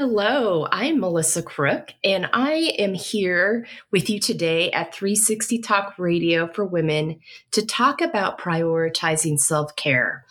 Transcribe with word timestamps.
Hello, 0.00 0.66
I'm 0.72 0.98
Melissa 0.98 1.42
Crook, 1.42 1.92
and 2.02 2.26
I 2.32 2.72
am 2.78 2.94
here 2.94 3.66
with 3.90 4.08
you 4.08 4.18
today 4.18 4.70
at 4.70 4.94
360 4.94 5.58
Talk 5.58 5.98
Radio 5.98 6.50
for 6.50 6.64
Women 6.64 7.20
to 7.50 7.66
talk 7.66 8.00
about 8.00 8.40
prioritizing 8.40 9.38
self 9.38 9.76
care 9.76 10.24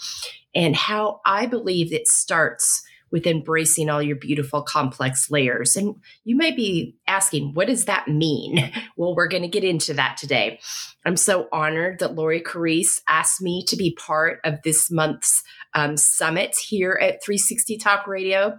and 0.55 0.75
how 0.75 1.21
I 1.23 1.45
believe 1.45 1.93
it 1.93 2.07
starts 2.07 2.81
with 3.11 3.27
embracing 3.27 3.89
all 3.89 4.01
your 4.01 4.15
beautiful 4.15 4.61
complex 4.61 5.29
layers. 5.29 5.75
And 5.75 5.95
you 6.23 6.35
might 6.35 6.55
be 6.55 6.95
asking, 7.07 7.53
what 7.53 7.67
does 7.67 7.85
that 7.85 8.07
mean? 8.07 8.71
Well, 8.97 9.15
we're 9.15 9.29
going 9.29 9.43
to 9.43 9.47
get 9.47 9.63
into 9.63 9.93
that 9.93 10.17
today. 10.17 10.59
I'm 11.05 11.15
so 11.15 11.47
honored 11.53 11.99
that 11.99 12.15
Lori 12.15 12.41
Carice 12.41 12.99
asked 13.07 13.41
me 13.41 13.63
to 13.67 13.77
be 13.77 13.95
part 13.95 14.39
of 14.43 14.61
this 14.63 14.91
month's 14.91 15.41
um, 15.73 15.95
summit 15.95 16.55
here 16.57 16.99
at 17.01 17.23
360 17.23 17.77
Talk 17.77 18.07
Radio. 18.07 18.57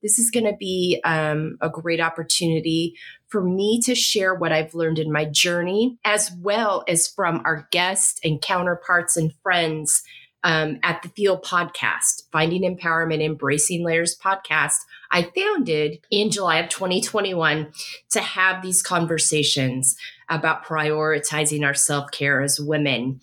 This 0.00 0.18
is 0.20 0.30
going 0.30 0.46
to 0.46 0.56
be 0.56 1.00
um, 1.04 1.56
a 1.60 1.68
great 1.68 2.00
opportunity 2.00 2.94
for 3.28 3.42
me 3.42 3.80
to 3.84 3.94
share 3.94 4.34
what 4.34 4.52
I've 4.52 4.74
learned 4.74 4.98
in 4.98 5.12
my 5.12 5.24
journey, 5.24 5.98
as 6.04 6.30
well 6.40 6.84
as 6.86 7.08
from 7.08 7.42
our 7.44 7.68
guests 7.70 8.20
and 8.22 8.40
counterparts 8.40 9.16
and 9.16 9.32
friends 9.42 10.02
um, 10.42 10.78
at 10.82 11.02
the 11.02 11.08
FEEL 11.10 11.40
podcast, 11.40 12.22
Finding 12.32 12.62
Empowerment, 12.62 13.22
Embracing 13.22 13.84
Layers 13.84 14.16
podcast, 14.16 14.76
I 15.10 15.30
founded 15.34 15.98
in 16.10 16.30
July 16.30 16.58
of 16.58 16.70
2021 16.70 17.72
to 18.10 18.20
have 18.20 18.62
these 18.62 18.82
conversations 18.82 19.96
about 20.28 20.64
prioritizing 20.64 21.64
our 21.64 21.74
self 21.74 22.10
care 22.10 22.40
as 22.40 22.60
women. 22.60 23.20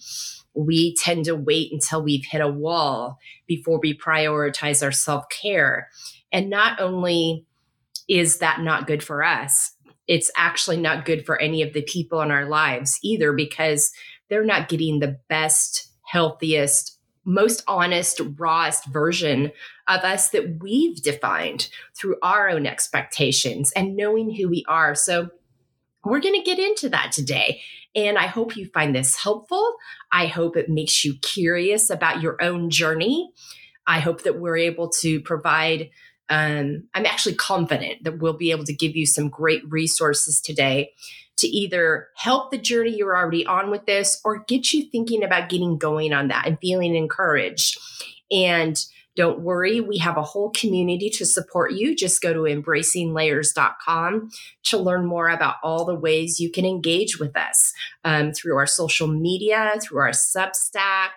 We 0.54 0.96
tend 0.96 1.26
to 1.26 1.36
wait 1.36 1.72
until 1.72 2.04
we've 2.04 2.26
hit 2.26 2.42
a 2.42 2.48
wall 2.48 3.20
before 3.48 3.80
we 3.80 3.98
prioritize 3.98 4.84
our 4.84 4.92
self 4.92 5.30
care. 5.30 5.90
And 6.32 6.50
not 6.50 6.80
only 6.80 7.46
is 8.08 8.40
that 8.40 8.62
not 8.62 8.88
good 8.88 9.04
for 9.04 9.24
us, 9.24 9.74
it's 10.08 10.32
actually 10.38 10.78
not 10.78 11.06
good 11.06 11.26
for 11.26 11.40
any 11.42 11.62
of 11.62 11.74
the 11.74 11.82
people 11.82 12.22
in 12.22 12.32
our 12.32 12.46
lives 12.46 13.00
either 13.04 13.34
because 13.34 13.92
they're 14.30 14.46
not 14.46 14.70
getting 14.70 15.00
the 15.00 15.20
best, 15.30 15.90
healthiest, 16.04 16.97
most 17.28 17.64
honest, 17.68 18.22
rawest 18.38 18.86
version 18.86 19.52
of 19.88 20.02
us 20.02 20.30
that 20.30 20.60
we've 20.62 21.02
defined 21.04 21.70
through 21.96 22.16
our 22.24 22.50
own 22.50 22.66
expectations 22.66 23.72
and 23.74 23.96
knowing 23.96 24.34
who 24.34 24.50
we 24.50 24.66
are. 24.68 24.96
So, 24.96 25.30
we're 26.06 26.22
going 26.22 26.36
to 26.36 26.42
get 26.42 26.58
into 26.58 26.90
that 26.90 27.12
today. 27.12 27.62
And 27.94 28.18
I 28.18 28.28
hope 28.28 28.56
you 28.56 28.68
find 28.68 28.96
this 28.96 29.18
helpful. 29.18 29.76
I 30.12 30.28
hope 30.28 30.56
it 30.56 30.70
makes 30.70 31.04
you 31.04 31.16
curious 31.22 31.90
about 31.90 32.22
your 32.22 32.42
own 32.42 32.70
journey. 32.70 33.32
I 33.86 34.00
hope 34.00 34.24
that 34.24 34.40
we're 34.40 34.58
able 34.58 34.90
to 35.02 35.20
provide. 35.22 35.90
Um, 36.30 36.84
I'm 36.94 37.06
actually 37.06 37.36
confident 37.36 38.04
that 38.04 38.20
we'll 38.20 38.38
be 38.38 38.52
able 38.52 38.66
to 38.66 38.74
give 38.74 38.96
you 38.96 39.06
some 39.06 39.30
great 39.30 39.64
resources 39.70 40.40
today 40.40 40.92
to 41.38 41.48
either 41.48 42.08
help 42.16 42.52
the 42.52 42.58
journey 42.58 42.96
you're 42.96 43.16
already 43.16 43.46
on 43.46 43.70
with 43.70 43.86
this 43.86 44.20
or 44.26 44.44
get 44.48 44.74
you 44.74 44.90
thinking 44.92 45.24
about 45.24 45.50
getting 45.50 45.78
going 45.78 46.14
on 46.14 46.28
that 46.30 46.48
and 46.48 46.60
feeling 46.60 46.96
encouraged. 46.96 47.78
And 48.32 48.78
don't 49.18 49.40
worry, 49.40 49.82
we 49.82 49.98
have 49.98 50.16
a 50.16 50.22
whole 50.22 50.52
community 50.52 51.10
to 51.10 51.26
support 51.26 51.74
you. 51.74 51.96
Just 51.96 52.22
go 52.22 52.34
to 52.34 52.42
embracinglayers.com 52.42 54.30
to 54.66 54.78
learn 54.78 55.06
more 55.08 55.28
about 55.28 55.56
all 55.64 55.86
the 55.86 55.96
ways 55.96 56.40
you 56.40 56.52
can 56.52 56.66
engage 56.66 57.20
with 57.20 57.36
us 57.36 57.74
um, 58.06 58.32
through 58.32 58.56
our 58.58 58.68
social 58.68 59.08
media, 59.08 59.74
through 59.82 60.02
our 60.02 60.12
Substack, 60.12 61.10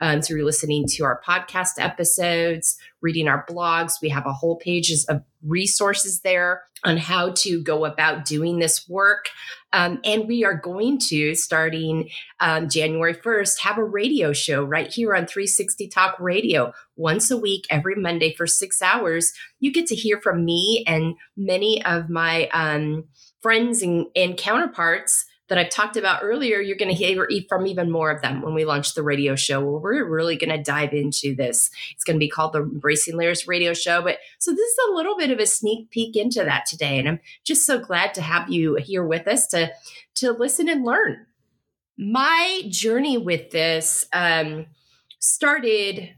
um, 0.00 0.20
through 0.20 0.44
listening 0.44 0.86
to 0.88 1.04
our 1.04 1.20
podcast 1.26 1.72
episodes, 1.78 2.76
reading 3.00 3.28
our 3.28 3.44
blogs. 3.48 4.00
We 4.02 4.08
have 4.10 4.26
a 4.26 4.32
whole 4.32 4.56
pages 4.56 5.04
of 5.06 5.22
resources 5.42 6.20
there 6.20 6.62
on 6.84 6.96
how 6.96 7.30
to 7.30 7.62
go 7.62 7.84
about 7.84 8.24
doing 8.24 8.58
this 8.58 8.88
work. 8.88 9.26
Um, 9.72 10.00
and 10.04 10.28
we 10.28 10.44
are 10.44 10.54
going 10.54 10.98
to, 11.08 11.34
starting 11.34 12.10
um, 12.40 12.68
January 12.68 13.14
1st, 13.14 13.60
have 13.60 13.78
a 13.78 13.84
radio 13.84 14.32
show 14.32 14.62
right 14.62 14.92
here 14.92 15.14
on 15.14 15.26
360 15.26 15.88
Talk 15.88 16.18
Radio 16.20 16.72
once 16.96 17.30
a 17.30 17.36
week, 17.36 17.66
every 17.70 17.96
Monday 17.96 18.34
for 18.34 18.46
six 18.46 18.82
hours. 18.82 19.32
You 19.60 19.72
get 19.72 19.86
to 19.88 19.94
hear 19.94 20.20
from 20.20 20.44
me 20.44 20.84
and 20.86 21.14
many 21.36 21.84
of 21.84 22.08
my 22.08 22.48
um, 22.48 23.04
friends 23.40 23.82
and, 23.82 24.06
and 24.14 24.36
counterparts 24.36 25.24
that 25.48 25.58
I've 25.58 25.70
talked 25.70 25.96
about 25.96 26.20
earlier, 26.22 26.60
you're 26.60 26.76
going 26.76 26.90
to 26.90 26.94
hear 26.94 27.28
from 27.48 27.66
even 27.66 27.90
more 27.90 28.10
of 28.10 28.22
them 28.22 28.40
when 28.40 28.54
we 28.54 28.64
launch 28.64 28.94
the 28.94 29.02
radio 29.02 29.36
show 29.36 29.60
where 29.60 29.78
we're 29.78 30.08
really 30.08 30.36
going 30.36 30.56
to 30.56 30.62
dive 30.62 30.94
into 30.94 31.34
this. 31.34 31.70
It's 31.92 32.04
going 32.04 32.16
to 32.16 32.24
be 32.24 32.30
called 32.30 32.54
the 32.54 32.62
Embracing 32.62 33.16
Layers 33.16 33.46
radio 33.46 33.74
show. 33.74 34.00
But 34.00 34.18
so 34.38 34.52
this 34.52 34.60
is 34.60 34.78
a 34.88 34.94
little 34.94 35.16
bit 35.16 35.30
of 35.30 35.38
a 35.38 35.46
sneak 35.46 35.90
peek 35.90 36.16
into 36.16 36.42
that 36.44 36.64
today. 36.66 36.98
And 36.98 37.08
I'm 37.08 37.20
just 37.44 37.66
so 37.66 37.78
glad 37.78 38.14
to 38.14 38.22
have 38.22 38.48
you 38.48 38.76
here 38.76 39.04
with 39.04 39.28
us 39.28 39.46
to, 39.48 39.70
to 40.16 40.32
listen 40.32 40.68
and 40.68 40.84
learn. 40.84 41.26
My 41.98 42.62
journey 42.68 43.18
with 43.18 43.50
this 43.50 44.06
um, 44.12 44.66
started 45.18 46.14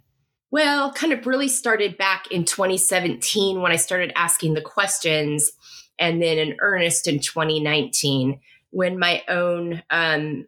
well, 0.53 0.93
kind 0.93 1.13
of 1.13 1.27
really 1.27 1.49
started 1.49 1.99
back 1.99 2.31
in 2.31 2.45
2017 2.45 3.61
when 3.61 3.73
I 3.73 3.77
started 3.77 4.13
asking 4.15 4.55
the 4.55 4.63
questions, 4.63 5.51
and 5.99 6.23
then 6.23 6.39
in 6.39 6.57
earnest 6.61 7.09
in 7.09 7.19
2019 7.19 8.41
when 8.71 8.99
my 8.99 9.22
own 9.28 9.82
um, 9.91 10.47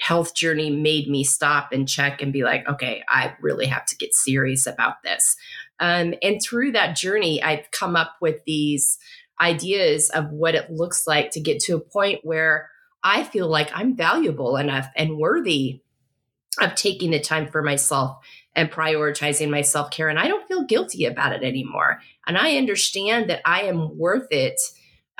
health 0.00 0.34
journey 0.34 0.70
made 0.70 1.08
me 1.08 1.22
stop 1.22 1.72
and 1.72 1.88
check 1.88 2.22
and 2.22 2.32
be 2.32 2.42
like, 2.42 2.66
okay, 2.68 3.02
I 3.08 3.34
really 3.40 3.66
have 3.66 3.84
to 3.86 3.96
get 3.96 4.14
serious 4.14 4.66
about 4.66 5.02
this. 5.02 5.36
Um, 5.78 6.14
and 6.22 6.40
through 6.42 6.72
that 6.72 6.96
journey, 6.96 7.42
I've 7.42 7.70
come 7.70 7.96
up 7.96 8.16
with 8.20 8.44
these 8.44 8.98
ideas 9.40 10.10
of 10.10 10.30
what 10.30 10.54
it 10.54 10.70
looks 10.70 11.06
like 11.06 11.30
to 11.32 11.40
get 11.40 11.60
to 11.60 11.76
a 11.76 11.80
point 11.80 12.20
where 12.22 12.70
I 13.02 13.24
feel 13.24 13.48
like 13.48 13.70
I'm 13.74 13.96
valuable 13.96 14.56
enough 14.56 14.88
and 14.96 15.16
worthy 15.16 15.80
of 16.60 16.74
taking 16.74 17.10
the 17.10 17.20
time 17.20 17.48
for 17.48 17.62
myself 17.62 18.18
and 18.54 18.70
prioritizing 18.70 19.50
my 19.50 19.62
self 19.62 19.90
care. 19.90 20.08
And 20.08 20.18
I 20.18 20.28
don't 20.28 20.46
feel 20.48 20.64
guilty 20.64 21.04
about 21.04 21.32
it 21.32 21.42
anymore. 21.42 22.00
And 22.26 22.36
I 22.36 22.56
understand 22.56 23.30
that 23.30 23.40
I 23.44 23.62
am 23.62 23.98
worth 23.98 24.28
it 24.30 24.60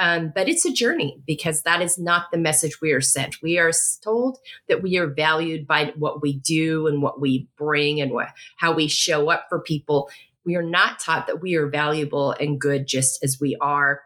um, 0.01 0.33
but 0.35 0.49
it's 0.49 0.65
a 0.65 0.73
journey 0.73 1.21
because 1.27 1.61
that 1.63 1.83
is 1.83 1.99
not 1.99 2.31
the 2.33 2.39
message 2.39 2.81
we 2.81 2.93
are 2.93 3.03
sent. 3.03 3.37
We 3.43 3.59
are 3.59 3.71
told 4.03 4.39
that 4.67 4.83
we 4.83 4.97
are 4.97 5.07
valued 5.07 5.67
by 5.67 5.93
what 5.95 6.23
we 6.23 6.39
do 6.39 6.87
and 6.87 7.03
what 7.03 7.21
we 7.21 7.49
bring 7.59 8.01
and 8.01 8.11
what, 8.11 8.29
how 8.57 8.73
we 8.73 8.89
show 8.89 9.29
up 9.29 9.45
for 9.51 9.61
people. 9.61 10.09
We 10.47 10.57
are 10.57 10.63
not 10.63 11.01
taught 11.01 11.27
that 11.27 11.43
we 11.43 11.55
are 11.57 11.69
valuable 11.69 12.33
and 12.33 12.59
good 12.59 12.87
just 12.87 13.23
as 13.23 13.39
we 13.39 13.59
are, 13.61 14.01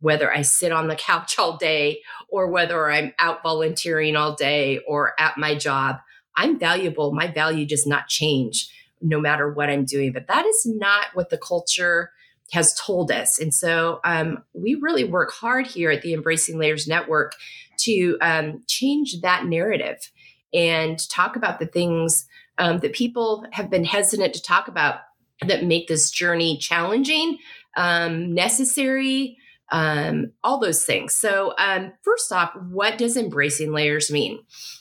whether 0.00 0.32
I 0.32 0.40
sit 0.40 0.72
on 0.72 0.88
the 0.88 0.96
couch 0.96 1.38
all 1.38 1.58
day 1.58 2.00
or 2.30 2.50
whether 2.50 2.90
I'm 2.90 3.12
out 3.18 3.42
volunteering 3.42 4.16
all 4.16 4.34
day 4.34 4.80
or 4.88 5.12
at 5.20 5.36
my 5.36 5.54
job. 5.54 5.96
I'm 6.36 6.58
valuable. 6.58 7.12
My 7.12 7.26
value 7.26 7.66
does 7.66 7.86
not 7.86 8.08
change 8.08 8.72
no 9.02 9.20
matter 9.20 9.52
what 9.52 9.68
I'm 9.68 9.84
doing. 9.84 10.10
But 10.10 10.28
that 10.28 10.46
is 10.46 10.64
not 10.64 11.08
what 11.12 11.28
the 11.28 11.36
culture 11.36 12.12
has 12.52 12.74
told 12.74 13.10
us. 13.10 13.38
And 13.38 13.52
so 13.52 14.00
um, 14.04 14.42
we 14.54 14.74
really 14.74 15.04
work 15.04 15.30
hard 15.32 15.66
here 15.66 15.90
at 15.90 16.02
the 16.02 16.14
Embracing 16.14 16.58
Layers 16.58 16.86
Network 16.86 17.32
to 17.78 18.16
um, 18.20 18.62
change 18.66 19.20
that 19.20 19.46
narrative 19.46 20.10
and 20.52 20.98
talk 21.10 21.36
about 21.36 21.58
the 21.58 21.66
things 21.66 22.26
um, 22.58 22.78
that 22.78 22.92
people 22.92 23.46
have 23.52 23.70
been 23.70 23.84
hesitant 23.84 24.34
to 24.34 24.42
talk 24.42 24.68
about 24.68 25.00
that 25.46 25.64
make 25.64 25.86
this 25.86 26.10
journey 26.10 26.58
challenging, 26.58 27.38
um, 27.76 28.34
necessary, 28.34 29.36
um, 29.70 30.32
all 30.42 30.58
those 30.58 30.84
things. 30.84 31.14
So, 31.14 31.54
um, 31.58 31.92
first 32.02 32.32
off, 32.32 32.52
what 32.70 32.98
does 32.98 33.16
embracing 33.16 33.72
layers 33.72 34.10
mean? 34.10 34.40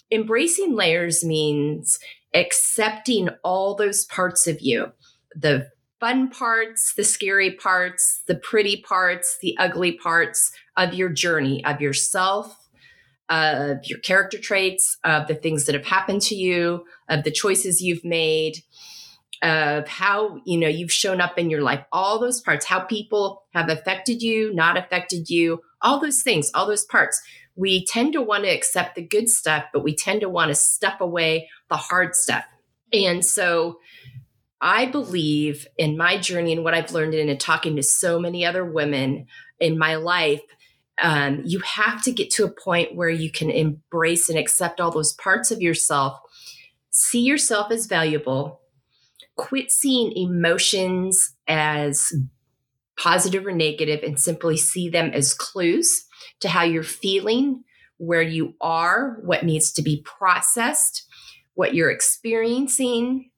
Embracing 0.10 0.74
layers 0.74 1.24
means 1.24 2.00
accepting 2.34 3.30
all 3.44 3.76
those 3.76 4.06
parts 4.06 4.48
of 4.48 4.62
you 4.62 4.92
the 5.36 5.70
fun 6.00 6.30
parts, 6.30 6.94
the 6.96 7.04
scary 7.04 7.52
parts, 7.52 8.22
the 8.28 8.36
pretty 8.36 8.82
parts, 8.82 9.38
the 9.42 9.58
ugly 9.58 9.94
parts 9.94 10.52
of 10.76 10.94
your 10.94 11.10
journey, 11.10 11.64
of 11.66 11.82
yourself, 11.82 12.68
of 13.30 13.78
your 13.84 14.00
character 14.00 14.38
traits, 14.38 14.98
of 15.04 15.28
the 15.28 15.36
things 15.36 15.66
that 15.66 15.76
have 15.76 15.86
happened 15.86 16.22
to 16.22 16.36
you, 16.36 16.86
of 17.10 17.24
the 17.24 17.32
choices 17.32 17.82
you've 17.82 18.06
made, 18.06 18.64
of 19.42 19.88
how 19.88 20.40
you 20.46 20.58
know 20.58 20.68
you've 20.68 20.92
shown 20.92 21.22
up 21.22 21.38
in 21.38 21.50
your 21.50 21.62
life. 21.62 21.84
All 21.92 22.20
those 22.20 22.42
parts 22.42 22.66
how 22.66 22.80
people 22.80 23.44
have 23.54 23.70
affected 23.70 24.22
you 24.22 24.54
not 24.54 24.78
affected 24.78 25.30
you 25.30 25.62
all 25.82 26.00
those 26.00 26.24
things 26.24 26.50
all 26.56 26.66
those 26.66 26.86
parts. 26.86 27.22
We 27.56 27.86
tend 27.86 28.14
to 28.14 28.22
want 28.22 28.46
to 28.46 28.50
accept 28.50 28.96
the 28.96 29.04
good 29.04 29.30
stuff 29.30 29.66
but 29.74 29.84
we 29.84 29.96
tend 29.96 30.22
to 30.22 30.30
want 30.30 30.50
to 30.50 30.56
step 30.56 31.02
away 31.02 31.50
the 31.70 31.78
hard 31.78 32.16
stuff. 32.16 32.46
And 32.92 33.24
so 33.24 33.80
I 34.62 34.86
believe 34.86 35.68
in 35.78 35.98
my 35.98 36.18
journey 36.18 36.54
and 36.54 36.64
what 36.64 36.74
I've 36.74 36.92
learned 36.92 37.14
in 37.14 37.30
and 37.30 37.40
talking 37.40 37.76
to 37.76 37.84
so 37.84 38.20
many 38.20 38.46
other 38.46 38.66
women 38.66 39.28
in 39.60 39.78
my 39.78 39.96
life, 39.96 40.42
um, 41.02 41.44
you 41.46 41.60
have 41.60 42.02
to 42.04 42.12
get 42.12 42.32
to 42.32 42.46
a 42.46 42.52
point 42.52 42.96
where 42.96 43.10
you 43.10 43.32
can 43.32 43.52
embrace 43.52 44.30
and 44.30 44.38
accept 44.38 44.82
all 44.82 44.92
those 44.92 45.14
parts 45.14 45.52
of 45.52 45.62
yourself, 45.62 46.20
see 46.90 47.22
yourself 47.22 47.72
as 47.72 47.86
valuable, 47.86 48.62
quit 49.36 49.72
seeing 49.72 50.12
emotions 50.14 51.36
as 51.48 52.12
positive 52.98 53.46
or 53.46 53.52
negative, 53.52 54.02
and 54.02 54.20
simply 54.20 54.58
see 54.58 54.90
them 54.90 55.12
as 55.14 55.36
clues 55.36 56.06
to 56.40 56.50
how 56.50 56.64
you're 56.64 56.82
feeling, 56.82 57.64
where 57.98 58.24
you 58.24 58.56
are, 58.60 59.20
what 59.24 59.46
needs 59.46 59.72
to 59.74 59.84
be 59.84 60.02
processed, 60.04 61.06
what 61.54 61.76
you're 61.76 61.92
experiencing, 61.92 63.30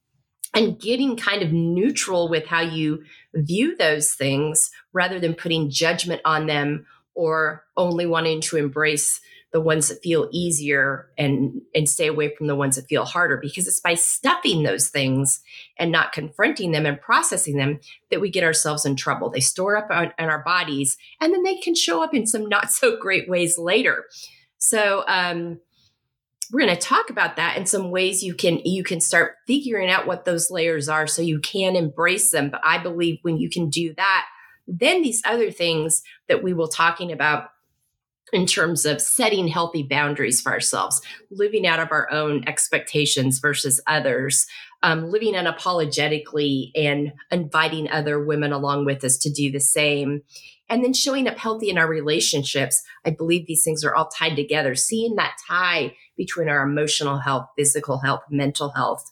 and 0.54 0.80
getting 0.80 1.16
kind 1.16 1.42
of 1.42 1.52
neutral 1.52 2.30
with 2.30 2.48
how 2.48 2.62
you 2.62 3.04
view 3.34 3.76
those 3.78 4.14
things 4.14 4.72
rather 4.94 5.20
than 5.20 5.34
putting 5.34 5.70
judgment 5.70 6.22
on 6.26 6.48
them 6.48 6.86
or 7.14 7.66
only 7.78 8.06
wanting 8.06 8.42
to 8.42 8.58
embrace 8.58 9.22
the 9.52 9.60
ones 9.60 9.88
that 9.88 10.04
feel 10.04 10.30
easier 10.32 11.10
and 11.18 11.62
and 11.74 11.90
stay 11.90 12.06
away 12.06 12.34
from 12.36 12.48
the 12.48 12.56
ones 12.56 12.76
that 12.76 12.88
feel 12.88 13.06
harder. 13.06 13.38
Because 13.38 13.68
it's 13.68 13.80
by 13.80 13.96
stuffing 13.96 14.64
those 14.64 14.90
things 14.90 15.42
and 15.78 15.92
not 15.92 16.12
confronting 16.12 16.72
them 16.72 16.86
and 16.86 17.02
processing 17.02 17.58
them 17.58 17.80
that 18.12 18.22
we 18.22 18.30
get 18.30 18.44
ourselves 18.44 18.86
in 18.86 18.96
trouble. 18.96 19.30
They 19.30 19.40
store 19.40 19.76
up 19.76 19.90
on, 19.90 20.14
in 20.20 20.30
our 20.30 20.44
bodies 20.44 20.98
and 21.20 21.34
then 21.34 21.44
they 21.44 21.58
can 21.58 21.74
show 21.74 22.04
up 22.04 22.14
in 22.14 22.28
some 22.28 22.48
not 22.48 22.72
so 22.72 22.98
great 22.98 23.28
ways 23.28 23.58
later. 23.58 24.06
So 24.60 25.04
um, 25.08 25.60
we're 26.52 26.66
going 26.66 26.76
to 26.76 26.82
talk 26.82 27.10
about 27.10 27.36
that 27.36 27.58
and 27.58 27.68
some 27.68 27.92
ways 27.92 28.24
you 28.24 28.34
can 28.34 28.60
you 28.66 28.84
can 28.84 29.00
start 29.00 29.36
figuring 29.48 29.90
out 29.90 30.08
what 30.08 30.26
those 30.26 30.50
layers 30.50 30.90
are 30.90 31.08
so 31.08 31.22
you 31.22 31.40
can 31.40 31.76
embrace 31.76 32.32
them 32.32 32.50
but 32.50 32.62
i 32.64 32.78
believe 32.78 33.20
when 33.22 33.38
you 33.38 33.50
can 33.50 33.70
do 33.70 33.94
that 33.96 34.26
then 34.68 35.02
these 35.02 35.22
other 35.26 35.52
things 35.52 36.02
that 36.28 36.44
we 36.44 36.54
will 36.54 36.68
talking 36.68 37.12
about 37.12 37.50
in 38.32 38.46
terms 38.46 38.86
of 38.86 39.02
setting 39.02 39.48
healthy 39.48 39.84
boundaries 39.84 40.42
for 40.42 40.52
ourselves 40.52 41.02
living 41.32 41.66
out 41.66 41.80
of 41.80 41.92
our 41.92 42.12
own 42.12 42.44
expectations 42.48 43.40
versus 43.40 43.82
others 43.88 44.46
um, 44.82 45.10
living 45.10 45.34
unapologetically 45.34 46.72
and 46.74 47.12
inviting 47.32 47.90
other 47.90 48.24
women 48.24 48.54
along 48.54 48.86
with 48.86 49.04
us 49.04 49.18
to 49.18 49.32
do 49.32 49.52
the 49.52 49.60
same 49.60 50.22
and 50.70 50.84
then 50.84 50.94
showing 50.94 51.28
up 51.28 51.38
healthy 51.38 51.70
in 51.70 51.78
our 51.78 51.88
relationships. 51.88 52.84
I 53.04 53.10
believe 53.10 53.48
these 53.48 53.64
things 53.64 53.84
are 53.84 53.96
all 53.96 54.08
tied 54.08 54.36
together. 54.36 54.76
Seeing 54.76 55.16
that 55.16 55.36
tie 55.48 55.96
between 56.20 56.50
our 56.50 56.62
emotional 56.62 57.18
health, 57.18 57.48
physical 57.58 57.98
health, 57.98 58.22
mental 58.30 58.70
health, 58.70 59.10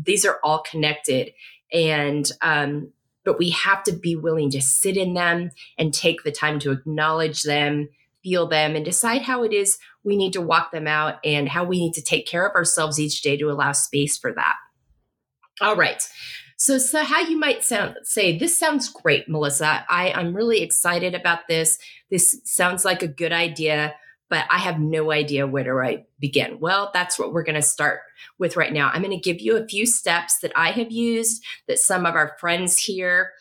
these 0.00 0.24
are 0.24 0.38
all 0.44 0.62
connected. 0.62 1.32
And, 1.72 2.30
um, 2.42 2.92
but 3.24 3.38
we 3.38 3.50
have 3.50 3.82
to 3.84 3.92
be 3.92 4.14
willing 4.14 4.50
to 4.50 4.60
sit 4.60 4.96
in 4.96 5.14
them 5.14 5.50
and 5.78 5.92
take 5.92 6.22
the 6.22 6.30
time 6.30 6.60
to 6.60 6.70
acknowledge 6.70 7.42
them, 7.42 7.88
feel 8.22 8.46
them, 8.46 8.76
and 8.76 8.84
decide 8.84 9.22
how 9.22 9.42
it 9.42 9.52
is 9.52 9.78
we 10.04 10.16
need 10.16 10.32
to 10.32 10.40
walk 10.40 10.72
them 10.72 10.86
out 10.86 11.18
and 11.24 11.48
how 11.48 11.64
we 11.64 11.78
need 11.78 11.94
to 11.94 12.02
take 12.02 12.26
care 12.26 12.46
of 12.46 12.54
ourselves 12.54 12.98
each 12.98 13.22
day 13.22 13.36
to 13.36 13.50
allow 13.50 13.72
space 13.72 14.18
for 14.18 14.32
that. 14.32 14.56
All 15.60 15.76
right. 15.76 16.02
So, 16.56 16.78
so 16.78 17.02
how 17.02 17.20
you 17.20 17.38
might 17.38 17.64
sound 17.64 17.96
say, 18.02 18.38
this 18.38 18.58
sounds 18.58 18.88
great, 18.88 19.28
Melissa. 19.28 19.84
I, 19.88 20.12
I'm 20.12 20.34
really 20.34 20.62
excited 20.62 21.14
about 21.14 21.48
this. 21.48 21.78
This 22.10 22.40
sounds 22.44 22.84
like 22.84 23.02
a 23.02 23.08
good 23.08 23.32
idea, 23.32 23.94
but 24.32 24.46
I 24.48 24.56
have 24.56 24.80
no 24.80 25.12
idea 25.12 25.46
where 25.46 25.62
to 25.62 25.86
I 25.86 26.06
begin. 26.18 26.58
Well, 26.58 26.90
that's 26.94 27.18
what 27.18 27.34
we're 27.34 27.42
going 27.42 27.56
to 27.56 27.60
start 27.60 28.00
with 28.38 28.56
right 28.56 28.72
now. 28.72 28.90
I'm 28.90 29.02
going 29.02 29.12
to 29.12 29.18
give 29.18 29.42
you 29.42 29.58
a 29.58 29.66
few 29.66 29.84
steps 29.84 30.38
that 30.38 30.52
I 30.56 30.70
have 30.70 30.90
used 30.90 31.44
that 31.68 31.78
some 31.78 32.06
of 32.06 32.14
our 32.14 32.34
friends 32.40 32.78
here 32.78 33.32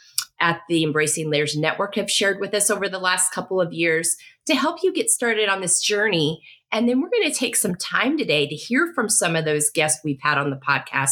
at 0.42 0.60
the 0.68 0.84
Embracing 0.84 1.30
Layers 1.30 1.56
Network 1.56 1.96
have 1.96 2.12
shared 2.12 2.42
with 2.42 2.54
us 2.54 2.70
over 2.70 2.90
the 2.90 3.00
last 3.00 3.32
couple 3.32 3.62
of 3.62 3.72
years 3.72 4.18
to 4.48 4.54
help 4.54 4.84
you 4.84 4.92
get 4.92 5.10
started 5.10 5.48
on 5.48 5.62
this 5.62 5.82
journey. 5.82 6.44
And 6.74 6.90
then 6.90 7.00
we're 7.00 7.10
going 7.10 7.32
to 7.32 7.40
take 7.40 7.56
some 7.56 7.76
time 7.76 8.18
today 8.18 8.46
to 8.46 8.56
hear 8.56 8.92
from 8.94 9.08
some 9.08 9.38
of 9.38 9.46
those 9.46 9.70
guests 9.70 10.02
we've 10.04 10.20
had 10.22 10.38
on 10.38 10.50
the 10.50 10.58
podcast 10.58 11.12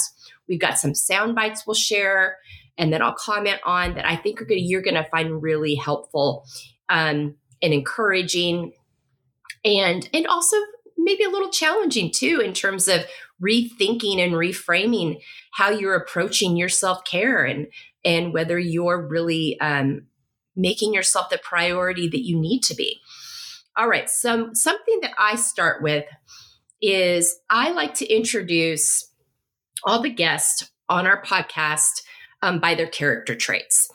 We've 0.50 0.60
got 0.60 0.78
some 0.78 0.94
sound 0.94 1.36
bites 1.36 1.66
we'll 1.66 1.76
share 1.76 2.38
and 2.78 2.92
then 2.92 3.02
I'll 3.02 3.14
comment 3.14 3.62
on 3.64 3.94
that 3.94 4.06
I 4.06 4.18
think 4.18 4.40
gonna, 4.40 4.56
you're 4.56 4.81
going 4.81 4.96
to 4.96 5.08
find 5.10 5.42
really 5.42 5.76
helpful 5.76 6.46
um, 6.90 7.36
and 7.62 7.74
encouraging 7.74 8.74
and 9.63 10.09
and 10.13 10.27
also 10.27 10.57
maybe 10.97 11.23
a 11.23 11.29
little 11.29 11.50
challenging 11.50 12.11
too 12.11 12.41
in 12.44 12.53
terms 12.53 12.88
of 12.88 13.06
rethinking 13.41 14.19
and 14.19 14.33
reframing 14.33 15.19
how 15.53 15.69
you're 15.69 15.95
approaching 15.95 16.57
your 16.57 16.69
self-care 16.69 17.44
and 17.44 17.67
and 18.03 18.33
whether 18.33 18.57
you're 18.57 19.07
really 19.07 19.59
um, 19.59 20.03
making 20.56 20.94
yourself 20.94 21.29
the 21.29 21.38
priority 21.38 22.07
that 22.07 22.25
you 22.25 22.39
need 22.39 22.61
to 22.61 22.75
be 22.75 23.00
all 23.77 23.88
right 23.88 24.09
so 24.09 24.50
something 24.53 25.00
that 25.01 25.11
i 25.17 25.35
start 25.35 25.81
with 25.81 26.06
is 26.81 27.39
i 27.50 27.71
like 27.71 27.94
to 27.94 28.07
introduce 28.07 29.09
all 29.83 30.01
the 30.01 30.09
guests 30.09 30.69
on 30.89 31.06
our 31.06 31.21
podcast 31.23 32.01
um, 32.41 32.59
by 32.59 32.75
their 32.75 32.88
character 32.88 33.35
traits. 33.35 33.89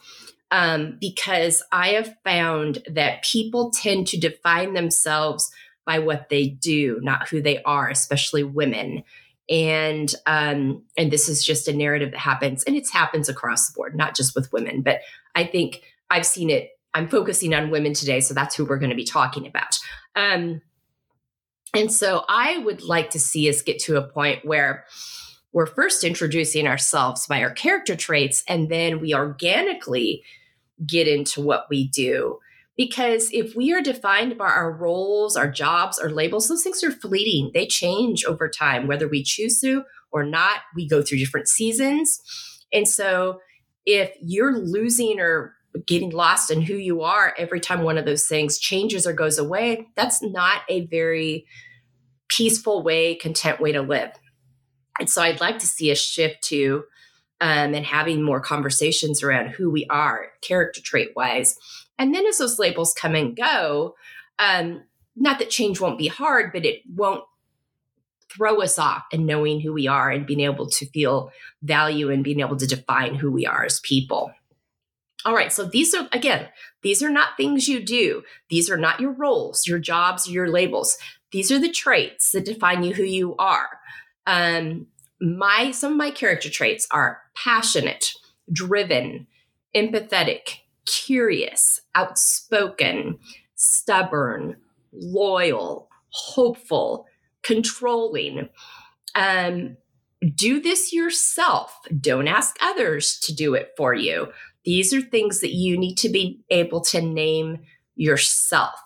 Um, 0.54 0.98
because 1.00 1.64
I 1.72 1.88
have 1.94 2.14
found 2.22 2.78
that 2.88 3.24
people 3.24 3.72
tend 3.72 4.06
to 4.06 4.20
define 4.20 4.74
themselves 4.74 5.50
by 5.84 5.98
what 5.98 6.28
they 6.28 6.46
do, 6.46 7.00
not 7.02 7.28
who 7.28 7.42
they 7.42 7.60
are, 7.64 7.88
especially 7.88 8.44
women. 8.44 9.02
And 9.50 10.14
um, 10.26 10.84
and 10.96 11.10
this 11.10 11.28
is 11.28 11.44
just 11.44 11.66
a 11.66 11.72
narrative 11.72 12.12
that 12.12 12.20
happens, 12.20 12.62
and 12.62 12.76
it 12.76 12.88
happens 12.88 13.28
across 13.28 13.66
the 13.66 13.74
board, 13.74 13.96
not 13.96 14.14
just 14.14 14.36
with 14.36 14.52
women. 14.52 14.82
But 14.82 15.00
I 15.34 15.42
think 15.44 15.82
I've 16.08 16.24
seen 16.24 16.50
it. 16.50 16.70
I'm 16.94 17.08
focusing 17.08 17.52
on 17.52 17.70
women 17.70 17.92
today, 17.92 18.20
so 18.20 18.32
that's 18.32 18.54
who 18.54 18.64
we're 18.64 18.78
going 18.78 18.90
to 18.90 18.96
be 18.96 19.04
talking 19.04 19.48
about. 19.48 19.80
Um, 20.14 20.62
and 21.74 21.92
so 21.92 22.24
I 22.28 22.58
would 22.58 22.82
like 22.82 23.10
to 23.10 23.18
see 23.18 23.50
us 23.50 23.60
get 23.60 23.80
to 23.80 23.96
a 23.96 24.06
point 24.06 24.44
where 24.44 24.84
we're 25.52 25.66
first 25.66 26.04
introducing 26.04 26.68
ourselves 26.68 27.26
by 27.26 27.42
our 27.42 27.50
character 27.50 27.96
traits, 27.96 28.44
and 28.46 28.68
then 28.68 29.00
we 29.00 29.14
organically 29.14 30.22
get 30.86 31.08
into 31.08 31.40
what 31.40 31.66
we 31.70 31.88
do. 31.88 32.38
Because 32.76 33.28
if 33.32 33.54
we 33.54 33.72
are 33.72 33.80
defined 33.80 34.36
by 34.36 34.46
our 34.46 34.72
roles, 34.72 35.36
our 35.36 35.48
jobs, 35.48 35.98
our 35.98 36.10
labels, 36.10 36.48
those 36.48 36.64
things 36.64 36.82
are 36.82 36.90
fleeting. 36.90 37.52
They 37.54 37.66
change 37.66 38.24
over 38.24 38.48
time, 38.48 38.88
whether 38.88 39.06
we 39.06 39.22
choose 39.22 39.60
to 39.60 39.84
or 40.10 40.24
not. 40.24 40.60
We 40.74 40.88
go 40.88 41.00
through 41.00 41.18
different 41.18 41.48
seasons. 41.48 42.20
And 42.72 42.88
so 42.88 43.40
if 43.86 44.12
you're 44.20 44.58
losing 44.58 45.20
or 45.20 45.54
getting 45.86 46.10
lost 46.10 46.50
in 46.50 46.62
who 46.62 46.74
you 46.74 47.02
are 47.02 47.34
every 47.38 47.60
time 47.60 47.82
one 47.82 47.98
of 47.98 48.06
those 48.06 48.26
things 48.26 48.58
changes 48.58 49.06
or 49.06 49.12
goes 49.12 49.38
away, 49.38 49.88
that's 49.94 50.22
not 50.22 50.62
a 50.68 50.86
very 50.86 51.46
peaceful 52.28 52.82
way, 52.82 53.14
content 53.14 53.60
way 53.60 53.72
to 53.72 53.82
live. 53.82 54.10
And 54.98 55.10
so 55.10 55.22
I'd 55.22 55.40
like 55.40 55.58
to 55.58 55.66
see 55.66 55.90
a 55.90 55.96
shift 55.96 56.42
to 56.44 56.84
um, 57.40 57.74
and 57.74 57.84
having 57.84 58.22
more 58.22 58.40
conversations 58.40 59.22
around 59.22 59.48
who 59.48 59.70
we 59.70 59.86
are, 59.90 60.28
character 60.40 60.80
trait 60.82 61.10
wise. 61.16 61.56
And 61.98 62.14
then 62.14 62.26
as 62.26 62.38
those 62.38 62.58
labels 62.58 62.94
come 62.94 63.14
and 63.14 63.36
go, 63.36 63.94
um, 64.38 64.82
not 65.16 65.38
that 65.38 65.50
change 65.50 65.80
won't 65.80 65.98
be 65.98 66.08
hard, 66.08 66.52
but 66.52 66.64
it 66.64 66.82
won't 66.92 67.24
throw 68.34 68.60
us 68.62 68.78
off 68.78 69.04
and 69.12 69.26
knowing 69.26 69.60
who 69.60 69.72
we 69.72 69.86
are 69.86 70.10
and 70.10 70.26
being 70.26 70.40
able 70.40 70.68
to 70.68 70.86
feel 70.86 71.30
value 71.62 72.10
and 72.10 72.24
being 72.24 72.40
able 72.40 72.56
to 72.56 72.66
define 72.66 73.14
who 73.14 73.30
we 73.30 73.46
are 73.46 73.64
as 73.64 73.80
people. 73.80 74.32
All 75.24 75.34
right, 75.34 75.52
so 75.52 75.64
these 75.64 75.94
are, 75.94 76.08
again, 76.12 76.48
these 76.82 77.02
are 77.02 77.10
not 77.10 77.36
things 77.36 77.68
you 77.68 77.82
do. 77.82 78.22
These 78.50 78.68
are 78.68 78.76
not 78.76 79.00
your 79.00 79.12
roles, 79.12 79.66
your 79.66 79.78
jobs, 79.78 80.28
your 80.28 80.48
labels. 80.48 80.98
These 81.30 81.50
are 81.50 81.58
the 81.58 81.70
traits 81.70 82.32
that 82.32 82.44
define 82.44 82.82
you 82.82 82.94
who 82.94 83.04
you 83.04 83.34
are. 83.36 83.78
Um, 84.26 84.86
my 85.20 85.70
some 85.70 85.92
of 85.92 85.98
my 85.98 86.10
character 86.10 86.50
traits 86.50 86.86
are 86.90 87.20
passionate, 87.34 88.12
driven, 88.52 89.26
empathetic, 89.74 90.58
curious, 90.86 91.80
outspoken, 91.94 93.18
stubborn, 93.54 94.56
loyal, 94.92 95.88
hopeful, 96.10 97.06
controlling. 97.42 98.48
Um, 99.14 99.76
do 100.34 100.60
this 100.60 100.92
yourself. 100.92 101.78
Don't 102.00 102.28
ask 102.28 102.56
others 102.62 103.18
to 103.20 103.34
do 103.34 103.54
it 103.54 103.72
for 103.76 103.94
you. 103.94 104.32
These 104.64 104.94
are 104.94 105.02
things 105.02 105.40
that 105.40 105.52
you 105.52 105.76
need 105.76 105.96
to 105.96 106.08
be 106.08 106.40
able 106.50 106.80
to 106.82 107.02
name 107.02 107.58
yourself 107.96 108.80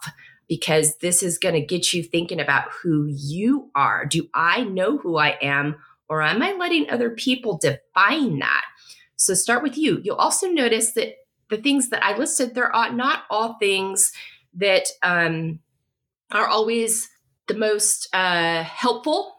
because 0.49 0.97
this 0.97 1.23
is 1.23 1.39
going 1.39 1.55
to 1.55 1.61
get 1.61 1.93
you 1.93 2.03
thinking 2.03 2.41
about 2.41 2.71
who 2.83 3.07
you 3.07 3.71
are. 3.75 4.07
Do 4.07 4.29
I 4.35 4.65
know 4.65 4.99
who 4.99 5.19
I 5.19 5.39
am, 5.43 5.77
or 6.09 6.23
am 6.23 6.43
I 6.43 6.53
letting 6.53 6.89
other 6.89 7.11
people 7.11 7.59
define 7.59 8.39
that? 8.39 8.65
So 9.17 9.35
start 9.35 9.63
with 9.63 9.77
you. 9.77 10.01
You'll 10.03 10.17
also 10.17 10.49
notice 10.49 10.93
that 10.93 11.15
the 11.51 11.57
things 11.57 11.89
that 11.91 12.05
I 12.05 12.17
listed, 12.17 12.55
there 12.55 12.75
are 12.75 12.93
not 12.93 13.25
all 13.31 13.55
things 13.55 14.13
that 14.55 14.85
um, 15.03 15.61
are 16.31 16.47
always 16.47 17.09
the 17.47 17.55
most 17.55 18.09
uh, 18.15 18.63
helpful. 18.63 19.35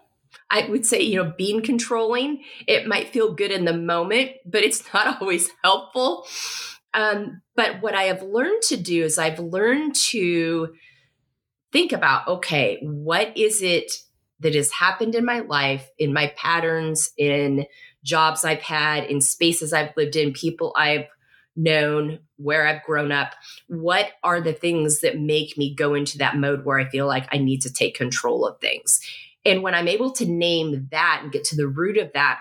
I 0.52 0.68
would 0.68 0.86
say, 0.86 1.02
you 1.02 1.24
know, 1.24 1.34
being 1.38 1.62
controlling, 1.62 2.44
it 2.68 2.88
might 2.88 3.10
feel 3.10 3.34
good 3.34 3.52
in 3.52 3.66
the 3.66 3.78
moment, 3.78 4.32
but 4.46 4.64
it's 4.64 4.84
not 4.94 5.18
always 5.22 5.50
helpful. 5.64 6.26
Um, 6.94 7.42
but 7.56 7.82
what 7.82 7.94
I 7.94 8.04
have 8.04 8.24
learned 8.24 8.64
to 8.64 8.78
do 8.78 9.04
is 9.04 9.20
I've 9.20 9.40
learned 9.40 9.96
to 10.10 10.74
think 11.72 11.92
about 11.92 12.28
okay, 12.28 12.80
what 12.82 13.38
is 13.38 13.62
it 13.62 13.92
that 14.40 14.56
has 14.56 14.72
happened 14.72 15.16
in 15.16 15.26
my 15.26 15.40
life, 15.40 15.90
in 15.98 16.14
my 16.14 16.34
patterns, 16.38 17.12
in 17.18 17.66
jobs 18.04 18.46
I've 18.46 18.62
had, 18.62 19.06
in 19.06 19.22
spaces 19.22 19.74
I've 19.74 19.96
lived 19.98 20.16
in, 20.16 20.34
people 20.34 20.74
I've 20.78 21.06
known, 21.56 22.20
where 22.38 22.66
I've 22.66 22.84
grown 22.84 23.12
up. 23.12 23.34
What 23.68 24.12
are 24.24 24.40
the 24.40 24.54
things 24.54 25.02
that 25.02 25.20
make 25.20 25.58
me 25.58 25.76
go 25.76 25.94
into 25.94 26.18
that 26.20 26.38
mode 26.38 26.64
where 26.64 26.80
I 26.80 26.90
feel 26.90 27.06
like 27.06 27.28
I 27.32 27.38
need 27.38 27.62
to 27.62 27.74
take 27.74 27.96
control 27.96 28.46
of 28.48 28.60
things? 28.60 29.02
And 29.46 29.62
when 29.64 29.76
I'm 29.76 29.88
able 29.88 30.12
to 30.14 30.26
name 30.26 30.88
that 30.92 31.22
and 31.24 31.32
get 31.32 31.44
to 31.46 31.56
the 31.56 31.68
root 31.68 31.98
of 31.98 32.14
that, 32.14 32.40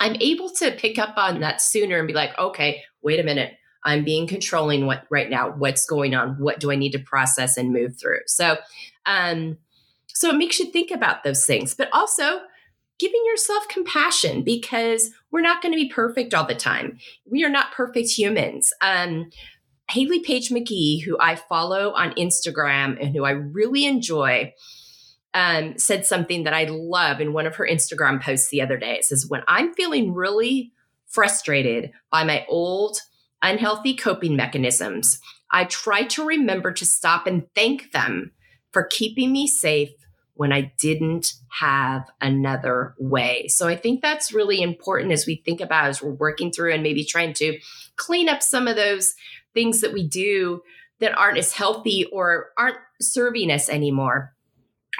I'm 0.00 0.16
able 0.20 0.50
to 0.50 0.72
pick 0.72 0.98
up 0.98 1.16
on 1.16 1.40
that 1.40 1.60
sooner 1.60 1.98
and 1.98 2.08
be 2.08 2.14
like, 2.14 2.38
okay, 2.38 2.82
wait 3.02 3.20
a 3.20 3.24
minute. 3.24 3.52
I'm 3.84 4.04
being 4.04 4.26
controlling 4.26 4.86
what 4.86 5.04
right 5.10 5.28
now, 5.28 5.50
what's 5.50 5.84
going 5.86 6.14
on, 6.14 6.36
what 6.38 6.60
do 6.60 6.70
I 6.70 6.76
need 6.76 6.92
to 6.92 6.98
process 6.98 7.56
and 7.56 7.72
move 7.72 7.98
through. 8.00 8.20
So 8.26 8.56
um 9.06 9.58
so 10.14 10.30
it 10.30 10.36
makes 10.36 10.58
you 10.58 10.66
think 10.66 10.90
about 10.90 11.24
those 11.24 11.44
things, 11.46 11.74
but 11.74 11.88
also 11.92 12.40
giving 12.98 13.22
yourself 13.26 13.66
compassion 13.68 14.42
because 14.42 15.10
we're 15.30 15.40
not 15.40 15.60
going 15.60 15.72
to 15.72 15.80
be 15.80 15.88
perfect 15.88 16.34
all 16.34 16.46
the 16.46 16.54
time. 16.54 16.98
We 17.28 17.44
are 17.44 17.50
not 17.50 17.72
perfect 17.72 18.10
humans. 18.10 18.72
Um, 18.80 19.30
Haley 19.90 20.20
Page 20.20 20.50
McGee, 20.50 21.02
who 21.02 21.18
I 21.18 21.36
follow 21.36 21.92
on 21.92 22.12
Instagram 22.12 23.02
and 23.02 23.14
who 23.14 23.24
I 23.24 23.30
really 23.32 23.86
enjoy, 23.86 24.54
um, 25.34 25.76
said 25.78 26.06
something 26.06 26.44
that 26.44 26.54
I 26.54 26.64
love 26.64 27.20
in 27.20 27.32
one 27.32 27.46
of 27.46 27.56
her 27.56 27.66
Instagram 27.66 28.22
posts 28.22 28.50
the 28.50 28.62
other 28.62 28.76
day. 28.76 28.94
It 28.94 29.04
says, 29.04 29.26
When 29.26 29.42
I'm 29.48 29.74
feeling 29.74 30.14
really 30.14 30.72
frustrated 31.08 31.90
by 32.10 32.24
my 32.24 32.46
old 32.48 32.98
unhealthy 33.42 33.94
coping 33.94 34.36
mechanisms, 34.36 35.18
I 35.50 35.64
try 35.64 36.04
to 36.04 36.24
remember 36.24 36.72
to 36.72 36.86
stop 36.86 37.26
and 37.26 37.46
thank 37.54 37.92
them 37.92 38.32
for 38.72 38.84
keeping 38.84 39.32
me 39.32 39.46
safe 39.46 39.90
when 40.34 40.52
I 40.52 40.72
didn't 40.78 41.34
have 41.48 42.10
another 42.20 42.94
way. 42.98 43.48
So 43.48 43.68
I 43.68 43.76
think 43.76 44.00
that's 44.00 44.32
really 44.32 44.62
important 44.62 45.12
as 45.12 45.26
we 45.26 45.42
think 45.44 45.60
about 45.60 45.88
as 45.88 46.02
we're 46.02 46.12
working 46.12 46.50
through 46.50 46.72
and 46.72 46.82
maybe 46.82 47.04
trying 47.04 47.34
to 47.34 47.58
clean 47.96 48.28
up 48.28 48.42
some 48.42 48.66
of 48.66 48.76
those 48.76 49.14
things 49.54 49.82
that 49.82 49.92
we 49.92 50.06
do 50.06 50.62
that 51.00 51.16
aren't 51.16 51.38
as 51.38 51.52
healthy 51.52 52.06
or 52.12 52.50
aren't 52.56 52.78
serving 53.00 53.50
us 53.50 53.68
anymore. 53.68 54.34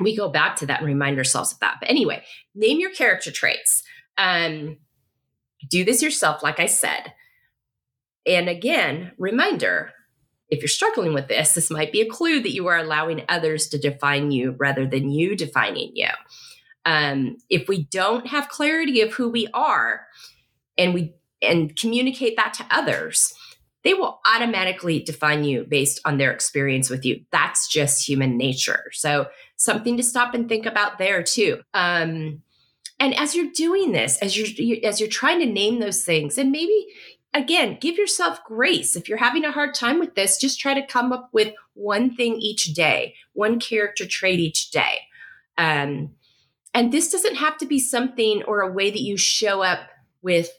We 0.00 0.16
go 0.16 0.28
back 0.28 0.56
to 0.56 0.66
that 0.66 0.80
and 0.80 0.86
remind 0.86 1.18
ourselves 1.18 1.52
of 1.52 1.60
that. 1.60 1.76
But 1.80 1.88
anyway, 1.88 2.24
name 2.54 2.80
your 2.80 2.90
character 2.90 3.30
traits. 3.30 3.82
Um, 4.18 4.78
do 5.68 5.84
this 5.84 6.02
yourself, 6.02 6.42
like 6.42 6.60
I 6.60 6.66
said. 6.66 7.12
And 8.26 8.48
again, 8.48 9.12
reminder 9.18 9.92
if 10.52 10.60
you're 10.60 10.68
struggling 10.68 11.14
with 11.14 11.28
this, 11.28 11.54
this 11.54 11.70
might 11.70 11.92
be 11.92 12.02
a 12.02 12.08
clue 12.08 12.38
that 12.42 12.52
you 12.52 12.66
are 12.66 12.76
allowing 12.76 13.24
others 13.26 13.68
to 13.68 13.78
define 13.78 14.30
you 14.30 14.54
rather 14.58 14.86
than 14.86 15.10
you 15.10 15.34
defining 15.34 15.92
you. 15.94 16.10
Um, 16.84 17.38
if 17.48 17.68
we 17.68 17.84
don't 17.84 18.26
have 18.26 18.50
clarity 18.50 19.00
of 19.00 19.14
who 19.14 19.30
we 19.30 19.48
are 19.54 20.06
and 20.76 20.92
we 20.92 21.14
and 21.40 21.74
communicate 21.74 22.36
that 22.36 22.52
to 22.54 22.66
others, 22.70 23.32
they 23.82 23.94
will 23.94 24.20
automatically 24.26 25.00
define 25.00 25.42
you 25.42 25.64
based 25.64 26.00
on 26.04 26.18
their 26.18 26.30
experience 26.30 26.90
with 26.90 27.06
you. 27.06 27.24
That's 27.32 27.66
just 27.66 28.06
human 28.06 28.36
nature. 28.36 28.90
So 28.92 29.28
something 29.56 29.96
to 29.96 30.02
stop 30.02 30.34
and 30.34 30.50
think 30.50 30.66
about 30.66 30.98
there 30.98 31.22
too. 31.22 31.62
Um, 31.72 32.42
and 33.00 33.14
as 33.14 33.34
you're 33.34 33.50
doing 33.52 33.92
this, 33.92 34.18
as 34.18 34.36
you're 34.36 34.78
as 34.84 35.00
you're 35.00 35.08
trying 35.08 35.40
to 35.40 35.46
name 35.46 35.80
those 35.80 36.04
things, 36.04 36.36
and 36.36 36.52
maybe 36.52 36.86
again, 37.34 37.78
give 37.80 37.96
yourself 37.96 38.44
grace. 38.44 38.96
If 38.96 39.08
you're 39.08 39.18
having 39.18 39.44
a 39.44 39.52
hard 39.52 39.74
time 39.74 39.98
with 39.98 40.14
this, 40.14 40.38
just 40.38 40.60
try 40.60 40.74
to 40.74 40.86
come 40.86 41.12
up 41.12 41.30
with 41.32 41.54
one 41.74 42.14
thing 42.14 42.36
each 42.36 42.74
day, 42.74 43.14
one 43.32 43.58
character 43.58 44.06
trait 44.06 44.38
each 44.38 44.70
day. 44.70 45.00
Um, 45.56 46.10
and 46.74 46.92
this 46.92 47.10
doesn't 47.10 47.36
have 47.36 47.58
to 47.58 47.66
be 47.66 47.78
something 47.78 48.42
or 48.44 48.60
a 48.60 48.72
way 48.72 48.90
that 48.90 49.02
you 49.02 49.16
show 49.16 49.62
up 49.62 49.80
with 50.22 50.50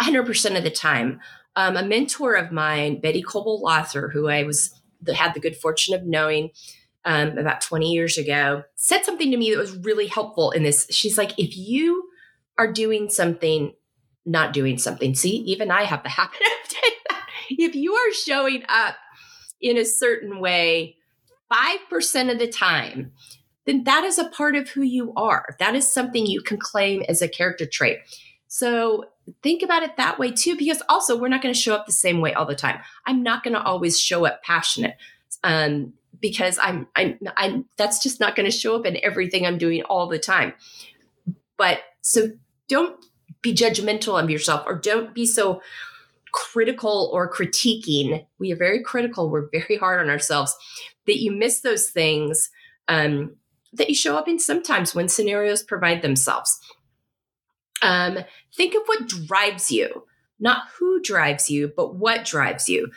100% 0.00 0.56
of 0.56 0.64
the 0.64 0.70
time. 0.70 1.20
Um, 1.56 1.76
a 1.76 1.84
mentor 1.84 2.34
of 2.34 2.52
mine, 2.52 3.00
Betty 3.00 3.22
Coble 3.22 3.60
Lother, 3.62 4.08
who 4.08 4.28
I 4.28 4.42
was 4.44 4.80
had 5.14 5.34
the 5.34 5.40
good 5.40 5.56
fortune 5.56 5.94
of 5.94 6.04
knowing 6.04 6.50
um, 7.04 7.38
about 7.38 7.60
20 7.60 7.90
years 7.90 8.18
ago, 8.18 8.64
said 8.74 9.04
something 9.04 9.30
to 9.30 9.36
me 9.36 9.50
that 9.50 9.58
was 9.58 9.76
really 9.78 10.06
helpful 10.06 10.50
in 10.50 10.64
this. 10.64 10.86
She's 10.90 11.16
like, 11.16 11.38
if 11.38 11.56
you 11.56 12.10
are 12.58 12.70
doing 12.70 13.08
something 13.08 13.74
not 14.26 14.52
doing 14.52 14.76
something. 14.76 15.14
See, 15.14 15.36
even 15.38 15.70
I 15.70 15.84
have 15.84 16.02
the 16.02 16.08
habit 16.08 16.34
of 16.34 16.68
doing 16.68 16.94
that. 17.08 17.26
If 17.48 17.74
you 17.74 17.94
are 17.94 18.12
showing 18.12 18.64
up 18.68 18.96
in 19.60 19.78
a 19.78 19.84
certain 19.84 20.40
way 20.40 20.96
5% 21.52 22.32
of 22.32 22.38
the 22.38 22.48
time, 22.48 23.12
then 23.64 23.84
that 23.84 24.04
is 24.04 24.18
a 24.18 24.28
part 24.28 24.56
of 24.56 24.68
who 24.68 24.82
you 24.82 25.12
are. 25.16 25.56
That 25.58 25.74
is 25.74 25.90
something 25.90 26.26
you 26.26 26.40
can 26.40 26.58
claim 26.58 27.02
as 27.08 27.22
a 27.22 27.28
character 27.28 27.66
trait. 27.66 27.98
So 28.48 29.06
think 29.42 29.62
about 29.62 29.82
it 29.82 29.96
that 29.96 30.18
way 30.18 30.30
too, 30.30 30.56
because 30.56 30.82
also 30.88 31.18
we're 31.18 31.28
not 31.28 31.42
going 31.42 31.54
to 31.54 31.60
show 31.60 31.74
up 31.74 31.86
the 31.86 31.92
same 31.92 32.20
way 32.20 32.32
all 32.32 32.46
the 32.46 32.54
time. 32.54 32.80
I'm 33.06 33.22
not 33.22 33.42
going 33.42 33.54
to 33.54 33.62
always 33.62 33.98
show 33.98 34.24
up 34.24 34.42
passionate. 34.42 34.96
Um, 35.42 35.92
because 36.20 36.58
I'm, 36.62 36.88
I'm, 36.96 37.18
I'm, 37.36 37.66
that's 37.76 38.02
just 38.02 38.20
not 38.20 38.36
going 38.36 38.50
to 38.50 38.56
show 38.56 38.74
up 38.76 38.86
in 38.86 38.98
everything 39.02 39.46
I'm 39.46 39.58
doing 39.58 39.82
all 39.82 40.08
the 40.08 40.18
time. 40.18 40.54
But 41.58 41.80
so 42.00 42.30
don't 42.68 43.04
be 43.46 43.54
judgmental 43.54 44.20
of 44.20 44.28
yourself 44.28 44.64
or 44.66 44.74
don't 44.74 45.14
be 45.14 45.24
so 45.24 45.62
critical 46.32 47.10
or 47.12 47.32
critiquing. 47.32 48.26
We 48.38 48.52
are 48.52 48.56
very 48.56 48.82
critical. 48.82 49.30
We're 49.30 49.48
very 49.50 49.76
hard 49.76 50.00
on 50.00 50.10
ourselves 50.10 50.54
that 51.06 51.22
you 51.22 51.30
miss 51.30 51.60
those 51.60 51.88
things 51.90 52.50
um, 52.88 53.36
that 53.72 53.88
you 53.88 53.94
show 53.94 54.16
up 54.16 54.28
in 54.28 54.38
sometimes 54.38 54.94
when 54.94 55.08
scenarios 55.08 55.62
provide 55.62 56.02
themselves. 56.02 56.58
Um, 57.82 58.18
think 58.54 58.74
of 58.74 58.82
what 58.86 59.08
drives 59.08 59.70
you, 59.70 60.04
not 60.40 60.64
who 60.78 61.00
drives 61.00 61.48
you, 61.48 61.72
but 61.76 61.94
what 61.94 62.24
drives 62.24 62.68
you. 62.68 62.90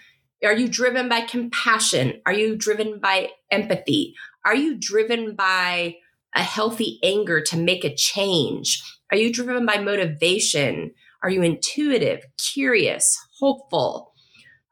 Are 0.43 0.53
you 0.53 0.67
driven 0.67 1.09
by 1.09 1.21
compassion? 1.21 2.21
Are 2.25 2.33
you 2.33 2.55
driven 2.55 2.99
by 2.99 3.29
empathy? 3.51 4.15
Are 4.45 4.55
you 4.55 4.77
driven 4.79 5.35
by 5.35 5.97
a 6.33 6.41
healthy 6.41 6.99
anger 7.03 7.41
to 7.41 7.57
make 7.57 7.83
a 7.83 7.93
change? 7.93 8.81
Are 9.11 9.17
you 9.17 9.33
driven 9.33 9.65
by 9.65 9.79
motivation? 9.79 10.91
Are 11.23 11.29
you 11.29 11.41
intuitive, 11.41 12.25
curious, 12.37 13.17
hopeful? 13.39 14.13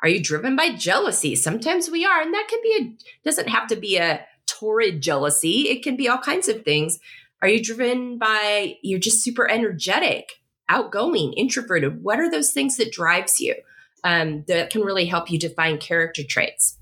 Are 0.03 0.10
you 0.10 0.22
driven 0.22 0.56
by 0.56 0.75
jealousy? 0.75 1.36
Sometimes 1.36 1.89
we 1.89 2.06
are, 2.06 2.22
and 2.22 2.34
that 2.34 2.48
can 2.50 2.60
be 2.62 2.77
a 2.79 3.25
doesn't 3.25 3.50
have 3.50 3.67
to 3.67 3.75
be 3.75 3.98
a 3.98 4.25
torrid 4.46 5.01
jealousy. 5.01 5.70
It 5.70 5.84
can 5.84 5.98
be 5.98 6.08
all 6.08 6.20
kinds 6.20 6.48
of 6.48 6.63
things. 6.63 7.00
Are 7.41 7.48
you 7.48 7.63
driven 7.63 8.17
by 8.17 8.75
you're 8.84 9.00
just 9.00 9.24
super 9.24 9.50
energetic, 9.50 10.34
outgoing, 10.70 11.34
introverted? 11.34 12.03
What 12.03 12.20
are 12.20 12.29
those 12.29 12.51
things 12.51 12.77
that 12.77 12.91
drives 12.91 13.39
you? 13.39 13.56
Um, 14.03 14.46
that 14.48 14.70
can 14.70 14.82
really 14.84 15.06
help 15.06 15.32
you 15.32 15.39
define 15.39 15.79
character 15.79 16.22
traits. 16.24 16.77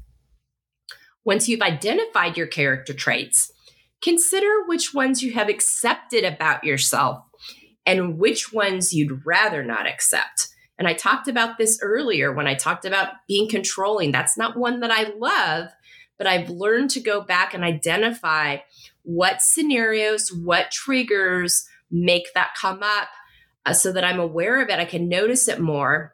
Once 1.23 1.47
you've 1.47 1.61
identified 1.61 2.37
your 2.37 2.45
character 2.45 2.93
traits, 2.93 3.51
consider 4.03 4.63
which 4.67 4.93
ones 4.93 5.23
you 5.23 5.33
have 5.33 5.49
accepted 5.49 6.25
about 6.25 6.65
yourself 6.65 7.23
and 7.85 8.17
which 8.17 8.51
ones 8.51 8.93
you'd 8.93 9.25
rather 9.25 9.63
not 9.63 9.87
accept. 9.87 10.49
And 10.77 10.87
I 10.87 10.93
talked 10.93 11.27
about 11.27 11.57
this 11.57 11.79
earlier 11.81 12.33
when 12.33 12.47
I 12.47 12.55
talked 12.55 12.85
about 12.85 13.09
being 13.27 13.49
controlling. 13.49 14.11
That's 14.11 14.37
not 14.37 14.57
one 14.57 14.81
that 14.81 14.91
I 14.91 15.13
love, 15.17 15.69
but 16.17 16.27
I've 16.27 16.49
learned 16.49 16.89
to 16.91 16.99
go 16.99 17.21
back 17.21 17.53
and 17.53 17.63
identify 17.63 18.57
what 19.03 19.41
scenarios, 19.41 20.33
what 20.33 20.71
triggers 20.71 21.65
make 21.91 22.33
that 22.33 22.55
come 22.59 22.83
up 22.83 23.07
uh, 23.65 23.73
so 23.73 23.91
that 23.91 24.03
I'm 24.03 24.19
aware 24.19 24.61
of 24.61 24.69
it. 24.69 24.79
I 24.79 24.85
can 24.85 25.07
notice 25.07 25.47
it 25.47 25.59
more. 25.59 26.13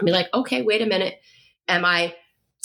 I 0.00 0.04
be 0.04 0.12
like, 0.12 0.28
okay, 0.34 0.62
wait 0.62 0.82
a 0.82 0.86
minute. 0.86 1.18
Am 1.68 1.84
I 1.84 2.14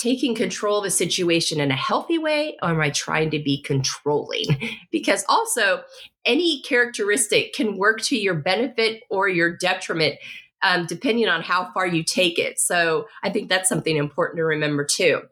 taking 0.02 0.34
control 0.34 0.80
of 0.80 0.86
a 0.86 0.90
situation 0.90 1.60
in 1.60 1.70
a 1.72 1.76
healthy 1.76 2.18
way 2.18 2.58
or 2.62 2.70
am 2.70 2.82
I 2.82 2.90
trying 2.90 3.30
to 3.32 3.40
be 3.40 3.62
controlling? 3.62 4.46
because 4.92 5.24
also, 5.30 5.84
any 6.26 6.62
characteristic 6.62 7.54
can 7.54 7.78
work 7.78 8.02
to 8.02 8.18
your 8.18 8.36
benefit 8.36 9.04
or 9.10 9.28
your 9.28 9.56
detriment. 9.56 10.16
Um, 10.64 10.86
depending 10.86 11.28
on 11.28 11.42
how 11.42 11.72
far 11.74 11.88
you 11.88 12.04
take 12.04 12.38
it. 12.38 12.60
So 12.60 13.08
I 13.24 13.32
think 13.32 13.50
that's 13.50 13.68
something 13.68 13.98
important 13.98 14.38
to 14.38 14.44
remember 14.44 14.86
too. 14.86 15.24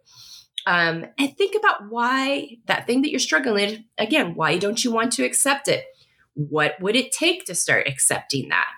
Um, 0.65 1.05
and 1.19 1.37
think 1.37 1.55
about 1.55 1.89
why 1.89 2.57
that 2.65 2.87
thing 2.87 3.03
that 3.03 3.11
you're 3.11 3.19
struggling 3.19 3.53
with, 3.53 3.79
again, 3.99 4.33
why 4.33 4.57
don't 4.57 4.83
you 4.83 4.91
want 4.91 5.11
to 5.13 5.23
accept 5.23 5.67
it? 5.67 5.83
What 6.33 6.81
would 6.81 6.95
it 6.95 7.11
take 7.11 7.45
to 7.45 7.53
start 7.53 7.87
accepting 7.87 8.49
that? 8.49 8.69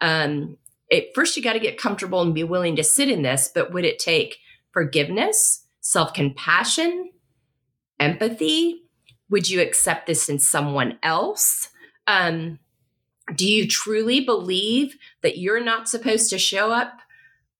Um, 0.00 0.56
it, 0.88 1.10
first, 1.14 1.36
you 1.36 1.44
got 1.44 1.52
to 1.52 1.60
get 1.60 1.78
comfortable 1.78 2.22
and 2.22 2.34
be 2.34 2.42
willing 2.42 2.74
to 2.74 2.82
sit 2.82 3.08
in 3.08 3.22
this, 3.22 3.48
but 3.54 3.72
would 3.72 3.84
it 3.84 4.00
take 4.00 4.38
forgiveness, 4.72 5.66
self 5.80 6.12
compassion, 6.12 7.10
empathy? 7.98 8.82
Would 9.30 9.48
you 9.48 9.60
accept 9.60 10.06
this 10.06 10.28
in 10.28 10.38
someone 10.38 10.98
else? 11.02 11.68
Um, 12.06 12.58
do 13.36 13.46
you 13.46 13.68
truly 13.68 14.20
believe 14.20 14.96
that 15.22 15.38
you're 15.38 15.62
not 15.62 15.88
supposed 15.88 16.30
to 16.30 16.38
show 16.38 16.72
up 16.72 16.98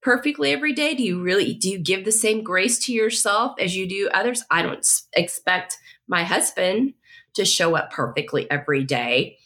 perfectly 0.01 0.51
every 0.51 0.73
day? 0.73 0.95
Do 0.95 1.03
you 1.03 1.21
really 1.21 1.53
do 1.53 1.69
you 1.69 1.79
give 1.79 2.05
the 2.05 2.11
same 2.11 2.43
grace 2.43 2.77
to 2.85 2.93
yourself 2.93 3.53
as 3.59 3.75
you 3.75 3.87
do 3.87 4.09
others? 4.13 4.43
I 4.51 4.61
don't 4.61 4.85
expect 5.13 5.77
my 6.07 6.23
husband 6.23 6.93
to 7.35 7.45
show 7.45 7.75
up 7.75 7.91
perfectly 7.91 8.49
every 8.51 8.83
day. 8.83 9.37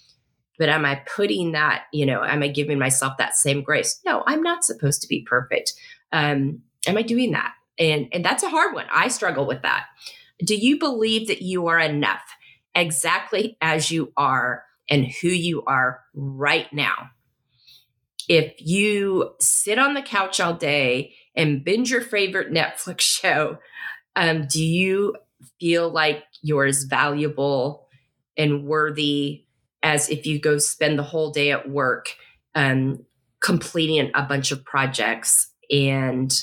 But 0.57 0.69
am 0.69 0.85
I 0.85 1.01
putting 1.15 1.51
that, 1.51 1.83
you 1.91 2.05
know, 2.05 2.23
am 2.23 2.41
I 2.41 2.47
giving 2.47 2.79
myself 2.79 3.17
that 3.17 3.35
same 3.35 3.61
grace? 3.61 3.99
No, 4.05 4.23
I'm 4.25 4.41
not 4.41 4.63
supposed 4.63 5.01
to 5.01 5.07
be 5.07 5.25
perfect. 5.27 5.73
Um, 6.13 6.61
am 6.87 6.97
I 6.97 7.01
doing 7.01 7.31
that? 7.31 7.53
And 7.77 8.07
and 8.11 8.23
that's 8.23 8.43
a 8.43 8.49
hard 8.49 8.73
one. 8.73 8.85
I 8.93 9.07
struggle 9.07 9.45
with 9.45 9.61
that. 9.63 9.85
Do 10.43 10.55
you 10.55 10.79
believe 10.79 11.27
that 11.27 11.41
you 11.41 11.67
are 11.67 11.79
enough 11.79 12.23
exactly 12.73 13.57
as 13.61 13.91
you 13.91 14.11
are 14.17 14.63
and 14.89 15.07
who 15.21 15.29
you 15.29 15.63
are 15.63 16.01
right 16.13 16.71
now? 16.73 17.09
If 18.27 18.53
you 18.57 19.31
sit 19.39 19.77
on 19.77 19.93
the 19.93 20.01
couch 20.01 20.39
all 20.39 20.53
day 20.53 21.13
and 21.35 21.63
binge 21.63 21.91
your 21.91 22.01
favorite 22.01 22.51
Netflix 22.53 23.01
show, 23.01 23.59
um, 24.15 24.47
do 24.47 24.63
you 24.63 25.15
feel 25.59 25.89
like 25.89 26.23
you're 26.41 26.65
as 26.65 26.83
valuable 26.83 27.87
and 28.37 28.65
worthy 28.65 29.45
as 29.83 30.09
if 30.09 30.25
you 30.25 30.39
go 30.39 30.57
spend 30.57 30.97
the 30.97 31.03
whole 31.03 31.31
day 31.31 31.51
at 31.51 31.69
work 31.69 32.15
um, 32.55 33.05
completing 33.41 34.09
a 34.15 34.23
bunch 34.23 34.51
of 34.51 34.63
projects 34.65 35.51
and 35.69 36.33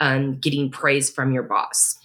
um, 0.00 0.38
getting 0.38 0.70
praise 0.70 1.10
from 1.10 1.32
your 1.32 1.42
boss. 1.42 1.96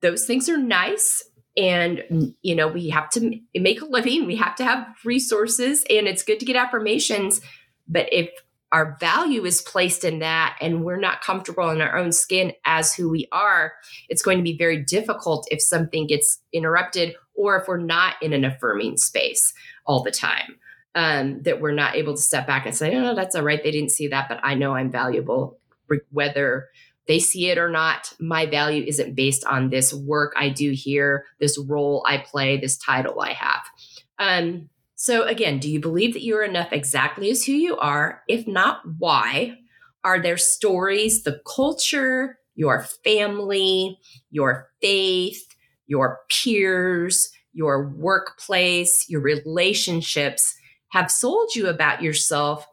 Those 0.00 0.26
things 0.26 0.48
are 0.48 0.56
nice. 0.56 1.22
And, 1.56 2.34
you 2.42 2.54
know, 2.54 2.66
we 2.66 2.88
have 2.88 3.08
to 3.10 3.40
make 3.54 3.80
a 3.80 3.84
living, 3.84 4.26
we 4.26 4.36
have 4.36 4.56
to 4.56 4.64
have 4.64 4.86
resources, 5.04 5.84
and 5.88 6.08
it's 6.08 6.24
good 6.24 6.40
to 6.40 6.46
get 6.46 6.56
affirmations. 6.56 7.40
But 7.86 8.12
if 8.12 8.28
our 8.72 8.96
value 8.98 9.44
is 9.44 9.62
placed 9.62 10.02
in 10.02 10.18
that 10.18 10.56
and 10.60 10.84
we're 10.84 10.98
not 10.98 11.20
comfortable 11.20 11.70
in 11.70 11.80
our 11.80 11.96
own 11.96 12.10
skin 12.10 12.52
as 12.64 12.92
who 12.92 13.08
we 13.08 13.28
are, 13.30 13.74
it's 14.08 14.20
going 14.20 14.36
to 14.36 14.42
be 14.42 14.58
very 14.58 14.82
difficult 14.82 15.46
if 15.48 15.62
something 15.62 16.08
gets 16.08 16.40
interrupted 16.52 17.14
or 17.36 17.56
if 17.56 17.68
we're 17.68 17.76
not 17.76 18.16
in 18.20 18.32
an 18.32 18.44
affirming 18.44 18.96
space 18.96 19.54
all 19.86 20.02
the 20.02 20.10
time. 20.10 20.58
Um, 20.96 21.42
that 21.42 21.60
we're 21.60 21.72
not 21.72 21.96
able 21.96 22.14
to 22.14 22.20
step 22.22 22.46
back 22.46 22.66
and 22.66 22.74
say, 22.74 22.96
oh, 22.96 23.16
that's 23.16 23.34
all 23.34 23.42
right. 23.42 23.60
They 23.60 23.72
didn't 23.72 23.90
see 23.90 24.06
that, 24.08 24.28
but 24.28 24.38
I 24.44 24.54
know 24.54 24.74
I'm 24.74 24.92
valuable. 24.92 25.58
Whether 26.10 26.68
they 27.06 27.18
see 27.18 27.50
it 27.50 27.58
or 27.58 27.68
not, 27.68 28.12
my 28.18 28.46
value 28.46 28.84
isn't 28.86 29.14
based 29.14 29.44
on 29.44 29.70
this 29.70 29.92
work 29.92 30.32
I 30.36 30.48
do 30.48 30.70
here, 30.72 31.26
this 31.38 31.58
role 31.58 32.04
I 32.08 32.18
play, 32.18 32.56
this 32.56 32.78
title 32.78 33.20
I 33.20 33.32
have. 33.32 33.62
Um, 34.18 34.70
so, 34.94 35.24
again, 35.24 35.58
do 35.58 35.70
you 35.70 35.80
believe 35.80 36.14
that 36.14 36.24
you're 36.24 36.44
enough 36.44 36.72
exactly 36.72 37.30
as 37.30 37.44
who 37.44 37.52
you 37.52 37.76
are? 37.76 38.22
If 38.28 38.46
not, 38.46 38.80
why? 38.98 39.58
Are 40.02 40.20
there 40.20 40.36
stories, 40.36 41.24
the 41.24 41.40
culture, 41.46 42.38
your 42.54 42.86
family, 43.04 43.98
your 44.30 44.70
faith, 44.80 45.46
your 45.86 46.20
peers, 46.30 47.30
your 47.52 47.88
workplace, 47.88 49.08
your 49.08 49.20
relationships 49.20 50.54
have 50.88 51.10
sold 51.10 51.54
you 51.54 51.66
about 51.66 52.02
yourself 52.02 52.66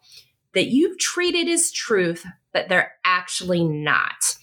that 0.54 0.68
you've 0.68 0.98
treated 1.00 1.48
as 1.48 1.72
truth, 1.72 2.26
but 2.54 2.70
they're 2.70 2.94
actually 3.06 3.64
not. 3.64 4.38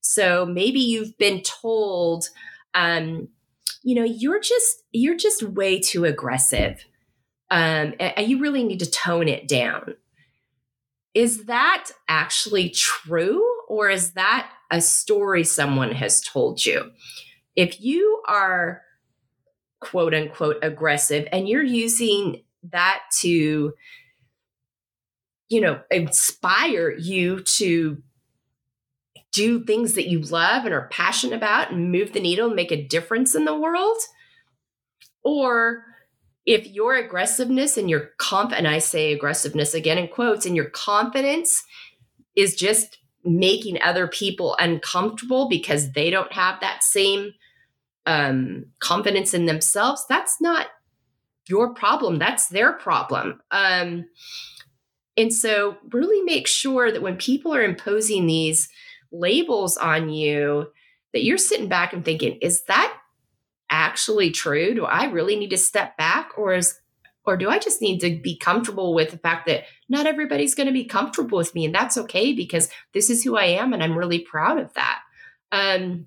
So 0.00 0.44
maybe 0.46 0.80
you've 0.80 1.16
been 1.18 1.42
told, 1.42 2.28
um, 2.74 3.28
you 3.82 3.94
know, 3.94 4.04
you're 4.04 4.40
just 4.40 4.82
you're 4.92 5.16
just 5.16 5.42
way 5.42 5.80
too 5.80 6.04
aggressive. 6.04 6.84
Um, 7.50 7.94
and 8.00 8.26
you 8.26 8.40
really 8.40 8.64
need 8.64 8.80
to 8.80 8.90
tone 8.90 9.28
it 9.28 9.46
down. 9.46 9.94
Is 11.12 11.44
that 11.44 11.90
actually 12.08 12.70
true, 12.70 13.46
or 13.68 13.88
is 13.88 14.12
that 14.12 14.50
a 14.70 14.80
story 14.80 15.44
someone 15.44 15.92
has 15.92 16.20
told 16.20 16.64
you? 16.64 16.90
If 17.54 17.80
you 17.80 18.22
are 18.26 18.82
quote 19.80 20.14
unquote 20.14 20.56
aggressive 20.62 21.28
and 21.30 21.48
you're 21.48 21.62
using 21.62 22.42
that 22.72 23.02
to 23.20 23.74
you 25.54 25.60
know 25.60 25.80
inspire 25.90 26.90
you 26.90 27.40
to 27.40 28.02
do 29.32 29.64
things 29.64 29.94
that 29.94 30.08
you 30.08 30.20
love 30.20 30.64
and 30.64 30.74
are 30.74 30.88
passionate 30.88 31.36
about 31.36 31.70
and 31.70 31.92
move 31.92 32.12
the 32.12 32.20
needle 32.20 32.46
and 32.46 32.56
make 32.56 32.72
a 32.72 32.86
difference 32.88 33.36
in 33.36 33.44
the 33.44 33.56
world 33.56 33.96
or 35.22 35.84
if 36.44 36.66
your 36.66 36.96
aggressiveness 36.96 37.76
and 37.76 37.88
your 37.88 38.10
comp 38.18 38.52
and 38.52 38.66
i 38.66 38.78
say 38.78 39.12
aggressiveness 39.12 39.74
again 39.74 39.96
in 39.96 40.08
quotes 40.08 40.44
and 40.44 40.56
your 40.56 40.70
confidence 40.70 41.62
is 42.34 42.56
just 42.56 42.98
making 43.24 43.80
other 43.80 44.08
people 44.08 44.56
uncomfortable 44.58 45.48
because 45.48 45.92
they 45.92 46.10
don't 46.10 46.32
have 46.32 46.60
that 46.60 46.82
same 46.82 47.32
um, 48.06 48.66
confidence 48.80 49.32
in 49.32 49.46
themselves 49.46 50.04
that's 50.08 50.40
not 50.40 50.66
your 51.48 51.74
problem. 51.74 52.18
That's 52.18 52.48
their 52.48 52.72
problem. 52.72 53.40
Um, 53.50 54.06
and 55.16 55.32
so, 55.32 55.76
really 55.90 56.22
make 56.22 56.46
sure 56.46 56.90
that 56.90 57.02
when 57.02 57.16
people 57.16 57.54
are 57.54 57.62
imposing 57.62 58.26
these 58.26 58.68
labels 59.12 59.76
on 59.76 60.08
you, 60.08 60.72
that 61.12 61.22
you're 61.22 61.38
sitting 61.38 61.68
back 61.68 61.92
and 61.92 62.04
thinking, 62.04 62.38
is 62.42 62.64
that 62.64 62.96
actually 63.70 64.30
true? 64.30 64.74
Do 64.74 64.84
I 64.84 65.04
really 65.04 65.36
need 65.36 65.50
to 65.50 65.56
step 65.56 65.96
back, 65.96 66.30
or 66.36 66.54
is 66.54 66.78
or 67.26 67.36
do 67.36 67.48
I 67.48 67.58
just 67.58 67.80
need 67.80 68.00
to 68.00 68.20
be 68.20 68.36
comfortable 68.36 68.92
with 68.92 69.10
the 69.10 69.18
fact 69.18 69.46
that 69.46 69.64
not 69.88 70.06
everybody's 70.06 70.54
going 70.54 70.66
to 70.66 70.72
be 70.72 70.84
comfortable 70.84 71.38
with 71.38 71.54
me, 71.54 71.64
and 71.64 71.74
that's 71.74 71.96
okay 71.96 72.32
because 72.32 72.68
this 72.92 73.08
is 73.08 73.22
who 73.22 73.36
I 73.36 73.44
am, 73.44 73.72
and 73.72 73.82
I'm 73.82 73.96
really 73.96 74.18
proud 74.20 74.58
of 74.58 74.74
that. 74.74 75.00
Um, 75.52 76.06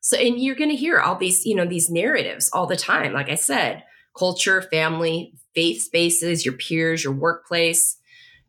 so, 0.00 0.16
and 0.16 0.38
you're 0.38 0.56
going 0.56 0.70
to 0.70 0.76
hear 0.76 0.98
all 0.98 1.16
these, 1.16 1.44
you 1.44 1.54
know, 1.54 1.66
these 1.66 1.90
narratives 1.90 2.50
all 2.52 2.66
the 2.66 2.76
time. 2.76 3.12
Like 3.12 3.28
I 3.28 3.34
said, 3.34 3.84
culture, 4.16 4.62
family, 4.62 5.34
faith 5.54 5.82
spaces, 5.82 6.44
your 6.44 6.54
peers, 6.54 7.04
your 7.04 7.12
workplace, 7.12 7.96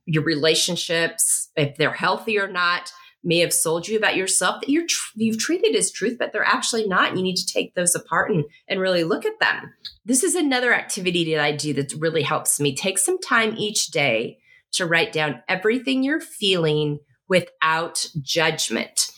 your 0.05 0.23
relationships, 0.23 1.49
if 1.55 1.77
they're 1.77 1.93
healthy 1.93 2.37
or 2.37 2.47
not, 2.47 2.91
may 3.23 3.39
have 3.39 3.53
sold 3.53 3.87
you 3.87 3.97
about 3.97 4.17
yourself 4.17 4.59
that 4.59 4.69
you're 4.69 4.85
tr- 4.85 5.11
you've 5.15 5.37
treated 5.39 5.75
as 5.75 5.91
truth, 5.91 6.17
but 6.19 6.33
they're 6.33 6.43
actually 6.45 6.87
not. 6.87 7.15
You 7.15 7.23
need 7.23 7.37
to 7.37 7.45
take 7.45 7.73
those 7.73 7.95
apart 7.95 8.31
and, 8.31 8.43
and 8.67 8.79
really 8.79 9.05
look 9.05 9.25
at 9.25 9.39
them. 9.39 9.73
This 10.05 10.23
is 10.23 10.35
another 10.35 10.73
activity 10.73 11.33
that 11.33 11.41
I 11.41 11.53
do 11.53 11.73
that 11.73 11.93
really 11.93 12.23
helps 12.23 12.59
me. 12.59 12.75
Take 12.75 12.99
some 12.99 13.19
time 13.19 13.55
each 13.57 13.87
day 13.87 14.39
to 14.73 14.85
write 14.85 15.13
down 15.13 15.41
everything 15.47 16.03
you're 16.03 16.19
feeling 16.19 16.99
without 17.29 18.05
judgment. 18.21 19.11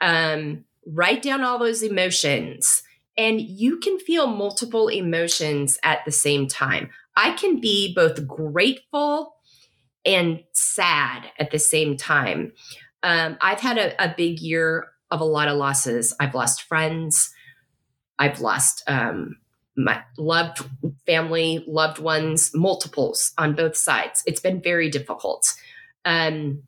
Um, 0.00 0.64
write 0.86 1.20
down 1.20 1.42
all 1.42 1.58
those 1.58 1.82
emotions 1.82 2.82
and 3.18 3.40
you 3.40 3.78
can 3.78 3.98
feel 3.98 4.28
multiple 4.28 4.86
emotions 4.86 5.76
at 5.82 6.04
the 6.04 6.12
same 6.12 6.46
time. 6.46 6.88
I 7.16 7.32
can 7.32 7.60
be 7.60 7.92
both 7.92 8.26
grateful 8.26 9.34
and 10.06 10.44
sad 10.52 11.24
at 11.38 11.50
the 11.50 11.58
same 11.58 11.96
time. 11.96 12.52
Um, 13.02 13.36
I've 13.40 13.60
had 13.60 13.76
a, 13.76 14.04
a, 14.04 14.14
big 14.16 14.38
year 14.38 14.88
of 15.10 15.20
a 15.20 15.24
lot 15.24 15.48
of 15.48 15.56
losses. 15.56 16.14
I've 16.20 16.34
lost 16.34 16.62
friends. 16.62 17.30
I've 18.18 18.40
lost 18.40 18.82
um, 18.86 19.36
my 19.76 20.02
loved 20.16 20.64
family, 21.04 21.64
loved 21.66 21.98
ones, 21.98 22.52
multiples 22.54 23.32
on 23.36 23.54
both 23.54 23.76
sides. 23.76 24.22
It's 24.26 24.40
been 24.40 24.62
very 24.62 24.90
difficult. 24.90 25.52
Um, 26.04 26.62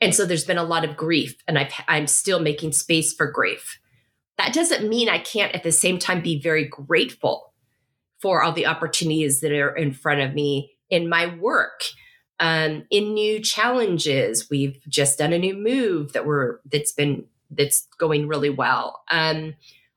and 0.00 0.14
so 0.14 0.26
there's 0.26 0.44
been 0.44 0.58
a 0.58 0.64
lot 0.64 0.84
of 0.84 0.96
grief, 0.96 1.36
and 1.48 1.58
I've, 1.58 1.72
I'm 1.88 2.06
still 2.06 2.40
making 2.40 2.72
space 2.72 3.14
for 3.14 3.30
grief 3.30 3.78
that 4.38 4.52
doesn't 4.52 4.88
mean 4.88 5.08
I 5.08 5.18
can't 5.18 5.54
at 5.54 5.62
the 5.62 5.72
same 5.72 5.98
time 5.98 6.22
be 6.22 6.40
very 6.40 6.66
grateful 6.66 7.52
for 8.20 8.42
all 8.42 8.52
the 8.52 8.66
opportunities 8.66 9.40
that 9.40 9.52
are 9.52 9.74
in 9.74 9.92
front 9.92 10.20
of 10.20 10.34
me 10.34 10.72
in 10.90 11.08
my 11.08 11.34
work, 11.36 11.82
um, 12.40 12.84
in 12.90 13.14
new 13.14 13.40
challenges. 13.40 14.48
We've 14.50 14.80
just 14.88 15.18
done 15.18 15.32
a 15.32 15.38
new 15.38 15.54
move 15.54 16.12
that 16.12 16.26
we're 16.26 16.58
that's 16.70 16.92
been 16.92 17.26
that's 17.50 17.86
going 17.98 18.26
really 18.26 18.50
well. 18.50 19.02
Um, 19.10 19.54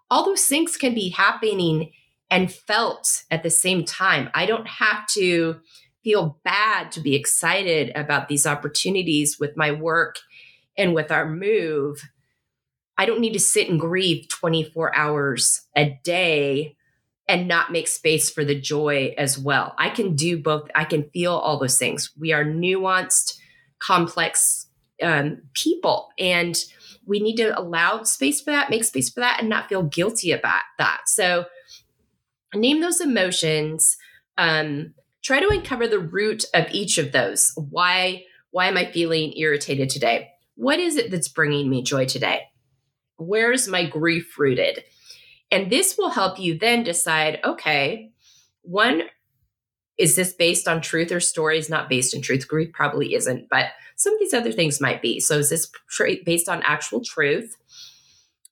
all 0.10 0.26
those 0.26 0.45
things 0.45 0.78
can 0.78 0.93
be 0.93 1.10
happening 1.10 1.91
and 2.30 2.52
felt 2.52 3.23
at 3.32 3.43
the 3.43 3.50
same 3.50 3.86
time. 3.86 4.30
I 4.34 4.45
don't 4.45 4.67
have 4.67 5.08
to 5.13 5.60
feel 6.04 6.39
bad 6.43 6.91
to 6.93 7.00
be 7.00 7.15
excited 7.15 7.91
about 7.95 8.28
these 8.28 8.45
opportunities 8.45 9.38
with 9.39 9.58
my 9.58 9.71
work 9.71 10.17
and 10.78 10.93
with 10.93 11.12
our 11.12 11.28
move 11.28 12.02
I 12.97 13.05
don't 13.05 13.19
need 13.19 13.33
to 13.33 13.39
sit 13.39 13.69
and 13.69 13.79
grieve 13.79 14.27
24 14.29 14.95
hours 14.95 15.62
a 15.75 15.99
day 16.03 16.75
and 17.27 17.47
not 17.47 17.71
make 17.71 17.88
space 17.88 18.29
for 18.29 18.45
the 18.45 18.60
joy 18.60 19.13
as 19.17 19.38
well. 19.38 19.75
I 19.77 19.89
can 19.89 20.15
do 20.15 20.38
both. 20.38 20.69
I 20.75 20.86
can 20.86 21.10
feel 21.10 21.33
all 21.33 21.60
those 21.60 21.77
things. 21.77 22.12
We 22.17 22.31
are 22.31 22.43
nuanced, 22.43 23.38
complex 23.79 24.67
um, 25.03 25.41
people, 25.53 26.10
and 26.17 26.57
we 27.05 27.19
need 27.19 27.36
to 27.38 27.57
allow 27.57 28.03
space 28.03 28.41
for 28.41 28.51
that, 28.51 28.69
make 28.69 28.83
space 28.83 29.10
for 29.10 29.19
that, 29.19 29.39
and 29.39 29.49
not 29.49 29.69
feel 29.69 29.83
guilty 29.83 30.31
about 30.31 30.63
that. 30.77 31.01
So, 31.07 31.45
name 32.55 32.81
those 32.81 33.01
emotions. 33.01 33.97
Um, 34.38 34.93
try 35.23 35.39
to 35.39 35.49
uncover 35.49 35.88
the 35.88 35.99
root 35.99 36.45
of 36.53 36.65
each 36.71 36.97
of 36.97 37.12
those. 37.12 37.53
Why? 37.55 38.23
Why 38.51 38.67
am 38.67 38.77
I 38.77 38.89
feeling 38.91 39.33
irritated 39.36 39.89
today? 39.89 40.29
What 40.55 40.79
is 40.79 40.95
it 40.95 41.12
that's 41.12 41.27
bringing 41.27 41.69
me 41.69 41.83
joy 41.83 42.05
today? 42.05 42.43
Where's 43.17 43.67
my 43.67 43.86
grief 43.86 44.38
rooted? 44.38 44.84
And 45.51 45.71
this 45.71 45.97
will 45.97 46.10
help 46.10 46.39
you 46.39 46.58
then 46.58 46.84
decide 46.84 47.39
okay, 47.43 48.12
one, 48.62 49.03
is 49.97 50.15
this 50.15 50.34
based 50.34 50.67
on 50.67 50.82
truth 50.82 51.12
or 51.12 51.19
stories 51.19 51.69
not 51.69 51.89
based 51.89 52.15
on 52.15 52.21
truth? 52.21 52.47
Grief 52.47 52.71
probably 52.73 53.13
isn't 53.15 53.49
but 53.49 53.67
some 53.95 54.13
of 54.13 54.19
these 54.19 54.34
other 54.34 54.51
things 54.51 54.80
might 54.80 55.01
be. 55.01 55.19
So 55.19 55.39
is 55.39 55.49
this 55.49 55.71
based 56.23 56.47
on 56.47 56.62
actual 56.63 57.01
truth? 57.03 57.58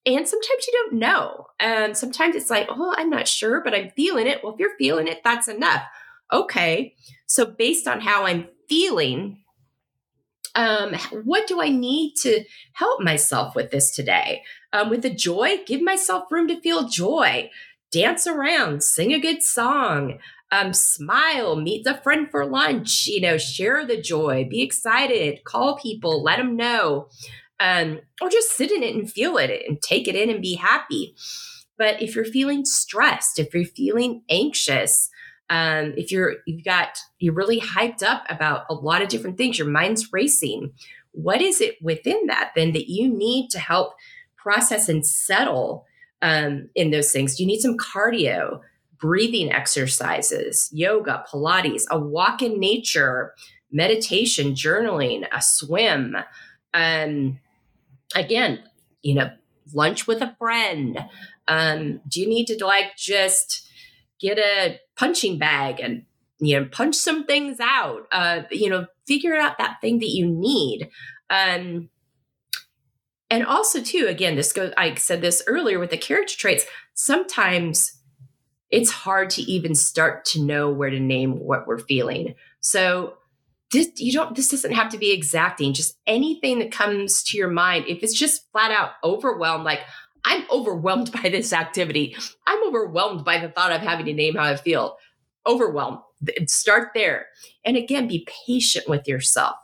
And 0.07 0.27
sometimes 0.27 0.67
you 0.67 0.73
don't 0.73 0.93
know. 0.99 1.47
And 1.59 1.95
sometimes 1.95 2.35
it's 2.35 2.49
like 2.49 2.67
oh 2.69 2.93
i'm 2.97 3.09
not 3.09 3.27
sure 3.27 3.61
but 3.61 3.73
i'm 3.73 3.91
feeling 3.91 4.27
it. 4.27 4.43
Well 4.43 4.53
if 4.53 4.59
you're 4.59 4.77
feeling 4.77 5.07
it 5.07 5.21
that's 5.23 5.47
enough. 5.47 5.83
Okay 6.33 6.95
so 7.27 7.45
based 7.45 7.87
on 7.87 8.01
how 8.01 8.25
i'm 8.25 8.47
feeling 8.67 9.37
um, 10.55 10.95
what 11.23 11.47
do 11.47 11.61
I 11.61 11.69
need 11.69 12.15
to 12.21 12.43
help 12.73 13.01
myself 13.01 13.55
with 13.55 13.71
this 13.71 13.93
today? 13.93 14.43
Um, 14.73 14.89
with 14.89 15.01
the 15.01 15.13
joy, 15.13 15.57
give 15.65 15.81
myself 15.81 16.31
room 16.31 16.47
to 16.47 16.59
feel 16.61 16.87
joy. 16.87 17.49
Dance 17.91 18.25
around, 18.25 18.83
sing 18.83 19.13
a 19.13 19.19
good 19.19 19.43
song, 19.43 20.19
um, 20.51 20.73
smile, 20.73 21.55
meet 21.55 21.85
a 21.87 21.99
friend 22.01 22.29
for 22.29 22.45
lunch, 22.45 23.07
you 23.07 23.21
know, 23.21 23.37
share 23.37 23.85
the 23.85 24.01
joy, 24.01 24.47
be 24.49 24.61
excited, 24.61 25.43
call 25.43 25.77
people, 25.77 26.23
let 26.23 26.37
them 26.37 26.55
know, 26.55 27.09
um, 27.59 27.99
or 28.21 28.29
just 28.29 28.51
sit 28.51 28.71
in 28.71 28.83
it 28.83 28.95
and 28.95 29.11
feel 29.11 29.37
it 29.37 29.63
and 29.67 29.81
take 29.81 30.07
it 30.07 30.15
in 30.15 30.29
and 30.29 30.41
be 30.41 30.55
happy. 30.55 31.15
But 31.77 32.01
if 32.01 32.15
you're 32.15 32.25
feeling 32.25 32.65
stressed, 32.65 33.39
if 33.39 33.53
you're 33.53 33.65
feeling 33.65 34.23
anxious, 34.29 35.09
um, 35.49 35.93
if 35.95 36.11
you're 36.11 36.35
you've 36.45 36.63
got 36.63 36.97
you're 37.19 37.33
really 37.33 37.59
hyped 37.59 38.03
up 38.03 38.23
about 38.29 38.65
a 38.69 38.73
lot 38.73 39.01
of 39.01 39.09
different 39.09 39.37
things, 39.37 39.59
your 39.59 39.67
mind's 39.67 40.11
racing. 40.11 40.73
What 41.11 41.41
is 41.41 41.61
it 41.61 41.75
within 41.81 42.27
that 42.27 42.51
then 42.55 42.73
that 42.73 42.89
you 42.89 43.07
need 43.07 43.49
to 43.51 43.59
help 43.59 43.93
process 44.35 44.89
and 44.89 45.05
settle 45.05 45.85
um, 46.21 46.69
in 46.75 46.91
those 46.91 47.11
things? 47.11 47.35
Do 47.35 47.43
you 47.43 47.47
need 47.47 47.61
some 47.61 47.77
cardio? 47.77 48.61
breathing 48.97 49.51
exercises, 49.51 50.69
yoga, 50.71 51.23
Pilates, 51.29 51.83
a 51.89 51.99
walk 51.99 52.41
in 52.41 52.59
nature, 52.59 53.33
meditation, 53.71 54.53
journaling, 54.53 55.27
a 55.31 55.41
swim. 55.41 56.15
Um, 56.73 57.39
again, 58.15 58.63
you 59.01 59.15
know, 59.15 59.29
lunch 59.73 60.07
with 60.07 60.21
a 60.21 60.35
friend. 60.39 61.05
Um, 61.47 62.01
do 62.07 62.21
you 62.21 62.27
need 62.27 62.47
to 62.47 62.65
like 62.65 62.95
just 62.97 63.69
get 64.19 64.37
a 64.37 64.79
punching 64.95 65.37
bag 65.37 65.79
and 65.79 66.03
you 66.39 66.59
know 66.59 66.67
punch 66.71 66.95
some 66.95 67.25
things 67.25 67.59
out? 67.59 68.07
Uh, 68.11 68.43
you 68.51 68.69
know, 68.69 68.87
figure 69.07 69.35
out 69.35 69.57
that 69.57 69.77
thing 69.81 69.99
that 69.99 70.09
you 70.09 70.27
need. 70.27 70.89
Um, 71.29 71.89
and 73.29 73.45
also, 73.45 73.81
too, 73.81 74.05
again, 74.07 74.35
this 74.35 74.53
goes. 74.53 74.71
I 74.77 74.95
said 74.95 75.21
this 75.21 75.43
earlier 75.47 75.79
with 75.79 75.89
the 75.89 75.97
character 75.97 76.37
traits. 76.37 76.65
Sometimes 76.93 77.91
it's 78.69 78.91
hard 78.91 79.29
to 79.31 79.41
even 79.43 79.75
start 79.75 80.25
to 80.25 80.43
know 80.43 80.69
where 80.69 80.89
to 80.89 80.99
name 80.99 81.39
what 81.39 81.67
we're 81.67 81.79
feeling. 81.79 82.35
So 82.59 83.15
this 83.71 83.89
you 83.97 84.11
don't 84.11 84.35
this 84.35 84.49
doesn't 84.49 84.73
have 84.73 84.89
to 84.89 84.97
be 84.97 85.11
exacting, 85.11 85.73
just 85.73 85.97
anything 86.05 86.59
that 86.59 86.71
comes 86.71 87.23
to 87.23 87.37
your 87.37 87.49
mind. 87.49 87.85
If 87.87 88.03
it's 88.03 88.17
just 88.17 88.49
flat 88.51 88.71
out 88.71 88.91
overwhelmed, 89.03 89.63
like 89.63 89.81
I'm 90.25 90.43
overwhelmed 90.51 91.11
by 91.11 91.29
this 91.29 91.53
activity. 91.53 92.15
I'm 92.47 92.67
overwhelmed 92.67 93.23
by 93.23 93.39
the 93.39 93.49
thought 93.49 93.71
of 93.71 93.81
having 93.81 94.07
to 94.07 94.13
name 94.13 94.35
how 94.35 94.43
I 94.43 94.55
feel. 94.55 94.97
Overwhelmed. 95.47 95.99
Start 96.47 96.89
there. 96.95 97.27
And 97.63 97.77
again, 97.77 98.07
be 98.07 98.27
patient 98.47 98.89
with 98.89 99.07
yourself. 99.07 99.55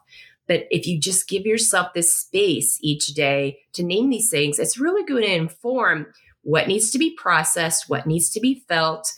But 0.47 0.65
if 0.69 0.85
you 0.85 0.99
just 0.99 1.27
give 1.27 1.45
yourself 1.45 1.93
this 1.93 2.15
space 2.15 2.77
each 2.81 3.07
day 3.07 3.59
to 3.73 3.83
name 3.83 4.09
these 4.09 4.29
things, 4.29 4.59
it's 4.59 4.77
really 4.77 5.03
going 5.03 5.23
to 5.23 5.33
inform 5.33 6.07
what 6.43 6.67
needs 6.67 6.91
to 6.91 6.99
be 6.99 7.15
processed, 7.15 7.89
what 7.89 8.05
needs 8.05 8.29
to 8.31 8.39
be 8.39 8.63
felt. 8.67 9.11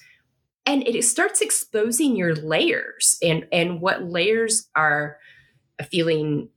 And 0.65 0.87
it 0.87 1.03
starts 1.03 1.41
exposing 1.41 2.15
your 2.15 2.35
layers 2.35 3.17
and, 3.21 3.45
and 3.51 3.81
what 3.81 4.03
layers 4.03 4.69
are 4.75 5.17
feeling 5.89 6.49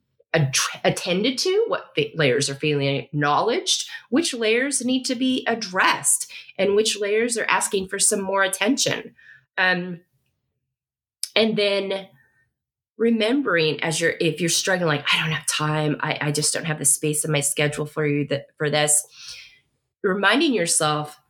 attended 0.85 1.38
to, 1.38 1.64
what 1.68 1.96
layers 2.14 2.49
are 2.51 2.55
feeling 2.55 2.96
acknowledged, 2.96 3.88
which 4.11 4.35
layers 4.35 4.85
need 4.85 5.05
to 5.05 5.14
be 5.14 5.44
addressed, 5.46 6.31
and 6.59 6.75
which 6.75 6.99
layers 6.99 7.37
are 7.38 7.46
asking 7.46 7.88
for 7.88 7.99
some 7.99 8.20
more 8.20 8.42
attention. 8.42 9.14
Um, 9.59 10.01
and 11.35 11.57
then 11.57 12.09
remembering 12.99 13.83
as 13.83 14.01
you're 14.01 14.14
if 14.20 14.40
you're 14.40 14.49
struggling 14.49 14.88
like 14.88 15.05
i 15.12 15.20
don't 15.20 15.31
have 15.31 15.46
time 15.46 15.96
i, 16.01 16.16
I 16.18 16.33
just 16.33 16.55
don't 16.55 16.64
have 16.64 16.79
the 16.79 16.87
space 16.87 17.27
in 17.27 17.31
my 17.31 17.40
schedule 17.40 17.85
for 17.85 18.07
you 18.07 18.27
that 18.29 18.46
for 18.57 18.70
this 18.70 19.07
reminding 20.03 20.55
yourself 20.55 21.20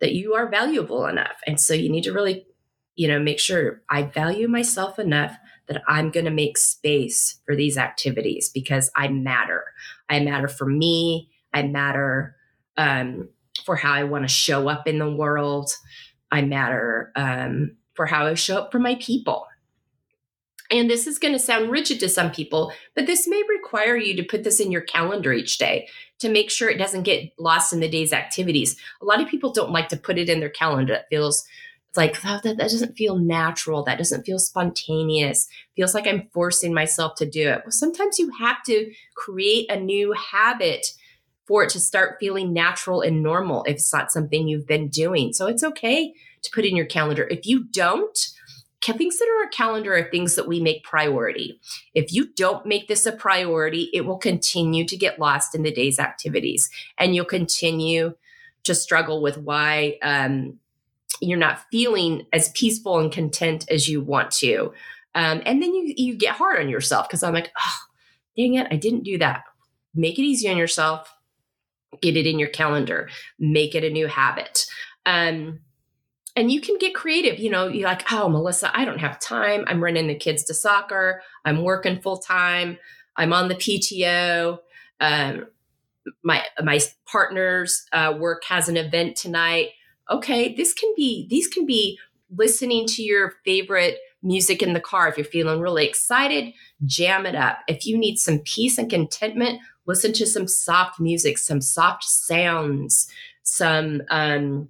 that 0.00 0.12
you 0.12 0.34
are 0.34 0.48
valuable 0.48 1.06
enough. 1.06 1.36
And 1.46 1.60
so 1.60 1.74
you 1.74 1.88
need 1.88 2.04
to 2.04 2.12
really, 2.12 2.46
you 2.94 3.08
know, 3.08 3.18
make 3.18 3.40
sure 3.40 3.82
I 3.88 4.02
value 4.02 4.48
myself 4.48 4.98
enough 4.98 5.36
that 5.66 5.82
I'm 5.88 6.10
going 6.10 6.26
to 6.26 6.30
make 6.30 6.58
space 6.58 7.40
for 7.46 7.56
these 7.56 7.78
activities 7.78 8.50
because 8.52 8.90
I 8.96 9.08
matter. 9.08 9.64
I 10.08 10.20
matter 10.20 10.48
for 10.48 10.66
me. 10.66 11.30
I 11.52 11.62
matter 11.62 12.36
um, 12.76 13.28
for 13.64 13.76
how 13.76 13.92
I 13.92 14.04
want 14.04 14.24
to 14.24 14.28
show 14.28 14.68
up 14.68 14.86
in 14.86 14.98
the 14.98 15.10
world. 15.10 15.70
I 16.30 16.42
matter 16.42 17.12
um, 17.16 17.76
for 17.94 18.06
how 18.06 18.26
I 18.26 18.34
show 18.34 18.58
up 18.58 18.72
for 18.72 18.78
my 18.78 18.96
people. 18.96 19.46
And 20.70 20.90
this 20.90 21.06
is 21.06 21.18
going 21.18 21.34
to 21.34 21.38
sound 21.38 21.70
rigid 21.70 22.00
to 22.00 22.08
some 22.08 22.30
people, 22.30 22.72
but 22.96 23.06
this 23.06 23.28
may 23.28 23.42
require 23.48 23.96
you 23.96 24.16
to 24.16 24.24
put 24.24 24.44
this 24.44 24.60
in 24.60 24.72
your 24.72 24.80
calendar 24.80 25.32
each 25.32 25.58
day 25.58 25.88
to 26.20 26.28
make 26.28 26.50
sure 26.50 26.70
it 26.70 26.78
doesn't 26.78 27.02
get 27.02 27.32
lost 27.38 27.72
in 27.72 27.80
the 27.80 27.88
day's 27.88 28.12
activities. 28.12 28.76
A 29.02 29.04
lot 29.04 29.20
of 29.20 29.28
people 29.28 29.52
don't 29.52 29.72
like 29.72 29.88
to 29.90 29.96
put 29.96 30.18
it 30.18 30.28
in 30.28 30.40
their 30.40 30.48
calendar. 30.48 30.94
It 30.94 31.06
feels 31.10 31.44
it's 31.94 32.24
like 32.24 32.24
oh, 32.24 32.40
that, 32.42 32.56
that 32.56 32.70
doesn't 32.70 32.96
feel 32.96 33.18
natural. 33.18 33.84
That 33.84 33.98
doesn't 33.98 34.24
feel 34.24 34.40
spontaneous. 34.40 35.46
Feels 35.76 35.94
like 35.94 36.08
I'm 36.08 36.28
forcing 36.32 36.74
myself 36.74 37.14
to 37.16 37.26
do 37.26 37.48
it. 37.50 37.60
Well, 37.64 37.70
sometimes 37.70 38.18
you 38.18 38.32
have 38.40 38.64
to 38.64 38.92
create 39.14 39.70
a 39.70 39.78
new 39.78 40.12
habit 40.12 40.88
for 41.46 41.62
it 41.62 41.70
to 41.70 41.78
start 41.78 42.16
feeling 42.18 42.52
natural 42.52 43.00
and 43.00 43.22
normal 43.22 43.62
if 43.64 43.74
it's 43.74 43.92
not 43.92 44.10
something 44.10 44.48
you've 44.48 44.66
been 44.66 44.88
doing. 44.88 45.32
So 45.32 45.46
it's 45.46 45.62
okay 45.62 46.12
to 46.42 46.50
put 46.52 46.64
in 46.64 46.74
your 46.74 46.86
calendar. 46.86 47.28
If 47.30 47.46
you 47.46 47.64
don't, 47.70 48.18
consider 48.80 49.42
a 49.44 49.48
calendar 49.48 49.94
are 49.94 50.10
things 50.10 50.34
that 50.34 50.48
we 50.48 50.60
make 50.60 50.82
priority. 50.82 51.60
If 51.94 52.12
you 52.12 52.32
don't 52.34 52.66
make 52.66 52.88
this 52.88 53.06
a 53.06 53.12
priority, 53.12 53.88
it 53.94 54.00
will 54.00 54.18
continue 54.18 54.84
to 54.86 54.96
get 54.96 55.20
lost 55.20 55.54
in 55.54 55.62
the 55.62 55.72
day's 55.72 56.00
activities 56.00 56.68
and 56.98 57.14
you'll 57.14 57.24
continue 57.24 58.14
to 58.64 58.74
struggle 58.74 59.22
with 59.22 59.38
why 59.38 59.98
um, 60.02 60.58
you're 61.28 61.38
not 61.38 61.64
feeling 61.70 62.26
as 62.32 62.50
peaceful 62.50 62.98
and 62.98 63.12
content 63.12 63.66
as 63.70 63.88
you 63.88 64.00
want 64.00 64.30
to. 64.32 64.72
Um, 65.14 65.42
and 65.46 65.62
then 65.62 65.74
you, 65.74 65.94
you 65.96 66.16
get 66.16 66.34
hard 66.34 66.60
on 66.60 66.68
yourself 66.68 67.08
because 67.08 67.22
I'm 67.22 67.34
like, 67.34 67.52
oh, 67.58 67.78
dang 68.36 68.54
it, 68.54 68.66
I 68.70 68.76
didn't 68.76 69.04
do 69.04 69.18
that. 69.18 69.44
Make 69.94 70.18
it 70.18 70.22
easy 70.22 70.48
on 70.48 70.56
yourself. 70.56 71.12
Get 72.00 72.16
it 72.16 72.26
in 72.26 72.38
your 72.38 72.48
calendar. 72.48 73.08
Make 73.38 73.74
it 73.74 73.84
a 73.84 73.90
new 73.90 74.08
habit. 74.08 74.66
Um, 75.06 75.60
and 76.36 76.50
you 76.50 76.60
can 76.60 76.78
get 76.78 76.94
creative. 76.94 77.38
You 77.38 77.50
know, 77.50 77.68
you're 77.68 77.88
like, 77.88 78.10
oh, 78.12 78.28
Melissa, 78.28 78.76
I 78.76 78.84
don't 78.84 78.98
have 78.98 79.20
time. 79.20 79.64
I'm 79.68 79.82
running 79.82 80.08
the 80.08 80.16
kids 80.16 80.42
to 80.44 80.54
soccer. 80.54 81.22
I'm 81.44 81.62
working 81.62 82.00
full 82.00 82.18
time. 82.18 82.78
I'm 83.16 83.32
on 83.32 83.48
the 83.48 83.54
PTO. 83.54 84.58
Um, 85.00 85.46
my 86.22 86.42
my 86.62 86.80
partner's 87.06 87.86
uh, 87.92 88.14
work 88.18 88.44
has 88.44 88.68
an 88.68 88.76
event 88.76 89.16
tonight. 89.16 89.70
Okay, 90.10 90.54
this 90.54 90.72
can 90.72 90.92
be 90.96 91.26
these 91.28 91.48
can 91.48 91.64
be 91.66 91.98
listening 92.30 92.86
to 92.86 93.02
your 93.02 93.34
favorite 93.44 93.98
music 94.22 94.62
in 94.62 94.72
the 94.72 94.80
car. 94.80 95.08
If 95.08 95.16
you're 95.16 95.24
feeling 95.24 95.60
really 95.60 95.86
excited, 95.86 96.52
jam 96.84 97.26
it 97.26 97.34
up. 97.34 97.58
If 97.68 97.86
you 97.86 97.96
need 97.96 98.16
some 98.16 98.40
peace 98.40 98.78
and 98.78 98.90
contentment, 98.90 99.60
listen 99.86 100.12
to 100.14 100.26
some 100.26 100.48
soft 100.48 100.98
music, 100.98 101.38
some 101.38 101.60
soft 101.60 102.04
sounds, 102.04 103.06
some 103.42 104.02
um, 104.10 104.68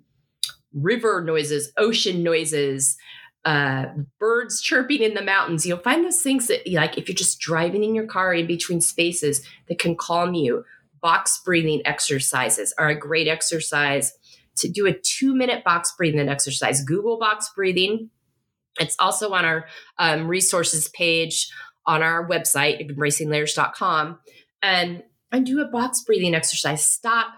river 0.72 1.22
noises, 1.24 1.72
ocean 1.76 2.22
noises, 2.22 2.96
uh, 3.44 3.86
birds 4.18 4.60
chirping 4.60 5.02
in 5.02 5.14
the 5.14 5.22
mountains. 5.22 5.64
You'll 5.64 5.78
find 5.78 6.04
those 6.04 6.22
things 6.22 6.48
that, 6.48 6.70
like, 6.72 6.98
if 6.98 7.08
you're 7.08 7.14
just 7.14 7.40
driving 7.40 7.84
in 7.84 7.94
your 7.94 8.06
car 8.06 8.34
in 8.34 8.46
between 8.46 8.80
spaces 8.80 9.42
that 9.68 9.78
can 9.78 9.96
calm 9.96 10.34
you. 10.34 10.64
Box 11.00 11.40
breathing 11.44 11.82
exercises 11.84 12.72
are 12.78 12.88
a 12.88 12.98
great 12.98 13.28
exercise 13.28 14.14
to 14.56 14.68
do 14.68 14.86
a 14.86 14.92
two 14.92 15.34
minute 15.34 15.64
box 15.64 15.92
breathing 15.96 16.28
exercise. 16.28 16.82
Google 16.82 17.18
box 17.18 17.50
breathing. 17.54 18.10
It's 18.80 18.96
also 18.98 19.32
on 19.32 19.44
our 19.44 19.66
um, 19.98 20.26
resources 20.28 20.88
page 20.88 21.50
on 21.86 22.02
our 22.02 22.28
website, 22.28 22.86
embracinglayers.com. 22.86 24.18
And, 24.62 25.02
and 25.30 25.44
do 25.44 25.60
a 25.60 25.66
box 25.66 26.02
breathing 26.02 26.34
exercise. 26.34 26.84
Stop 26.84 27.34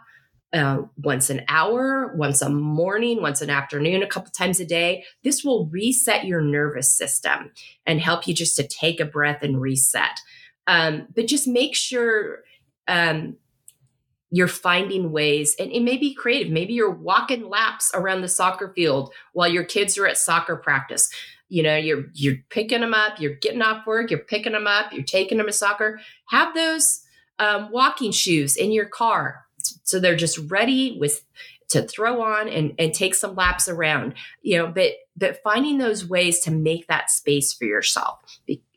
uh, 0.52 0.82
once 1.02 1.28
an 1.28 1.42
hour, 1.48 2.14
once 2.16 2.40
a 2.40 2.48
morning, 2.48 3.20
once 3.20 3.42
an 3.42 3.50
afternoon, 3.50 4.02
a 4.02 4.06
couple 4.06 4.30
times 4.30 4.60
a 4.60 4.64
day. 4.64 5.04
This 5.24 5.44
will 5.44 5.66
reset 5.66 6.24
your 6.24 6.40
nervous 6.40 6.96
system 6.96 7.50
and 7.84 8.00
help 8.00 8.28
you 8.28 8.34
just 8.34 8.56
to 8.56 8.66
take 8.66 9.00
a 9.00 9.04
breath 9.04 9.42
and 9.42 9.60
reset. 9.60 10.20
Um, 10.66 11.08
but 11.14 11.26
just 11.26 11.48
make 11.48 11.74
sure 11.74 12.40
um, 12.88 13.36
you're 14.30 14.48
finding 14.48 15.12
ways, 15.12 15.54
and 15.58 15.70
it 15.70 15.82
may 15.82 15.96
be 15.96 16.14
creative. 16.14 16.52
Maybe 16.52 16.72
you're 16.72 16.90
walking 16.90 17.48
laps 17.48 17.90
around 17.94 18.22
the 18.22 18.28
soccer 18.28 18.72
field 18.74 19.12
while 19.32 19.48
your 19.48 19.64
kids 19.64 19.96
are 19.98 20.06
at 20.06 20.18
soccer 20.18 20.56
practice. 20.56 21.08
you 21.48 21.62
know 21.62 21.76
you're 21.76 22.06
you're 22.14 22.36
picking 22.50 22.80
them 22.80 22.94
up 22.94 23.20
you're 23.20 23.34
getting 23.36 23.62
off 23.62 23.86
work 23.86 24.10
you're 24.10 24.20
picking 24.20 24.52
them 24.52 24.66
up 24.66 24.92
you're 24.92 25.04
taking 25.04 25.38
them 25.38 25.46
to 25.46 25.52
soccer 25.52 26.00
have 26.26 26.54
those 26.54 27.02
um, 27.38 27.70
walking 27.70 28.10
shoes 28.10 28.56
in 28.56 28.72
your 28.72 28.86
car 28.86 29.44
so 29.84 30.00
they're 30.00 30.16
just 30.16 30.38
ready 30.50 30.96
with 30.98 31.24
to 31.68 31.82
throw 31.82 32.22
on 32.22 32.48
and, 32.48 32.74
and 32.78 32.94
take 32.94 33.14
some 33.14 33.34
laps 33.34 33.68
around 33.68 34.14
you 34.42 34.56
know 34.58 34.66
but 34.66 34.92
but 35.16 35.42
finding 35.42 35.78
those 35.78 36.08
ways 36.08 36.40
to 36.40 36.50
make 36.50 36.86
that 36.86 37.10
space 37.10 37.52
for 37.52 37.64
yourself 37.64 38.18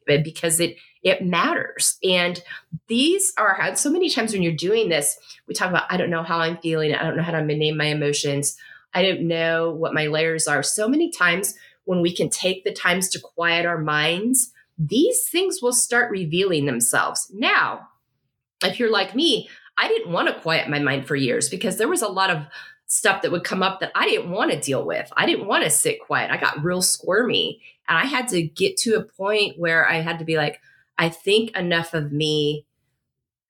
because 0.06 0.60
it 0.60 0.76
it 1.04 1.24
matters 1.24 1.98
and 2.04 2.44
these 2.88 3.34
are 3.38 3.76
so 3.76 3.90
many 3.90 4.10
times 4.10 4.34
when 4.34 4.42
you're 4.42 4.52
doing 4.52 4.90
this 4.90 5.18
we 5.48 5.54
talk 5.54 5.70
about 5.70 5.90
i 5.90 5.98
don't 5.98 6.10
know 6.10 6.24
how 6.24 6.40
i'm 6.40 6.58
feeling 6.58 6.94
i 6.94 7.04
don't 7.04 7.16
know 7.16 7.24
how 7.24 7.32
to 7.32 7.44
name 7.44 7.78
my 7.78 7.86
emotions 7.86 8.58
i 8.94 9.02
don't 9.02 9.22
know 9.22 9.72
what 9.72 9.94
my 9.94 10.08
layers 10.08 10.48
are 10.48 10.64
so 10.64 10.88
many 10.88 11.10
times 11.10 11.56
when 11.86 12.02
we 12.02 12.14
can 12.14 12.30
take 12.30 12.64
the 12.64 12.74
times 12.74 13.10
to 13.10 13.20
quiet 13.20 13.66
our 13.66 13.78
minds 13.78 14.52
these 14.78 15.28
things 15.28 15.62
will 15.62 15.74
start 15.74 16.12
revealing 16.12 16.66
themselves 16.66 17.32
now 17.34 17.88
if 18.64 18.80
you're 18.80 18.92
like 18.92 19.16
me 19.16 19.50
i 19.78 19.88
didn't 19.88 20.12
want 20.12 20.28
to 20.28 20.42
quiet 20.42 20.70
my 20.70 20.80
mind 20.80 21.08
for 21.08 21.16
years 21.16 21.50
because 21.50 21.78
there 21.78 21.88
was 21.88 22.02
a 22.02 22.08
lot 22.08 22.30
of 22.30 22.46
stuff 22.90 23.22
that 23.22 23.32
would 23.32 23.44
come 23.44 23.62
up 23.62 23.80
that 23.80 23.92
I 23.94 24.08
didn't 24.08 24.32
want 24.32 24.52
to 24.52 24.60
deal 24.60 24.84
with. 24.84 25.12
I 25.16 25.28
didn't 25.28 25.46
want 25.46 25.64
to 25.64 25.70
sit 25.70 26.02
quiet. 26.02 26.32
I 26.32 26.38
got 26.38 26.64
real 26.64 26.82
squirmy. 26.82 27.62
And 27.88 27.98
I 27.98 28.06
had 28.06 28.28
to 28.30 28.42
get 28.42 28.78
to 28.78 28.96
a 28.96 29.04
point 29.04 29.60
where 29.60 29.88
I 29.88 30.02
had 30.02 30.18
to 30.20 30.26
be 30.26 30.38
like, 30.38 30.60
I 31.00 31.10
think 31.10 31.56
enough 31.58 31.96
of 31.96 32.12
me 32.12 32.68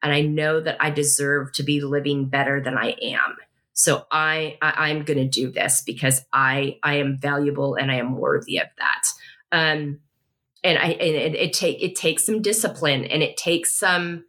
and 0.02 0.14
I 0.14 0.22
know 0.22 0.62
that 0.62 0.78
I 0.80 0.92
deserve 0.92 1.52
to 1.54 1.64
be 1.64 1.82
living 1.82 2.30
better 2.30 2.62
than 2.62 2.78
I 2.78 2.96
am. 3.02 3.36
So 3.74 4.06
I, 4.12 4.58
I 4.62 4.92
am 4.92 5.04
going 5.04 5.20
to 5.20 5.28
do 5.28 5.52
this 5.52 5.82
because 5.86 6.26
I 6.32 6.80
I 6.84 6.96
am 6.96 7.18
valuable 7.18 7.76
and 7.76 7.92
I 7.92 7.96
am 7.96 8.18
worthy 8.18 8.58
of 8.58 8.68
that. 8.78 9.04
Um, 9.52 10.00
and 10.64 10.78
I 10.78 10.88
and 10.88 11.16
it, 11.16 11.36
it 11.36 11.54
take 11.54 11.82
it 11.82 11.96
takes 11.96 12.26
some 12.26 12.42
discipline 12.42 13.06
and 13.06 13.24
it 13.24 13.38
takes 13.38 13.74
some 13.74 14.26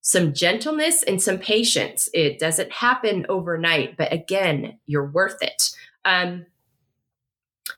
some 0.00 0.34
gentleness 0.34 1.04
and 1.04 1.22
some 1.22 1.38
patience. 1.38 2.08
It 2.12 2.40
doesn't 2.40 2.72
happen 2.72 3.24
overnight, 3.28 3.96
but 3.96 4.12
again, 4.12 4.78
you're 4.86 5.10
worth 5.10 5.40
it. 5.42 5.70
Um, 6.04 6.46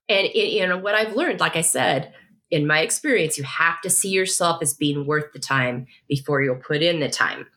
and 0.08 0.26
it, 0.26 0.52
you 0.52 0.66
know 0.66 0.78
what 0.78 0.94
I've 0.94 1.14
learned, 1.14 1.40
like 1.40 1.56
I 1.56 1.60
said, 1.60 2.14
in 2.54 2.68
my 2.68 2.78
experience, 2.78 3.36
you 3.36 3.42
have 3.42 3.80
to 3.80 3.90
see 3.90 4.10
yourself 4.10 4.62
as 4.62 4.74
being 4.74 5.06
worth 5.06 5.32
the 5.32 5.40
time 5.40 5.86
before 6.06 6.40
you'll 6.40 6.54
put 6.54 6.82
in 6.82 7.00
the 7.00 7.10
time. 7.10 7.48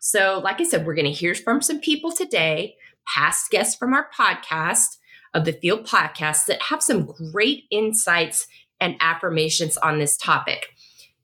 So, 0.00 0.38
like 0.44 0.60
I 0.60 0.64
said, 0.64 0.84
we're 0.84 0.94
going 0.94 1.06
to 1.06 1.10
hear 1.10 1.34
from 1.34 1.62
some 1.62 1.80
people 1.80 2.12
today, 2.12 2.76
past 3.06 3.50
guests 3.50 3.74
from 3.74 3.94
our 3.94 4.06
podcast 4.14 4.98
of 5.32 5.46
the 5.46 5.52
FEEL 5.52 5.84
Podcast 5.84 6.44
that 6.44 6.60
have 6.60 6.82
some 6.82 7.06
great 7.32 7.64
insights 7.70 8.46
and 8.78 8.96
affirmations 9.00 9.78
on 9.78 9.98
this 9.98 10.18
topic. 10.18 10.74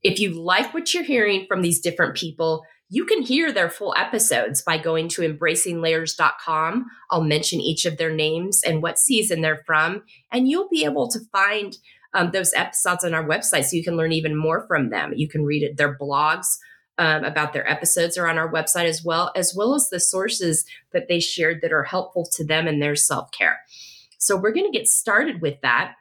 If 0.03 0.19
you 0.19 0.31
like 0.31 0.73
what 0.73 0.95
you're 0.95 1.03
hearing 1.03 1.45
from 1.47 1.61
these 1.61 1.79
different 1.79 2.17
people, 2.17 2.65
you 2.89 3.05
can 3.05 3.21
hear 3.21 3.53
their 3.53 3.69
full 3.69 3.95
episodes 3.99 4.63
by 4.63 4.79
going 4.79 5.09
to 5.09 5.21
embracinglayers.com. 5.21 6.87
I'll 7.11 7.23
mention 7.23 7.61
each 7.61 7.85
of 7.85 7.99
their 7.99 8.13
names 8.13 8.63
and 8.65 8.83
what 8.83 8.99
season 8.99 9.43
they're 9.43 9.63
from, 9.67 10.05
and 10.33 10.49
you'll 10.49 10.71
be 10.71 10.87
able 10.87 11.09
to 11.09 11.21
find 11.31 11.77
um, 12.15 12.31
those 12.33 12.53
episodes 12.55 13.05
on 13.05 13.15
our 13.15 13.27
website 13.27 13.65
so 13.65 13.77
you 13.77 13.85
can 13.85 13.97
learn 13.97 14.13
even 14.13 14.37
more 14.37 14.67
from 14.67 14.91
them. 14.91 15.13
You 15.15 15.29
can 15.29 15.45
read 15.45 15.63
it, 15.63 15.77
their 15.77 15.97
blogs 15.97 16.59
um, 16.99 17.25
about 17.25 17.53
their 17.53 17.69
episodes 17.69 18.19
are 18.19 18.29
on 18.29 18.37
our 18.37 18.53
website 18.53 18.85
as 18.85 19.03
well, 19.03 19.33
as 19.35 19.55
well 19.57 19.75
as 19.75 19.89
the 19.89 19.99
sources 19.99 20.67
that 20.93 21.09
they 21.09 21.19
shared 21.19 21.63
that 21.63 21.73
are 21.73 21.85
helpful 21.85 22.27
to 22.33 22.45
them 22.45 22.67
and 22.67 22.83
their 22.83 22.95
self 22.95 23.31
care. 23.33 23.61
So 24.19 24.37
we're 24.37 24.53
going 24.53 24.71
to 24.71 24.79
get 24.79 24.87
started 24.87 25.41
with 25.41 25.61
that. 25.63 25.95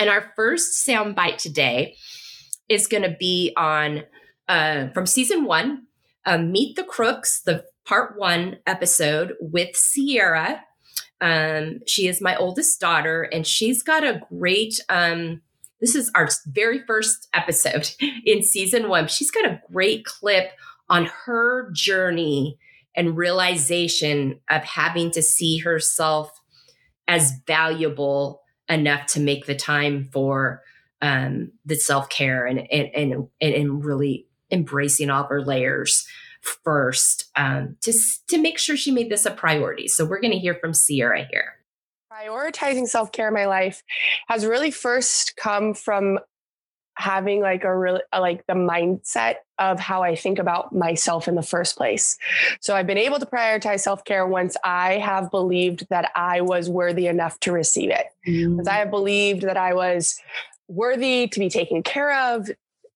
And 0.00 0.10
our 0.10 0.32
first 0.34 0.86
soundbite 0.86 1.36
today 1.36 1.96
is 2.68 2.88
going 2.88 3.04
to 3.04 3.16
be 3.20 3.52
on 3.56 4.02
uh, 4.48 4.88
from 4.88 5.06
season 5.06 5.44
one 5.44 5.86
um, 6.26 6.50
Meet 6.50 6.76
the 6.76 6.84
Crooks, 6.84 7.42
the 7.42 7.64
part 7.84 8.18
one 8.18 8.58
episode 8.66 9.34
with 9.40 9.76
Sierra. 9.76 10.64
Um, 11.20 11.80
she 11.86 12.08
is 12.08 12.20
my 12.20 12.36
oldest 12.36 12.80
daughter, 12.80 13.22
and 13.22 13.46
she's 13.46 13.82
got 13.82 14.04
a 14.04 14.22
great. 14.32 14.80
Um, 14.88 15.42
this 15.80 15.94
is 15.94 16.10
our 16.14 16.28
very 16.46 16.80
first 16.80 17.28
episode 17.32 17.90
in 18.24 18.42
season 18.42 18.88
one. 18.88 19.08
She's 19.08 19.30
got 19.30 19.46
a 19.46 19.60
great 19.72 20.04
clip 20.04 20.52
on 20.88 21.06
her 21.24 21.70
journey 21.72 22.58
and 22.94 23.16
realization 23.16 24.40
of 24.50 24.64
having 24.64 25.10
to 25.12 25.22
see 25.22 25.58
herself 25.58 26.32
as 27.06 27.32
valuable 27.46 28.42
enough 28.68 29.06
to 29.06 29.20
make 29.20 29.46
the 29.46 29.54
time 29.54 30.08
for 30.12 30.62
um, 31.02 31.52
the 31.64 31.76
self 31.76 32.08
care 32.08 32.46
and, 32.46 32.60
and 32.70 32.88
and 32.94 33.28
and 33.40 33.84
really 33.84 34.26
embracing 34.50 35.10
all 35.10 35.24
of 35.24 35.28
her 35.28 35.42
layers 35.42 36.06
first 36.40 37.30
um, 37.36 37.76
to, 37.82 37.92
to 38.28 38.38
make 38.38 38.58
sure 38.58 38.76
she 38.76 38.90
made 38.90 39.10
this 39.10 39.26
a 39.26 39.30
priority. 39.30 39.88
So 39.88 40.04
we're 40.04 40.20
going 40.20 40.32
to 40.32 40.38
hear 40.38 40.54
from 40.54 40.74
Sierra 40.74 41.26
here. 41.30 41.54
Prioritizing 42.12 42.88
self 42.88 43.12
care 43.12 43.28
in 43.28 43.34
my 43.34 43.46
life 43.46 43.82
has 44.28 44.44
really 44.44 44.70
first 44.70 45.36
come 45.36 45.74
from 45.74 46.18
having 47.00 47.40
like 47.40 47.64
a 47.64 47.76
really 47.76 48.02
like 48.12 48.46
the 48.46 48.52
mindset 48.52 49.36
of 49.58 49.80
how 49.80 50.02
I 50.02 50.14
think 50.14 50.38
about 50.38 50.74
myself 50.74 51.28
in 51.28 51.34
the 51.34 51.42
first 51.42 51.76
place. 51.76 52.18
So 52.60 52.76
I've 52.76 52.86
been 52.86 52.98
able 52.98 53.18
to 53.18 53.26
prioritize 53.26 53.80
self-care 53.80 54.26
once 54.26 54.56
I 54.64 54.98
have 54.98 55.30
believed 55.30 55.86
that 55.88 56.10
I 56.14 56.42
was 56.42 56.68
worthy 56.68 57.06
enough 57.06 57.40
to 57.40 57.52
receive 57.52 57.90
it. 57.90 58.06
Mm. 58.28 58.56
Once 58.56 58.68
I 58.68 58.74
have 58.74 58.90
believed 58.90 59.42
that 59.42 59.56
I 59.56 59.72
was 59.72 60.20
worthy 60.68 61.26
to 61.28 61.40
be 61.40 61.48
taken 61.48 61.82
care 61.82 62.34
of 62.34 62.50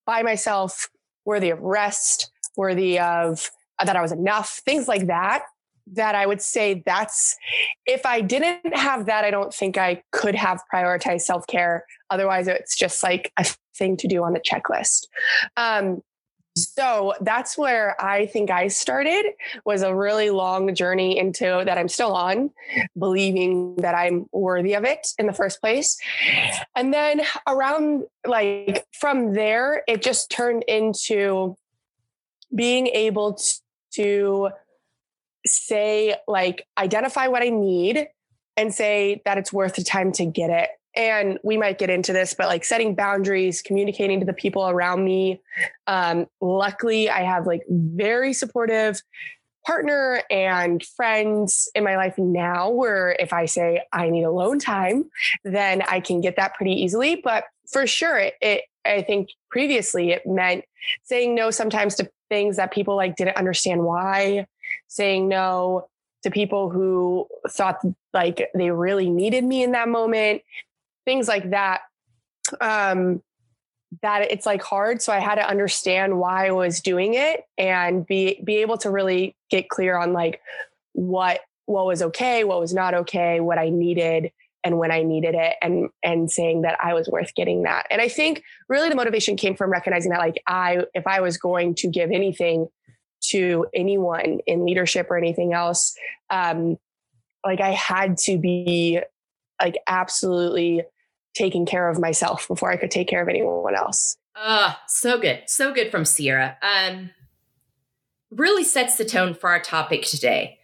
by 0.06 0.22
myself, 0.22 0.90
worthy 1.24 1.48
of 1.48 1.60
rest, 1.60 2.30
worthy 2.56 2.98
of 2.98 3.50
uh, 3.78 3.84
that 3.84 3.96
I 3.96 4.02
was 4.02 4.12
enough, 4.12 4.60
things 4.64 4.88
like 4.88 5.06
that. 5.06 5.44
That 5.92 6.14
I 6.14 6.24
would 6.24 6.40
say 6.40 6.82
that's 6.86 7.36
if 7.84 8.06
I 8.06 8.22
didn't 8.22 8.74
have 8.74 9.04
that, 9.06 9.24
I 9.24 9.30
don't 9.30 9.52
think 9.52 9.76
I 9.76 10.02
could 10.12 10.34
have 10.34 10.62
prioritized 10.72 11.22
self 11.22 11.46
care. 11.46 11.84
Otherwise, 12.08 12.48
it's 12.48 12.74
just 12.74 13.02
like 13.02 13.32
a 13.38 13.46
thing 13.76 13.98
to 13.98 14.08
do 14.08 14.24
on 14.24 14.32
the 14.32 14.40
checklist. 14.40 15.06
Um, 15.58 16.00
so 16.56 17.14
that's 17.20 17.58
where 17.58 18.00
I 18.00 18.26
think 18.26 18.50
I 18.50 18.68
started 18.68 19.24
was 19.64 19.82
a 19.82 19.94
really 19.94 20.30
long 20.30 20.72
journey 20.74 21.18
into 21.18 21.62
that 21.64 21.76
I'm 21.76 21.88
still 21.88 22.12
on, 22.14 22.50
believing 22.96 23.76
that 23.76 23.94
I'm 23.94 24.26
worthy 24.32 24.74
of 24.74 24.84
it 24.84 25.08
in 25.18 25.26
the 25.26 25.32
first 25.32 25.60
place. 25.60 25.98
And 26.76 26.94
then 26.94 27.22
around 27.48 28.04
like 28.24 28.86
from 28.92 29.34
there, 29.34 29.82
it 29.88 30.00
just 30.00 30.30
turned 30.30 30.62
into 30.68 31.56
being 32.54 32.86
able 32.88 33.38
to 33.94 34.50
say, 35.46 36.16
like, 36.26 36.66
identify 36.78 37.26
what 37.28 37.42
I 37.42 37.48
need 37.50 38.06
and 38.56 38.74
say 38.74 39.20
that 39.24 39.38
it's 39.38 39.52
worth 39.52 39.74
the 39.74 39.84
time 39.84 40.12
to 40.12 40.24
get 40.24 40.50
it. 40.50 40.70
And 40.96 41.38
we 41.42 41.56
might 41.56 41.78
get 41.78 41.90
into 41.90 42.12
this, 42.12 42.34
but 42.34 42.46
like 42.46 42.64
setting 42.64 42.94
boundaries, 42.94 43.62
communicating 43.62 44.20
to 44.20 44.26
the 44.26 44.32
people 44.32 44.68
around 44.68 45.04
me. 45.04 45.42
Um, 45.88 46.26
luckily, 46.40 47.10
I 47.10 47.22
have 47.22 47.46
like 47.46 47.62
very 47.68 48.32
supportive 48.32 49.02
partner 49.66 50.22
and 50.30 50.84
friends 50.84 51.68
in 51.74 51.82
my 51.82 51.96
life 51.96 52.14
now 52.18 52.68
where 52.68 53.16
if 53.18 53.32
I 53.32 53.46
say 53.46 53.82
I 53.92 54.10
need 54.10 54.22
alone 54.22 54.58
time, 54.60 55.10
then 55.42 55.82
I 55.82 56.00
can 56.00 56.20
get 56.20 56.36
that 56.36 56.54
pretty 56.54 56.72
easily. 56.72 57.16
But 57.16 57.44
for 57.72 57.86
sure, 57.86 58.18
it, 58.18 58.34
it 58.40 58.62
I 58.84 59.02
think 59.02 59.30
previously 59.50 60.12
it 60.12 60.26
meant 60.26 60.64
saying 61.04 61.34
no 61.34 61.50
sometimes 61.50 61.94
to 61.96 62.10
things 62.34 62.56
that 62.56 62.72
people 62.72 62.96
like 62.96 63.14
didn't 63.14 63.36
understand 63.36 63.84
why, 63.84 64.44
saying 64.88 65.28
no 65.28 65.86
to 66.24 66.32
people 66.32 66.68
who 66.68 67.28
thought 67.48 67.78
like 68.12 68.50
they 68.56 68.72
really 68.72 69.08
needed 69.08 69.44
me 69.44 69.62
in 69.62 69.70
that 69.70 69.88
moment, 69.88 70.42
things 71.04 71.28
like 71.28 71.50
that. 71.50 71.82
Um, 72.60 73.22
that 74.02 74.32
it's 74.32 74.46
like 74.46 74.62
hard. 74.62 75.00
So 75.00 75.12
I 75.12 75.20
had 75.20 75.36
to 75.36 75.48
understand 75.48 76.18
why 76.18 76.48
I 76.48 76.50
was 76.50 76.80
doing 76.80 77.14
it 77.14 77.44
and 77.56 78.04
be 78.04 78.40
be 78.42 78.56
able 78.56 78.78
to 78.78 78.90
really 78.90 79.36
get 79.48 79.68
clear 79.68 79.96
on 79.96 80.12
like 80.12 80.40
what 80.92 81.40
what 81.66 81.86
was 81.86 82.02
okay, 82.02 82.42
what 82.42 82.58
was 82.58 82.74
not 82.74 82.94
okay, 82.94 83.38
what 83.38 83.58
I 83.58 83.68
needed 83.68 84.32
and 84.64 84.78
when 84.78 84.90
I 84.90 85.02
needed 85.02 85.34
it 85.34 85.56
and 85.60 85.90
and 86.02 86.30
saying 86.30 86.62
that 86.62 86.78
I 86.82 86.94
was 86.94 87.08
worth 87.08 87.34
getting 87.34 87.62
that. 87.64 87.86
And 87.90 88.00
I 88.00 88.08
think 88.08 88.42
really 88.68 88.88
the 88.88 88.96
motivation 88.96 89.36
came 89.36 89.54
from 89.54 89.70
recognizing 89.70 90.10
that 90.10 90.18
like 90.18 90.42
I 90.46 90.84
if 90.94 91.06
I 91.06 91.20
was 91.20 91.36
going 91.36 91.74
to 91.76 91.88
give 91.88 92.10
anything 92.10 92.68
to 93.26 93.66
anyone 93.74 94.40
in 94.46 94.64
leadership 94.64 95.06
or 95.10 95.16
anything 95.16 95.52
else 95.54 95.94
um 96.30 96.76
like 97.44 97.60
I 97.60 97.70
had 97.70 98.16
to 98.18 98.38
be 98.38 99.00
like 99.62 99.76
absolutely 99.86 100.82
taking 101.34 101.66
care 101.66 101.88
of 101.88 101.98
myself 101.98 102.48
before 102.48 102.70
I 102.70 102.76
could 102.76 102.90
take 102.90 103.08
care 103.08 103.22
of 103.22 103.28
anyone 103.28 103.74
else. 103.74 104.16
Ah, 104.36 104.80
so 104.86 105.18
good. 105.18 105.42
So 105.46 105.72
good 105.72 105.90
from 105.90 106.04
Sierra. 106.04 106.56
Um 106.62 107.10
really 108.30 108.64
sets 108.64 108.96
the 108.96 109.04
tone 109.04 109.34
for 109.34 109.50
our 109.50 109.60
topic 109.60 110.02
today. 110.02 110.58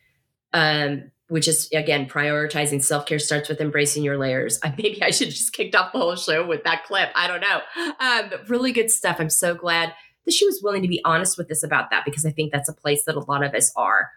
Um 0.55 1.11
which 1.31 1.47
is 1.47 1.71
again 1.73 2.09
prioritizing 2.09 2.83
self-care 2.83 3.19
starts 3.19 3.49
with 3.49 3.61
embracing 3.61 4.03
your 4.03 4.19
layers. 4.19 4.59
I, 4.65 4.75
maybe 4.77 5.03
i 5.03 5.11
should 5.11 5.31
just 5.31 5.53
kicked 5.53 5.75
off 5.75 5.93
the 5.93 5.99
whole 5.99 6.17
show 6.17 6.47
with 6.47 6.65
that 6.65 6.85
clip. 6.85 7.11
I 7.15 7.29
don't 7.29 7.41
know. 7.41 7.61
Um, 8.01 8.49
really 8.49 8.73
good 8.73 8.91
stuff. 8.91 9.17
I'm 9.19 9.31
so 9.31 9.55
glad 9.55 9.95
that 10.27 10.35
she 10.35 10.45
was 10.45 10.61
willing 10.63 10.83
to 10.83 10.89
be 10.89 11.01
honest 11.05 11.39
with 11.39 11.51
us 11.51 11.63
about 11.63 11.91
that 11.91 12.05
because 12.05 12.27
i 12.27 12.31
think 12.31 12.53
that's 12.53 12.69
a 12.69 12.75
place 12.75 13.05
that 13.05 13.17
a 13.17 13.21
lot 13.21 13.45
of 13.45 13.55
us 13.55 13.73
are. 13.77 14.11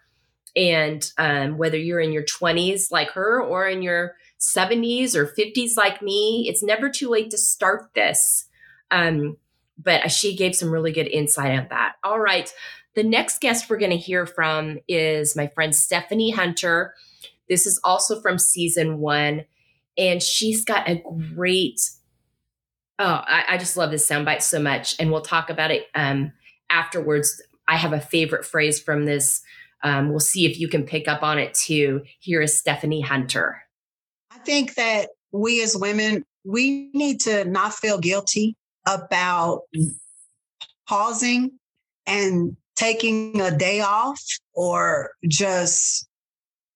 And 0.56 1.10
um, 1.18 1.56
whether 1.56 1.78
you're 1.78 2.00
in 2.00 2.12
your 2.12 2.24
20s 2.24 2.90
like 2.90 3.10
her 3.12 3.42
or 3.42 3.66
in 3.66 3.82
your 3.82 4.14
70s 4.40 5.14
or 5.14 5.26
50s 5.26 5.76
like 5.76 6.02
me 6.02 6.46
it's 6.48 6.62
never 6.62 6.90
too 6.90 7.08
late 7.08 7.30
to 7.30 7.38
start 7.38 7.90
this. 7.94 8.46
Um, 8.90 9.36
but 9.76 10.12
she 10.12 10.36
gave 10.36 10.54
some 10.54 10.70
really 10.70 10.92
good 10.92 11.08
insight 11.08 11.58
on 11.58 11.66
that. 11.70 11.94
All 12.04 12.20
right 12.20 12.52
the 12.94 13.02
next 13.02 13.40
guest 13.40 13.68
we're 13.68 13.78
going 13.78 13.90
to 13.90 13.96
hear 13.96 14.26
from 14.26 14.78
is 14.88 15.36
my 15.36 15.48
friend 15.48 15.74
Stephanie 15.74 16.30
Hunter. 16.30 16.94
This 17.48 17.66
is 17.66 17.80
also 17.84 18.20
from 18.20 18.38
season 18.38 18.98
one, 18.98 19.44
and 19.98 20.22
she's 20.22 20.64
got 20.64 20.88
a 20.88 21.02
great. 21.34 21.80
Oh, 22.98 23.22
I, 23.26 23.44
I 23.50 23.58
just 23.58 23.76
love 23.76 23.90
this 23.90 24.08
soundbite 24.08 24.42
so 24.42 24.60
much, 24.60 24.94
and 24.98 25.10
we'll 25.10 25.20
talk 25.20 25.50
about 25.50 25.70
it 25.70 25.86
um, 25.94 26.32
afterwards. 26.70 27.42
I 27.66 27.76
have 27.76 27.92
a 27.92 28.00
favorite 28.00 28.44
phrase 28.44 28.80
from 28.80 29.04
this. 29.04 29.42
Um, 29.82 30.10
we'll 30.10 30.20
see 30.20 30.46
if 30.46 30.58
you 30.58 30.68
can 30.68 30.84
pick 30.84 31.08
up 31.08 31.22
on 31.22 31.38
it 31.38 31.54
too. 31.54 32.02
Here 32.20 32.40
is 32.40 32.58
Stephanie 32.58 33.02
Hunter. 33.02 33.60
I 34.30 34.38
think 34.38 34.74
that 34.76 35.10
we 35.32 35.62
as 35.62 35.76
women, 35.76 36.24
we 36.44 36.90
need 36.94 37.20
to 37.22 37.44
not 37.44 37.74
feel 37.74 37.98
guilty 37.98 38.56
about 38.86 39.62
pausing 40.86 41.58
and 42.06 42.56
taking 42.76 43.40
a 43.40 43.56
day 43.56 43.80
off 43.80 44.20
or 44.52 45.10
just, 45.28 46.06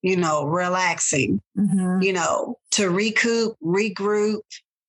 you 0.02 0.16
know, 0.16 0.44
relaxing, 0.44 1.40
mm-hmm. 1.56 2.00
you 2.02 2.12
know, 2.12 2.56
to 2.72 2.90
recoup, 2.90 3.56
regroup, 3.64 4.40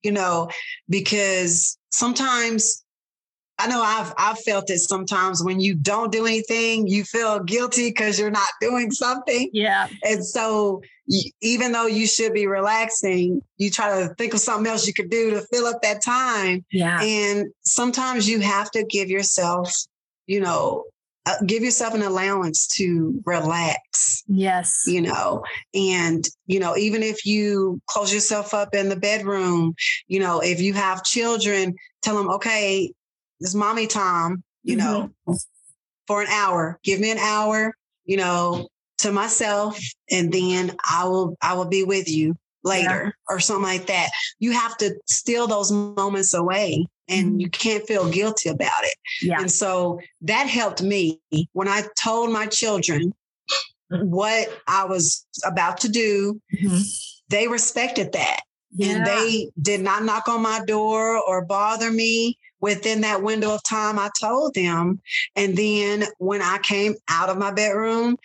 you 0.04 0.12
know, 0.12 0.50
because 0.88 1.78
sometimes 1.92 2.84
I 3.60 3.68
know 3.68 3.82
I've 3.82 4.14
I've 4.18 4.40
felt 4.40 4.70
it 4.70 4.80
sometimes 4.80 5.44
when 5.44 5.60
you 5.60 5.76
don't 5.76 6.14
do 6.14 6.26
anything, 6.26 6.88
you 6.88 7.04
feel 7.04 7.44
guilty 7.44 7.90
because 7.90 8.18
you're 8.18 8.32
not 8.32 8.48
doing 8.62 8.90
something. 8.90 9.50
Yeah. 9.52 9.90
And 10.04 10.26
so 10.26 10.82
you, 11.08 11.30
even 11.42 11.74
though 11.74 11.86
you 11.86 12.08
should 12.08 12.34
be 12.34 12.48
relaxing, 12.48 13.42
you 13.58 13.70
try 13.70 14.02
to 14.02 14.14
think 14.16 14.34
of 14.34 14.40
something 14.40 14.72
else 14.72 14.88
you 14.88 14.94
could 14.94 15.10
do 15.10 15.32
to 15.32 15.42
fill 15.52 15.66
up 15.66 15.82
that 15.82 16.02
time. 16.02 16.64
Yeah. 16.72 17.02
And 17.02 17.48
sometimes 17.66 18.30
you 18.30 18.40
have 18.40 18.72
to 18.72 18.86
give 18.86 19.10
yourself, 19.10 19.74
you 20.26 20.40
know, 20.40 20.86
uh, 21.30 21.36
give 21.46 21.64
yourself 21.64 21.94
an 21.94 22.02
allowance 22.02 22.68
to 22.68 23.22
relax. 23.26 24.24
Yes. 24.28 24.84
You 24.88 25.02
know, 25.02 25.44
and, 25.74 26.28
you 26.48 26.60
know, 26.60 26.76
even 26.76 27.04
if 27.04 27.26
you 27.26 27.80
close 27.88 28.12
yourself 28.14 28.54
up 28.54 28.74
in 28.74 28.90
the 28.90 28.96
bedroom, 28.96 29.76
you 30.08 30.20
know, 30.20 30.40
if 30.40 30.60
you 30.60 30.74
have 30.74 31.04
children, 31.04 31.76
tell 32.02 32.16
them, 32.16 32.30
okay, 32.30 32.92
it's 33.40 33.54
mommy 33.54 33.86
time, 33.86 34.44
you 34.64 34.78
mm-hmm. 34.78 35.08
know, 35.28 35.38
for 36.08 36.22
an 36.22 36.28
hour. 36.30 36.80
Give 36.84 37.00
me 37.00 37.12
an 37.12 37.20
hour, 37.20 37.76
you 38.06 38.18
know, 38.18 38.68
to 39.00 39.12
myself, 39.12 39.80
and 40.10 40.32
then 40.32 40.76
I 40.90 41.06
will 41.06 41.38
I 41.42 41.54
will 41.54 41.70
be 41.70 41.84
with 41.84 42.10
you 42.10 42.36
later 42.64 43.04
yeah. 43.06 43.34
or 43.34 43.40
something 43.40 43.64
like 43.64 43.88
that. 43.88 44.10
You 44.40 44.52
have 44.52 44.76
to 44.78 44.96
steal 45.06 45.48
those 45.48 45.72
moments 45.72 46.34
away 46.34 46.86
and 47.10 47.28
mm-hmm. 47.28 47.40
you 47.40 47.50
can't 47.50 47.86
feel 47.88 48.10
guilty 48.10 48.50
about 48.50 48.84
it. 48.84 48.96
Yeah. 49.22 49.42
And 49.42 49.52
so 49.52 50.00
that 50.22 50.48
helped 50.48 50.82
me 50.82 51.20
when 51.54 51.68
I 51.68 51.84
told 52.02 52.32
my 52.32 52.46
children 52.46 53.14
what 53.90 54.50
I 54.68 54.86
was 54.86 55.26
about 55.46 55.80
to 55.82 55.90
do. 55.90 56.40
Mm-hmm. 56.56 56.78
They 57.30 57.48
respected 57.48 58.14
that. 58.14 58.42
Yeah. 58.72 58.98
And 58.98 59.06
they 59.06 59.50
did 59.62 59.82
not 59.82 60.04
knock 60.04 60.28
on 60.28 60.42
my 60.42 60.64
door 60.66 61.18
or 61.28 61.46
bother 61.46 61.92
me 61.92 62.38
within 62.62 63.02
that 63.02 63.24
window 63.24 63.56
of 63.56 63.64
time 63.64 63.98
I 63.98 64.10
told 64.20 64.54
them. 64.54 65.02
And 65.36 65.58
then 65.58 66.04
when 66.20 66.42
I 66.42 66.60
came 66.60 66.96
out 67.10 67.30
of 67.30 67.38
my 67.38 67.52
bedroom 67.52 68.18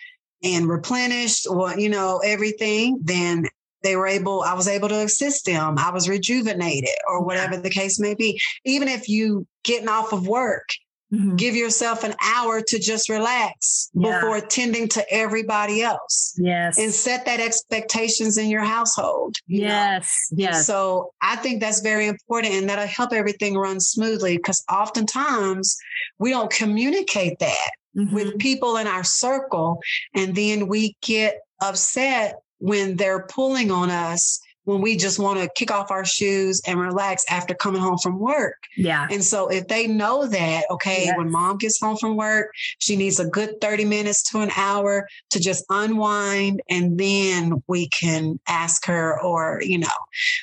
and 0.43 0.67
replenished 0.67 1.47
or, 1.49 1.77
you 1.77 1.89
know, 1.89 2.21
everything, 2.23 2.99
then 3.03 3.47
they 3.85 3.95
were 3.95 4.07
able, 4.07 4.41
I 4.41 4.53
was 4.53 4.67
able 4.67 4.89
to 4.89 5.05
assist 5.05 5.45
them. 5.45 5.77
I 5.77 5.91
was 5.91 6.09
rejuvenated 6.09 6.89
or 7.07 7.23
whatever 7.23 7.55
the 7.55 7.69
case 7.69 7.99
may 7.99 8.15
be. 8.15 8.39
Even 8.65 8.87
if 8.87 9.07
you 9.07 9.45
getting 9.63 9.87
off 9.87 10.11
of 10.11 10.27
work, 10.27 10.67
mm-hmm. 11.13 11.35
give 11.35 11.55
yourself 11.55 12.03
an 12.03 12.15
hour 12.21 12.61
to 12.61 12.79
just 12.79 13.09
relax 13.09 13.91
yeah. 13.93 14.19
before 14.19 14.37
attending 14.37 14.87
to 14.89 15.05
everybody 15.13 15.83
else. 15.83 16.33
Yes. 16.37 16.79
And 16.79 16.91
set 16.91 17.25
that 17.25 17.39
expectations 17.39 18.37
in 18.39 18.49
your 18.49 18.63
household. 18.63 19.35
You 19.45 19.61
yes. 19.61 20.29
Know? 20.31 20.43
Yes. 20.43 20.65
So 20.65 21.13
I 21.21 21.35
think 21.35 21.61
that's 21.61 21.81
very 21.81 22.07
important 22.07 22.55
and 22.55 22.67
that'll 22.67 22.87
help 22.87 23.13
everything 23.13 23.55
run 23.55 23.79
smoothly 23.79 24.37
because 24.37 24.63
oftentimes 24.71 25.77
we 26.17 26.31
don't 26.31 26.51
communicate 26.51 27.37
that. 27.39 27.71
Mm-hmm. 27.95 28.13
With 28.13 28.37
people 28.39 28.75
in 28.75 28.87
our 28.87 29.05
circle, 29.05 29.79
and 30.13 30.35
then 30.35 30.67
we 30.67 30.97
get 31.01 31.39
upset 31.61 32.41
when 32.59 32.95
they're 32.95 33.25
pulling 33.27 33.71
on 33.71 33.89
us 33.89 34.39
when 34.65 34.81
we 34.81 34.97
just 34.97 35.19
want 35.19 35.39
to 35.39 35.49
kick 35.55 35.71
off 35.71 35.91
our 35.91 36.03
shoes 36.03 36.61
and 36.67 36.79
relax 36.79 37.23
after 37.29 37.53
coming 37.53 37.81
home 37.81 37.97
from 37.99 38.19
work. 38.19 38.57
Yeah. 38.75 39.07
And 39.09 39.23
so 39.23 39.47
if 39.47 39.67
they 39.67 39.87
know 39.87 40.27
that, 40.27 40.65
okay, 40.71 41.05
yes. 41.05 41.17
when 41.17 41.31
mom 41.31 41.57
gets 41.57 41.79
home 41.79 41.97
from 41.97 42.17
work, 42.17 42.51
she 42.79 42.95
needs 42.95 43.19
a 43.19 43.27
good 43.27 43.61
30 43.61 43.85
minutes 43.85 44.23
to 44.31 44.41
an 44.41 44.49
hour 44.57 45.07
to 45.29 45.39
just 45.39 45.63
unwind 45.69 46.61
and 46.69 46.97
then 46.97 47.63
we 47.67 47.89
can 47.89 48.39
ask 48.47 48.85
her 48.87 49.21
or, 49.21 49.61
you 49.63 49.77
know, 49.77 49.87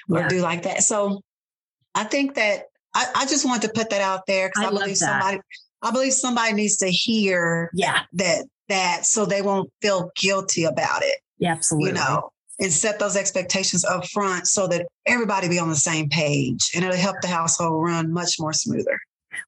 or 0.08 0.20
yeah. 0.20 0.28
do 0.28 0.40
like 0.40 0.62
that. 0.62 0.84
So 0.84 1.20
I 1.94 2.04
think 2.04 2.34
that 2.36 2.66
I, 2.94 3.06
I 3.16 3.26
just 3.26 3.44
want 3.44 3.62
to 3.62 3.68
put 3.68 3.90
that 3.90 4.00
out 4.00 4.26
there 4.26 4.48
because 4.48 4.64
I, 4.64 4.68
I 4.68 4.70
believe 4.70 4.98
that. 5.00 5.20
somebody 5.22 5.40
I 5.84 5.90
believe 5.90 6.12
somebody 6.12 6.52
needs 6.52 6.76
to 6.76 6.86
hear 6.86 7.70
yeah. 7.74 8.02
that 8.12 8.46
that 8.68 9.04
so 9.04 9.26
they 9.26 9.42
won't 9.42 9.70
feel 9.82 10.12
guilty 10.16 10.64
about 10.64 11.02
it. 11.02 11.16
Yeah, 11.42 11.50
absolutely. 11.50 11.88
You 11.88 11.94
know, 11.96 12.30
and 12.60 12.72
set 12.72 13.00
those 13.00 13.16
expectations 13.16 13.84
up 13.84 14.06
front 14.06 14.46
so 14.46 14.68
that 14.68 14.86
everybody 15.06 15.48
be 15.48 15.58
on 15.58 15.68
the 15.68 15.74
same 15.74 16.08
page 16.08 16.70
and 16.72 16.84
it'll 16.84 16.96
help 16.96 17.16
the 17.20 17.26
household 17.26 17.82
run 17.82 18.12
much 18.12 18.38
more 18.38 18.52
smoother. 18.52 19.00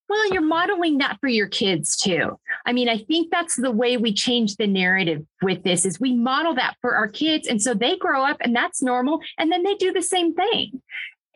Well, 0.09 0.33
you're 0.33 0.43
modeling 0.43 0.99
that 0.99 1.19
for 1.21 1.29
your 1.29 1.47
kids 1.47 1.97
too. 1.97 2.37
I 2.67 2.73
mean, 2.73 2.89
I 2.89 2.99
think 2.99 3.31
that's 3.31 3.55
the 3.55 3.71
way 3.71 3.97
we 3.97 4.13
change 4.13 4.57
the 4.57 4.67
narrative 4.67 5.25
with 5.41 5.63
this 5.63 5.87
is 5.87 6.01
we 6.01 6.15
model 6.15 6.53
that 6.57 6.75
for 6.81 6.97
our 6.97 7.07
kids 7.07 7.47
and 7.47 7.63
so 7.63 7.75
they 7.75 7.97
grow 7.97 8.25
up 8.25 8.39
and 8.41 8.57
that's 8.57 8.83
normal 8.83 9.21
and 9.39 9.53
then 9.53 9.63
they 9.63 9.77
do 9.77 9.93
the 9.93 10.03
same 10.03 10.35
thing. 10.35 10.83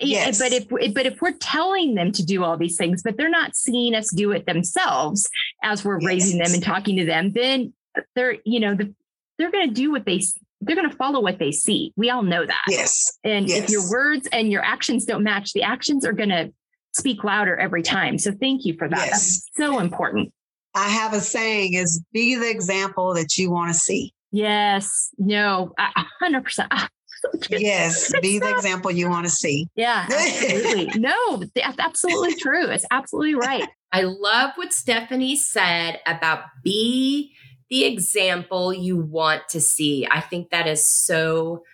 Yes. 0.00 0.40
But 0.40 0.52
if 0.52 0.68
but 0.68 1.06
if 1.06 1.22
we're 1.22 1.38
telling 1.38 1.94
them 1.94 2.10
to 2.12 2.26
do 2.26 2.42
all 2.42 2.56
these 2.56 2.76
things, 2.76 3.04
but 3.04 3.16
they're 3.16 3.30
not 3.30 3.54
seeing 3.54 3.94
us 3.94 4.12
do 4.12 4.32
it 4.32 4.46
themselves 4.46 5.30
as 5.62 5.84
we're 5.84 6.00
yes. 6.00 6.06
raising 6.06 6.38
them 6.38 6.52
and 6.52 6.62
talking 6.62 6.96
to 6.96 7.04
them, 7.04 7.30
then 7.32 7.72
they're 8.16 8.38
you 8.44 8.58
know 8.58 8.74
the, 8.74 8.92
they're 9.38 9.52
going 9.52 9.68
to 9.68 9.74
do 9.74 9.92
what 9.92 10.04
they 10.04 10.20
they're 10.60 10.76
going 10.76 10.90
to 10.90 10.96
follow 10.96 11.20
what 11.20 11.38
they 11.38 11.52
see. 11.52 11.92
We 11.96 12.10
all 12.10 12.22
know 12.22 12.44
that. 12.44 12.64
Yes. 12.68 13.18
And 13.24 13.48
yes. 13.48 13.64
if 13.64 13.70
your 13.70 13.90
words 13.90 14.28
and 14.32 14.50
your 14.50 14.64
actions 14.64 15.04
don't 15.04 15.22
match, 15.22 15.52
the 15.52 15.62
actions 15.62 16.04
are 16.04 16.12
going 16.12 16.30
to 16.30 16.52
speak 16.92 17.22
louder 17.22 17.56
every 17.56 17.82
time. 17.82 18.18
So 18.18 18.32
thank 18.32 18.64
you 18.64 18.74
for 18.76 18.88
that. 18.88 18.98
Yes. 18.98 19.10
That's 19.10 19.50
so 19.56 19.78
important. 19.78 20.32
I 20.74 20.88
have 20.88 21.12
a 21.12 21.20
saying 21.20 21.74
is 21.74 22.02
be 22.12 22.34
the 22.34 22.50
example 22.50 23.14
that 23.14 23.36
you 23.36 23.50
want 23.50 23.72
to 23.72 23.78
see. 23.78 24.12
Yes. 24.30 25.10
No, 25.16 25.72
a 25.78 26.04
hundred 26.20 26.44
percent. 26.44 26.68
Ah, 26.70 26.88
yes, 27.50 28.12
be 28.20 28.38
the 28.38 28.50
example 28.50 28.90
you 28.90 29.08
want 29.08 29.26
to 29.26 29.30
see. 29.30 29.68
Yeah, 29.74 30.06
absolutely. 30.10 31.00
no, 31.00 31.42
that's 31.54 31.78
absolutely 31.78 32.34
true. 32.36 32.66
It's 32.66 32.84
absolutely 32.90 33.34
right. 33.34 33.66
I 33.92 34.02
love 34.02 34.50
what 34.56 34.72
Stephanie 34.72 35.36
said 35.36 36.00
about 36.06 36.44
be 36.62 37.34
the 37.70 37.84
example 37.84 38.72
you 38.72 38.96
want 38.96 39.48
to 39.50 39.60
see. 39.60 40.06
I 40.10 40.20
think 40.20 40.50
that 40.50 40.66
is 40.66 40.88
so 40.88 41.64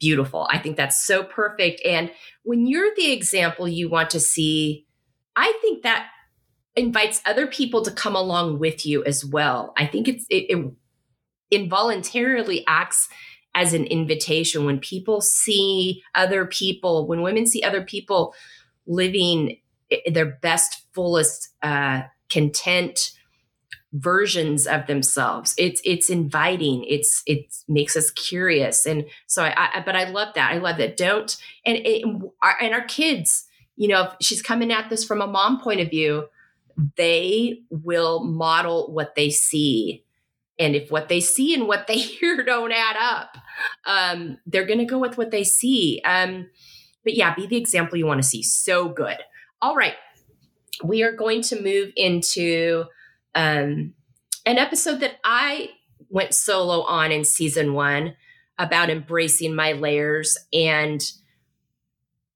beautiful. 0.00 0.48
I 0.50 0.58
think 0.58 0.76
that's 0.76 1.04
so 1.04 1.22
perfect. 1.22 1.80
And 1.84 2.10
when 2.42 2.66
you're 2.66 2.94
the 2.96 3.12
example 3.12 3.68
you 3.68 3.88
want 3.88 4.10
to 4.10 4.20
see, 4.20 4.86
I 5.36 5.56
think 5.60 5.82
that 5.82 6.08
invites 6.76 7.22
other 7.24 7.46
people 7.46 7.82
to 7.82 7.90
come 7.90 8.16
along 8.16 8.58
with 8.58 8.84
you 8.84 9.04
as 9.04 9.24
well. 9.24 9.72
I 9.76 9.86
think 9.86 10.08
it's 10.08 10.26
it, 10.28 10.46
it 10.48 10.72
involuntarily 11.50 12.64
acts 12.66 13.08
as 13.54 13.72
an 13.72 13.84
invitation 13.84 14.64
when 14.64 14.80
people 14.80 15.20
see 15.20 16.02
other 16.14 16.44
people, 16.44 17.06
when 17.06 17.22
women 17.22 17.46
see 17.46 17.62
other 17.62 17.82
people 17.82 18.34
living 18.86 19.58
their 20.12 20.26
best, 20.26 20.82
fullest, 20.92 21.50
uh, 21.62 22.02
content, 22.30 23.12
versions 23.94 24.66
of 24.66 24.86
themselves 24.88 25.54
it's 25.56 25.80
it's 25.84 26.10
inviting 26.10 26.84
it's 26.88 27.22
it 27.26 27.54
makes 27.68 27.96
us 27.96 28.10
curious 28.10 28.86
and 28.86 29.04
so 29.28 29.44
I, 29.44 29.70
I 29.74 29.82
but 29.86 29.94
i 29.94 30.04
love 30.10 30.34
that 30.34 30.52
i 30.52 30.58
love 30.58 30.78
that 30.78 30.96
don't 30.96 31.36
and 31.64 31.78
our, 32.42 32.56
and 32.60 32.74
our 32.74 32.84
kids 32.84 33.46
you 33.76 33.86
know 33.88 34.02
if 34.02 34.14
she's 34.20 34.42
coming 34.42 34.72
at 34.72 34.90
this 34.90 35.04
from 35.04 35.20
a 35.20 35.26
mom 35.28 35.60
point 35.60 35.80
of 35.80 35.90
view 35.90 36.26
they 36.96 37.60
will 37.70 38.24
model 38.24 38.92
what 38.92 39.14
they 39.14 39.30
see 39.30 40.04
And 40.58 40.76
if 40.76 40.90
what 40.90 41.08
they 41.08 41.20
see 41.20 41.54
and 41.54 41.66
what 41.66 41.86
they 41.86 41.98
hear 41.98 42.44
don't 42.44 42.72
add 42.72 42.96
up, 43.00 43.36
um, 43.86 44.38
they're 44.46 44.66
going 44.66 44.78
to 44.78 44.84
go 44.84 44.98
with 44.98 45.18
what 45.18 45.30
they 45.30 45.44
see. 45.44 46.00
Um, 46.04 46.48
but 47.02 47.16
yeah, 47.16 47.34
be 47.34 47.46
the 47.46 47.56
example 47.56 47.98
you 47.98 48.06
want 48.06 48.22
to 48.22 48.28
see. 48.28 48.42
So 48.42 48.88
good. 48.88 49.18
All 49.60 49.74
right. 49.74 49.94
We 50.82 51.02
are 51.02 51.12
going 51.12 51.42
to 51.42 51.62
move 51.62 51.92
into 51.96 52.84
um, 53.34 53.94
an 54.46 54.58
episode 54.58 55.00
that 55.00 55.16
I 55.24 55.70
went 56.08 56.34
solo 56.34 56.82
on 56.82 57.12
in 57.12 57.24
season 57.24 57.74
one 57.74 58.14
about 58.58 58.90
embracing 58.90 59.54
my 59.54 59.72
layers 59.72 60.38
and 60.52 61.02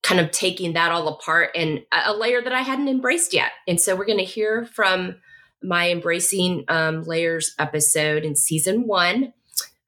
kind 0.02 0.20
of 0.20 0.30
taking 0.30 0.72
that 0.72 0.90
all 0.90 1.08
apart 1.08 1.50
and 1.54 1.80
a 1.92 2.14
layer 2.14 2.40
that 2.40 2.52
I 2.52 2.62
hadn't 2.62 2.88
embraced 2.88 3.34
yet. 3.34 3.52
And 3.66 3.80
so 3.80 3.94
we're 3.94 4.06
going 4.06 4.18
to 4.18 4.24
hear 4.24 4.64
from 4.64 5.16
my 5.62 5.90
embracing 5.90 6.64
um, 6.68 7.02
layers 7.02 7.54
episode 7.58 8.24
in 8.24 8.36
season 8.36 8.86
one. 8.86 9.32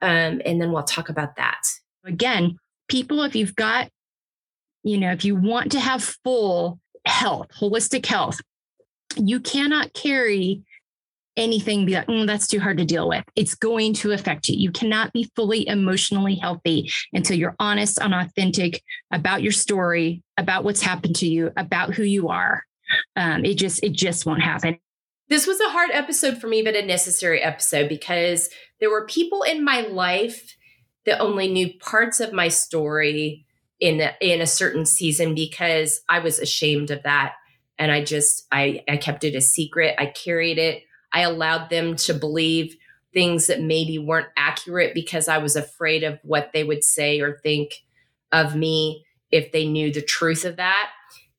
Um, 0.02 0.40
and 0.44 0.60
then 0.60 0.72
we'll 0.72 0.82
talk 0.82 1.08
about 1.08 1.36
that. 1.36 1.60
Again, 2.04 2.56
people, 2.88 3.22
if 3.22 3.36
you've 3.36 3.56
got, 3.56 3.88
you 4.82 4.98
know, 4.98 5.12
if 5.12 5.24
you 5.24 5.36
want 5.36 5.72
to 5.72 5.80
have 5.80 6.02
full 6.24 6.80
health, 7.06 7.48
holistic 7.58 8.06
health, 8.06 8.40
you 9.16 9.40
cannot 9.40 9.92
carry 9.94 10.64
anything 11.40 11.86
be 11.86 11.94
like, 11.94 12.06
mm, 12.06 12.26
that's 12.26 12.46
too 12.46 12.60
hard 12.60 12.78
to 12.78 12.84
deal 12.84 13.08
with. 13.08 13.24
It's 13.34 13.54
going 13.54 13.94
to 13.94 14.12
affect 14.12 14.48
you. 14.48 14.56
You 14.56 14.70
cannot 14.70 15.12
be 15.12 15.30
fully 15.34 15.66
emotionally 15.66 16.36
healthy 16.36 16.90
until 17.12 17.36
you're 17.36 17.56
honest 17.58 17.98
and 18.00 18.14
authentic 18.14 18.82
about 19.10 19.42
your 19.42 19.52
story, 19.52 20.22
about 20.36 20.62
what's 20.64 20.82
happened 20.82 21.16
to 21.16 21.26
you, 21.26 21.50
about 21.56 21.94
who 21.94 22.04
you 22.04 22.28
are. 22.28 22.64
Um, 23.16 23.44
it 23.44 23.54
just, 23.54 23.82
it 23.82 23.92
just 23.92 24.26
won't 24.26 24.42
happen. 24.42 24.78
This 25.28 25.46
was 25.46 25.60
a 25.60 25.70
hard 25.70 25.90
episode 25.92 26.38
for 26.38 26.48
me, 26.48 26.62
but 26.62 26.76
a 26.76 26.84
necessary 26.84 27.40
episode 27.40 27.88
because 27.88 28.50
there 28.80 28.90
were 28.90 29.06
people 29.06 29.42
in 29.42 29.64
my 29.64 29.80
life 29.80 30.56
that 31.06 31.20
only 31.20 31.48
knew 31.48 31.72
parts 31.78 32.20
of 32.20 32.32
my 32.32 32.48
story 32.48 33.46
in 33.78 34.00
a, 34.00 34.12
in 34.20 34.40
a 34.40 34.46
certain 34.46 34.84
season 34.84 35.34
because 35.34 36.00
I 36.08 36.18
was 36.18 36.38
ashamed 36.38 36.90
of 36.90 37.02
that 37.04 37.34
and 37.80 37.90
I 37.90 38.04
just 38.04 38.46
I 38.52 38.84
I 38.88 38.98
kept 38.98 39.24
it 39.24 39.34
a 39.34 39.40
secret. 39.40 39.96
I 39.98 40.06
carried 40.06 40.58
it. 40.58 40.82
I 41.12 41.22
allowed 41.22 41.70
them 41.70 41.96
to 41.96 42.14
believe 42.14 42.76
things 43.12 43.48
that 43.48 43.60
maybe 43.60 43.98
weren't 43.98 44.28
accurate 44.36 44.94
because 44.94 45.28
I 45.28 45.38
was 45.38 45.56
afraid 45.56 46.04
of 46.04 46.18
what 46.22 46.50
they 46.52 46.64
would 46.64 46.84
say 46.84 47.20
or 47.20 47.40
think 47.42 47.72
of 48.32 48.54
me 48.54 49.04
if 49.30 49.52
they 49.52 49.66
knew 49.66 49.92
the 49.92 50.02
truth 50.02 50.44
of 50.44 50.56
that. 50.56 50.90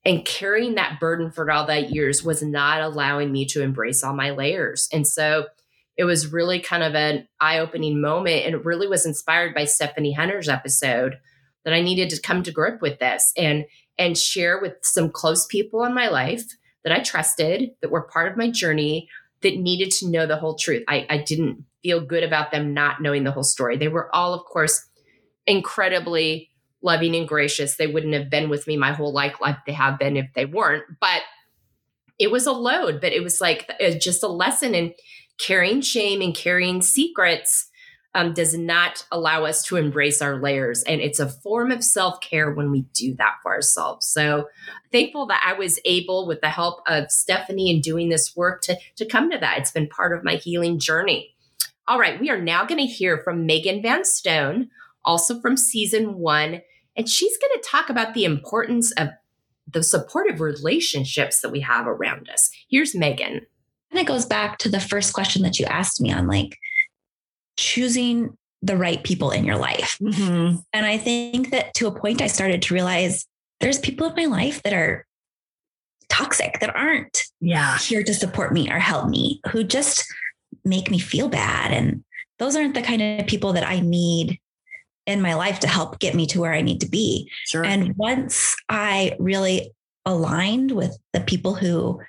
And 0.04 0.26
carrying 0.26 0.76
that 0.76 1.00
burden 1.00 1.32
for 1.32 1.50
all 1.52 1.68
that 1.68 1.92
years 1.92 2.24
was 2.24 2.42
not 2.42 2.82
allowing 2.82 3.32
me 3.32 3.46
to 3.48 3.62
embrace 3.62 4.04
all 4.04 4.16
my 4.16 4.32
layers. 4.32 4.90
And 4.92 5.08
so 5.08 5.46
it 5.96 6.06
was 6.06 6.34
really 6.34 6.60
kind 6.60 6.82
of 6.82 6.96
an 6.96 7.28
eye 7.40 7.60
opening 7.60 8.02
moment. 8.02 8.46
And 8.46 8.56
it 8.56 8.66
really 8.66 8.88
was 8.88 9.06
inspired 9.06 9.54
by 9.54 9.66
Stephanie 9.66 10.14
Hunter's 10.14 10.50
episode 10.50 11.20
that 11.64 11.74
I 11.74 11.82
needed 11.82 12.10
to 12.10 12.22
come 12.22 12.42
to 12.44 12.52
grip 12.52 12.82
with 12.82 13.00
this 13.00 13.32
and 13.38 13.66
and 14.00 14.18
share 14.18 14.60
with 14.60 14.74
some 14.82 15.12
close 15.12 15.46
people 15.46 15.84
in 15.84 15.94
my 15.94 16.08
life 16.08 16.46
that 16.84 16.94
I 16.94 17.02
trusted 17.02 17.72
that 17.82 17.92
were 17.92 18.02
part 18.02 18.32
of 18.32 18.38
my 18.38 18.50
journey 18.50 19.08
that 19.42 19.58
needed 19.58 19.92
to 19.92 20.10
know 20.10 20.26
the 20.26 20.38
whole 20.38 20.56
truth. 20.56 20.84
I, 20.88 21.06
I 21.10 21.18
didn't 21.18 21.66
feel 21.84 22.00
good 22.00 22.24
about 22.24 22.52
them 22.52 22.74
not 22.74 23.02
knowing 23.02 23.24
the 23.24 23.32
whole 23.32 23.44
story. 23.44 23.78
They 23.78 23.88
were 23.88 24.14
all, 24.16 24.34
of 24.34 24.46
course, 24.46 24.86
incredibly 25.48 26.50
loving 26.84 27.16
and 27.16 27.28
gracious. 27.28 27.76
They 27.76 27.88
wouldn't 27.88 28.14
have 28.14 28.30
been 28.30 28.50
with 28.50 28.68
me 28.68 28.78
my 28.78 28.94
whole 28.94 29.14
life 29.14 29.36
like 29.42 29.58
they 29.66 29.74
have 29.74 30.00
been 30.00 30.18
if 30.18 30.28
they 30.36 30.46
weren't. 30.46 30.84
But 31.00 31.22
it 32.20 32.32
was 32.32 32.46
a 32.46 32.52
load, 32.52 33.02
but 33.02 33.14
it 33.14 33.24
was 33.24 33.42
like 33.42 33.70
it 33.80 33.96
was 33.96 34.04
just 34.04 34.24
a 34.24 34.28
lesson 34.28 34.76
in 34.76 34.94
carrying 35.40 35.82
shame 35.82 36.22
and 36.22 36.36
carrying 36.36 36.82
secrets 36.82 37.70
um, 38.14 38.34
does 38.34 38.58
not 38.58 39.06
allow 39.12 39.46
us 39.46 39.64
to 39.64 39.78
embrace 39.78 40.22
our 40.22 40.40
layers. 40.40 40.84
And 40.84 41.00
it's 41.00 41.20
a 41.20 41.30
form 41.30 41.72
of 41.72 41.84
self 41.84 42.20
care 42.20 42.52
when 42.52 42.72
we 42.72 42.82
do 42.94 43.16
that 43.16 43.38
for 43.42 43.54
ourselves. 43.54 44.06
So 44.06 44.50
thankful 44.92 45.26
that 45.28 45.44
I 45.46 45.54
was 45.54 45.80
able, 45.86 46.28
with 46.28 46.42
the 46.42 46.50
help 46.50 46.82
of 46.88 47.12
Stephanie 47.12 47.72
and 47.72 47.82
doing 47.82 48.10
this 48.10 48.36
work, 48.36 48.62
to, 48.64 48.78
to 48.98 49.06
come 49.06 49.32
to 49.32 49.38
that. 49.38 49.60
It's 49.60 49.72
been 49.72 49.88
part 49.88 50.16
of 50.16 50.24
my 50.24 50.36
healing 50.36 50.80
journey. 50.80 51.34
All 51.88 52.00
right, 52.00 52.20
we 52.20 52.30
are 52.30 52.42
now 52.42 52.66
going 52.66 52.86
to 52.86 52.94
hear 52.94 53.18
from 53.18 53.46
Megan 53.46 53.82
Van 53.82 54.04
Stone, 54.04 54.70
also 55.04 55.40
from 55.40 55.58
season 55.58 56.16
one. 56.16 56.62
And 56.96 57.10
she's 57.10 57.38
going 57.38 57.62
to 57.62 57.68
talk 57.68 57.90
about 57.90 58.14
the 58.14 58.26
importance 58.26 58.92
of 58.94 59.10
the 59.68 59.84
supportive 59.84 60.42
relationships 60.42 61.40
that 61.42 61.50
we 61.50 61.62
have 61.62 61.88
around 61.88 62.30
us. 62.30 62.50
Here's 62.70 62.94
Megan. 62.94 63.46
And 63.90 64.00
it 64.00 64.08
goes 64.08 64.26
back 64.26 64.58
to 64.60 64.70
the 64.70 64.80
first 64.80 65.14
question 65.14 65.42
that 65.44 65.60
you 65.60 65.66
asked 65.66 66.02
me 66.02 66.12
on 66.12 66.28
like, 66.28 66.58
choosing 67.58 68.38
the 68.62 68.78
right 68.78 69.04
people 69.04 69.32
in 69.32 69.44
your 69.44 69.58
life. 69.58 69.98
Mm-hmm. 70.02 70.58
And 70.74 70.86
I 70.86 70.98
think 70.98 71.52
that 71.52 71.74
to 71.76 71.88
a 71.88 72.00
point, 72.00 72.22
I 72.22 72.28
started 72.28 72.62
to 72.64 72.74
realize 72.74 73.26
there's 73.60 73.80
people 73.80 74.08
in 74.08 74.16
my 74.16 74.26
life 74.26 74.62
that 74.64 74.74
are 74.74 75.06
toxic, 76.10 76.60
that 76.60 76.76
aren't 76.76 77.24
yeah. 77.40 77.78
here 77.78 78.04
to 78.04 78.14
support 78.14 78.54
me 78.54 78.70
or 78.70 78.80
help 78.80 79.10
me, 79.10 79.42
who 79.52 79.64
just 79.64 80.06
make 80.64 80.92
me 80.92 81.00
feel 81.00 81.30
bad. 81.30 81.72
And 81.72 82.04
those 82.38 82.56
aren't 82.56 82.76
the 82.76 82.82
kind 82.82 83.02
of 83.02 83.28
people 83.28 83.54
that 83.54 83.68
I 83.68 83.80
need 83.80 84.40
in 85.08 85.22
my 85.22 85.34
life 85.34 85.60
to 85.62 85.68
help 85.68 86.00
get 86.00 86.14
me 86.14 86.28
to 86.28 86.40
where 86.40 86.54
I 86.54 86.62
need 86.62 86.82
to 86.82 86.90
be. 86.90 87.30
Sure. 87.46 87.66
And 87.66 87.96
once 87.98 88.56
I 88.70 89.16
really 89.20 89.72
aligned 90.06 90.72
with 90.72 90.98
the 91.14 91.22
people 91.22 91.56
who 91.56 92.00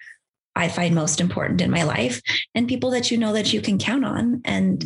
I 0.54 0.68
find 0.68 0.94
most 0.94 1.20
important 1.20 1.60
in 1.60 1.70
my 1.70 1.82
life 1.82 2.20
and 2.54 2.68
people 2.68 2.90
that 2.90 3.10
you 3.10 3.18
know 3.18 3.32
that 3.32 3.52
you 3.52 3.60
can 3.60 3.78
count 3.78 4.04
on 4.04 4.42
and 4.44 4.84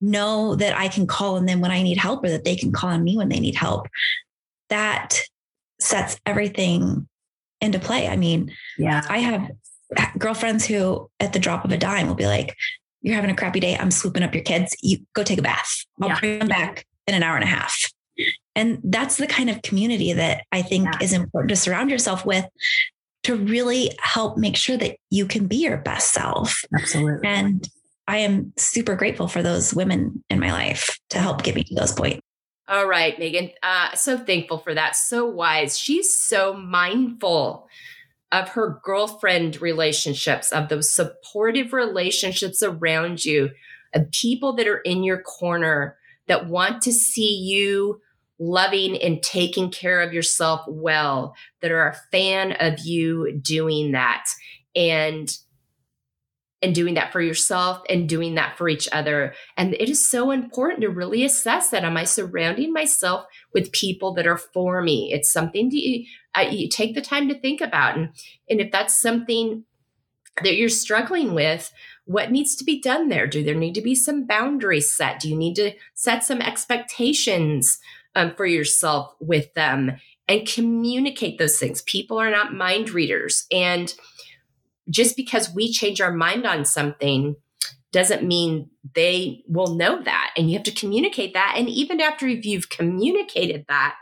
know 0.00 0.54
that 0.54 0.76
I 0.78 0.88
can 0.88 1.06
call 1.06 1.36
on 1.36 1.46
them 1.46 1.60
when 1.60 1.70
I 1.70 1.82
need 1.82 1.98
help 1.98 2.24
or 2.24 2.30
that 2.30 2.44
they 2.44 2.56
can 2.56 2.72
call 2.72 2.90
on 2.90 3.04
me 3.04 3.16
when 3.16 3.28
they 3.28 3.40
need 3.40 3.54
help. 3.54 3.88
That 4.70 5.20
sets 5.80 6.18
everything 6.24 7.08
into 7.60 7.78
play. 7.78 8.08
I 8.08 8.16
mean, 8.16 8.54
yeah, 8.78 9.04
I 9.08 9.18
have 9.18 9.50
girlfriends 10.18 10.66
who 10.66 11.10
at 11.20 11.32
the 11.32 11.38
drop 11.38 11.64
of 11.64 11.72
a 11.72 11.78
dime 11.78 12.06
will 12.06 12.14
be 12.14 12.26
like, 12.26 12.54
you're 13.00 13.14
having 13.14 13.30
a 13.30 13.36
crappy 13.36 13.60
day. 13.60 13.76
I'm 13.76 13.90
swooping 13.90 14.22
up 14.22 14.34
your 14.34 14.44
kids. 14.44 14.76
You 14.82 14.98
go 15.14 15.22
take 15.22 15.38
a 15.38 15.42
bath. 15.42 15.84
I'll 16.00 16.08
yeah. 16.08 16.20
bring 16.20 16.38
them 16.40 16.48
back 16.48 16.86
in 17.06 17.14
an 17.14 17.22
hour 17.22 17.36
and 17.36 17.44
a 17.44 17.48
half. 17.48 17.76
And 18.54 18.80
that's 18.82 19.16
the 19.16 19.26
kind 19.26 19.48
of 19.48 19.62
community 19.62 20.12
that 20.12 20.44
I 20.50 20.62
think 20.62 20.86
yeah. 20.86 20.98
is 21.00 21.12
important 21.12 21.50
to 21.50 21.56
surround 21.56 21.90
yourself 21.90 22.26
with 22.26 22.44
to 23.28 23.36
really 23.36 23.90
help 24.00 24.38
make 24.38 24.56
sure 24.56 24.78
that 24.78 24.96
you 25.10 25.26
can 25.26 25.46
be 25.46 25.56
your 25.56 25.76
best 25.76 26.14
self. 26.14 26.62
Absolutely. 26.74 27.28
And 27.28 27.68
I 28.06 28.18
am 28.18 28.54
super 28.56 28.96
grateful 28.96 29.28
for 29.28 29.42
those 29.42 29.74
women 29.74 30.24
in 30.30 30.40
my 30.40 30.50
life 30.50 30.98
to 31.10 31.18
help 31.18 31.42
get 31.42 31.54
me 31.54 31.62
to 31.64 31.74
those 31.74 31.92
points. 31.92 32.22
All 32.68 32.86
right, 32.86 33.18
Megan. 33.18 33.50
Uh, 33.62 33.94
so 33.94 34.16
thankful 34.16 34.58
for 34.58 34.72
that. 34.72 34.96
So 34.96 35.26
wise. 35.26 35.78
She's 35.78 36.18
so 36.18 36.54
mindful 36.54 37.68
of 38.32 38.48
her 38.50 38.80
girlfriend 38.82 39.60
relationships, 39.60 40.50
of 40.50 40.70
those 40.70 40.94
supportive 40.94 41.74
relationships 41.74 42.62
around 42.62 43.26
you, 43.26 43.50
of 43.94 44.10
people 44.10 44.54
that 44.54 44.66
are 44.66 44.78
in 44.78 45.04
your 45.04 45.20
corner 45.20 45.98
that 46.28 46.46
want 46.46 46.80
to 46.82 46.92
see 46.92 47.34
you 47.34 48.00
loving 48.38 48.96
and 49.02 49.22
taking 49.22 49.70
care 49.70 50.00
of 50.00 50.12
yourself 50.12 50.62
well, 50.68 51.34
that 51.60 51.70
are 51.70 51.88
a 51.88 52.00
fan 52.12 52.52
of 52.60 52.78
you 52.80 53.38
doing 53.40 53.92
that. 53.92 54.24
And 54.74 55.30
and 56.60 56.74
doing 56.74 56.94
that 56.94 57.12
for 57.12 57.20
yourself 57.20 57.82
and 57.88 58.08
doing 58.08 58.34
that 58.34 58.58
for 58.58 58.68
each 58.68 58.88
other. 58.90 59.34
And 59.56 59.74
it 59.74 59.88
is 59.88 60.10
so 60.10 60.30
important 60.30 60.80
to 60.80 60.88
really 60.88 61.24
assess 61.24 61.70
that. 61.70 61.84
Am 61.84 61.96
I 61.96 62.04
surrounding 62.04 62.72
myself 62.72 63.26
with 63.54 63.72
people 63.72 64.12
that 64.14 64.26
are 64.26 64.38
for 64.38 64.82
me? 64.82 65.12
It's 65.12 65.30
something 65.30 65.70
to 65.70 66.04
uh, 66.34 66.48
you 66.50 66.68
take 66.68 66.94
the 66.94 67.00
time 67.00 67.28
to 67.28 67.38
think 67.38 67.60
about. 67.60 67.96
And, 67.96 68.08
and 68.50 68.60
if 68.60 68.72
that's 68.72 69.00
something 69.00 69.64
that 70.42 70.56
you're 70.56 70.68
struggling 70.68 71.34
with, 71.34 71.72
what 72.04 72.30
needs 72.30 72.56
to 72.56 72.64
be 72.64 72.80
done 72.80 73.08
there? 73.08 73.26
Do 73.26 73.44
there 73.44 73.54
need 73.54 73.74
to 73.74 73.82
be 73.82 73.94
some 73.94 74.26
boundaries 74.26 74.92
set? 74.92 75.20
Do 75.20 75.28
you 75.28 75.36
need 75.36 75.54
to 75.56 75.72
set 75.94 76.24
some 76.24 76.40
expectations 76.40 77.78
um, 78.18 78.34
for 78.34 78.44
yourself 78.44 79.14
with 79.20 79.54
them 79.54 79.92
and 80.26 80.46
communicate 80.46 81.38
those 81.38 81.58
things? 81.58 81.82
People 81.82 82.18
are 82.18 82.30
not 82.30 82.52
mind 82.52 82.90
readers. 82.90 83.46
And 83.52 83.94
just 84.90 85.16
because 85.16 85.54
we 85.54 85.72
change 85.72 86.00
our 86.00 86.12
mind 86.12 86.46
on 86.46 86.64
something 86.64 87.36
doesn't 87.92 88.22
mean 88.22 88.68
they 88.94 89.42
will 89.46 89.74
know 89.74 90.02
that. 90.02 90.32
And 90.36 90.50
you 90.50 90.56
have 90.56 90.64
to 90.64 90.72
communicate 90.72 91.34
that. 91.34 91.54
And 91.56 91.68
even 91.68 92.00
after 92.00 92.26
you've 92.26 92.68
communicated 92.68 93.64
that, 93.68 93.96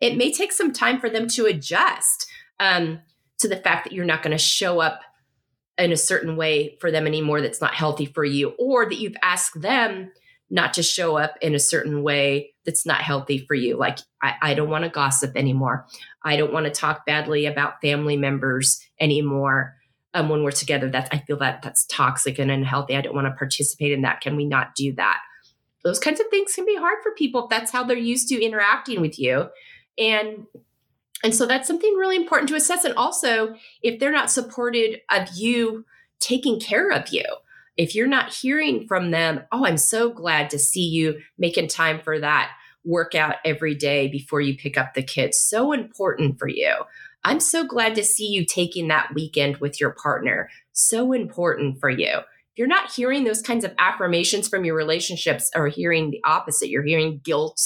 it 0.00 0.16
may 0.16 0.32
take 0.32 0.52
some 0.52 0.72
time 0.72 1.00
for 1.00 1.08
them 1.08 1.28
to 1.28 1.46
adjust 1.46 2.26
um, 2.58 3.00
to 3.38 3.48
the 3.48 3.56
fact 3.56 3.84
that 3.84 3.92
you're 3.92 4.04
not 4.04 4.22
going 4.22 4.36
to 4.36 4.42
show 4.42 4.80
up 4.80 5.00
in 5.78 5.92
a 5.92 5.96
certain 5.96 6.36
way 6.36 6.76
for 6.80 6.90
them 6.90 7.06
anymore 7.06 7.40
that's 7.40 7.60
not 7.60 7.74
healthy 7.74 8.06
for 8.06 8.24
you, 8.24 8.50
or 8.58 8.84
that 8.86 8.98
you've 8.98 9.16
asked 9.22 9.60
them 9.60 10.12
not 10.50 10.74
to 10.74 10.82
show 10.82 11.16
up 11.16 11.34
in 11.40 11.54
a 11.54 11.60
certain 11.60 12.02
way 12.02 12.52
that's 12.64 12.84
not 12.84 13.00
healthy 13.00 13.38
for 13.46 13.54
you. 13.54 13.76
Like, 13.76 14.00
I, 14.20 14.34
I 14.42 14.54
don't 14.54 14.68
want 14.68 14.84
to 14.84 14.90
gossip 14.90 15.36
anymore. 15.36 15.86
I 16.24 16.36
don't 16.36 16.52
want 16.52 16.66
to 16.66 16.72
talk 16.72 17.06
badly 17.06 17.46
about 17.46 17.80
family 17.80 18.16
members 18.16 18.84
anymore. 19.00 19.76
Um, 20.12 20.28
when 20.28 20.42
we're 20.42 20.50
together 20.50 20.90
that 20.90 21.08
i 21.12 21.18
feel 21.18 21.36
that 21.36 21.62
that's 21.62 21.86
toxic 21.86 22.40
and 22.40 22.50
unhealthy. 22.50 22.96
I 22.96 23.00
don't 23.00 23.14
want 23.14 23.28
to 23.28 23.38
participate 23.38 23.92
in 23.92 24.02
that. 24.02 24.20
Can 24.20 24.34
we 24.34 24.44
not 24.44 24.74
do 24.74 24.92
that? 24.94 25.20
Those 25.84 26.00
kinds 26.00 26.18
of 26.18 26.26
things 26.30 26.52
can 26.52 26.66
be 26.66 26.76
hard 26.76 26.98
for 27.00 27.12
people 27.12 27.44
if 27.44 27.50
that's 27.50 27.70
how 27.70 27.84
they're 27.84 27.96
used 27.96 28.28
to 28.30 28.44
interacting 28.44 29.00
with 29.00 29.20
you. 29.20 29.48
And 29.96 30.46
and 31.22 31.34
so 31.34 31.46
that's 31.46 31.68
something 31.68 31.94
really 31.94 32.16
important 32.16 32.48
to 32.48 32.56
assess. 32.56 32.84
And 32.84 32.94
also 32.94 33.54
if 33.82 34.00
they're 34.00 34.10
not 34.10 34.32
supported 34.32 35.00
of 35.10 35.28
you 35.36 35.84
taking 36.18 36.58
care 36.58 36.90
of 36.90 37.10
you 37.10 37.24
if 37.76 37.94
you're 37.94 38.06
not 38.06 38.32
hearing 38.32 38.86
from 38.86 39.10
them 39.10 39.40
oh 39.52 39.66
i'm 39.66 39.78
so 39.78 40.10
glad 40.10 40.50
to 40.50 40.58
see 40.58 40.86
you 40.86 41.18
making 41.38 41.68
time 41.68 42.00
for 42.00 42.18
that 42.18 42.50
workout 42.84 43.36
every 43.44 43.74
day 43.74 44.08
before 44.08 44.40
you 44.40 44.56
pick 44.56 44.78
up 44.78 44.94
the 44.94 45.02
kids. 45.02 45.38
So 45.38 45.72
important 45.72 46.38
for 46.38 46.48
you. 46.48 46.74
I'm 47.24 47.40
so 47.40 47.64
glad 47.64 47.94
to 47.96 48.04
see 48.04 48.26
you 48.26 48.46
taking 48.46 48.88
that 48.88 49.10
weekend 49.14 49.58
with 49.58 49.80
your 49.80 49.90
partner. 49.90 50.48
So 50.72 51.12
important 51.12 51.78
for 51.78 51.90
you. 51.90 52.08
If 52.08 52.56
you're 52.56 52.66
not 52.66 52.92
hearing 52.92 53.24
those 53.24 53.42
kinds 53.42 53.64
of 53.64 53.74
affirmations 53.78 54.48
from 54.48 54.64
your 54.64 54.74
relationships 54.74 55.50
or 55.54 55.68
hearing 55.68 56.10
the 56.10 56.20
opposite, 56.24 56.70
you're 56.70 56.82
hearing 56.82 57.20
guilt 57.22 57.60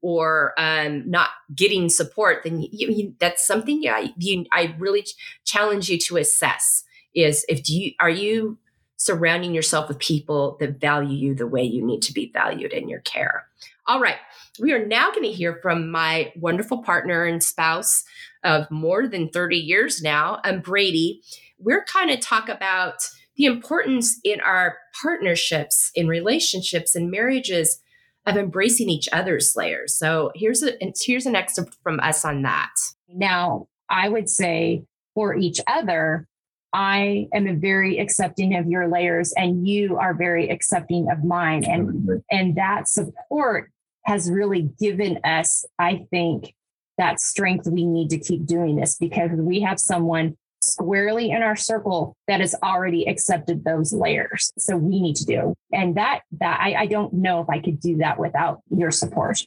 or 0.00 0.54
um, 0.56 1.08
not 1.08 1.30
getting 1.54 1.88
support, 1.88 2.42
then 2.44 2.60
you, 2.60 2.88
you, 2.88 3.14
that's 3.18 3.46
something 3.46 3.82
you, 3.82 4.44
I 4.52 4.74
really 4.78 5.04
challenge 5.44 5.88
you 5.88 5.98
to 5.98 6.16
assess 6.16 6.84
is 7.14 7.44
if 7.48 7.62
do 7.62 7.76
you 7.76 7.92
are 8.00 8.08
you 8.10 8.58
surrounding 9.02 9.52
yourself 9.52 9.88
with 9.88 9.98
people 9.98 10.56
that 10.60 10.80
value 10.80 11.16
you 11.16 11.34
the 11.34 11.46
way 11.46 11.64
you 11.64 11.84
need 11.84 12.00
to 12.00 12.12
be 12.12 12.30
valued 12.32 12.72
in 12.72 12.88
your 12.88 13.00
care. 13.00 13.44
All 13.88 14.00
right. 14.00 14.18
We 14.60 14.72
are 14.72 14.86
now 14.86 15.10
going 15.10 15.24
to 15.24 15.32
hear 15.32 15.58
from 15.60 15.90
my 15.90 16.32
wonderful 16.36 16.84
partner 16.84 17.24
and 17.24 17.42
spouse 17.42 18.04
of 18.44 18.70
more 18.70 19.08
than 19.08 19.28
30 19.28 19.56
years 19.56 20.02
now, 20.02 20.38
um, 20.44 20.60
Brady. 20.60 21.20
We're 21.58 21.84
kind 21.84 22.12
of 22.12 22.20
talk 22.20 22.48
about 22.48 23.02
the 23.36 23.46
importance 23.46 24.20
in 24.22 24.40
our 24.40 24.78
partnerships, 25.00 25.90
in 25.96 26.06
relationships, 26.06 26.94
and 26.94 27.10
marriages 27.10 27.80
of 28.24 28.36
embracing 28.36 28.88
each 28.88 29.08
other's 29.12 29.54
layers. 29.56 29.98
So 29.98 30.30
here's 30.36 30.62
a 30.62 30.74
here's 31.04 31.26
an 31.26 31.34
excerpt 31.34 31.76
from 31.82 31.98
us 31.98 32.24
on 32.24 32.42
that. 32.42 32.70
Now, 33.08 33.66
I 33.88 34.08
would 34.08 34.28
say 34.28 34.84
for 35.14 35.34
each 35.34 35.60
other, 35.66 36.28
I 36.72 37.28
am 37.34 37.60
very 37.60 37.98
accepting 37.98 38.56
of 38.56 38.66
your 38.66 38.88
layers 38.88 39.32
and 39.32 39.68
you 39.68 39.98
are 39.98 40.14
very 40.14 40.48
accepting 40.48 41.10
of 41.10 41.24
mine. 41.24 41.64
And 41.64 42.22
and 42.30 42.56
that 42.56 42.88
support 42.88 43.70
has 44.04 44.30
really 44.30 44.70
given 44.80 45.18
us, 45.24 45.64
I 45.78 46.06
think, 46.10 46.54
that 46.98 47.20
strength 47.20 47.66
we 47.66 47.84
need 47.84 48.10
to 48.10 48.18
keep 48.18 48.46
doing 48.46 48.76
this 48.76 48.96
because 48.98 49.30
we 49.32 49.60
have 49.60 49.78
someone 49.78 50.36
squarely 50.62 51.30
in 51.30 51.42
our 51.42 51.56
circle 51.56 52.16
that 52.28 52.40
has 52.40 52.54
already 52.62 53.04
accepted 53.08 53.64
those 53.64 53.92
layers. 53.92 54.52
So 54.58 54.76
we 54.76 55.00
need 55.00 55.16
to 55.16 55.24
do. 55.24 55.54
And 55.72 55.96
that 55.96 56.20
that 56.40 56.60
I, 56.60 56.74
I 56.74 56.86
don't 56.86 57.12
know 57.12 57.40
if 57.40 57.50
I 57.50 57.58
could 57.58 57.80
do 57.80 57.98
that 57.98 58.18
without 58.18 58.60
your 58.70 58.90
support. 58.90 59.44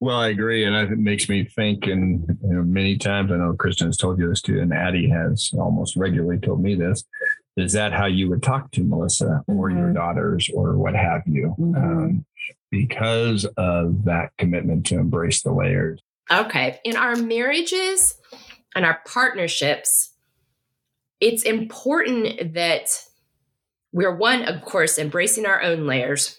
Well, 0.00 0.16
I 0.16 0.28
agree, 0.28 0.64
and 0.64 0.74
it 0.74 0.98
makes 0.98 1.28
me 1.28 1.44
think. 1.44 1.86
And 1.86 2.24
you 2.42 2.54
know, 2.54 2.62
many 2.62 2.96
times 2.96 3.30
I 3.30 3.36
know 3.36 3.52
Kristen 3.52 3.88
has 3.88 3.98
told 3.98 4.18
you 4.18 4.28
this 4.28 4.40
too, 4.40 4.58
and 4.58 4.72
Addie 4.72 5.10
has 5.10 5.50
almost 5.52 5.94
regularly 5.94 6.38
told 6.38 6.62
me 6.62 6.74
this. 6.74 7.04
Is 7.56 7.74
that 7.74 7.92
how 7.92 8.06
you 8.06 8.30
would 8.30 8.42
talk 8.42 8.70
to 8.72 8.82
Melissa 8.82 9.42
or 9.46 9.68
mm-hmm. 9.68 9.78
your 9.78 9.92
daughters 9.92 10.48
or 10.54 10.78
what 10.78 10.94
have 10.94 11.22
you? 11.26 11.54
Mm-hmm. 11.58 11.76
Um, 11.76 12.24
because 12.70 13.44
of 13.56 14.04
that 14.04 14.30
commitment 14.38 14.86
to 14.86 14.94
embrace 14.94 15.42
the 15.42 15.52
layers. 15.52 16.00
Okay, 16.30 16.78
in 16.84 16.96
our 16.96 17.16
marriages 17.16 18.14
and 18.74 18.86
our 18.86 19.00
partnerships, 19.06 20.10
it's 21.20 21.42
important 21.42 22.54
that 22.54 23.04
we're 23.92 24.14
one, 24.14 24.44
of 24.44 24.62
course, 24.62 24.98
embracing 24.98 25.44
our 25.44 25.60
own 25.60 25.86
layers, 25.86 26.38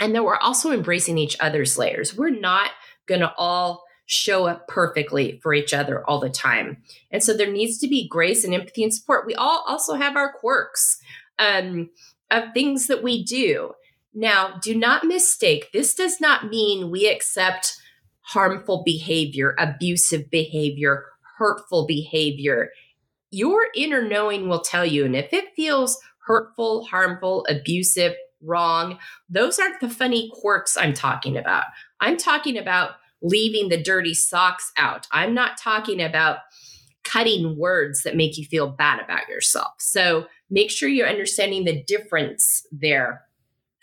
and 0.00 0.14
that 0.14 0.24
we're 0.24 0.38
also 0.38 0.72
embracing 0.72 1.18
each 1.18 1.36
other's 1.38 1.78
layers. 1.78 2.16
We're 2.16 2.30
not 2.30 2.70
going 3.10 3.20
to 3.20 3.34
all 3.36 3.84
show 4.06 4.46
up 4.46 4.66
perfectly 4.66 5.38
for 5.42 5.54
each 5.54 5.72
other 5.74 6.04
all 6.08 6.18
the 6.18 6.30
time. 6.30 6.82
And 7.10 7.22
so 7.22 7.36
there 7.36 7.52
needs 7.52 7.78
to 7.78 7.88
be 7.88 8.08
grace 8.08 8.42
and 8.44 8.54
empathy 8.54 8.82
and 8.82 8.94
support. 8.94 9.26
We 9.26 9.34
all 9.34 9.64
also 9.68 9.94
have 9.94 10.16
our 10.16 10.32
quirks 10.32 10.98
um, 11.38 11.90
of 12.30 12.52
things 12.54 12.86
that 12.86 13.02
we 13.02 13.22
do. 13.24 13.72
Now, 14.12 14.58
do 14.62 14.74
not 14.74 15.04
mistake, 15.04 15.68
this 15.72 15.94
does 15.94 16.20
not 16.20 16.48
mean 16.48 16.90
we 16.90 17.08
accept 17.08 17.74
harmful 18.22 18.82
behavior, 18.84 19.54
abusive 19.58 20.30
behavior, 20.30 21.04
hurtful 21.38 21.86
behavior 21.86 22.70
your 23.30 23.68
inner 23.74 24.06
knowing 24.06 24.48
will 24.48 24.60
tell 24.60 24.84
you. 24.84 25.04
And 25.04 25.16
if 25.16 25.32
it 25.32 25.54
feels 25.54 25.98
hurtful, 26.26 26.84
harmful, 26.84 27.46
abusive, 27.48 28.14
wrong, 28.42 28.98
those 29.28 29.58
aren't 29.58 29.80
the 29.80 29.88
funny 29.90 30.30
quirks 30.32 30.76
I'm 30.76 30.94
talking 30.94 31.36
about. 31.36 31.64
I'm 32.00 32.16
talking 32.16 32.56
about 32.56 32.92
leaving 33.22 33.68
the 33.68 33.82
dirty 33.82 34.14
socks 34.14 34.72
out. 34.76 35.06
I'm 35.12 35.34
not 35.34 35.58
talking 35.58 36.00
about 36.00 36.38
cutting 37.04 37.56
words 37.56 38.02
that 38.02 38.16
make 38.16 38.36
you 38.38 38.44
feel 38.44 38.68
bad 38.68 39.00
about 39.00 39.28
yourself. 39.28 39.72
So 39.78 40.26
make 40.50 40.70
sure 40.70 40.88
you're 40.88 41.08
understanding 41.08 41.64
the 41.64 41.82
difference 41.82 42.66
there. 42.70 43.22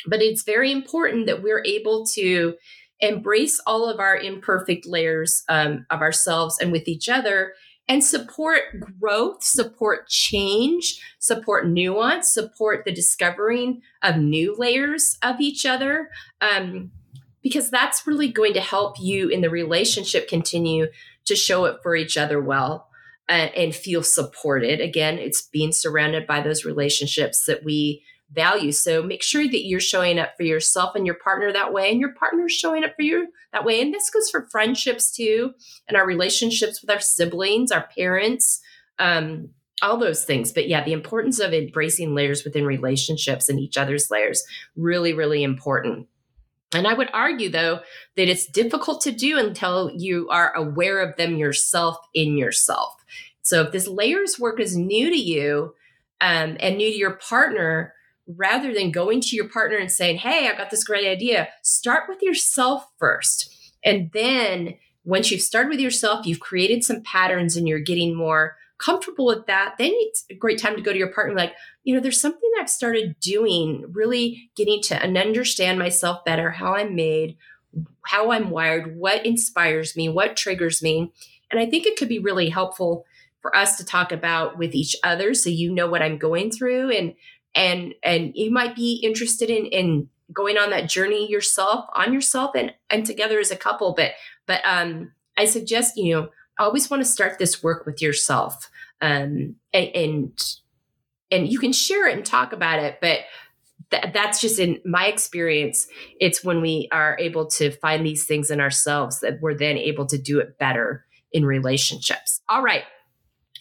But 0.05 0.21
it's 0.21 0.43
very 0.43 0.71
important 0.71 1.25
that 1.25 1.41
we're 1.41 1.63
able 1.65 2.05
to 2.13 2.55
embrace 2.99 3.59
all 3.65 3.89
of 3.89 3.99
our 3.99 4.17
imperfect 4.17 4.88
layers 4.88 5.43
um, 5.49 5.85
of 5.89 6.01
ourselves 6.01 6.57
and 6.59 6.71
with 6.71 6.88
each 6.88 7.09
other 7.09 7.53
and 7.88 8.03
support 8.03 8.63
growth, 8.99 9.43
support 9.43 10.07
change, 10.09 11.01
support 11.19 11.67
nuance, 11.67 12.33
support 12.33 12.83
the 12.85 12.91
discovering 12.91 13.81
of 14.03 14.17
new 14.17 14.55
layers 14.57 15.17
of 15.21 15.39
each 15.39 15.65
other. 15.65 16.09
Um, 16.41 16.91
because 17.47 17.69
that's 17.69 18.05
really 18.05 18.27
going 18.27 18.53
to 18.53 18.61
help 18.61 18.99
you 18.99 19.29
in 19.29 19.41
the 19.41 19.49
relationship 19.49 20.27
continue 20.27 20.87
to 21.25 21.35
show 21.35 21.65
up 21.65 21.81
for 21.81 21.95
each 21.95 22.17
other 22.17 22.41
well 22.41 22.89
uh, 23.29 23.49
and 23.55 23.73
feel 23.73 24.03
supported. 24.03 24.81
Again, 24.81 25.17
it's 25.17 25.41
being 25.41 25.71
surrounded 25.71 26.27
by 26.27 26.41
those 26.41 26.65
relationships 26.65 27.45
that 27.45 27.63
we 27.63 28.03
value. 28.31 28.73
So 28.73 29.01
make 29.01 29.23
sure 29.23 29.47
that 29.47 29.65
you're 29.65 29.79
showing 29.79 30.19
up 30.19 30.31
for 30.35 30.43
yourself 30.43 30.95
and 30.95 31.05
your 31.05 31.15
partner 31.15 31.53
that 31.53 31.71
way, 31.71 31.89
and 31.91 31.99
your 31.99 32.13
partner's 32.13 32.51
showing 32.51 32.83
up 32.83 32.95
for 32.95 33.03
you 33.03 33.27
that 33.53 33.63
way. 33.63 33.81
And 33.81 33.93
this 33.93 34.09
goes 34.09 34.29
for 34.29 34.47
friendships 34.51 35.11
too, 35.11 35.53
and 35.87 35.95
our 35.95 36.05
relationships 36.05 36.81
with 36.81 36.89
our 36.89 36.99
siblings, 36.99 37.71
our 37.71 37.87
parents, 37.97 38.59
um, 38.99 39.49
all 39.81 39.97
those 39.97 40.25
things. 40.25 40.51
But 40.51 40.67
yeah, 40.67 40.83
the 40.83 40.93
importance 40.93 41.39
of 41.39 41.53
embracing 41.53 42.15
layers 42.15 42.43
within 42.43 42.65
relationships 42.65 43.47
and 43.47 43.59
each 43.59 43.77
other's 43.77 44.11
layers 44.11 44.43
really, 44.75 45.13
really 45.13 45.43
important. 45.43 46.07
And 46.74 46.88
I 46.88 46.93
would 46.93 47.09
argue, 47.13 47.49
though, 47.49 47.80
that 48.15 48.28
it's 48.28 48.45
difficult 48.45 49.01
to 49.01 49.11
do 49.11 49.38
until 49.38 49.91
you 49.95 50.28
are 50.30 50.53
aware 50.53 51.01
of 51.01 51.15
them 51.15 51.38
yourself 51.38 51.97
in 52.13 52.38
yourself. 52.38 52.93
So 53.41 53.61
if 53.61 53.72
this 53.72 53.88
layers 53.88 54.38
work 54.38 54.59
is 54.59 54.76
new 54.76 55.09
to 55.09 55.15
you 55.18 55.74
um, 56.20 56.57
and 56.59 56.78
new 56.78 56.91
to 56.91 56.97
your 56.97 57.13
partner, 57.15 57.93
rather 58.28 58.74
than 58.74 58.91
going 58.91 59.22
to 59.22 59.36
your 59.36 59.47
partner 59.47 59.78
and 59.78 59.91
saying, 59.91 60.18
Hey, 60.18 60.49
I 60.49 60.57
got 60.57 60.70
this 60.70 60.84
great 60.84 61.07
idea, 61.07 61.47
start 61.63 62.03
with 62.09 62.22
yourself 62.22 62.86
first. 62.99 63.53
And 63.84 64.11
then 64.11 64.76
once 65.05 65.32
you've 65.32 65.41
started 65.41 65.70
with 65.70 65.80
yourself, 65.80 66.26
you've 66.26 66.41
created 66.41 66.84
some 66.84 67.01
patterns 67.01 67.55
and 67.55 67.68
you're 67.68 67.80
getting 67.80 68.13
more 68.13 68.57
comfortable 68.78 69.25
with 69.25 69.45
that, 69.47 69.75
then 69.78 69.91
it's 69.93 70.25
a 70.30 70.36
great 70.36 70.59
time 70.59 70.75
to 70.75 70.82
go 70.82 70.91
to 70.91 70.97
your 70.97 71.11
partner 71.11 71.36
like, 71.36 71.53
you 71.84 71.95
know, 71.95 72.01
there's 72.01 72.21
something 72.21 72.49
I've 72.59 72.69
started 72.69 73.19
doing, 73.19 73.86
really 73.91 74.49
getting 74.55 74.82
to 74.84 75.01
understand 75.01 75.80
myself 75.80 76.23
better, 76.25 76.51
how 76.51 76.75
I'm 76.75 76.95
made, 76.95 77.38
how 78.05 78.32
I'm 78.32 78.49
wired, 78.49 78.97
what 78.97 79.25
inspires 79.25 79.95
me, 79.95 80.09
what 80.09 80.38
triggers 80.38 80.82
me. 80.82 81.11
And 81.49 81.59
I 81.59 81.65
think 81.65 81.86
it 81.86 81.97
could 81.97 82.09
be 82.09 82.19
really 82.19 82.49
helpful 82.49 83.05
for 83.41 83.55
us 83.55 83.78
to 83.78 83.86
talk 83.86 84.11
about 84.11 84.57
with 84.57 84.73
each 84.73 84.95
other 85.03 85.34
so 85.34 85.49
you 85.49 85.71
know 85.71 85.88
what 85.88 86.01
I'm 86.01 86.17
going 86.17 86.51
through 86.51 86.91
and 86.91 87.13
and 87.55 87.93
and 88.03 88.32
you 88.36 88.51
might 88.51 88.75
be 88.75 88.99
interested 89.03 89.49
in 89.49 89.65
in 89.67 90.09
going 90.34 90.57
on 90.57 90.69
that 90.71 90.89
journey 90.89 91.30
yourself 91.30 91.86
on 91.93 92.13
yourself 92.13 92.51
and 92.55 92.73
and 92.89 93.05
together 93.05 93.39
as 93.39 93.51
a 93.51 93.55
couple 93.55 93.93
but 93.93 94.11
but 94.45 94.61
um 94.65 95.11
i 95.38 95.45
suggest 95.45 95.95
you 95.95 96.13
know 96.13 96.30
always 96.60 96.89
want 96.89 97.01
to 97.01 97.10
start 97.10 97.39
this 97.39 97.64
work 97.64 97.86
with 97.86 98.01
yourself 98.01 98.70
um 99.01 99.55
and 99.74 99.88
and, 99.95 100.55
and 101.32 101.47
you 101.51 101.60
can 101.60 101.74
share 101.74 102.08
it 102.08 102.16
and 102.16 102.26
talk 102.26 102.53
about 102.53 102.80
it 102.80 102.97
but 103.01 103.20
th- 103.91 104.14
that's 104.14 104.41
just 104.41 104.60
in 104.60 104.80
my 104.86 105.08
experience 105.08 105.88
it's 106.20 106.43
when 106.43 106.62
we 106.62 106.88
are 106.91 107.18
able 107.20 107.45
to 107.45 107.72
find 107.72 108.05
these 108.05 108.26
things 108.26 108.51
in 108.51 108.60
ourselves 108.60 109.20
that 109.20 109.39
we're 109.41 109.58
then 109.58 109.78
able 109.78 110.05
to 110.05 110.18
do 110.18 110.39
it 110.39 110.58
better 110.58 111.05
in 111.32 111.45
relationships 111.45 112.41
all 112.49 112.62
right 112.62 112.84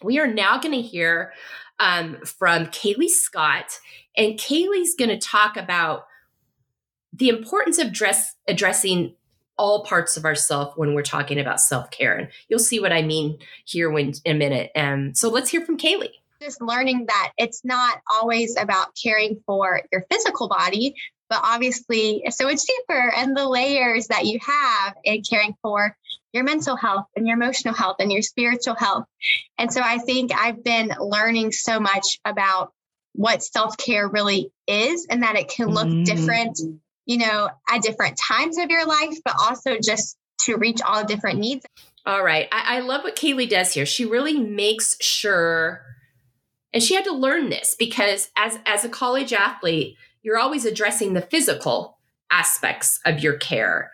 we 0.03 0.19
are 0.19 0.27
now 0.27 0.59
going 0.59 0.75
to 0.75 0.83
hear 0.83 1.33
um, 1.79 2.19
from 2.25 2.67
Kaylee 2.67 3.09
Scott. 3.09 3.79
And 4.17 4.35
Kaylee's 4.39 4.95
going 4.95 5.11
to 5.11 5.19
talk 5.19 5.57
about 5.57 6.07
the 7.13 7.29
importance 7.29 7.79
of 7.79 7.93
dress, 7.93 8.35
addressing 8.49 9.15
all 9.59 9.85
parts 9.85 10.17
of 10.17 10.25
ourself 10.25 10.77
when 10.77 10.95
we're 10.95 11.03
talking 11.03 11.39
about 11.39 11.61
self 11.61 11.91
care. 11.91 12.15
And 12.17 12.29
you'll 12.49 12.59
see 12.59 12.81
what 12.81 12.93
I 12.93 13.03
mean 13.03 13.39
here 13.65 13.91
when, 13.91 14.13
in 14.25 14.37
a 14.37 14.39
minute. 14.39 14.71
Um, 14.77 15.15
so 15.15 15.29
let's 15.31 15.51
hear 15.51 15.65
from 15.65 15.79
Kaylee. 15.79 16.13
just 16.41 16.61
learning 16.61 17.07
that 17.07 17.33
it's 17.39 17.65
not 17.65 17.99
always 18.13 18.57
about 18.57 18.89
caring 19.03 19.43
for 19.47 19.81
your 19.93 20.05
physical 20.11 20.49
body, 20.49 20.95
but 21.29 21.41
obviously 21.43 22.23
so 22.31 22.49
it's 22.49 22.65
deeper 22.65 23.13
and 23.17 23.37
the 23.37 23.49
layers 23.49 24.09
that 24.09 24.27
you 24.27 24.39
have 24.47 24.95
in 25.05 25.23
caring 25.23 25.55
for 25.63 25.97
your 26.33 26.45
mental 26.45 26.77
health 26.77 27.07
and 27.17 27.27
your 27.27 27.37
emotional 27.37 27.75
health 27.75 27.97
and 27.99 28.13
your 28.13 28.23
spiritual 28.23 28.75
health. 28.75 29.07
And 29.59 29.73
so 29.73 29.81
I 29.83 29.99
think 29.99 30.33
I've 30.35 30.63
been 30.63 30.93
learning 31.01 31.53
so 31.53 31.81
much 31.81 32.21
about 32.25 32.73
what 33.15 33.43
self-care 33.43 34.07
really 34.09 34.53
is 34.67 35.07
and 35.09 35.23
that 35.23 35.37
it 35.37 35.49
can 35.49 35.69
look 35.69 35.87
mm-hmm. 35.87 36.05
different, 36.05 36.59
you 37.07 37.19
know, 37.19 37.49
at 37.71 37.83
different 37.83 38.19
times 38.19 38.59
of 38.59 38.71
your 38.71 38.87
life, 38.87 39.17
but 39.25 39.35
also 39.41 39.79
just 39.83 40.17
to 40.41 40.57
reach 40.57 40.81
all 40.87 41.05
different 41.05 41.39
needs. 41.39 41.65
All 42.05 42.23
right. 42.23 42.49
I, 42.53 42.77
I 42.77 42.81
love 42.81 43.03
what 43.03 43.17
Kaylee 43.17 43.49
does 43.49 43.73
here. 43.73 43.87
She 43.87 44.05
really 44.05 44.39
makes 44.39 44.97
sure 45.01 45.83
and 46.73 46.83
she 46.83 46.95
had 46.95 47.05
to 47.05 47.15
learn 47.15 47.49
this 47.49 47.75
because 47.79 48.29
as 48.37 48.59
as 48.67 48.85
a 48.85 48.91
college 48.91 49.33
athlete, 49.33 49.97
you're 50.23 50.39
always 50.39 50.67
addressing 50.67 51.15
the 51.15 51.23
physical 51.23 51.97
aspects 52.31 53.01
of 53.07 53.21
your 53.21 53.39
care 53.39 53.91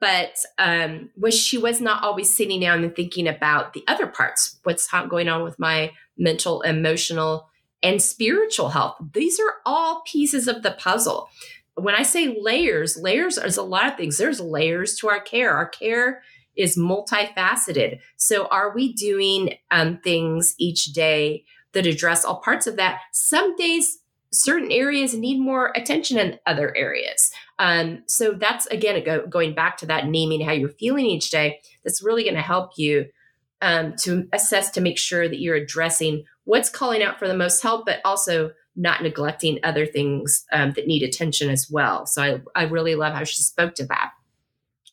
but 0.00 0.36
um, 0.58 1.10
was 1.16 1.38
she 1.38 1.58
was 1.58 1.80
not 1.80 2.02
always 2.02 2.34
sitting 2.34 2.60
down 2.60 2.82
and 2.82 2.96
thinking 2.96 3.28
about 3.28 3.72
the 3.72 3.84
other 3.86 4.06
parts 4.06 4.58
what's 4.62 4.88
going 5.08 5.28
on 5.28 5.42
with 5.42 5.58
my 5.58 5.92
mental 6.16 6.62
emotional 6.62 7.50
and 7.82 8.00
spiritual 8.00 8.70
health 8.70 8.96
these 9.12 9.38
are 9.40 9.56
all 9.66 10.02
pieces 10.06 10.48
of 10.48 10.62
the 10.62 10.70
puzzle 10.70 11.28
when 11.74 11.94
i 11.94 12.02
say 12.02 12.36
layers 12.40 12.96
layers 12.96 13.36
there's 13.36 13.56
a 13.56 13.62
lot 13.62 13.86
of 13.86 13.96
things 13.96 14.18
there's 14.18 14.40
layers 14.40 14.96
to 14.96 15.08
our 15.08 15.20
care 15.20 15.52
our 15.52 15.68
care 15.68 16.22
is 16.56 16.78
multifaceted 16.78 17.98
so 18.16 18.46
are 18.46 18.74
we 18.74 18.92
doing 18.92 19.54
um, 19.70 19.98
things 20.04 20.54
each 20.58 20.86
day 20.86 21.44
that 21.72 21.86
address 21.86 22.24
all 22.24 22.40
parts 22.40 22.66
of 22.66 22.76
that 22.76 23.00
some 23.12 23.56
days 23.56 23.98
certain 24.34 24.70
areas 24.70 25.14
need 25.14 25.38
more 25.38 25.72
attention 25.74 26.16
than 26.16 26.38
other 26.46 26.76
areas. 26.76 27.30
Um, 27.58 28.02
so 28.06 28.32
that's 28.32 28.66
again 28.66 29.02
go, 29.04 29.26
going 29.26 29.54
back 29.54 29.76
to 29.78 29.86
that 29.86 30.08
naming 30.08 30.40
how 30.40 30.52
you're 30.52 30.68
feeling 30.68 31.06
each 31.06 31.30
day. 31.30 31.60
That's 31.84 32.02
really 32.02 32.24
going 32.24 32.34
to 32.34 32.42
help 32.42 32.72
you 32.76 33.06
um, 33.62 33.94
to 34.00 34.28
assess 34.32 34.70
to 34.72 34.80
make 34.80 34.98
sure 34.98 35.28
that 35.28 35.40
you're 35.40 35.54
addressing 35.54 36.24
what's 36.44 36.68
calling 36.68 37.02
out 37.02 37.18
for 37.18 37.28
the 37.28 37.36
most 37.36 37.62
help, 37.62 37.86
but 37.86 38.00
also 38.04 38.50
not 38.76 39.02
neglecting 39.02 39.58
other 39.62 39.86
things 39.86 40.44
um, 40.52 40.72
that 40.72 40.86
need 40.86 41.02
attention 41.02 41.50
as 41.50 41.68
well. 41.70 42.06
So 42.06 42.22
I, 42.22 42.40
I 42.54 42.64
really 42.64 42.94
love 42.94 43.14
how 43.14 43.24
she 43.24 43.42
spoke 43.42 43.74
to 43.76 43.86
that. 43.86 44.12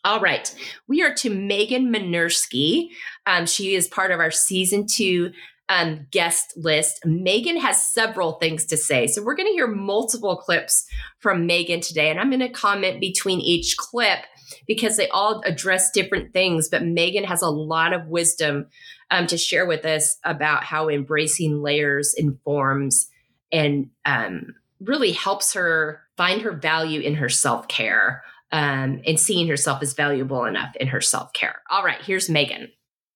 All 0.04 0.20
right. 0.20 0.54
We 0.88 1.04
are 1.04 1.14
to 1.16 1.30
Megan 1.30 1.94
Minersky. 1.94 2.90
Um, 3.28 3.46
she 3.46 3.76
is 3.76 3.88
part 3.88 4.12
of 4.12 4.20
our 4.20 4.32
season 4.32 4.88
two 4.88 5.32
um, 5.70 6.08
guest 6.12 6.54
list. 6.58 7.06
Megan 7.06 7.58
has 7.58 7.94
several 7.94 8.34
things 8.34 8.66
to 8.66 8.78
say. 8.78 9.08
So 9.08 9.24
we're 9.24 9.36
going 9.36 9.48
to 9.48 9.54
hear 9.54 9.68
multiple 9.68 10.36
clips 10.36 10.86
from 11.20 11.46
Megan 11.46 11.82
today. 11.82 12.10
And 12.10 12.20
I'm 12.20 12.30
going 12.30 12.42
to 12.42 12.50
comment 12.50 13.00
between 13.00 13.40
each 13.40 13.78
clip 13.78 14.20
because 14.68 14.98
they 14.98 15.08
all 15.10 15.42
address 15.46 15.92
different 15.92 16.34
things. 16.34 16.68
But 16.68 16.84
Megan 16.84 17.24
has 17.24 17.42
a 17.42 17.50
lot 17.50 17.94
of 17.94 18.08
wisdom 18.08 18.68
um, 19.12 19.28
to 19.28 19.38
share 19.38 19.66
with 19.66 19.86
us 19.86 20.18
about 20.26 20.64
how 20.64 20.90
embracing 20.90 21.62
layers 21.62 22.14
informs 22.16 23.08
and 23.52 23.90
um, 24.06 24.56
really 24.80 25.12
helps 25.12 25.54
her 25.54 26.02
find 26.18 26.42
her 26.42 26.52
value 26.52 27.02
in 27.02 27.16
her 27.16 27.30
self 27.30 27.68
care 27.68 28.24
um, 28.52 29.02
and 29.06 29.20
seeing 29.20 29.48
herself 29.48 29.82
as 29.82 29.94
valuable 29.94 30.46
enough 30.46 30.76
in 30.76 30.88
her 30.88 31.02
self 31.02 31.32
care. 31.34 31.62
All 31.70 31.84
right, 31.84 32.02
here's 32.02 32.30
Megan. 32.30 32.72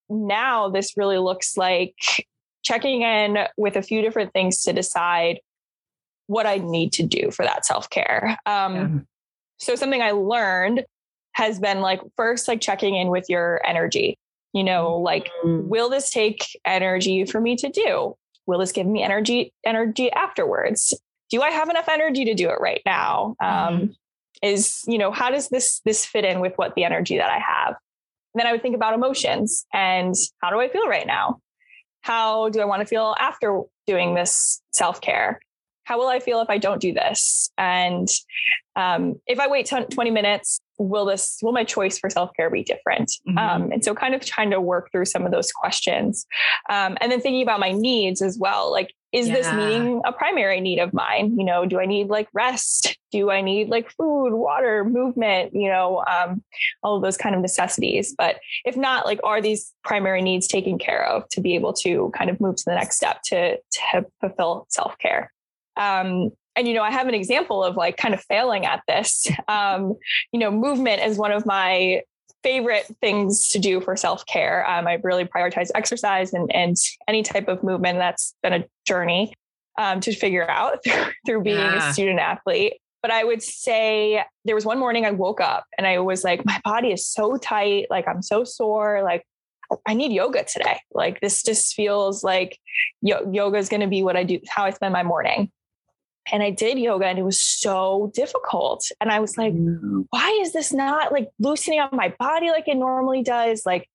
Now, 0.10 0.70
this 0.70 0.96
really 0.98 1.18
looks 1.18 1.58
like 1.58 1.96
checking 2.64 3.02
in 3.02 3.38
with 3.58 3.76
a 3.76 3.82
few 3.82 4.02
different 4.02 4.34
things 4.34 4.64
to 4.64 4.74
decide 4.74 5.40
what 6.28 6.46
I 6.46 6.58
need 6.58 6.94
to 6.94 7.04
do 7.04 7.32
for 7.32 7.44
that 7.44 7.66
self 7.66 7.90
care. 7.90 8.38
Um, 8.46 8.76
yeah. 8.76 9.00
So, 9.58 9.76
something 9.76 10.02
I 10.02 10.12
learned 10.12 10.86
has 11.34 11.60
been 11.60 11.82
like 11.82 12.02
first, 12.16 12.48
like 12.48 12.62
checking 12.62 12.96
in 12.96 13.10
with 13.10 13.26
your 13.30 13.62
energy. 13.66 14.18
You 14.54 14.64
know, 14.64 14.96
like, 14.98 15.30
mm-hmm. 15.44 15.68
will 15.68 15.90
this 15.90 16.12
take 16.12 16.46
energy 16.64 17.26
for 17.26 17.42
me 17.42 17.58
to 17.58 17.68
do? 17.70 18.16
Will 18.46 18.60
this 18.60 18.72
give 18.72 18.88
me 18.88 19.04
energy 19.04 19.54
energy 19.66 20.12
afterwards? 20.12 20.94
Do 21.30 21.42
I 21.42 21.50
have 21.50 21.70
enough 21.70 21.90
energy 21.90 22.26
to 22.26 22.34
do 22.34 22.50
it 22.50 22.60
right 22.60 22.82
now? 22.86 23.36
Um, 23.40 23.48
mm-hmm. 23.50 23.86
Is 24.42 24.84
you 24.88 24.98
know, 24.98 25.12
how 25.12 25.30
does 25.30 25.50
this 25.50 25.80
this 25.86 26.06
fit 26.06 26.26
in 26.26 26.40
with 26.40 26.54
what 26.58 26.76
the 26.76 26.84
energy 26.84 27.18
that 27.18 27.30
I 27.30 27.40
have? 27.40 27.76
And 28.34 28.40
then 28.40 28.48
I 28.48 28.52
would 28.52 28.62
think 28.62 28.76
about 28.76 28.94
emotions 28.94 29.66
and 29.74 30.14
how 30.42 30.50
do 30.50 30.60
I 30.60 30.68
feel 30.68 30.88
right 30.88 31.08
now? 31.08 31.40
How 32.02 32.50
do 32.50 32.60
I 32.60 32.66
want 32.66 32.82
to 32.82 32.86
feel 32.86 33.16
after 33.18 33.62
doing 33.88 34.14
this 34.14 34.62
self 34.74 35.02
care? 35.02 35.40
How 35.86 35.98
will 35.98 36.08
I 36.08 36.20
feel 36.20 36.42
if 36.42 36.50
I 36.50 36.58
don't 36.58 36.82
do 36.82 36.94
this? 36.94 37.50
And 37.58 38.08
um, 38.76 39.16
if 39.26 39.40
I 39.40 39.48
wait 39.48 39.66
t- 39.66 39.86
20 39.86 40.12
minutes, 40.12 40.60
will 40.78 41.06
this 41.06 41.40
will 41.42 41.52
my 41.52 41.64
choice 41.64 41.98
for 41.98 42.10
self-care 42.10 42.50
be 42.50 42.64
different 42.64 43.12
mm-hmm. 43.28 43.38
um, 43.38 43.72
and 43.72 43.84
so 43.84 43.94
kind 43.94 44.14
of 44.14 44.26
trying 44.26 44.50
to 44.50 44.60
work 44.60 44.92
through 44.92 45.06
some 45.06 45.26
of 45.26 45.32
those 45.32 45.52
questions 45.52 46.26
um, 46.70 46.98
and 47.02 47.12
then 47.12 47.22
thinking 47.22 47.42
about 47.42 47.60
my 47.60 47.72
needs 47.72 48.22
as 48.22 48.38
well 48.38 48.72
like 48.72 48.94
is 49.12 49.28
yeah. 49.28 49.36
this 49.36 49.54
meeting 49.54 50.02
a 50.06 50.12
primary 50.12 50.60
need 50.60 50.80
of 50.80 50.94
mine 50.94 51.38
you 51.38 51.46
know 51.46 51.66
do 51.66 51.80
i 51.80 51.86
need 51.86 52.08
like 52.08 52.28
rest 52.34 52.98
do 53.12 53.32
i 53.32 53.42
need 53.42 53.70
like 53.70 53.90
food 53.92 54.34
water 54.34 54.84
movement 54.84 55.52
you 55.54 55.70
know 55.70 56.04
um, 56.12 56.44
all 56.84 56.98
of 56.98 57.02
those 57.02 57.18
kind 57.18 57.36
of 57.36 57.42
necessities 57.42 58.14
but 58.18 58.38
if 58.66 58.76
not 58.76 59.06
like 59.06 59.20
are 59.24 59.42
these 59.42 59.74
primary 59.84 60.22
needs 60.22 60.48
taken 60.48 60.78
care 60.78 61.06
of 61.08 61.28
to 61.30 61.40
be 61.40 61.56
able 61.56 61.72
to 61.72 62.12
kind 62.16 62.30
of 62.30 62.40
move 62.42 62.56
to 62.56 62.64
the 62.66 62.76
next 62.76 62.98
step 62.98 63.22
to 63.24 63.58
to 63.72 64.06
fulfill 64.20 64.66
self-care 64.70 65.32
um, 65.78 66.32
and 66.56 66.68
you 66.68 66.74
know 66.74 66.84
i 66.84 66.92
have 66.92 67.08
an 67.08 67.14
example 67.14 67.64
of 67.64 67.76
like 67.76 67.98
kind 67.98 68.14
of 68.14 68.22
failing 68.22 68.66
at 68.66 68.82
this 68.88 69.28
um, 69.48 69.94
you 70.32 70.40
know 70.40 70.52
movement 70.52 71.02
is 71.02 71.18
one 71.18 71.32
of 71.32 71.46
my 71.46 72.02
favorite 72.44 72.86
things 73.02 73.50
to 73.50 73.60
do 73.60 73.82
for 73.82 73.96
self-care 73.96 74.68
um, 74.70 74.88
i 74.88 75.00
really 75.04 75.26
prioritize 75.26 75.70
exercise 75.76 76.34
and, 76.34 76.54
and 76.54 76.76
any 77.08 77.24
type 77.24 77.48
of 77.48 77.64
movement 77.64 77.98
that's 77.98 78.36
been 78.44 78.54
a 78.54 78.66
journey 78.86 79.34
um, 79.78 80.00
to 80.00 80.14
figure 80.14 80.50
out 80.50 80.84
through, 80.86 81.06
through 81.26 81.44
being 81.44 81.58
yeah. 81.58 81.90
a 81.90 81.94
student 81.94 82.20
athlete 82.20 82.74
but 83.02 83.12
i 83.12 83.24
would 83.24 83.42
say 83.42 84.24
there 84.46 84.56
was 84.56 84.66
one 84.66 84.80
morning 84.80 85.06
i 85.06 85.12
woke 85.12 85.42
up 85.42 85.66
and 85.78 85.88
i 85.88 86.00
was 86.00 86.24
like 86.24 86.46
my 86.46 86.60
body 86.64 86.92
is 86.92 87.08
so 87.08 87.38
tight 87.38 87.88
like 87.90 88.08
i'm 88.08 88.22
so 88.22 88.44
sore 88.44 89.02
like 89.04 89.24
I 89.88 89.96
need 89.96 90.12
yoga 90.12 90.44
today. 90.44 90.80
Like 90.94 91.22
this 91.22 91.42
just 91.42 91.74
feels 91.74 92.24
like 92.24 92.60
yoga 93.02 93.58
is 93.58 93.68
going 93.68 93.82
to 93.82 93.88
be 93.88 94.04
what 94.04 94.16
I 94.16 94.24
do, 94.24 94.40
how 94.48 94.64
I 94.64 94.70
spend 94.70 94.94
my 94.94 95.02
morning 95.02 95.52
and 96.32 96.42
I 96.42 96.50
did 96.50 96.80
yoga 96.80 97.06
and 97.06 97.20
it 97.20 97.24
was 97.24 97.42
so 97.42 98.12
difficult. 98.14 98.90
And 99.00 99.12
I 99.12 99.20
was 99.20 99.38
like, 99.38 99.54
mm. 99.54 100.06
why 100.10 100.40
is 100.42 100.54
this 100.54 100.74
not 100.74 101.12
like 101.12 101.30
loosening 101.40 101.80
up 101.80 101.94
my 101.94 102.14
body 102.18 102.50
like 102.50 102.68
it 102.68 102.78
normally 102.78 103.24
does? 103.24 103.64
Like, 103.66 103.88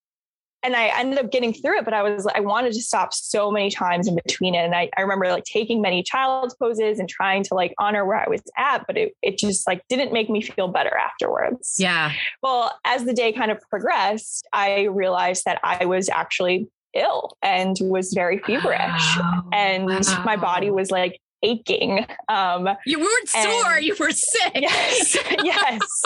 and 0.63 0.77
I 0.77 0.89
ended 0.99 1.19
up 1.19 1.33
getting 1.33 1.55
through 1.55 1.79
it, 1.79 1.85
but 1.87 1.95
I 1.95 2.03
was, 2.03 2.27
I 2.35 2.41
wanted 2.41 2.75
to 2.75 2.83
stop 2.83 3.15
so 3.15 3.51
many 3.51 3.71
times 3.71 4.07
in 4.07 4.15
between 4.15 4.55
it. 4.55 4.59
And 4.59 4.75
I, 4.75 4.91
I 4.97 5.01
remember 5.01 5.29
like 5.29 5.45
taking 5.45 5.81
many 5.81 6.03
child's 6.03 6.55
poses 6.55 6.99
and 6.99 7.09
trying 7.09 7.43
to 7.45 7.55
like 7.55 7.75
honor 7.79 8.05
where 8.05 8.19
I 8.19 8.29
was 8.29 8.43
at, 8.59 8.87
but 8.87 8.99
it, 8.99 9.17
it 9.23 9.39
just 9.39 9.67
like 9.67 9.83
didn't 9.89 10.13
make 10.13 10.29
me 10.29 10.43
feel 10.43 10.69
better 10.69 10.95
afterwards. 10.95 11.77
Yeah. 11.79 12.13
Well, 12.43 12.79
as 12.85 13.07
the 13.07 13.15
day 13.15 13.33
kind 13.33 13.51
of 13.51 13.59
progressed, 13.71 14.47
I 14.53 14.83
realized 14.83 15.47
that 15.47 15.61
I 15.65 15.87
was 15.87 16.11
actually 16.11 16.69
ill 16.95 17.37
and 17.41 17.77
was 17.81 18.13
very 18.13 18.39
feverish. 18.41 18.81
Oh, 19.17 19.43
and 19.53 19.87
wow. 19.87 20.23
my 20.27 20.37
body 20.37 20.71
was 20.71 20.91
like 20.91 21.19
aching. 21.43 22.07
Um, 22.29 22.69
you 22.87 23.01
weren't 23.01 23.29
sore, 23.29 23.79
you 23.79 23.97
were 23.99 24.11
sick. 24.11 24.53
Yes, 24.55 25.17
yes. 25.45 26.03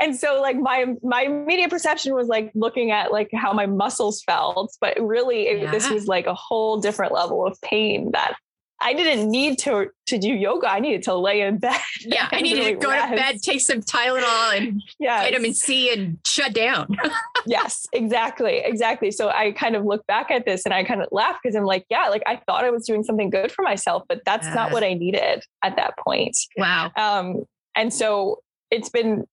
and 0.00 0.16
so, 0.16 0.40
like 0.40 0.56
my 0.56 0.86
my 1.02 1.22
immediate 1.22 1.70
perception 1.70 2.14
was 2.14 2.28
like 2.28 2.50
looking 2.54 2.90
at 2.90 3.12
like 3.12 3.30
how 3.32 3.52
my 3.52 3.66
muscles 3.66 4.22
felt, 4.22 4.76
but 4.80 4.96
really, 5.00 5.48
it, 5.48 5.62
yeah. 5.62 5.70
this 5.70 5.90
was 5.90 6.06
like 6.06 6.26
a 6.26 6.34
whole 6.34 6.80
different 6.80 7.12
level 7.12 7.46
of 7.46 7.60
pain 7.60 8.10
that 8.12 8.34
I 8.80 8.92
didn't 8.92 9.30
need 9.30 9.58
to 9.60 9.90
to 10.06 10.18
do 10.18 10.28
yoga. 10.28 10.68
I 10.68 10.80
needed 10.80 11.04
to 11.04 11.14
lay 11.14 11.40
in 11.40 11.58
bed. 11.58 11.80
Yeah, 12.06 12.28
I 12.30 12.42
needed 12.42 12.58
really 12.58 12.74
to 12.74 12.80
go 12.80 12.90
rest. 12.90 13.10
to 13.10 13.16
bed, 13.16 13.42
take 13.42 13.60
some 13.62 13.80
Tylenol 13.80 14.58
and 14.58 14.82
yes. 14.98 15.22
vitamin 15.22 15.54
C 15.54 15.90
and 15.90 16.18
shut 16.26 16.52
down. 16.52 16.94
yes, 17.46 17.86
exactly, 17.94 18.58
exactly. 18.58 19.10
So 19.10 19.30
I 19.30 19.52
kind 19.52 19.74
of 19.74 19.86
look 19.86 20.06
back 20.06 20.30
at 20.30 20.44
this 20.44 20.66
and 20.66 20.74
I 20.74 20.84
kind 20.84 21.00
of 21.00 21.08
laugh 21.12 21.36
because 21.42 21.56
I'm 21.56 21.64
like, 21.64 21.86
yeah, 21.88 22.08
like 22.08 22.22
I 22.26 22.36
thought 22.46 22.64
I 22.64 22.70
was 22.70 22.84
doing 22.86 23.04
something 23.04 23.30
good 23.30 23.50
for 23.50 23.62
myself, 23.62 24.02
but 24.06 24.20
that's 24.26 24.46
not 24.54 24.70
what 24.70 24.84
I 24.84 24.92
needed 24.92 25.44
at 25.62 25.76
that 25.76 25.96
point. 25.96 26.36
Wow. 26.58 26.90
Um, 26.94 27.44
and 27.74 27.92
so 27.92 28.42
it's 28.70 28.90
been 28.90 29.24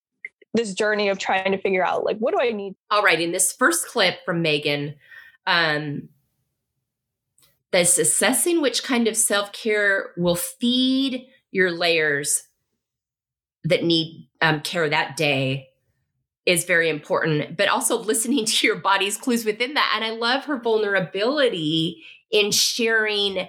this 0.54 0.72
journey 0.72 1.10
of 1.10 1.18
trying 1.18 1.52
to 1.52 1.58
figure 1.58 1.84
out 1.84 2.04
like 2.04 2.16
what 2.18 2.32
do 2.32 2.40
I 2.40 2.52
need. 2.52 2.74
All 2.90 3.02
right, 3.02 3.20
in 3.20 3.32
this 3.32 3.52
first 3.52 3.86
clip 3.86 4.24
from 4.24 4.40
Megan, 4.40 4.94
um, 5.46 6.08
that's 7.72 7.98
assessing 7.98 8.60
which 8.60 8.84
kind 8.84 9.08
of 9.08 9.16
self 9.16 9.52
care 9.52 10.10
will 10.16 10.36
feed 10.36 11.26
your 11.50 11.70
layers 11.70 12.44
that 13.64 13.84
need 13.84 14.28
um, 14.40 14.60
care 14.60 14.88
that 14.88 15.16
day 15.16 15.68
is 16.44 16.64
very 16.64 16.88
important, 16.88 17.56
but 17.56 17.68
also 17.68 17.98
listening 17.98 18.44
to 18.46 18.66
your 18.66 18.76
body's 18.76 19.16
clues 19.16 19.44
within 19.44 19.74
that. 19.74 19.92
And 19.94 20.04
I 20.04 20.10
love 20.10 20.44
her 20.44 20.60
vulnerability 20.60 22.02
in 22.30 22.50
sharing 22.50 23.48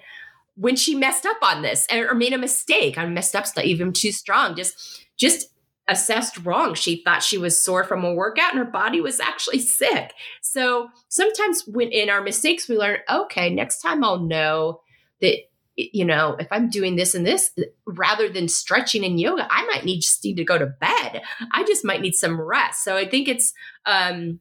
when 0.56 0.76
she 0.76 0.94
messed 0.94 1.26
up 1.26 1.38
on 1.42 1.62
this 1.62 1.88
and 1.90 2.06
or 2.06 2.14
made 2.14 2.34
a 2.34 2.38
mistake. 2.38 2.98
I 2.98 3.06
messed 3.06 3.36
up, 3.36 3.46
not 3.56 3.66
even 3.66 3.92
too 3.94 4.12
strong. 4.12 4.56
Just 4.56 5.06
just 5.18 5.48
assessed 5.88 6.46
wrong. 6.46 6.74
She 6.74 7.02
thought 7.04 7.24
she 7.24 7.38
was 7.38 7.64
sore 7.64 7.84
from 7.84 8.04
a 8.04 8.14
workout 8.14 8.52
and 8.52 8.60
her 8.60 8.72
body 8.72 9.02
was 9.02 9.20
actually 9.20 9.60
sick. 9.60 10.14
So 10.42 10.90
sometimes 11.10 11.64
when 11.68 11.92
in 11.92 12.10
our 12.10 12.22
mistakes 12.22 12.70
we 12.70 12.78
learn, 12.78 13.00
okay, 13.10 13.50
next 13.50 13.82
time 13.82 14.04
I'll 14.04 14.20
know 14.20 14.82
that 15.22 15.38
you 15.76 16.06
know, 16.06 16.36
if 16.40 16.48
I'm 16.52 16.70
doing 16.70 16.96
this 16.96 17.16
and 17.16 17.26
this, 17.26 17.50
rather 17.88 18.30
than 18.30 18.48
stretching 18.48 19.04
and 19.04 19.20
yoga, 19.20 19.48
I 19.50 19.66
might 19.66 19.84
need 19.84 20.02
just 20.02 20.24
need 20.24 20.38
to 20.38 20.44
go 20.44 20.58
to 20.58 20.68
bed. 20.68 21.24
I 21.52 21.64
just 21.64 21.84
might 21.84 22.02
need 22.02 22.14
some 22.14 22.40
rest. 22.40 22.84
So 22.84 22.96
I 22.96 23.10
think 23.10 23.28
it's 23.28 23.54
um 23.86 24.40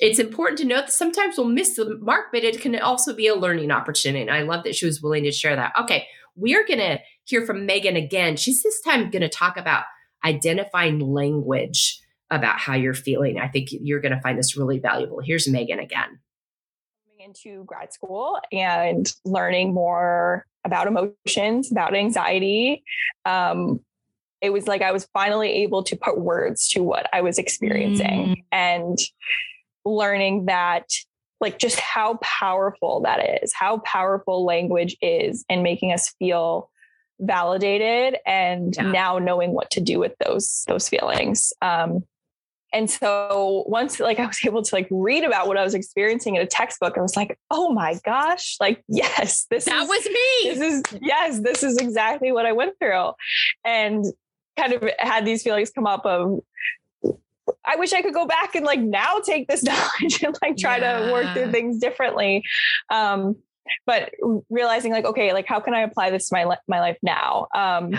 it's 0.00 0.18
important 0.18 0.58
to 0.58 0.64
note 0.64 0.86
that 0.86 0.92
sometimes 0.92 1.38
we'll 1.38 1.46
miss 1.46 1.76
the 1.76 1.98
mark, 2.00 2.26
but 2.32 2.42
it 2.42 2.60
can 2.60 2.76
also 2.80 3.14
be 3.14 3.28
a 3.28 3.36
learning 3.36 3.70
opportunity. 3.70 4.22
And 4.22 4.30
I 4.30 4.42
love 4.42 4.64
that 4.64 4.74
she 4.74 4.86
was 4.86 5.00
willing 5.00 5.22
to 5.22 5.30
share 5.30 5.54
that. 5.54 5.72
Okay, 5.82 6.08
we 6.34 6.56
are 6.56 6.64
gonna 6.66 6.98
hear 7.22 7.46
from 7.46 7.64
Megan 7.64 7.94
again. 7.94 8.36
She's 8.36 8.62
this 8.62 8.80
time 8.80 9.10
gonna 9.10 9.28
talk 9.28 9.56
about 9.56 9.84
identifying 10.24 11.00
language 11.00 12.00
about 12.30 12.58
how 12.58 12.74
you're 12.74 12.94
feeling. 12.94 13.38
I 13.38 13.48
think 13.48 13.68
you're 13.70 14.00
gonna 14.00 14.20
find 14.20 14.38
this 14.38 14.56
really 14.56 14.78
valuable. 14.78 15.20
Here's 15.20 15.48
Megan 15.48 15.78
again 15.78 16.18
Coming 17.06 17.26
into 17.26 17.64
grad 17.64 17.92
school 17.92 18.40
and 18.50 19.12
learning 19.24 19.74
more 19.74 20.46
about 20.64 20.86
emotions, 20.86 21.70
about 21.70 21.94
anxiety. 21.94 22.82
Um, 23.24 23.80
it 24.40 24.52
was 24.52 24.66
like 24.66 24.82
I 24.82 24.92
was 24.92 25.06
finally 25.12 25.50
able 25.62 25.82
to 25.84 25.96
put 25.96 26.20
words 26.20 26.68
to 26.70 26.82
what 26.82 27.08
I 27.12 27.20
was 27.22 27.38
experiencing 27.38 28.36
mm. 28.36 28.44
and 28.52 28.98
learning 29.84 30.46
that 30.46 30.86
like 31.40 31.58
just 31.58 31.78
how 31.78 32.18
powerful 32.22 33.02
that 33.02 33.42
is, 33.42 33.52
how 33.52 33.78
powerful 33.78 34.44
language 34.44 34.96
is 35.02 35.44
in 35.48 35.62
making 35.62 35.92
us 35.92 36.14
feel 36.18 36.70
validated 37.20 38.18
and 38.26 38.74
yeah. 38.76 38.90
now 38.90 39.18
knowing 39.18 39.52
what 39.52 39.70
to 39.72 39.80
do 39.80 39.98
with 39.98 40.12
those 40.24 40.64
those 40.66 40.88
feelings. 40.88 41.52
Um, 41.62 42.04
and 42.72 42.90
so 42.90 43.64
once 43.68 44.00
like 44.00 44.18
I 44.18 44.26
was 44.26 44.40
able 44.46 44.62
to 44.62 44.74
like 44.74 44.88
read 44.90 45.24
about 45.24 45.46
what 45.46 45.56
I 45.56 45.62
was 45.62 45.74
experiencing 45.74 46.36
in 46.36 46.42
a 46.42 46.46
textbook, 46.46 46.98
I 46.98 47.00
was 47.00 47.16
like, 47.16 47.38
oh 47.50 47.72
my 47.72 47.98
gosh, 48.04 48.56
like, 48.60 48.82
yes, 48.88 49.46
this 49.50 49.64
that 49.64 49.82
is, 49.82 49.88
was 49.88 50.04
me. 50.06 50.54
This 50.54 50.60
is 50.60 51.00
yes, 51.00 51.40
this 51.40 51.62
is 51.62 51.78
exactly 51.78 52.32
what 52.32 52.46
I 52.46 52.52
went 52.52 52.78
through. 52.78 53.12
And 53.64 54.04
kind 54.56 54.72
of 54.72 54.88
had 54.98 55.24
these 55.24 55.42
feelings 55.42 55.70
come 55.70 55.86
up 55.86 56.04
of 56.04 56.40
I 57.64 57.76
wish 57.76 57.92
I 57.92 58.02
could 58.02 58.14
go 58.14 58.26
back 58.26 58.54
and 58.54 58.64
like 58.64 58.80
now 58.80 59.20
take 59.24 59.48
this 59.48 59.62
knowledge 59.64 60.22
and 60.22 60.36
like 60.42 60.56
try 60.56 60.78
yeah. 60.78 61.06
to 61.06 61.12
work 61.12 61.34
through 61.34 61.52
things 61.52 61.78
differently. 61.78 62.44
Um, 62.90 63.36
but 63.86 64.12
realizing 64.50 64.92
like 64.92 65.04
okay 65.04 65.32
like 65.32 65.46
how 65.46 65.60
can 65.60 65.74
i 65.74 65.80
apply 65.80 66.10
this 66.10 66.28
to 66.28 66.34
my 66.34 66.56
my 66.68 66.80
life 66.80 66.98
now 67.02 67.46
um, 67.54 67.92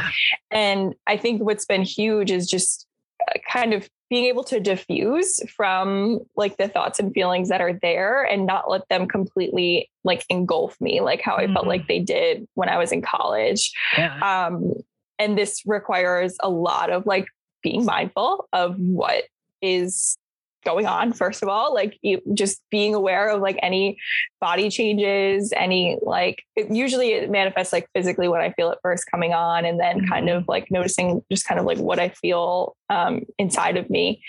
and 0.51 0.95
i 1.07 1.17
think 1.17 1.41
what's 1.41 1.65
been 1.65 1.83
huge 1.83 2.31
is 2.31 2.47
just 2.47 2.87
uh, 3.27 3.39
kind 3.51 3.73
of 3.73 3.89
being 4.09 4.25
able 4.25 4.43
to 4.43 4.59
diffuse 4.59 5.39
from 5.49 6.19
like 6.35 6.57
the 6.57 6.67
thoughts 6.67 6.99
and 6.99 7.13
feelings 7.13 7.49
that 7.49 7.61
are 7.61 7.73
there 7.81 8.23
and 8.23 8.45
not 8.45 8.69
let 8.69 8.87
them 8.89 9.07
completely 9.07 9.89
like 10.03 10.23
engulf 10.29 10.79
me 10.79 11.01
like 11.01 11.21
how 11.21 11.37
mm-hmm. 11.37 11.51
I 11.51 11.53
felt 11.53 11.67
like 11.67 11.81
mm-hmm. 11.81 11.87
they 11.87 11.99
did 11.99 12.47
when 12.53 12.69
I 12.69 12.77
was 12.77 12.91
in 12.91 13.01
college. 13.01 13.71
Yeah. 13.97 14.45
Um, 14.47 14.73
and 15.17 15.37
this 15.37 15.63
requires 15.65 16.37
a 16.41 16.49
lot 16.49 16.91
of 16.91 17.05
like 17.05 17.25
being 17.63 17.85
mindful 17.85 18.47
of 18.53 18.77
what 18.77 19.23
is 19.61 20.17
going 20.65 20.85
on 20.85 21.13
first 21.13 21.43
of 21.43 21.47
all 21.47 21.73
like 21.73 21.97
you, 22.01 22.19
just 22.33 22.61
being 22.71 22.93
aware 22.93 23.29
of 23.29 23.41
like 23.41 23.57
any 23.61 23.97
body 24.41 24.69
changes 24.69 25.53
any 25.55 25.97
like 26.01 26.43
it, 26.55 26.69
usually 26.71 27.13
it 27.13 27.29
manifests 27.29 27.71
like 27.71 27.87
physically 27.93 28.27
when 28.27 28.41
i 28.41 28.51
feel 28.53 28.71
it 28.71 28.79
first 28.81 29.09
coming 29.09 29.33
on 29.33 29.63
and 29.63 29.79
then 29.79 29.99
mm-hmm. 29.99 30.09
kind 30.09 30.29
of 30.29 30.45
like 30.47 30.69
noticing 30.71 31.23
just 31.31 31.47
kind 31.47 31.59
of 31.59 31.65
like 31.65 31.77
what 31.77 31.99
i 31.99 32.09
feel 32.09 32.75
um, 32.89 33.21
inside 33.39 33.77
of 33.77 33.89
me 33.89 34.21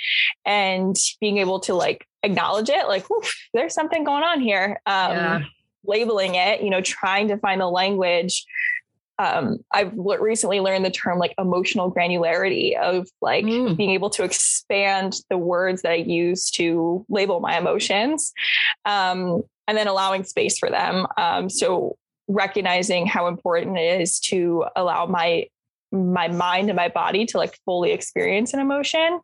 and 0.44 0.96
being 1.20 1.38
able 1.38 1.60
to 1.60 1.74
like 1.74 2.06
acknowledge 2.22 2.68
it 2.68 2.86
like 2.86 3.04
there's 3.54 3.74
something 3.74 4.04
going 4.04 4.22
on 4.22 4.40
here 4.40 4.80
um, 4.86 5.12
yeah. 5.12 5.40
labeling 5.84 6.34
it 6.34 6.62
you 6.62 6.70
know 6.70 6.80
trying 6.80 7.28
to 7.28 7.36
find 7.38 7.60
the 7.60 7.68
language 7.68 8.44
um, 9.18 9.58
I've 9.72 9.92
recently 9.94 10.60
learned 10.60 10.84
the 10.84 10.90
term 10.90 11.18
like 11.18 11.34
emotional 11.38 11.92
granularity 11.92 12.78
of 12.78 13.08
like 13.20 13.44
mm. 13.44 13.76
being 13.76 13.90
able 13.90 14.10
to 14.10 14.24
expand 14.24 15.14
the 15.30 15.38
words 15.38 15.82
that 15.82 15.92
I 15.92 15.96
use 15.96 16.50
to 16.52 17.04
label 17.08 17.40
my 17.40 17.56
emotions, 17.58 18.32
um, 18.84 19.42
and 19.66 19.76
then 19.76 19.88
allowing 19.88 20.24
space 20.24 20.58
for 20.58 20.70
them. 20.70 21.06
Um, 21.16 21.48
so 21.48 21.96
recognizing 22.28 23.06
how 23.06 23.28
important 23.28 23.78
it 23.78 24.00
is 24.00 24.20
to 24.20 24.64
allow 24.74 25.06
my 25.06 25.46
my 25.92 26.28
mind 26.28 26.68
and 26.68 26.76
my 26.76 26.88
body 26.88 27.24
to 27.24 27.38
like 27.38 27.56
fully 27.64 27.92
experience 27.92 28.52
an 28.52 28.60
emotion 28.60 29.20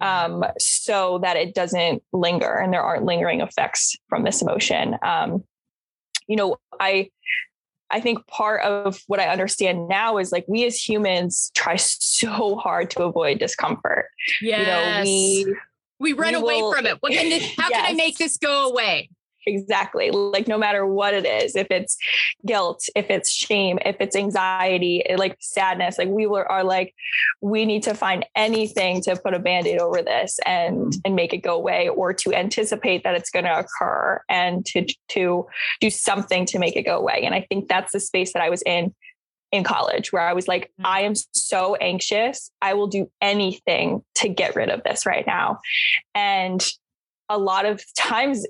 um, 0.00 0.42
so 0.58 1.18
that 1.18 1.36
it 1.36 1.54
doesn't 1.54 2.02
linger 2.12 2.54
and 2.54 2.72
there 2.72 2.82
aren't 2.82 3.04
lingering 3.04 3.42
effects 3.42 3.94
from 4.08 4.24
this 4.24 4.40
emotion 4.40 4.96
um, 5.02 5.44
you 6.26 6.34
know 6.34 6.56
i 6.80 7.08
I 7.90 8.00
think 8.00 8.26
part 8.26 8.62
of 8.62 9.00
what 9.06 9.20
I 9.20 9.28
understand 9.28 9.88
now 9.88 10.18
is 10.18 10.32
like 10.32 10.44
we 10.48 10.64
as 10.64 10.76
humans 10.76 11.50
try 11.54 11.76
so 11.76 12.56
hard 12.56 12.90
to 12.90 13.04
avoid 13.04 13.38
discomfort. 13.38 14.06
Yes. 14.42 15.06
You 15.06 15.46
know, 15.46 15.52
we 15.52 15.56
we 15.98 16.12
run 16.12 16.34
we 16.34 16.40
away 16.40 16.62
will, 16.62 16.72
from 16.74 16.86
it. 16.86 16.98
What 17.00 17.12
can 17.12 17.28
this, 17.28 17.44
how 17.56 17.68
yes. 17.70 17.80
can 17.80 17.86
I 17.86 17.94
make 17.94 18.18
this 18.18 18.36
go 18.36 18.68
away? 18.70 19.10
Exactly. 19.46 20.10
Like 20.10 20.48
no 20.48 20.58
matter 20.58 20.84
what 20.84 21.14
it 21.14 21.24
is, 21.24 21.54
if 21.54 21.68
it's 21.70 21.96
guilt, 22.44 22.84
if 22.96 23.08
it's 23.10 23.30
shame, 23.30 23.78
if 23.84 23.96
it's 24.00 24.16
anxiety, 24.16 25.08
eh, 25.08 25.14
like 25.16 25.36
sadness, 25.40 25.98
like 25.98 26.08
we 26.08 26.26
were, 26.26 26.50
are 26.50 26.64
like, 26.64 26.94
we 27.40 27.64
need 27.64 27.84
to 27.84 27.94
find 27.94 28.26
anything 28.34 29.00
to 29.02 29.14
put 29.14 29.34
a 29.34 29.38
band-aid 29.38 29.78
over 29.78 30.02
this 30.02 30.40
and 30.44 30.76
mm-hmm. 30.76 31.00
and 31.04 31.14
make 31.14 31.32
it 31.32 31.38
go 31.38 31.54
away 31.54 31.88
or 31.88 32.12
to 32.12 32.34
anticipate 32.34 33.04
that 33.04 33.14
it's 33.14 33.30
going 33.30 33.44
to 33.44 33.58
occur 33.58 34.20
and 34.28 34.66
to 34.66 34.84
to 35.10 35.46
do 35.80 35.90
something 35.90 36.44
to 36.46 36.58
make 36.58 36.74
it 36.74 36.82
go 36.82 36.98
away. 36.98 37.22
And 37.24 37.34
I 37.34 37.46
think 37.48 37.68
that's 37.68 37.92
the 37.92 38.00
space 38.00 38.32
that 38.32 38.42
I 38.42 38.50
was 38.50 38.62
in 38.66 38.92
in 39.52 39.62
college 39.62 40.12
where 40.12 40.22
I 40.22 40.32
was 40.32 40.48
like, 40.48 40.72
mm-hmm. 40.72 40.86
I 40.86 41.02
am 41.02 41.14
so 41.32 41.76
anxious. 41.76 42.50
I 42.60 42.74
will 42.74 42.88
do 42.88 43.08
anything 43.20 44.02
to 44.16 44.28
get 44.28 44.56
rid 44.56 44.70
of 44.70 44.82
this 44.82 45.06
right 45.06 45.24
now. 45.24 45.60
And 46.16 46.66
a 47.28 47.38
lot 47.38 47.66
of 47.66 47.84
times 47.96 48.46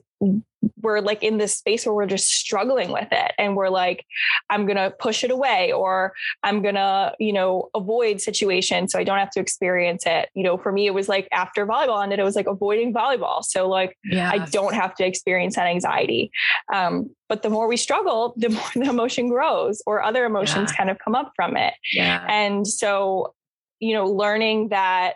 we're 0.86 1.00
like 1.00 1.24
in 1.24 1.36
this 1.36 1.58
space 1.58 1.84
where 1.84 1.94
we're 1.94 2.06
just 2.06 2.28
struggling 2.28 2.92
with 2.92 3.08
it 3.10 3.32
and 3.38 3.56
we're 3.56 3.68
like 3.68 4.06
i'm 4.50 4.66
going 4.66 4.76
to 4.76 4.94
push 5.00 5.24
it 5.24 5.32
away 5.32 5.72
or 5.72 6.12
i'm 6.44 6.62
going 6.62 6.76
to 6.76 7.12
you 7.18 7.32
know 7.32 7.68
avoid 7.74 8.20
situations 8.20 8.92
so 8.92 8.98
i 9.00 9.02
don't 9.02 9.18
have 9.18 9.30
to 9.30 9.40
experience 9.40 10.04
it. 10.06 10.28
You 10.34 10.44
know 10.44 10.56
for 10.56 10.70
me 10.70 10.86
it 10.86 10.94
was 10.94 11.08
like 11.08 11.26
after 11.32 11.66
volleyball 11.66 12.02
ended 12.02 12.20
it 12.20 12.22
was 12.22 12.36
like 12.36 12.46
avoiding 12.46 12.94
volleyball. 12.94 13.42
So 13.42 13.68
like 13.68 13.98
i 14.12 14.38
don't 14.38 14.74
have 14.74 14.94
to 14.94 15.04
experience 15.04 15.56
that 15.56 15.66
anxiety. 15.66 16.30
Um, 16.72 17.10
but 17.28 17.42
the 17.42 17.50
more 17.50 17.66
we 17.66 17.76
struggle 17.76 18.34
the 18.44 18.50
more 18.50 18.70
the 18.74 18.88
emotion 18.88 19.28
grows 19.28 19.82
or 19.86 20.02
other 20.02 20.24
emotions 20.24 20.70
yeah. 20.70 20.76
kind 20.76 20.90
of 20.90 20.98
come 21.04 21.16
up 21.16 21.32
from 21.34 21.56
it. 21.56 21.74
Yeah. 21.92 22.24
and 22.28 22.66
so 22.66 23.34
you 23.80 23.92
know 23.92 24.06
learning 24.06 24.68
that 24.68 25.14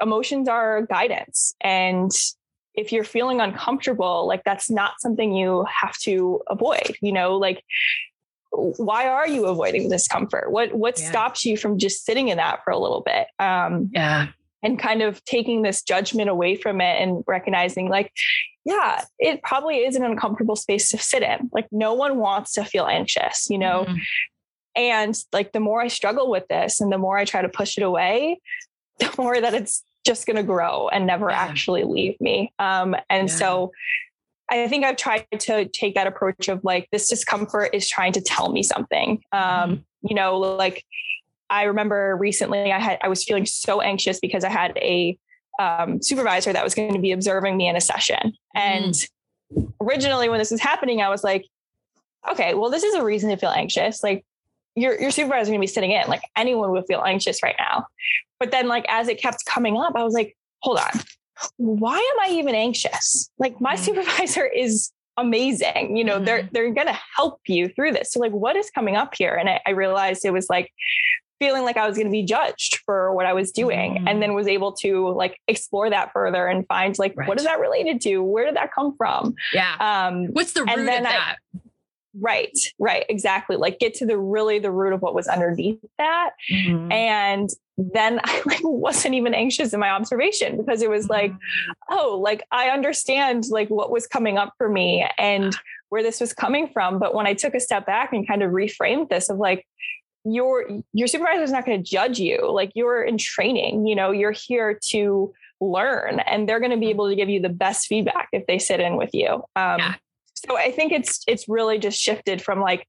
emotions 0.00 0.48
are 0.48 0.86
guidance 0.86 1.54
and 1.60 2.10
if 2.74 2.92
you're 2.92 3.04
feeling 3.04 3.40
uncomfortable, 3.40 4.26
like 4.26 4.42
that's 4.44 4.70
not 4.70 5.00
something 5.00 5.34
you 5.34 5.64
have 5.64 5.96
to 5.98 6.40
avoid, 6.48 6.96
you 7.00 7.12
know, 7.12 7.36
like 7.36 7.62
why 8.50 9.06
are 9.06 9.28
you 9.28 9.46
avoiding 9.46 9.88
discomfort? 9.88 10.50
What 10.50 10.74
what 10.74 10.98
yeah. 10.98 11.08
stops 11.08 11.44
you 11.44 11.56
from 11.56 11.78
just 11.78 12.04
sitting 12.04 12.28
in 12.28 12.36
that 12.38 12.64
for 12.64 12.70
a 12.70 12.78
little 12.78 13.00
bit? 13.00 13.26
Um, 13.38 13.90
yeah. 13.92 14.28
And 14.62 14.78
kind 14.78 15.00
of 15.00 15.24
taking 15.24 15.62
this 15.62 15.82
judgment 15.82 16.28
away 16.28 16.54
from 16.54 16.82
it 16.82 17.00
and 17.00 17.24
recognizing, 17.26 17.88
like, 17.88 18.12
yeah, 18.64 19.04
it 19.18 19.42
probably 19.42 19.76
is 19.78 19.96
an 19.96 20.04
uncomfortable 20.04 20.54
space 20.54 20.90
to 20.90 20.98
sit 20.98 21.22
in. 21.22 21.48
Like, 21.50 21.66
no 21.72 21.94
one 21.94 22.18
wants 22.18 22.52
to 22.52 22.64
feel 22.66 22.84
anxious, 22.84 23.48
you 23.48 23.56
know? 23.56 23.86
Mm-hmm. 23.88 23.96
And 24.76 25.18
like, 25.32 25.52
the 25.52 25.60
more 25.60 25.80
I 25.80 25.88
struggle 25.88 26.30
with 26.30 26.46
this 26.48 26.78
and 26.78 26.92
the 26.92 26.98
more 26.98 27.16
I 27.16 27.24
try 27.24 27.40
to 27.40 27.48
push 27.48 27.78
it 27.78 27.82
away, 27.82 28.38
the 28.98 29.10
more 29.16 29.40
that 29.40 29.54
it's 29.54 29.82
just 30.06 30.26
going 30.26 30.36
to 30.36 30.42
grow 30.42 30.88
and 30.88 31.06
never 31.06 31.30
yeah. 31.30 31.38
actually 31.38 31.84
leave 31.84 32.20
me. 32.20 32.52
Um, 32.58 32.96
and 33.08 33.28
yeah. 33.28 33.34
so 33.34 33.72
I 34.50 34.66
think 34.66 34.84
I've 34.84 34.96
tried 34.96 35.26
to 35.38 35.66
take 35.66 35.94
that 35.94 36.06
approach 36.06 36.48
of 36.48 36.64
like, 36.64 36.88
this 36.90 37.08
discomfort 37.08 37.70
is 37.72 37.88
trying 37.88 38.12
to 38.14 38.20
tell 38.20 38.50
me 38.50 38.62
something. 38.62 39.22
Um, 39.32 39.40
mm-hmm. 39.42 39.74
You 40.02 40.14
know, 40.14 40.38
like 40.38 40.84
I 41.48 41.64
remember 41.64 42.16
recently 42.16 42.72
I 42.72 42.78
had, 42.78 42.98
I 43.02 43.08
was 43.08 43.24
feeling 43.24 43.46
so 43.46 43.80
anxious 43.80 44.18
because 44.18 44.42
I 44.42 44.48
had 44.48 44.76
a 44.78 45.18
um, 45.60 46.00
supervisor 46.02 46.52
that 46.52 46.64
was 46.64 46.74
going 46.74 46.94
to 46.94 47.00
be 47.00 47.12
observing 47.12 47.56
me 47.56 47.68
in 47.68 47.76
a 47.76 47.80
session. 47.80 48.32
And 48.54 48.94
mm. 49.54 49.72
originally 49.80 50.28
when 50.28 50.38
this 50.38 50.50
was 50.50 50.60
happening, 50.60 51.02
I 51.02 51.10
was 51.10 51.22
like, 51.22 51.44
okay, 52.30 52.54
well, 52.54 52.70
this 52.70 52.82
is 52.82 52.94
a 52.94 53.04
reason 53.04 53.30
to 53.30 53.36
feel 53.36 53.50
anxious. 53.50 54.02
Like 54.02 54.24
your 54.76 55.00
your 55.00 55.10
supervisor 55.10 55.42
is 55.42 55.48
going 55.48 55.58
to 55.58 55.62
be 55.62 55.66
sitting 55.66 55.90
in. 55.92 56.06
Like 56.08 56.22
anyone 56.36 56.70
would 56.72 56.86
feel 56.86 57.02
anxious 57.02 57.42
right 57.42 57.56
now. 57.58 57.86
But 58.38 58.50
then, 58.50 58.68
like 58.68 58.86
as 58.88 59.08
it 59.08 59.20
kept 59.20 59.44
coming 59.46 59.76
up, 59.76 59.94
I 59.96 60.02
was 60.02 60.14
like, 60.14 60.36
hold 60.60 60.78
on, 60.78 61.00
why 61.56 61.96
am 61.96 62.30
I 62.30 62.34
even 62.34 62.54
anxious? 62.54 63.30
Like 63.38 63.60
my 63.60 63.74
mm-hmm. 63.74 63.84
supervisor 63.84 64.46
is 64.56 64.90
amazing. 65.16 65.96
You 65.96 66.04
know, 66.04 66.16
mm-hmm. 66.16 66.24
they're 66.24 66.48
they're 66.52 66.72
gonna 66.72 66.98
help 67.16 67.40
you 67.46 67.68
through 67.68 67.92
this. 67.92 68.12
So 68.12 68.20
like 68.20 68.32
what 68.32 68.56
is 68.56 68.70
coming 68.70 68.96
up 68.96 69.14
here? 69.16 69.34
And 69.34 69.48
I, 69.48 69.60
I 69.66 69.70
realized 69.70 70.24
it 70.24 70.32
was 70.32 70.48
like 70.48 70.72
feeling 71.40 71.64
like 71.64 71.76
I 71.76 71.88
was 71.88 71.96
going 71.96 72.06
to 72.06 72.12
be 72.12 72.22
judged 72.22 72.80
for 72.84 73.14
what 73.14 73.24
I 73.24 73.32
was 73.32 73.50
doing 73.50 73.94
mm. 73.94 74.04
and 74.06 74.22
then 74.22 74.34
was 74.34 74.46
able 74.46 74.72
to 74.72 75.08
like 75.08 75.40
explore 75.48 75.88
that 75.88 76.12
further 76.12 76.46
and 76.46 76.66
find 76.68 76.96
like 76.98 77.14
right. 77.16 77.26
what 77.26 77.38
is 77.38 77.44
that 77.44 77.58
related 77.58 78.00
to? 78.02 78.18
Where 78.18 78.44
did 78.44 78.56
that 78.56 78.74
come 78.74 78.94
from? 78.96 79.34
Yeah. 79.54 79.74
Um 79.80 80.26
what's 80.26 80.52
the 80.52 80.60
root 80.60 80.78
of 80.78 80.84
that? 80.84 81.36
I, 81.54 81.58
right, 82.18 82.56
right, 82.78 83.04
exactly. 83.08 83.56
Like 83.56 83.78
get 83.78 83.94
to 83.94 84.06
the 84.06 84.18
really 84.18 84.58
the 84.58 84.70
root 84.70 84.92
of 84.92 85.02
what 85.02 85.14
was 85.14 85.28
underneath 85.28 85.78
that. 85.98 86.30
Mm-hmm. 86.50 86.92
And 86.92 87.50
then 87.76 88.20
I 88.24 88.42
like 88.46 88.60
wasn't 88.62 89.14
even 89.14 89.34
anxious 89.34 89.72
in 89.72 89.80
my 89.80 89.90
observation 89.90 90.56
because 90.56 90.82
it 90.82 90.90
was 90.90 91.08
like, 91.08 91.32
mm-hmm. 91.32 91.94
oh, 91.94 92.18
like 92.22 92.42
I 92.50 92.70
understand 92.70 93.44
like 93.50 93.68
what 93.68 93.90
was 93.90 94.06
coming 94.06 94.38
up 94.38 94.54
for 94.58 94.68
me 94.68 95.06
and 95.18 95.56
where 95.88 96.02
this 96.02 96.20
was 96.20 96.32
coming 96.32 96.68
from. 96.72 96.98
But 96.98 97.14
when 97.14 97.26
I 97.26 97.34
took 97.34 97.54
a 97.54 97.60
step 97.60 97.86
back 97.86 98.12
and 98.12 98.26
kind 98.26 98.42
of 98.42 98.50
reframed 98.52 99.08
this 99.08 99.28
of 99.28 99.38
like, 99.38 99.66
your 100.24 100.66
your 100.92 101.08
supervisor 101.08 101.42
is 101.42 101.50
not 101.50 101.64
going 101.64 101.82
to 101.82 101.90
judge 101.90 102.18
you 102.18 102.52
like 102.52 102.70
you're 102.74 103.02
in 103.02 103.16
training 103.16 103.86
you 103.86 103.96
know 103.96 104.10
you're 104.10 104.32
here 104.32 104.78
to 104.82 105.32
learn 105.62 106.20
and 106.20 106.46
they're 106.46 106.58
going 106.58 106.70
to 106.70 106.76
be 106.76 106.90
able 106.90 107.08
to 107.08 107.16
give 107.16 107.30
you 107.30 107.40
the 107.40 107.48
best 107.48 107.86
feedback 107.86 108.28
if 108.32 108.46
they 108.46 108.58
sit 108.58 108.80
in 108.80 108.96
with 108.96 109.08
you 109.14 109.36
um, 109.56 109.78
yeah. 109.78 109.94
So 110.46 110.56
i 110.56 110.70
think 110.70 110.92
it's 110.92 111.22
it's 111.26 111.48
really 111.48 111.78
just 111.78 112.00
shifted 112.00 112.42
from 112.42 112.60
like 112.60 112.86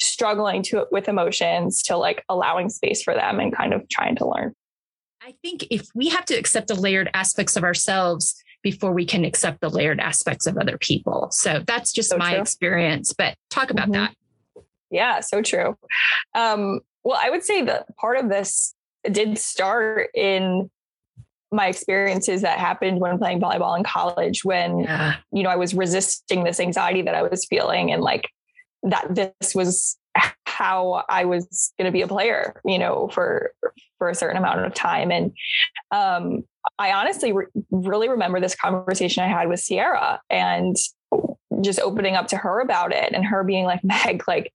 struggling 0.00 0.62
to 0.62 0.86
with 0.90 1.08
emotions 1.08 1.82
to 1.82 1.96
like 1.96 2.24
allowing 2.28 2.68
space 2.68 3.02
for 3.02 3.14
them 3.14 3.40
and 3.40 3.54
kind 3.54 3.72
of 3.72 3.88
trying 3.88 4.16
to 4.16 4.26
learn 4.26 4.54
i 5.22 5.34
think 5.42 5.66
if 5.70 5.88
we 5.94 6.08
have 6.08 6.24
to 6.24 6.34
accept 6.34 6.68
the 6.68 6.74
layered 6.74 7.10
aspects 7.14 7.56
of 7.56 7.64
ourselves 7.64 8.34
before 8.62 8.92
we 8.92 9.04
can 9.04 9.24
accept 9.24 9.60
the 9.60 9.70
layered 9.70 10.00
aspects 10.00 10.46
of 10.46 10.56
other 10.56 10.78
people 10.78 11.28
so 11.30 11.62
that's 11.66 11.92
just 11.92 12.10
so 12.10 12.16
my 12.16 12.32
true. 12.32 12.40
experience 12.40 13.12
but 13.12 13.34
talk 13.50 13.70
about 13.70 13.84
mm-hmm. 13.88 14.04
that 14.04 14.14
yeah, 14.90 15.20
so 15.20 15.42
true. 15.42 15.76
Um, 16.34 16.80
well, 17.04 17.18
I 17.22 17.30
would 17.30 17.44
say 17.44 17.62
that 17.62 17.94
part 17.96 18.18
of 18.18 18.28
this 18.28 18.74
did 19.10 19.38
start 19.38 20.10
in 20.14 20.70
my 21.50 21.68
experiences 21.68 22.42
that 22.42 22.58
happened 22.58 23.00
when 23.00 23.18
playing 23.18 23.40
volleyball 23.40 23.76
in 23.76 23.84
college 23.84 24.44
when 24.44 24.80
yeah. 24.80 25.16
you 25.32 25.42
know 25.42 25.50
I 25.50 25.56
was 25.56 25.74
resisting 25.74 26.44
this 26.44 26.60
anxiety 26.60 27.02
that 27.02 27.14
I 27.14 27.22
was 27.22 27.46
feeling 27.48 27.90
and 27.92 28.02
like 28.02 28.28
that 28.82 29.14
this 29.14 29.54
was 29.54 29.96
how 30.46 31.04
I 31.08 31.24
was 31.24 31.72
going 31.78 31.86
to 31.86 31.92
be 31.92 32.02
a 32.02 32.08
player, 32.08 32.60
you 32.64 32.78
know, 32.78 33.08
for 33.08 33.52
for 33.98 34.08
a 34.08 34.14
certain 34.14 34.36
amount 34.36 34.60
of 34.60 34.74
time 34.74 35.10
and 35.10 35.32
um 35.90 36.44
I 36.78 36.92
honestly 36.92 37.32
re- 37.32 37.46
really 37.70 38.08
remember 38.08 38.40
this 38.40 38.54
conversation 38.54 39.22
I 39.22 39.28
had 39.28 39.48
with 39.48 39.60
Sierra 39.60 40.20
and 40.28 40.76
just 41.60 41.80
opening 41.80 42.16
up 42.16 42.28
to 42.28 42.36
her 42.36 42.60
about 42.60 42.92
it 42.92 43.12
and 43.12 43.24
her 43.24 43.44
being 43.44 43.64
like, 43.64 43.80
Meg, 43.84 44.22
like, 44.26 44.52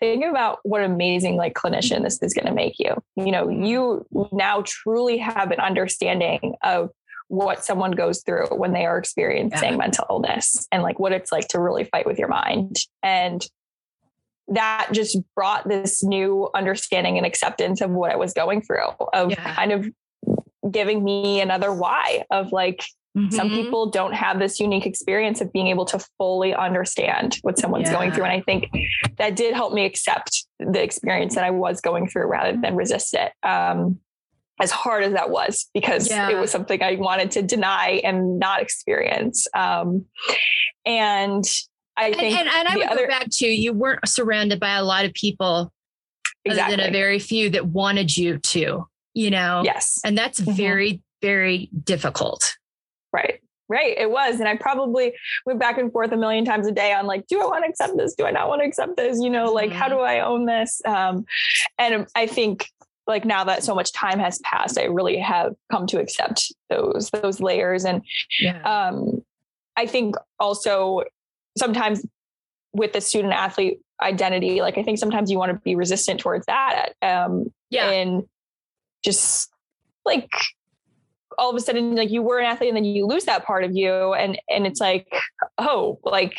think 0.00 0.24
about 0.24 0.58
what 0.62 0.82
amazing 0.82 1.36
like 1.36 1.54
clinician 1.54 2.02
this 2.02 2.22
is 2.22 2.34
going 2.34 2.46
to 2.46 2.54
make 2.54 2.78
you. 2.78 2.94
You 3.16 3.32
know, 3.32 3.48
you 3.48 4.06
now 4.32 4.62
truly 4.66 5.18
have 5.18 5.50
an 5.50 5.60
understanding 5.60 6.54
of 6.62 6.90
what 7.28 7.64
someone 7.64 7.90
goes 7.90 8.22
through 8.22 8.46
when 8.48 8.72
they 8.72 8.86
are 8.86 8.98
experiencing 8.98 9.72
yeah. 9.72 9.76
mental 9.76 10.06
illness 10.08 10.66
and 10.70 10.82
like 10.82 11.00
what 11.00 11.12
it's 11.12 11.32
like 11.32 11.48
to 11.48 11.60
really 11.60 11.84
fight 11.84 12.06
with 12.06 12.18
your 12.18 12.28
mind. 12.28 12.76
And 13.02 13.44
that 14.48 14.88
just 14.92 15.18
brought 15.34 15.68
this 15.68 16.04
new 16.04 16.48
understanding 16.54 17.16
and 17.16 17.26
acceptance 17.26 17.80
of 17.80 17.90
what 17.90 18.12
I 18.12 18.16
was 18.16 18.32
going 18.32 18.62
through, 18.62 18.90
of 19.12 19.30
yeah. 19.30 19.54
kind 19.54 19.72
of 19.72 19.90
giving 20.70 21.02
me 21.02 21.40
another 21.40 21.72
why 21.72 22.24
of 22.30 22.52
like, 22.52 22.84
Mm-hmm. 23.16 23.34
Some 23.34 23.48
people 23.50 23.90
don't 23.90 24.12
have 24.12 24.38
this 24.38 24.60
unique 24.60 24.84
experience 24.84 25.40
of 25.40 25.52
being 25.52 25.68
able 25.68 25.86
to 25.86 25.98
fully 26.18 26.54
understand 26.54 27.38
what 27.42 27.58
someone's 27.58 27.88
yeah. 27.88 27.94
going 27.94 28.12
through. 28.12 28.24
And 28.24 28.32
I 28.32 28.42
think 28.42 28.70
that 29.16 29.36
did 29.36 29.54
help 29.54 29.72
me 29.72 29.86
accept 29.86 30.46
the 30.60 30.82
experience 30.82 31.34
that 31.34 31.44
I 31.44 31.50
was 31.50 31.80
going 31.80 32.08
through 32.08 32.26
rather 32.26 32.58
than 32.60 32.76
resist 32.76 33.14
it. 33.14 33.32
Um, 33.42 34.00
as 34.60 34.70
hard 34.70 35.04
as 35.04 35.12
that 35.12 35.30
was, 35.30 35.68
because 35.74 36.08
yeah. 36.08 36.30
it 36.30 36.34
was 36.36 36.50
something 36.50 36.82
I 36.82 36.96
wanted 36.96 37.30
to 37.32 37.42
deny 37.42 38.00
and 38.02 38.38
not 38.38 38.62
experience. 38.62 39.46
Um, 39.54 40.06
and 40.86 41.44
I 41.96 42.12
think, 42.12 42.38
and, 42.38 42.48
and, 42.48 42.48
and 42.48 42.68
I 42.68 42.76
would 42.76 42.86
other, 42.86 43.02
go 43.02 43.08
back 43.08 43.26
to 43.32 43.46
you 43.46 43.72
weren't 43.72 44.06
surrounded 44.08 44.60
by 44.60 44.76
a 44.76 44.82
lot 44.82 45.04
of 45.04 45.12
people, 45.12 45.72
exactly. 46.44 46.74
other 46.74 46.82
than 46.82 46.90
a 46.90 46.92
very 46.92 47.18
few 47.18 47.50
that 47.50 47.66
wanted 47.66 48.16
you 48.16 48.38
to, 48.38 48.86
you 49.14 49.30
know. 49.30 49.62
Yes, 49.64 50.00
and 50.04 50.16
that's 50.16 50.40
mm-hmm. 50.40 50.52
very, 50.52 51.02
very 51.20 51.70
difficult. 51.84 52.56
Right. 53.12 53.40
Right. 53.68 53.98
It 53.98 54.10
was. 54.10 54.38
And 54.38 54.48
I 54.48 54.56
probably 54.56 55.12
went 55.44 55.58
back 55.58 55.76
and 55.76 55.90
forth 55.90 56.12
a 56.12 56.16
million 56.16 56.44
times 56.44 56.68
a 56.68 56.72
day 56.72 56.92
on 56.92 57.06
like, 57.06 57.26
do 57.26 57.40
I 57.42 57.46
want 57.46 57.64
to 57.64 57.70
accept 57.70 57.96
this? 57.96 58.14
Do 58.14 58.24
I 58.24 58.30
not 58.30 58.48
want 58.48 58.62
to 58.62 58.66
accept 58.66 58.96
this? 58.96 59.18
You 59.20 59.28
know, 59.28 59.52
like, 59.52 59.70
mm-hmm. 59.70 59.78
how 59.78 59.88
do 59.88 59.98
I 59.98 60.20
own 60.20 60.46
this? 60.46 60.80
Um, 60.84 61.24
and 61.76 62.06
I 62.14 62.26
think 62.26 62.68
like 63.08 63.24
now 63.24 63.42
that 63.44 63.64
so 63.64 63.74
much 63.74 63.92
time 63.92 64.20
has 64.20 64.38
passed, 64.40 64.78
I 64.78 64.84
really 64.84 65.18
have 65.18 65.52
come 65.72 65.86
to 65.88 66.00
accept 66.00 66.52
those, 66.70 67.10
those 67.10 67.40
layers. 67.40 67.84
And 67.84 68.02
yeah. 68.40 68.62
um, 68.62 69.24
I 69.76 69.86
think 69.86 70.14
also 70.38 71.02
sometimes 71.58 72.06
with 72.72 72.92
the 72.92 73.00
student 73.00 73.32
athlete 73.32 73.80
identity, 74.00 74.60
like 74.60 74.78
I 74.78 74.82
think 74.82 74.98
sometimes 74.98 75.30
you 75.30 75.38
want 75.38 75.52
to 75.52 75.58
be 75.64 75.74
resistant 75.74 76.20
towards 76.20 76.46
that. 76.46 76.90
Um, 77.02 77.52
yeah. 77.70 77.90
And 77.90 78.24
just 79.04 79.50
like 80.04 80.30
all 81.38 81.50
of 81.50 81.56
a 81.56 81.60
sudden 81.60 81.94
like 81.94 82.10
you 82.10 82.22
were 82.22 82.38
an 82.38 82.46
athlete 82.46 82.68
and 82.68 82.76
then 82.76 82.84
you 82.84 83.06
lose 83.06 83.24
that 83.24 83.44
part 83.44 83.64
of 83.64 83.74
you 83.74 84.12
and 84.14 84.40
and 84.48 84.66
it's 84.66 84.80
like 84.80 85.06
oh 85.58 85.98
like 86.04 86.36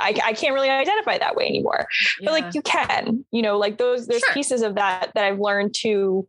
I, 0.00 0.20
I 0.24 0.32
can't 0.32 0.54
really 0.54 0.68
identify 0.68 1.18
that 1.18 1.36
way 1.36 1.46
anymore 1.46 1.86
yeah. 2.20 2.30
but 2.30 2.32
like 2.32 2.54
you 2.54 2.62
can 2.62 3.24
you 3.30 3.42
know 3.42 3.58
like 3.58 3.78
those 3.78 4.06
there's 4.06 4.20
sure. 4.20 4.34
pieces 4.34 4.62
of 4.62 4.74
that 4.74 5.12
that 5.14 5.24
i've 5.24 5.38
learned 5.38 5.74
to 5.80 6.26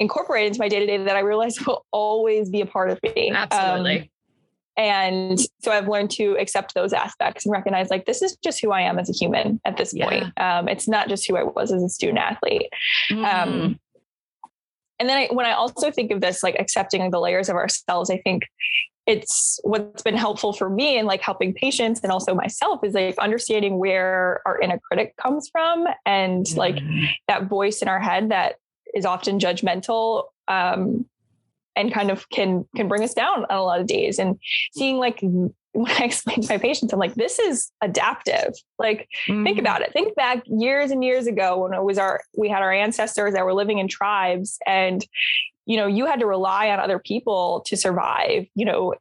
incorporate 0.00 0.46
into 0.46 0.58
my 0.58 0.68
day-to-day 0.68 0.96
that 1.04 1.16
i 1.16 1.20
realize 1.20 1.58
will 1.66 1.84
always 1.92 2.48
be 2.48 2.60
a 2.60 2.66
part 2.66 2.90
of 2.90 2.98
me 3.02 3.32
absolutely 3.34 4.00
um, 4.00 4.08
and 4.78 5.40
so 5.60 5.72
I've 5.72 5.88
learned 5.88 6.10
to 6.12 6.36
accept 6.38 6.72
those 6.74 6.92
aspects 6.92 7.44
and 7.44 7.52
recognize 7.52 7.90
like 7.90 8.06
this 8.06 8.22
is 8.22 8.36
just 8.36 8.60
who 8.62 8.70
I 8.70 8.82
am 8.82 9.00
as 9.00 9.10
a 9.10 9.12
human 9.12 9.60
at 9.64 9.76
this 9.76 9.92
yeah. 9.92 10.08
point. 10.08 10.40
Um, 10.40 10.68
it's 10.68 10.86
not 10.86 11.08
just 11.08 11.26
who 11.26 11.36
I 11.36 11.42
was 11.42 11.72
as 11.72 11.82
a 11.82 11.88
student 11.88 12.18
athlete. 12.18 12.70
Mm. 13.10 13.24
Um, 13.24 13.80
and 14.98 15.08
then 15.08 15.16
I, 15.16 15.28
when 15.32 15.46
I 15.46 15.52
also 15.52 15.90
think 15.90 16.10
of 16.10 16.20
this, 16.20 16.42
like 16.42 16.56
accepting 16.58 17.10
the 17.10 17.20
layers 17.20 17.48
of 17.48 17.56
ourselves, 17.56 18.10
I 18.10 18.18
think 18.18 18.44
it's 19.06 19.58
what's 19.62 20.02
been 20.02 20.16
helpful 20.16 20.52
for 20.52 20.68
me 20.68 20.98
and 20.98 21.08
like 21.08 21.22
helping 21.22 21.54
patients 21.54 22.00
and 22.02 22.12
also 22.12 22.34
myself 22.34 22.84
is 22.84 22.92
like 22.92 23.16
understanding 23.18 23.78
where 23.78 24.42
our 24.44 24.60
inner 24.60 24.78
critic 24.78 25.16
comes 25.16 25.48
from 25.48 25.86
and 26.04 26.44
mm-hmm. 26.44 26.58
like 26.58 26.78
that 27.26 27.44
voice 27.44 27.80
in 27.80 27.88
our 27.88 27.98
head 27.98 28.30
that 28.30 28.56
is 28.94 29.06
often 29.06 29.38
judgmental 29.38 30.24
um, 30.46 31.06
and 31.74 31.92
kind 31.92 32.10
of 32.10 32.28
can 32.28 32.66
can 32.76 32.86
bring 32.86 33.02
us 33.02 33.14
down 33.14 33.44
on 33.44 33.56
a 33.56 33.62
lot 33.62 33.80
of 33.80 33.86
days 33.86 34.18
and 34.18 34.38
seeing 34.72 34.98
like 34.98 35.22
when 35.72 35.90
I 35.92 36.04
explain 36.04 36.40
to 36.40 36.52
my 36.52 36.58
patients, 36.58 36.92
I'm 36.92 36.98
like, 36.98 37.14
this 37.14 37.38
is 37.38 37.70
adaptive. 37.82 38.54
Like, 38.78 39.08
mm-hmm. 39.26 39.44
think 39.44 39.58
about 39.58 39.82
it. 39.82 39.92
Think 39.92 40.14
back 40.16 40.42
years 40.46 40.90
and 40.90 41.04
years 41.04 41.26
ago 41.26 41.58
when 41.62 41.74
it 41.74 41.82
was 41.82 41.98
our, 41.98 42.20
we 42.36 42.48
had 42.48 42.62
our 42.62 42.72
ancestors 42.72 43.34
that 43.34 43.44
were 43.44 43.54
living 43.54 43.78
in 43.78 43.86
tribes 43.86 44.58
and, 44.66 45.04
you 45.66 45.76
know, 45.76 45.86
you 45.86 46.06
had 46.06 46.20
to 46.20 46.26
rely 46.26 46.70
on 46.70 46.80
other 46.80 46.98
people 46.98 47.62
to 47.66 47.76
survive. 47.76 48.46
You 48.54 48.64
know, 48.64 48.94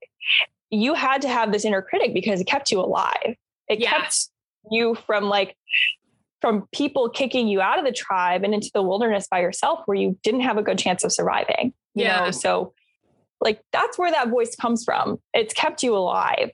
you 0.70 0.94
had 0.94 1.22
to 1.22 1.30
have 1.30 1.52
this 1.52 1.64
inner 1.64 1.82
critic 1.82 2.14
because 2.14 2.42
it 2.42 2.48
kept 2.48 2.72
you 2.72 2.80
alive. 2.80 3.36
It 3.70 3.80
yeah. 3.80 3.90
kept 3.90 4.30
you 4.70 4.96
from 5.06 5.30
like, 5.30 5.56
from 6.42 6.68
people 6.72 7.10
kicking 7.10 7.48
you 7.48 7.62
out 7.62 7.80
of 7.80 7.86
the 7.86 7.92
tribe 7.92 8.44
and 8.44 8.54
into 8.54 8.70
the 8.74 8.84
wilderness 8.84 9.28
by 9.30 9.40
yourself 9.40 9.80
where 9.86 9.98
you 9.98 10.18
didn't 10.22 10.42
have 10.42 10.58
a 10.58 10.62
good 10.62 10.78
chance 10.78 11.04
of 11.04 11.12
surviving. 11.12 11.74
You 11.96 12.04
yeah. 12.04 12.26
know, 12.26 12.32
so 12.32 12.74
like 13.42 13.62
that's 13.72 13.98
where 13.98 14.12
that 14.12 14.30
voice 14.30 14.56
comes 14.56 14.84
from. 14.84 15.20
It's 15.34 15.54
kept 15.54 15.84
you 15.84 15.96
alive. 15.96 16.52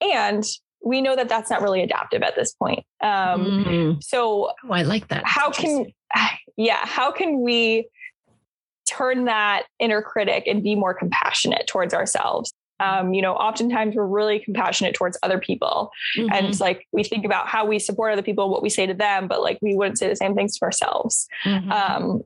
And 0.00 0.44
we 0.84 1.00
know 1.00 1.16
that 1.16 1.28
that's 1.28 1.50
not 1.50 1.62
really 1.62 1.82
adaptive 1.82 2.22
at 2.22 2.34
this 2.34 2.52
point. 2.54 2.84
Um, 3.02 3.44
mm-hmm. 3.44 4.00
So 4.00 4.52
oh, 4.64 4.72
I 4.72 4.82
like 4.82 5.08
that. 5.08 5.22
How 5.24 5.50
can, 5.50 5.86
yeah, 6.56 6.84
how 6.84 7.12
can 7.12 7.40
we 7.40 7.88
turn 8.86 9.26
that 9.26 9.64
inner 9.78 10.02
critic 10.02 10.44
and 10.46 10.62
be 10.62 10.74
more 10.74 10.94
compassionate 10.94 11.66
towards 11.66 11.94
ourselves? 11.94 12.52
Um, 12.80 13.14
you 13.14 13.22
know, 13.22 13.34
oftentimes 13.34 13.94
we're 13.94 14.06
really 14.06 14.40
compassionate 14.40 14.94
towards 14.94 15.16
other 15.22 15.38
people. 15.38 15.92
Mm-hmm. 16.18 16.32
And 16.32 16.60
like 16.60 16.86
we 16.90 17.04
think 17.04 17.24
about 17.24 17.46
how 17.46 17.64
we 17.64 17.78
support 17.78 18.12
other 18.12 18.22
people, 18.22 18.50
what 18.50 18.62
we 18.62 18.70
say 18.70 18.86
to 18.86 18.94
them, 18.94 19.28
but 19.28 19.40
like 19.40 19.58
we 19.62 19.76
wouldn't 19.76 19.98
say 19.98 20.08
the 20.08 20.16
same 20.16 20.34
things 20.34 20.58
to 20.58 20.64
ourselves. 20.64 21.28
Mm-hmm. 21.44 21.70
Um, 21.70 22.22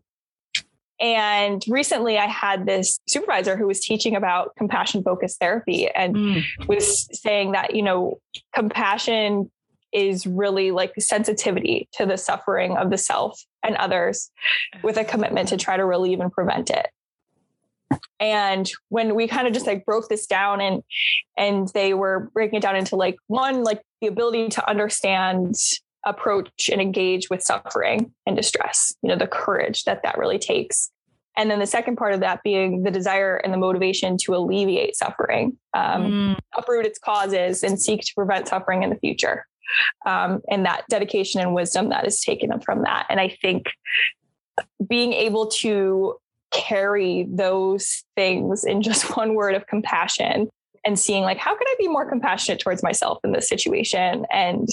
and 1.01 1.62
recently 1.68 2.18
I 2.18 2.26
had 2.26 2.66
this 2.66 3.01
supervisor 3.07 3.57
who 3.57 3.66
was 3.66 3.80
teaching 3.80 4.16
about 4.16 4.57
compassion 4.57 5.03
focused 5.03 5.38
therapy 5.38 5.88
and 5.88 6.14
mm. 6.14 6.44
was 6.68 7.09
saying 7.12 7.53
that, 7.53 7.74
you 7.74 7.82
know, 7.82 8.18
compassion 8.55 9.51
is 9.92 10.26
really 10.26 10.70
like 10.70 10.92
sensitivity 10.99 11.88
to 11.92 12.07
the 12.07 12.16
suffering 12.16 12.76
of 12.76 12.90
the 12.90 12.99
self 12.99 13.40
and 13.62 13.76
others 13.76 14.30
with 14.82 14.97
a 14.97 15.05
commitment 15.05 15.49
to 15.51 15.57
try 15.57 15.76
to 15.76 15.84
relieve 15.84 16.20
and 16.20 16.32
prevent 16.32 16.70
it. 16.70 16.88
and 18.18 18.70
when 18.88 19.14
we 19.14 19.28
kind 19.28 19.47
of 19.47 19.53
just 19.53 19.66
like 19.66 19.84
broke 19.84 20.09
this 20.09 20.26
down 20.26 20.61
and 20.61 20.82
and 21.36 21.68
they 21.74 21.94
were 21.94 22.30
breaking 22.32 22.59
it 22.59 22.62
down 22.62 22.76
into 22.76 22.97
like 22.97 23.16
one 23.26 23.62
like 23.62 23.80
the 24.01 24.07
ability 24.07 24.49
to 24.49 24.68
understand 24.68 25.55
approach 26.07 26.70
and 26.72 26.80
engage 26.80 27.28
with 27.28 27.42
suffering 27.42 28.12
and 28.26 28.36
distress 28.36 28.94
you 29.02 29.09
know 29.09 29.16
the 29.16 29.26
courage 29.26 29.84
that 29.84 30.02
that 30.02 30.16
really 30.16 30.38
takes. 30.38 30.90
And 31.38 31.50
then 31.50 31.59
the 31.59 31.66
second 31.66 31.96
part 31.96 32.14
of 32.14 32.20
that 32.20 32.42
being 32.42 32.82
the 32.82 32.90
desire 32.90 33.36
and 33.36 33.52
the 33.52 33.59
motivation 33.59 34.16
to 34.22 34.34
alleviate 34.34 34.96
suffering 34.96 35.59
um, 35.74 36.02
mm. 36.02 36.38
uproot 36.57 36.86
its 36.86 36.98
causes 36.98 37.62
and 37.62 37.78
seek 37.78 38.00
to 38.00 38.14
prevent 38.14 38.48
suffering 38.48 38.82
in 38.82 38.88
the 38.88 38.96
future. 38.96 39.44
Um, 40.07 40.40
and 40.48 40.64
that 40.64 40.84
dedication 40.88 41.42
and 41.42 41.52
wisdom 41.52 41.90
that 41.90 42.07
is 42.07 42.22
taken 42.22 42.59
from 42.61 42.84
that. 42.84 43.07
And 43.11 43.20
i 43.20 43.36
think 43.42 43.66
being 44.88 45.12
able 45.12 45.48
to 45.48 46.16
carry 46.52 47.26
those 47.28 48.04
things 48.14 48.64
in 48.64 48.82
just 48.82 49.16
one 49.16 49.34
word 49.34 49.54
of 49.54 49.66
compassion 49.66 50.48
and 50.84 50.98
seeing 50.98 51.22
like 51.22 51.38
how 51.38 51.54
can 51.54 51.66
i 51.66 51.74
be 51.78 51.88
more 51.88 52.09
compassionate 52.09 52.61
towards 52.61 52.82
myself 52.82 53.18
in 53.24 53.32
this 53.32 53.48
situation? 53.48 54.24
And 54.32 54.68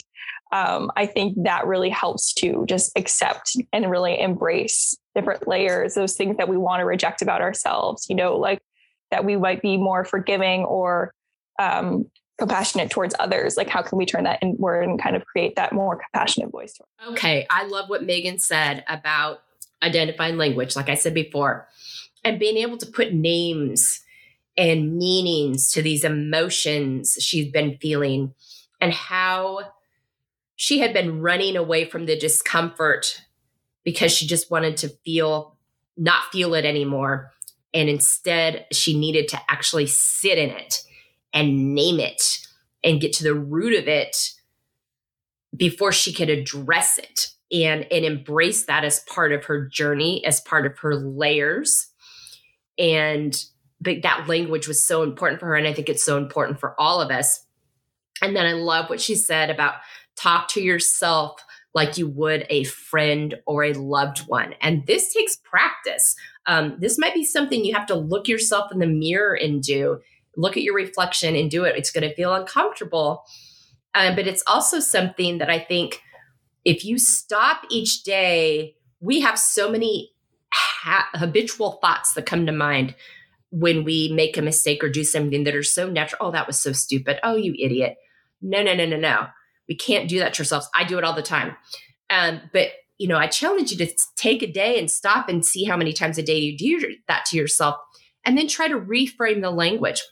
um, 0.53 0.89
i 0.95 1.05
think 1.05 1.35
that 1.43 1.67
really 1.67 1.89
helps 1.89 2.33
to 2.33 2.63
just 2.67 2.91
accept 2.95 3.57
and 3.73 3.91
really 3.91 4.17
embrace 4.19 4.95
different 5.15 5.47
layers 5.47 5.95
those 5.95 6.15
things 6.15 6.37
that 6.37 6.47
we 6.47 6.57
want 6.57 6.79
to 6.79 6.85
reject 6.85 7.21
about 7.21 7.41
ourselves 7.41 8.05
you 8.09 8.15
know 8.15 8.37
like 8.37 8.61
that 9.11 9.25
we 9.25 9.35
might 9.35 9.61
be 9.61 9.77
more 9.77 10.05
forgiving 10.05 10.63
or 10.63 11.13
um, 11.59 12.05
compassionate 12.39 12.89
towards 12.89 13.13
others. 13.19 13.57
Like 13.57 13.69
how 13.69 13.83
can 13.83 13.99
we 13.99 14.07
turn 14.07 14.23
that 14.23 14.39
inward 14.41 14.81
and 14.81 14.99
kind 14.99 15.15
of 15.15 15.23
create 15.23 15.55
that 15.55 15.71
more 15.71 15.99
compassionate 15.99 16.51
voice? 16.51 16.73
Okay 17.09 17.45
i 17.51 17.63
love 17.67 17.89
what 17.89 18.03
megan 18.03 18.39
said 18.39 18.83
about 18.87 19.43
identifying 19.83 20.37
language, 20.37 20.75
like 20.75 20.89
I 20.89 20.95
said 20.95 21.13
before, 21.13 21.67
and 22.23 22.39
being 22.39 22.57
able 22.57 22.77
to 22.77 22.85
put 22.85 23.13
names 23.13 24.01
and 24.55 24.97
meanings 24.97 25.71
to 25.71 25.81
these 25.81 26.03
emotions 26.03 27.17
she's 27.19 27.51
been 27.51 27.77
feeling 27.81 28.33
and 28.79 28.93
how 28.93 29.72
she 30.55 30.79
had 30.79 30.93
been 30.93 31.21
running 31.21 31.55
away 31.55 31.85
from 31.85 32.05
the 32.05 32.17
discomfort 32.17 33.21
because 33.83 34.11
she 34.11 34.27
just 34.27 34.51
wanted 34.51 34.77
to 34.77 34.89
feel 35.05 35.57
not 35.97 36.31
feel 36.31 36.55
it 36.55 36.65
anymore. 36.65 37.31
And 37.73 37.89
instead 37.89 38.65
she 38.71 38.97
needed 38.97 39.27
to 39.29 39.39
actually 39.49 39.87
sit 39.87 40.37
in 40.37 40.49
it 40.49 40.83
and 41.33 41.73
name 41.73 41.99
it 41.99 42.39
and 42.83 43.01
get 43.01 43.13
to 43.13 43.23
the 43.23 43.35
root 43.35 43.77
of 43.77 43.87
it 43.87 44.31
before 45.55 45.91
she 45.91 46.13
could 46.13 46.29
address 46.29 46.97
it 46.97 47.27
and 47.51 47.85
and 47.91 48.05
embrace 48.05 48.65
that 48.65 48.83
as 48.83 49.01
part 49.01 49.31
of 49.31 49.45
her 49.45 49.67
journey 49.67 50.25
as 50.25 50.41
part 50.41 50.65
of 50.65 50.77
her 50.79 50.95
layers. 50.95 51.89
And 52.77 53.43
but 53.79 54.01
that 54.03 54.27
language 54.27 54.67
was 54.67 54.83
so 54.83 55.03
important 55.03 55.39
for 55.39 55.47
her 55.47 55.55
and 55.55 55.67
i 55.67 55.73
think 55.73 55.89
it's 55.89 56.05
so 56.05 56.17
important 56.17 56.59
for 56.59 56.79
all 56.79 57.01
of 57.01 57.11
us. 57.11 57.45
And 58.21 58.35
then 58.35 58.45
i 58.45 58.53
love 58.53 58.89
what 58.89 59.01
she 59.01 59.15
said 59.15 59.49
about 59.49 59.75
talk 60.15 60.47
to 60.49 60.61
yourself 60.61 61.41
like 61.75 61.97
you 61.97 62.07
would 62.07 62.45
a 62.49 62.63
friend 62.65 63.35
or 63.45 63.63
a 63.63 63.73
loved 63.73 64.19
one 64.27 64.53
and 64.61 64.85
this 64.87 65.13
takes 65.13 65.35
practice 65.37 66.15
um, 66.45 66.75
this 66.79 66.99
might 66.99 67.13
be 67.13 67.23
something 67.23 67.63
you 67.63 67.73
have 67.73 67.87
to 67.87 67.95
look 67.95 68.27
yourself 68.27 68.71
in 68.71 68.79
the 68.79 68.87
mirror 68.87 69.33
and 69.33 69.63
do 69.63 69.99
look 70.35 70.57
at 70.57 70.63
your 70.63 70.75
reflection 70.75 71.35
and 71.35 71.49
do 71.51 71.63
it 71.63 71.75
it's 71.75 71.91
going 71.91 72.07
to 72.07 72.15
feel 72.15 72.33
uncomfortable 72.33 73.23
uh, 73.95 74.13
but 74.15 74.27
it's 74.27 74.43
also 74.47 74.79
something 74.79 75.37
that 75.37 75.49
i 75.49 75.59
think 75.59 76.01
if 76.65 76.85
you 76.85 76.97
stop 76.97 77.63
each 77.69 78.03
day, 78.03 78.75
we 78.99 79.19
have 79.21 79.37
so 79.37 79.69
many 79.69 80.11
ha- 80.53 81.09
habitual 81.13 81.73
thoughts 81.81 82.13
that 82.13 82.25
come 82.25 82.45
to 82.45 82.51
mind 82.51 82.95
when 83.51 83.83
we 83.83 84.11
make 84.13 84.37
a 84.37 84.41
mistake 84.41 84.83
or 84.83 84.89
do 84.89 85.03
something 85.03 85.43
that 85.43 85.55
are 85.55 85.63
so 85.63 85.89
natural. 85.89 86.27
Oh, 86.27 86.31
that 86.31 86.47
was 86.47 86.59
so 86.59 86.71
stupid. 86.71 87.19
Oh, 87.23 87.35
you 87.35 87.53
idiot. 87.59 87.95
No, 88.41 88.63
no, 88.63 88.73
no, 88.73 88.85
no, 88.85 88.97
no. 88.97 89.27
We 89.73 89.77
can't 89.77 90.07
do 90.07 90.19
that 90.19 90.35
to 90.35 90.41
ourselves. 90.41 90.69
I 90.75 90.83
do 90.83 90.99
it 90.99 91.03
all 91.03 91.15
the 91.15 91.23
time. 91.23 91.55
Um, 92.11 92.41
but 92.51 92.67
you 92.99 93.07
know, 93.07 93.17
I 93.17 93.25
challenge 93.25 93.71
you 93.71 93.77
to 93.79 93.91
take 94.15 94.43
a 94.43 94.51
day 94.51 94.77
and 94.77 94.89
stop 94.89 95.27
and 95.27 95.43
see 95.43 95.63
how 95.63 95.75
many 95.75 95.93
times 95.93 96.19
a 96.19 96.21
day 96.21 96.37
you 96.37 96.55
do 96.55 96.95
that 97.07 97.25
to 97.25 97.37
yourself, 97.37 97.77
and 98.23 98.37
then 98.37 98.47
try 98.47 98.67
to 98.67 98.79
reframe 98.79 99.41
the 99.41 99.49
language. 99.49 100.03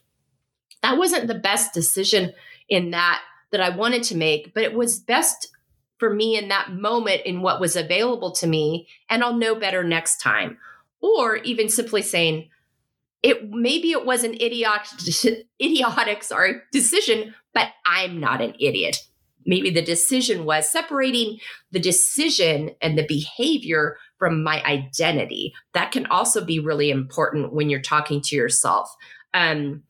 That 0.82 0.98
wasn't 0.98 1.28
the 1.28 1.36
best 1.36 1.76
decision 1.76 2.34
in 2.70 2.90
that 2.90 3.22
that 3.52 3.62
I 3.62 3.70
wanted 3.70 4.02
to 4.04 4.18
make, 4.18 4.56
but 4.56 4.64
it 4.64 4.74
was 4.74 5.00
best 5.00 5.50
for 6.00 6.12
me 6.12 6.36
in 6.36 6.48
that 6.48 6.72
moment 6.72 7.22
in 7.26 7.44
what 7.44 7.62
was 7.62 7.76
available 7.76 8.32
to 8.32 8.48
me 8.48 8.88
and 9.08 9.24
I'll 9.24 9.36
know 9.36 9.54
better 9.54 9.84
next 9.84 10.18
time. 10.18 10.58
Or 11.02 11.36
even 11.38 11.70
simply 11.70 12.02
saying, 12.02 12.50
it 13.22 13.52
maybe 13.52 13.92
it 13.92 14.06
was 14.06 14.24
an 14.24 14.34
idiotic 14.34 14.90
idiotic 15.62 16.24
sorry 16.24 16.56
decision, 16.72 17.36
but 17.54 17.68
I'm 17.86 18.20
not 18.20 18.42
an 18.42 18.56
idiot. 18.60 18.98
Maybe 19.46 19.70
the 19.70 19.82
decision 19.82 20.46
was 20.46 20.70
separating 20.70 21.40
the 21.72 21.80
decision 21.80 22.72
and 22.82 22.98
the 22.98 23.06
behavior 23.08 23.98
from 24.18 24.44
my 24.44 24.64
identity. 24.64 25.54
That 25.74 25.92
can 25.92 26.06
also 26.08 26.44
be 26.46 26.60
really 26.60 26.92
important 26.92 27.54
when 27.54 27.70
you're 27.70 27.82
talking 27.82 28.22
to 28.22 28.36
yourself. 28.36 28.96
Um, 29.34 29.84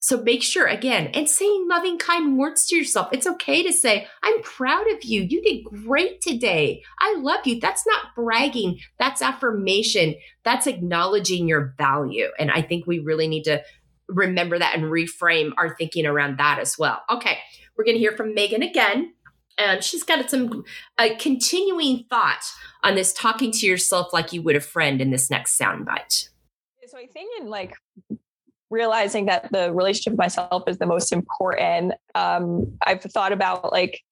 so 0.00 0.22
make 0.22 0.44
sure 0.44 0.66
again, 0.66 1.08
and 1.08 1.28
saying 1.28 1.66
loving, 1.68 1.98
kind 1.98 2.38
words 2.38 2.66
to 2.66 2.76
yourself. 2.76 3.08
It's 3.12 3.26
okay 3.26 3.64
to 3.64 3.72
say, 3.72 4.06
I'm 4.22 4.40
proud 4.42 4.88
of 4.92 5.02
you. 5.02 5.22
You 5.22 5.42
did 5.42 5.64
great 5.64 6.20
today. 6.20 6.82
I 7.00 7.16
love 7.18 7.46
you. 7.46 7.58
That's 7.58 7.84
not 7.86 8.14
bragging. 8.14 8.78
That's 8.98 9.20
affirmation. 9.20 10.14
That's 10.44 10.68
acknowledging 10.68 11.48
your 11.48 11.74
value. 11.76 12.28
And 12.38 12.50
I 12.50 12.62
think 12.62 12.86
we 12.86 13.00
really 13.00 13.26
need 13.26 13.42
to 13.44 13.62
remember 14.08 14.58
that 14.58 14.76
and 14.76 14.84
reframe 14.84 15.50
our 15.58 15.76
thinking 15.76 16.06
around 16.06 16.38
that 16.38 16.58
as 16.60 16.78
well. 16.78 17.02
Okay. 17.10 17.38
We're 17.78 17.84
going 17.84 17.96
to 17.96 18.00
hear 18.00 18.16
from 18.16 18.34
Megan 18.34 18.62
again. 18.62 19.14
And 19.56 19.82
she's 19.82 20.02
got 20.02 20.28
some 20.30 20.64
a 21.00 21.14
continuing 21.16 22.04
thought 22.10 22.44
on 22.84 22.94
this 22.94 23.12
talking 23.12 23.50
to 23.52 23.66
yourself 23.66 24.12
like 24.12 24.32
you 24.32 24.42
would 24.42 24.56
a 24.56 24.60
friend 24.60 25.00
in 25.00 25.10
this 25.10 25.30
next 25.30 25.58
soundbite. 25.58 26.28
So 26.86 26.96
I 26.96 27.06
think 27.06 27.40
in 27.40 27.48
like 27.48 27.74
realizing 28.70 29.26
that 29.26 29.50
the 29.52 29.72
relationship 29.72 30.12
with 30.12 30.18
myself 30.18 30.64
is 30.66 30.78
the 30.78 30.86
most 30.86 31.12
important 31.12 31.94
um, 32.14 32.76
i've 32.86 33.02
thought 33.02 33.32
about 33.32 33.72
like 33.72 34.02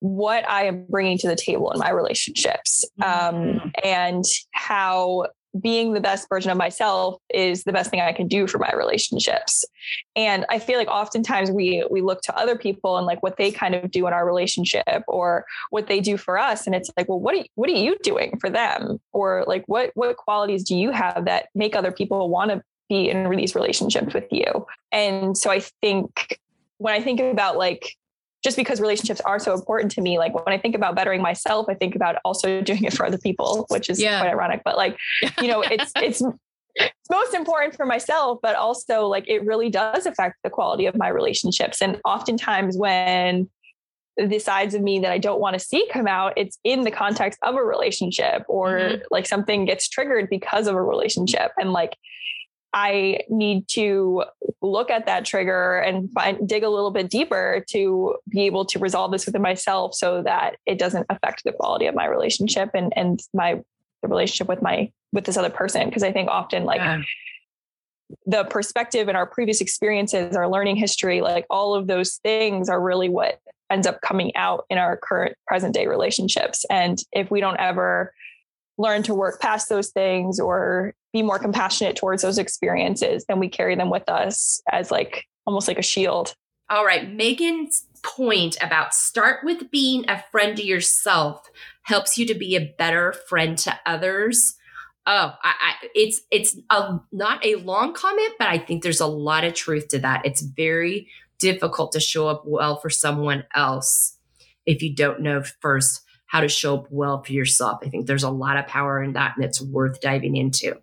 what 0.00 0.48
i 0.48 0.64
am 0.64 0.86
bringing 0.88 1.18
to 1.18 1.28
the 1.28 1.36
table 1.36 1.70
in 1.72 1.78
my 1.78 1.90
relationships 1.90 2.84
um, 3.02 3.34
mm-hmm. 3.34 3.68
and 3.82 4.24
how 4.52 5.26
being 5.60 5.92
the 5.92 6.00
best 6.00 6.28
version 6.28 6.50
of 6.50 6.58
myself 6.58 7.20
is 7.32 7.64
the 7.64 7.72
best 7.72 7.90
thing 7.90 8.00
I 8.00 8.12
can 8.12 8.28
do 8.28 8.46
for 8.46 8.58
my 8.58 8.72
relationships. 8.72 9.64
And 10.14 10.44
I 10.48 10.58
feel 10.58 10.78
like 10.78 10.88
oftentimes 10.88 11.50
we 11.50 11.84
we 11.90 12.00
look 12.00 12.22
to 12.22 12.36
other 12.36 12.56
people 12.56 12.96
and 12.96 13.06
like 13.06 13.22
what 13.22 13.36
they 13.36 13.50
kind 13.50 13.74
of 13.74 13.90
do 13.90 14.06
in 14.06 14.12
our 14.12 14.26
relationship 14.26 15.02
or 15.08 15.44
what 15.70 15.86
they 15.86 16.00
do 16.00 16.16
for 16.16 16.38
us 16.38 16.66
and 16.66 16.74
it's 16.74 16.90
like 16.96 17.08
well 17.08 17.20
what 17.20 17.34
are 17.34 17.38
you, 17.38 17.44
what 17.54 17.68
are 17.68 17.74
you 17.74 17.96
doing 18.02 18.38
for 18.40 18.50
them 18.50 19.00
or 19.12 19.44
like 19.46 19.64
what 19.66 19.90
what 19.94 20.16
qualities 20.16 20.64
do 20.64 20.76
you 20.76 20.90
have 20.90 21.24
that 21.24 21.48
make 21.54 21.76
other 21.76 21.92
people 21.92 22.28
want 22.28 22.50
to 22.50 22.62
be 22.88 23.10
in 23.10 23.28
these 23.30 23.54
relationships 23.54 24.14
with 24.14 24.26
you. 24.30 24.66
And 24.92 25.36
so 25.36 25.50
I 25.50 25.60
think 25.60 26.38
when 26.78 26.94
I 26.94 27.02
think 27.02 27.20
about 27.20 27.56
like 27.56 27.96
just 28.42 28.56
because 28.56 28.80
relationships 28.80 29.20
are 29.22 29.38
so 29.38 29.54
important 29.54 29.90
to 29.92 30.00
me, 30.00 30.18
like 30.18 30.34
when 30.34 30.54
I 30.54 30.58
think 30.58 30.74
about 30.74 30.94
bettering 30.94 31.22
myself, 31.22 31.66
I 31.68 31.74
think 31.74 31.94
about 31.94 32.16
also 32.24 32.60
doing 32.62 32.84
it 32.84 32.94
for 32.94 33.06
other 33.06 33.18
people, 33.18 33.66
which 33.68 33.90
is 33.90 34.00
yeah. 34.00 34.20
quite 34.20 34.30
ironic. 34.30 34.62
But 34.64 34.76
like, 34.76 34.96
you 35.40 35.48
know, 35.48 35.62
it's 35.62 35.92
it's 35.96 36.22
it's 36.76 37.10
most 37.10 37.34
important 37.34 37.74
for 37.74 37.86
myself, 37.86 38.38
but 38.42 38.54
also 38.54 39.06
like 39.06 39.28
it 39.28 39.44
really 39.44 39.70
does 39.70 40.06
affect 40.06 40.36
the 40.44 40.50
quality 40.50 40.86
of 40.86 40.96
my 40.96 41.08
relationships. 41.08 41.80
And 41.80 42.00
oftentimes 42.04 42.76
when 42.76 43.48
the 44.16 44.38
sides 44.38 44.74
of 44.74 44.82
me 44.82 44.98
that 45.00 45.12
I 45.12 45.18
don't 45.18 45.40
want 45.40 45.54
to 45.54 45.58
see 45.58 45.86
come 45.92 46.06
out, 46.06 46.32
it's 46.36 46.58
in 46.64 46.84
the 46.84 46.90
context 46.90 47.38
of 47.42 47.54
a 47.54 47.64
relationship 47.64 48.44
or 48.48 48.70
mm-hmm. 48.70 49.02
like 49.10 49.26
something 49.26 49.64
gets 49.64 49.88
triggered 49.88 50.28
because 50.30 50.66
of 50.66 50.74
a 50.74 50.82
relationship. 50.82 51.52
And 51.58 51.72
like 51.72 51.96
I 52.76 53.20
need 53.30 53.68
to 53.68 54.24
look 54.60 54.90
at 54.90 55.06
that 55.06 55.24
trigger 55.24 55.78
and 55.78 56.12
find 56.12 56.46
dig 56.46 56.62
a 56.62 56.68
little 56.68 56.90
bit 56.90 57.08
deeper 57.08 57.64
to 57.70 58.16
be 58.28 58.42
able 58.42 58.66
to 58.66 58.78
resolve 58.78 59.12
this 59.12 59.24
within 59.24 59.40
myself 59.40 59.94
so 59.94 60.22
that 60.22 60.56
it 60.66 60.78
doesn't 60.78 61.06
affect 61.08 61.42
the 61.44 61.52
quality 61.52 61.86
of 61.86 61.94
my 61.94 62.06
relationship 62.06 62.72
and 62.74 62.92
and 62.94 63.22
my 63.32 63.54
the 64.02 64.08
relationship 64.08 64.46
with 64.46 64.60
my 64.60 64.92
with 65.14 65.24
this 65.24 65.38
other 65.38 65.48
person 65.48 65.86
because 65.86 66.02
I 66.02 66.12
think 66.12 66.28
often 66.28 66.64
like 66.64 66.82
yeah. 66.82 67.00
the 68.26 68.44
perspective 68.44 69.08
and 69.08 69.16
our 69.16 69.26
previous 69.26 69.62
experiences 69.62 70.36
our 70.36 70.46
learning 70.46 70.76
history 70.76 71.22
like 71.22 71.46
all 71.48 71.74
of 71.74 71.86
those 71.86 72.16
things 72.16 72.68
are 72.68 72.80
really 72.80 73.08
what 73.08 73.40
ends 73.70 73.86
up 73.86 74.02
coming 74.02 74.36
out 74.36 74.66
in 74.68 74.76
our 74.76 74.98
current 74.98 75.34
present 75.46 75.72
day 75.72 75.86
relationships 75.86 76.66
and 76.68 76.98
if 77.10 77.30
we 77.30 77.40
don't 77.40 77.58
ever 77.58 78.12
learn 78.78 79.02
to 79.04 79.14
work 79.14 79.40
past 79.40 79.68
those 79.68 79.90
things 79.90 80.38
or 80.38 80.94
be 81.12 81.22
more 81.22 81.38
compassionate 81.38 81.96
towards 81.96 82.22
those 82.22 82.38
experiences, 82.38 83.24
then 83.28 83.38
we 83.38 83.48
carry 83.48 83.74
them 83.74 83.90
with 83.90 84.08
us 84.08 84.60
as 84.70 84.90
like 84.90 85.24
almost 85.46 85.68
like 85.68 85.78
a 85.78 85.82
shield. 85.82 86.34
All 86.68 86.84
right. 86.84 87.12
Megan's 87.12 87.86
point 88.02 88.56
about 88.60 88.94
start 88.94 89.44
with 89.44 89.70
being 89.70 90.08
a 90.08 90.22
friend 90.30 90.56
to 90.56 90.64
yourself 90.64 91.48
helps 91.82 92.18
you 92.18 92.26
to 92.26 92.34
be 92.34 92.56
a 92.56 92.74
better 92.78 93.14
friend 93.28 93.56
to 93.58 93.78
others. 93.86 94.54
Oh, 95.06 95.32
I, 95.42 95.54
I, 95.60 95.86
it's 95.94 96.20
it's 96.32 96.56
a, 96.68 96.98
not 97.12 97.44
a 97.46 97.56
long 97.56 97.94
comment, 97.94 98.32
but 98.38 98.48
I 98.48 98.58
think 98.58 98.82
there's 98.82 99.00
a 99.00 99.06
lot 99.06 99.44
of 99.44 99.54
truth 99.54 99.88
to 99.88 100.00
that. 100.00 100.26
It's 100.26 100.42
very 100.42 101.08
difficult 101.38 101.92
to 101.92 102.00
show 102.00 102.28
up 102.28 102.42
well 102.44 102.76
for 102.76 102.90
someone 102.90 103.44
else 103.54 104.18
if 104.64 104.82
you 104.82 104.94
don't 104.94 105.20
know 105.20 105.42
first 105.60 106.02
how 106.26 106.40
to 106.40 106.48
show 106.48 106.78
up 106.78 106.86
well 106.90 107.22
for 107.22 107.32
yourself. 107.32 107.80
I 107.82 107.88
think 107.88 108.06
there's 108.06 108.22
a 108.22 108.30
lot 108.30 108.56
of 108.56 108.66
power 108.66 109.02
in 109.02 109.12
that, 109.14 109.34
and 109.36 109.44
it's 109.44 109.60
worth 109.60 110.00
diving 110.00 110.36
into. 110.36 110.76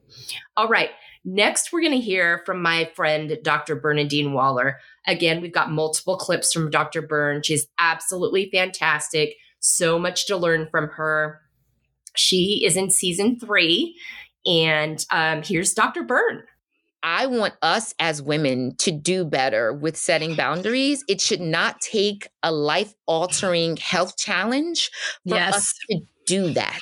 All 0.55 0.67
right. 0.67 0.89
Next, 1.25 1.71
we're 1.71 1.81
going 1.81 1.93
to 1.93 1.99
hear 1.99 2.43
from 2.45 2.61
my 2.61 2.91
friend, 2.95 3.37
Dr. 3.43 3.75
Bernadine 3.75 4.33
Waller. 4.33 4.79
Again, 5.07 5.41
we've 5.41 5.53
got 5.53 5.71
multiple 5.71 6.17
clips 6.17 6.51
from 6.51 6.69
Dr. 6.69 7.01
Byrne. 7.01 7.41
She's 7.43 7.67
absolutely 7.79 8.49
fantastic. 8.51 9.35
So 9.59 9.97
much 9.97 10.27
to 10.27 10.35
learn 10.35 10.67
from 10.69 10.89
her. 10.89 11.39
She 12.15 12.63
is 12.65 12.75
in 12.75 12.89
season 12.89 13.39
three. 13.39 13.95
And 14.45 15.05
um, 15.11 15.43
here's 15.43 15.73
Dr. 15.73 16.03
Byrne. 16.03 16.43
I 17.03 17.25
want 17.25 17.53
us 17.61 17.93
as 17.99 18.21
women 18.21 18.75
to 18.77 18.91
do 18.91 19.25
better 19.25 19.73
with 19.73 19.97
setting 19.97 20.35
boundaries. 20.35 21.03
It 21.09 21.19
should 21.19 21.41
not 21.41 21.81
take 21.81 22.29
a 22.41 22.51
life 22.51 22.95
altering 23.05 23.77
health 23.77 24.17
challenge 24.17 24.89
for 25.27 25.35
yes. 25.35 25.53
us 25.53 25.73
to 25.89 25.99
do 26.25 26.53
that. 26.53 26.79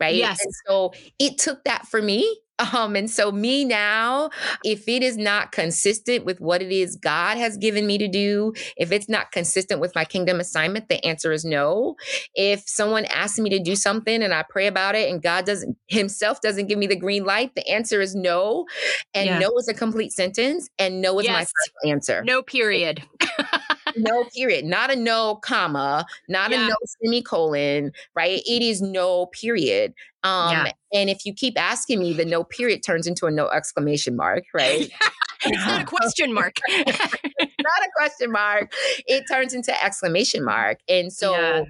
Right. 0.00 0.14
Yes. 0.14 0.42
And 0.44 0.52
so 0.66 0.92
it 1.18 1.38
took 1.38 1.64
that 1.64 1.86
for 1.86 2.00
me 2.00 2.38
um, 2.58 2.94
and 2.94 3.10
so 3.10 3.32
me 3.32 3.64
now, 3.64 4.30
if 4.64 4.88
it 4.88 5.02
is 5.02 5.16
not 5.16 5.52
consistent 5.52 6.24
with 6.24 6.40
what 6.40 6.62
it 6.62 6.70
is 6.70 6.96
God 6.96 7.36
has 7.36 7.56
given 7.56 7.86
me 7.86 7.98
to 7.98 8.08
do, 8.08 8.52
if 8.76 8.92
it's 8.92 9.08
not 9.08 9.32
consistent 9.32 9.80
with 9.80 9.94
my 9.94 10.04
kingdom 10.04 10.40
assignment, 10.40 10.88
the 10.88 11.04
answer 11.04 11.32
is 11.32 11.44
no. 11.44 11.96
If 12.34 12.62
someone 12.68 13.06
asks 13.06 13.38
me 13.38 13.50
to 13.50 13.58
do 13.58 13.74
something 13.74 14.22
and 14.22 14.32
I 14.32 14.44
pray 14.48 14.66
about 14.66 14.94
it 14.94 15.10
and 15.10 15.22
God 15.22 15.46
doesn't 15.46 15.76
himself 15.88 16.40
doesn't 16.40 16.68
give 16.68 16.78
me 16.78 16.86
the 16.86 16.96
green 16.96 17.24
light, 17.24 17.54
the 17.54 17.68
answer 17.68 18.00
is 18.00 18.14
no. 18.14 18.66
And 19.14 19.26
yeah. 19.26 19.38
no 19.38 19.50
is 19.58 19.68
a 19.68 19.74
complete 19.74 20.12
sentence 20.12 20.68
and 20.78 21.00
no 21.00 21.18
is 21.18 21.26
yes. 21.26 21.52
my 21.84 21.90
answer. 21.90 22.22
No 22.24 22.42
period. 22.42 23.02
no 23.96 24.24
period. 24.34 24.64
Not 24.64 24.90
a 24.90 24.96
no 24.96 25.36
comma, 25.36 26.06
not 26.28 26.50
yeah. 26.50 26.66
a 26.66 26.68
no 26.68 26.76
semicolon, 27.02 27.92
right? 28.14 28.42
It 28.46 28.62
is 28.62 28.82
no 28.82 29.26
period. 29.26 29.94
Um, 30.22 30.52
yeah. 30.52 30.72
And 30.92 31.10
if 31.10 31.26
you 31.26 31.34
keep 31.34 31.60
asking 31.60 32.00
me, 32.00 32.12
the 32.12 32.24
no 32.24 32.44
period 32.44 32.82
turns 32.82 33.06
into 33.06 33.26
a 33.26 33.30
no 33.30 33.48
exclamation 33.48 34.16
mark, 34.16 34.44
right? 34.54 34.90
it's 35.44 35.66
not 35.66 35.82
a 35.82 35.84
question 35.86 36.32
mark. 36.32 36.56
not 36.68 36.88
a 36.88 37.90
question 37.96 38.32
mark. 38.32 38.72
It 39.06 39.24
turns 39.30 39.54
into 39.54 39.84
exclamation 39.84 40.44
mark. 40.44 40.78
And 40.88 41.12
so 41.12 41.32
yeah. 41.32 41.64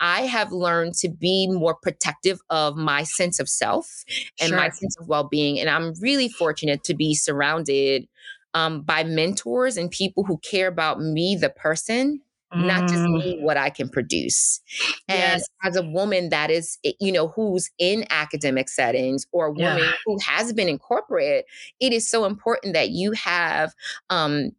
I 0.00 0.22
have 0.22 0.52
learned 0.52 0.94
to 0.94 1.08
be 1.08 1.48
more 1.48 1.74
protective 1.74 2.40
of 2.50 2.76
my 2.76 3.04
sense 3.04 3.38
of 3.38 3.48
self 3.48 4.04
and 4.40 4.48
sure. 4.48 4.58
my 4.58 4.70
sense 4.70 4.96
of 4.98 5.08
well-being. 5.08 5.60
And 5.60 5.70
I'm 5.70 5.94
really 6.00 6.28
fortunate 6.28 6.84
to 6.84 6.94
be 6.94 7.14
surrounded 7.14 8.08
um, 8.54 8.82
by 8.82 9.04
mentors 9.04 9.76
and 9.76 9.90
people 9.90 10.24
who 10.24 10.38
care 10.38 10.68
about 10.68 11.00
me, 11.00 11.36
the 11.36 11.50
person, 11.50 12.20
mm. 12.54 12.66
not 12.66 12.82
just 12.82 12.94
mm. 12.94 13.12
me, 13.12 13.38
what 13.40 13.56
I 13.56 13.70
can 13.70 13.88
produce. 13.88 14.60
And 15.08 15.40
yes. 15.40 15.48
as 15.64 15.76
a 15.76 15.82
woman 15.82 16.28
that 16.30 16.50
is, 16.50 16.78
eh, 16.84 16.92
you 17.00 17.12
know, 17.12 17.28
who's 17.28 17.70
in 17.78 18.04
academic 18.10 18.68
settings 18.68 19.26
or 19.32 19.46
a 19.46 19.52
woman 19.52 19.78
yeah. 19.78 19.92
who 20.06 20.18
has 20.24 20.52
been 20.52 20.68
in 20.68 20.78
corporate, 20.78 21.46
it 21.80 21.92
is 21.92 22.08
so 22.08 22.24
important 22.24 22.74
that 22.74 22.90
you 22.90 23.12
have 23.12 23.72
um, 24.10 24.50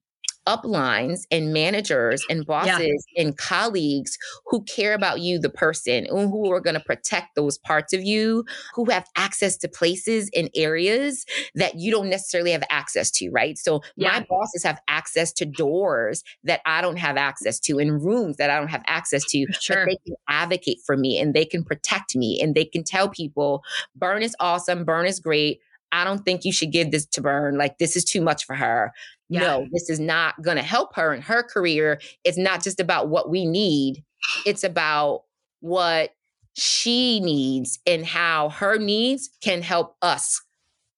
uplines 0.47 1.21
and 1.31 1.53
managers 1.53 2.23
and 2.29 2.45
bosses 2.45 3.05
yeah. 3.15 3.23
and 3.23 3.37
colleagues 3.37 4.17
who 4.47 4.63
care 4.63 4.93
about 4.93 5.21
you, 5.21 5.39
the 5.39 5.49
person, 5.49 6.05
and 6.05 6.29
who 6.29 6.51
are 6.51 6.59
going 6.59 6.73
to 6.73 6.79
protect 6.79 7.35
those 7.35 7.57
parts 7.57 7.93
of 7.93 8.03
you, 8.03 8.45
who 8.73 8.85
have 8.85 9.07
access 9.15 9.57
to 9.57 9.67
places 9.67 10.29
and 10.35 10.49
areas 10.55 11.25
that 11.55 11.75
you 11.75 11.91
don't 11.91 12.09
necessarily 12.09 12.51
have 12.51 12.63
access 12.69 13.11
to, 13.11 13.29
right? 13.29 13.57
So 13.57 13.81
yeah. 13.95 14.09
my 14.09 14.25
bosses 14.29 14.63
have 14.63 14.79
access 14.87 15.31
to 15.33 15.45
doors 15.45 16.23
that 16.43 16.61
I 16.65 16.81
don't 16.81 16.97
have 16.97 17.17
access 17.17 17.59
to 17.61 17.79
and 17.79 18.03
rooms 18.03 18.37
that 18.37 18.49
I 18.49 18.59
don't 18.59 18.69
have 18.69 18.83
access 18.87 19.23
to. 19.25 19.45
Sure. 19.59 19.85
But 19.85 19.91
they 19.91 19.97
can 20.05 20.15
advocate 20.27 20.79
for 20.85 20.97
me 20.97 21.19
and 21.19 21.33
they 21.33 21.45
can 21.45 21.63
protect 21.63 22.15
me 22.15 22.41
and 22.41 22.55
they 22.55 22.65
can 22.65 22.83
tell 22.83 23.09
people, 23.09 23.63
burn 23.95 24.23
is 24.23 24.35
awesome, 24.39 24.85
burn 24.85 25.05
is 25.05 25.19
great. 25.19 25.59
I 25.93 26.03
don't 26.03 26.25
think 26.25 26.43
you 26.43 26.51
should 26.51 26.71
give 26.71 26.91
this 26.91 27.05
to 27.05 27.21
Burn. 27.21 27.57
Like, 27.57 27.77
this 27.77 27.95
is 27.95 28.03
too 28.03 28.19
much 28.19 28.45
for 28.45 28.55
her. 28.55 28.91
Yeah. 29.29 29.41
No, 29.41 29.67
this 29.71 29.89
is 29.89 29.99
not 29.99 30.41
going 30.41 30.57
to 30.57 30.63
help 30.63 30.95
her 30.95 31.13
in 31.13 31.21
her 31.21 31.43
career. 31.43 32.01
It's 32.23 32.37
not 32.37 32.63
just 32.63 32.79
about 32.79 33.09
what 33.09 33.29
we 33.29 33.45
need, 33.45 34.03
it's 34.45 34.63
about 34.63 35.23
what 35.61 36.15
she 36.55 37.19
needs 37.19 37.79
and 37.85 38.05
how 38.05 38.49
her 38.49 38.77
needs 38.77 39.29
can 39.41 39.61
help 39.61 39.95
us 40.01 40.41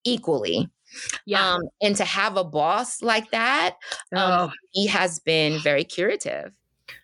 equally. 0.06 0.70
Yeah. 1.26 1.56
Um, 1.56 1.62
and 1.82 1.96
to 1.98 2.06
have 2.06 2.38
a 2.38 2.44
boss 2.44 3.02
like 3.02 3.32
that, 3.32 3.76
um, 4.16 4.50
oh. 4.50 4.52
he 4.72 4.88
has 4.88 5.20
been 5.20 5.60
very 5.62 5.84
curative. 5.84 6.54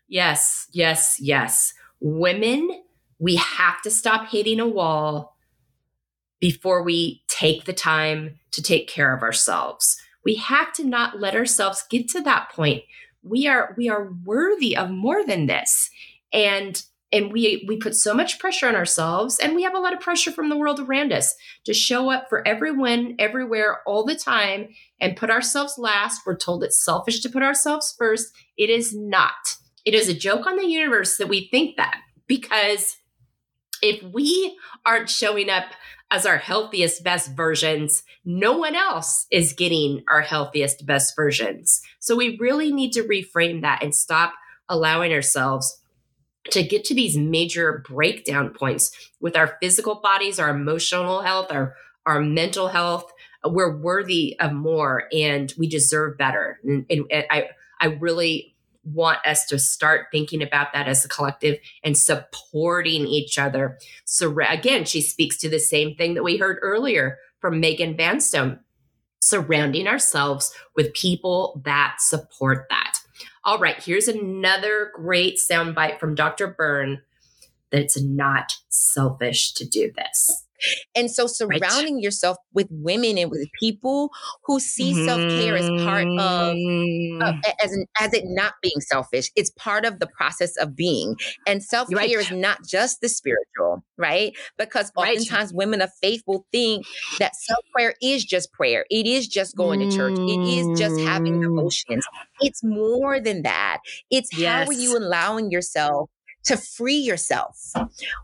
Yes, 0.08 0.68
yes, 0.72 1.18
yes. 1.20 1.74
Women, 2.00 2.84
we 3.20 3.36
have 3.36 3.82
to 3.84 3.92
stop 3.92 4.30
hitting 4.30 4.60
a 4.60 4.68
wall 4.68 5.36
before 6.42 6.84
we 6.84 7.24
take 7.30 7.64
the 7.64 7.74
time 7.74 8.39
to 8.52 8.62
take 8.62 8.89
care 8.89 9.16
of 9.16 9.22
ourselves. 9.22 9.96
We 10.26 10.36
have 10.36 10.74
to 10.74 10.84
not 10.84 11.20
let 11.20 11.36
ourselves 11.36 11.86
get 11.89 12.10
to 12.10 12.22
that 12.22 12.52
point. 12.52 12.84
We 13.24 13.48
are 13.48 13.74
we 13.78 13.88
are 13.88 14.12
worthy 14.26 14.76
of 14.76 14.89
more 14.89 15.26
than 15.26 15.46
this. 15.46 15.89
And 16.34 16.84
and 17.12 17.32
we 17.32 17.66
we 17.68 17.78
put 17.78 17.96
so 17.96 18.14
much 18.14 18.39
pressure 18.39 18.68
on 18.68 18.76
ourselves 18.76 19.38
and 19.39 19.56
we 19.56 19.64
have 19.64 19.76
a 19.76 19.80
lot 19.80 19.94
of 19.94 20.00
pressure 20.00 20.32
from 20.32 20.50
the 20.50 20.58
world 20.58 20.80
around 20.80 21.14
us 21.14 21.36
to 21.66 21.74
show 21.74 22.10
up 22.10 22.28
for 22.30 22.46
everyone 22.48 23.16
everywhere 23.20 23.80
all 23.86 24.06
the 24.06 24.16
time 24.16 24.70
and 25.00 25.18
put 25.18 25.30
ourselves 25.30 25.78
last 25.78 26.22
we're 26.26 26.38
told 26.38 26.64
it's 26.64 26.84
selfish 26.84 27.20
to 27.22 27.30
put 27.30 27.44
ourselves 27.44 27.94
first 27.98 28.32
it 28.58 28.70
is 28.70 28.96
not 28.96 29.58
it 29.84 29.94
is 29.94 30.08
a 30.08 30.14
joke 30.14 30.48
on 30.48 30.56
the 30.56 30.66
universe 30.66 31.18
that 31.18 31.28
we 31.28 31.50
think 31.52 31.76
that 31.76 32.00
because 32.28 32.98
if 33.82 34.02
we 34.14 34.58
aren't 34.86 35.10
showing 35.10 35.50
up 35.50 35.66
as 36.12 36.26
our 36.26 36.38
healthiest, 36.38 37.03
best 37.03 37.32
versions, 37.36 38.03
no 38.26 38.57
one 38.57 38.76
else 38.76 39.26
is 39.32 39.53
getting 39.53 40.03
our 40.09 40.22
healthiest, 40.22 40.86
best 40.86 41.16
versions. 41.16 41.82
So 41.99 42.18
we 42.18 42.38
really 42.38 42.72
need 42.72 42.91
to 42.93 43.03
reframe 43.03 43.62
that 43.62 43.82
and 43.82 43.95
stop 43.95 44.34
allowing 44.68 45.14
ourselves 45.14 45.82
to 46.51 46.64
get 46.64 46.84
to 46.86 46.93
these 46.93 47.18
major 47.18 47.84
breakdown 47.88 48.53
points 48.53 48.91
with 49.22 49.38
our 49.38 49.57
physical 49.62 49.95
bodies, 49.95 50.38
our 50.38 50.49
emotional 50.49 51.22
health, 51.22 51.47
our, 51.51 51.76
our 52.05 52.20
mental 52.20 52.68
health. 52.68 53.09
We're 53.45 53.78
worthy 53.78 54.38
of 54.39 54.51
more 54.51 55.03
and 55.14 55.53
we 55.57 55.68
deserve 55.68 56.18
better. 56.18 56.59
And, 56.64 56.86
and, 56.89 57.05
and 57.09 57.26
I, 57.32 57.49
I 57.80 57.86
really 57.99 58.55
want 58.84 59.20
us 59.26 59.46
to 59.46 59.60
start 59.60 60.08
thinking 60.12 60.42
about 60.42 60.74
that 60.74 60.88
as 60.88 61.06
a 61.06 61.10
collective 61.10 61.58
and 61.84 61.98
supporting 61.98 63.06
each 63.06 63.38
other. 63.38 63.78
So 64.06 64.36
again, 64.48 64.86
she 64.86 65.02
speaks 65.02 65.38
to 65.38 65.50
the 65.50 65.60
same 65.60 65.96
thing 65.96 66.16
that 66.16 66.24
we 66.24 66.38
heard 66.38 66.58
earlier 66.62 67.18
from 67.40 67.60
Megan 67.60 67.96
Vanstone, 67.96 68.60
surrounding 69.20 69.88
ourselves 69.88 70.54
with 70.76 70.94
people 70.94 71.62
that 71.66 71.98
support 71.99 72.68
that. 72.70 72.94
All 73.44 73.60
right, 73.60 73.82
here's 73.82 74.08
another 74.08 74.91
great 74.95 75.40
soundbite 75.40 75.99
from 75.99 76.16
Dr. 76.16 76.48
Byrne 76.48 77.02
that 77.72 77.82
it's 77.82 78.02
not 78.02 78.53
selfish 78.70 79.53
to 79.53 79.68
do 79.68 79.91
this. 79.95 80.45
And 80.96 81.10
so 81.10 81.28
surrounding 81.28 81.96
right. 81.96 82.04
yourself 82.04 82.38
with 82.54 82.68
women 82.70 83.18
and 83.18 83.32
with 83.32 83.48
people 83.60 84.10
who 84.46 84.60
see 84.60 84.94
mm-hmm. 84.94 85.06
self-care 85.06 85.58
as 85.58 85.70
part 85.84 86.08
of 86.08 86.20
uh, 86.20 86.54
mm. 86.54 87.42
as 87.64 87.72
an, 87.72 87.86
as 88.00 88.14
it 88.14 88.24
not 88.26 88.54
being 88.62 88.80
selfish. 88.80 89.32
It's 89.36 89.50
part 89.52 89.86
of 89.86 90.00
the 90.00 90.08
process 90.08 90.58
of 90.58 90.76
being. 90.76 91.16
And 91.48 91.64
self-care 91.64 91.98
right. 91.98 92.10
is 92.10 92.32
not 92.32 92.66
just 92.66 93.02
the 93.02 93.10
spiritual, 93.10 93.84
right? 93.98 94.36
Because 94.58 94.92
oftentimes 94.96 95.52
right. 95.52 95.58
women 95.58 95.82
of 95.82 95.92
faith 96.02 96.22
will 96.28 96.46
think 96.52 96.86
that 97.20 97.36
self-prayer 97.36 97.96
is 98.02 98.24
just 98.24 98.52
prayer. 98.54 98.86
It 98.90 99.06
is 99.06 99.28
just 99.28 99.56
going 99.56 99.80
mm-hmm. 99.80 99.90
to 99.90 99.96
church. 99.96 100.18
It 100.18 100.48
is 100.48 100.80
just 100.80 101.00
having 101.02 101.42
mm. 101.42 101.46
emotions. 101.46 102.06
It's 102.40 102.64
more 102.64 103.20
than 103.20 103.44
that. 103.44 103.80
It's 104.10 104.30
yes. 104.38 104.66
how 104.66 104.70
are 104.70 104.74
you 104.74 104.98
allowing 104.98 105.52
yourself 105.52 106.10
to 106.45 106.57
free 106.57 106.95
yourself. 106.95 107.57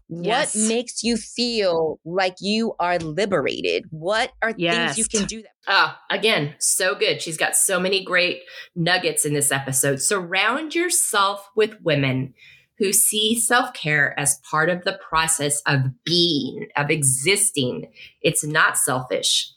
Yes. 0.09 0.55
What 0.55 0.67
makes 0.67 1.03
you 1.03 1.17
feel 1.17 1.99
like 2.05 2.35
you 2.39 2.73
are 2.79 2.97
liberated? 2.97 3.85
What 3.89 4.31
are 4.41 4.53
yes. 4.57 4.95
things 4.95 4.97
you 4.97 5.19
can 5.19 5.27
do 5.27 5.41
that? 5.41 5.51
Ah, 5.67 5.99
oh, 6.01 6.15
again, 6.15 6.55
so 6.59 6.95
good. 6.95 7.21
She's 7.21 7.37
got 7.37 7.55
so 7.55 7.79
many 7.79 8.03
great 8.03 8.41
nuggets 8.75 9.25
in 9.25 9.33
this 9.33 9.51
episode. 9.51 10.01
Surround 10.01 10.73
yourself 10.73 11.47
with 11.55 11.81
women 11.81 12.33
who 12.79 12.93
see 12.93 13.39
self 13.39 13.73
care 13.73 14.17
as 14.19 14.39
part 14.49 14.69
of 14.69 14.83
the 14.83 14.99
process 15.09 15.61
of 15.65 16.03
being, 16.03 16.67
of 16.75 16.89
existing. 16.89 17.91
It's 18.21 18.43
not 18.43 18.77
selfish. 18.77 19.51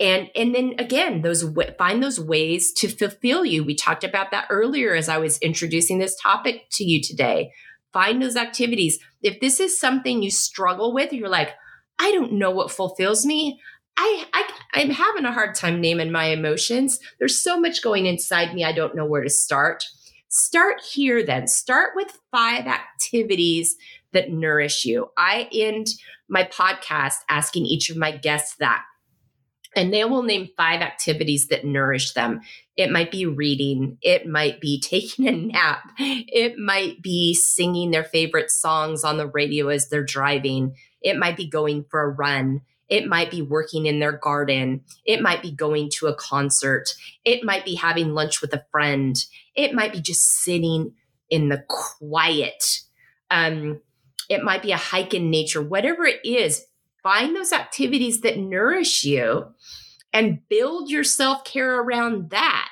And, 0.00 0.30
and 0.34 0.52
then 0.52 0.74
again, 0.78 1.22
those 1.22 1.44
find 1.78 2.02
those 2.02 2.18
ways 2.18 2.72
to 2.74 2.88
fulfill 2.88 3.44
you. 3.44 3.62
We 3.62 3.76
talked 3.76 4.02
about 4.02 4.32
that 4.32 4.46
earlier 4.50 4.94
as 4.94 5.08
I 5.08 5.18
was 5.18 5.38
introducing 5.38 5.98
this 5.98 6.16
topic 6.20 6.64
to 6.72 6.84
you 6.84 7.00
today 7.00 7.52
Find 7.92 8.22
those 8.22 8.36
activities. 8.36 8.98
If 9.22 9.40
this 9.40 9.60
is 9.60 9.78
something 9.78 10.22
you 10.22 10.30
struggle 10.30 10.92
with, 10.92 11.12
you're 11.12 11.28
like, 11.28 11.50
I 11.98 12.10
don't 12.12 12.32
know 12.32 12.50
what 12.50 12.70
fulfills 12.70 13.24
me. 13.26 13.60
I, 13.96 14.24
I 14.32 14.50
I'm 14.74 14.90
having 14.90 15.24
a 15.24 15.32
hard 15.32 15.54
time 15.54 15.80
naming 15.80 16.10
my 16.10 16.26
emotions. 16.26 16.98
There's 17.18 17.38
so 17.38 17.60
much 17.60 17.82
going 17.82 18.06
inside 18.06 18.54
me. 18.54 18.64
I 18.64 18.72
don't 18.72 18.96
know 18.96 19.04
where 19.04 19.22
to 19.22 19.30
start. 19.30 19.84
Start 20.28 20.80
here 20.80 21.24
then. 21.24 21.46
Start 21.46 21.90
with 21.94 22.18
five 22.30 22.66
activities 22.66 23.76
that 24.12 24.30
nourish 24.30 24.86
you. 24.86 25.10
I 25.18 25.48
end 25.52 25.88
my 26.28 26.44
podcast 26.44 27.16
asking 27.28 27.66
each 27.66 27.90
of 27.90 27.98
my 27.98 28.12
guests 28.12 28.56
that. 28.58 28.82
And 29.74 29.92
they 29.92 30.04
will 30.04 30.22
name 30.22 30.50
five 30.56 30.82
activities 30.82 31.48
that 31.48 31.64
nourish 31.64 32.12
them. 32.12 32.40
It 32.76 32.90
might 32.90 33.10
be 33.10 33.26
reading. 33.26 33.98
It 34.02 34.26
might 34.26 34.60
be 34.60 34.80
taking 34.84 35.28
a 35.28 35.32
nap. 35.32 35.82
It 35.98 36.58
might 36.58 37.02
be 37.02 37.34
singing 37.34 37.90
their 37.90 38.04
favorite 38.04 38.50
songs 38.50 39.04
on 39.04 39.16
the 39.16 39.26
radio 39.26 39.68
as 39.68 39.88
they're 39.88 40.04
driving. 40.04 40.74
It 41.00 41.18
might 41.18 41.36
be 41.36 41.48
going 41.48 41.84
for 41.90 42.00
a 42.02 42.10
run. 42.10 42.62
It 42.88 43.06
might 43.06 43.30
be 43.30 43.40
working 43.40 43.86
in 43.86 44.00
their 44.00 44.12
garden. 44.12 44.82
It 45.06 45.22
might 45.22 45.40
be 45.40 45.50
going 45.50 45.88
to 45.94 46.08
a 46.08 46.14
concert. 46.14 46.94
It 47.24 47.42
might 47.42 47.64
be 47.64 47.74
having 47.74 48.12
lunch 48.12 48.42
with 48.42 48.52
a 48.52 48.66
friend. 48.70 49.16
It 49.54 49.72
might 49.72 49.92
be 49.92 50.00
just 50.00 50.42
sitting 50.42 50.92
in 51.30 51.48
the 51.48 51.64
quiet. 51.68 52.80
Um, 53.30 53.80
it 54.28 54.44
might 54.44 54.62
be 54.62 54.72
a 54.72 54.76
hike 54.76 55.14
in 55.14 55.30
nature, 55.30 55.62
whatever 55.62 56.04
it 56.04 56.20
is. 56.22 56.66
Find 57.02 57.34
those 57.34 57.52
activities 57.52 58.20
that 58.20 58.38
nourish 58.38 59.04
you 59.04 59.46
and 60.12 60.40
build 60.48 60.90
your 60.90 61.04
self 61.04 61.44
care 61.44 61.80
around 61.80 62.30
that. 62.30 62.68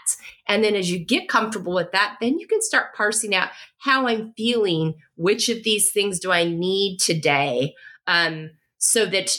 And 0.46 0.62
then 0.62 0.74
as 0.74 0.90
you 0.90 0.98
get 0.98 1.28
comfortable 1.28 1.74
with 1.74 1.92
that, 1.92 2.16
then 2.20 2.38
you 2.38 2.46
can 2.46 2.60
start 2.60 2.94
parsing 2.94 3.34
out 3.34 3.50
how 3.78 4.06
I'm 4.06 4.32
feeling. 4.36 4.94
Which 5.16 5.48
of 5.48 5.62
these 5.62 5.90
things 5.90 6.20
do 6.20 6.32
I 6.32 6.44
need 6.44 6.98
today? 6.98 7.74
Um, 8.06 8.50
so 8.78 9.06
that 9.06 9.36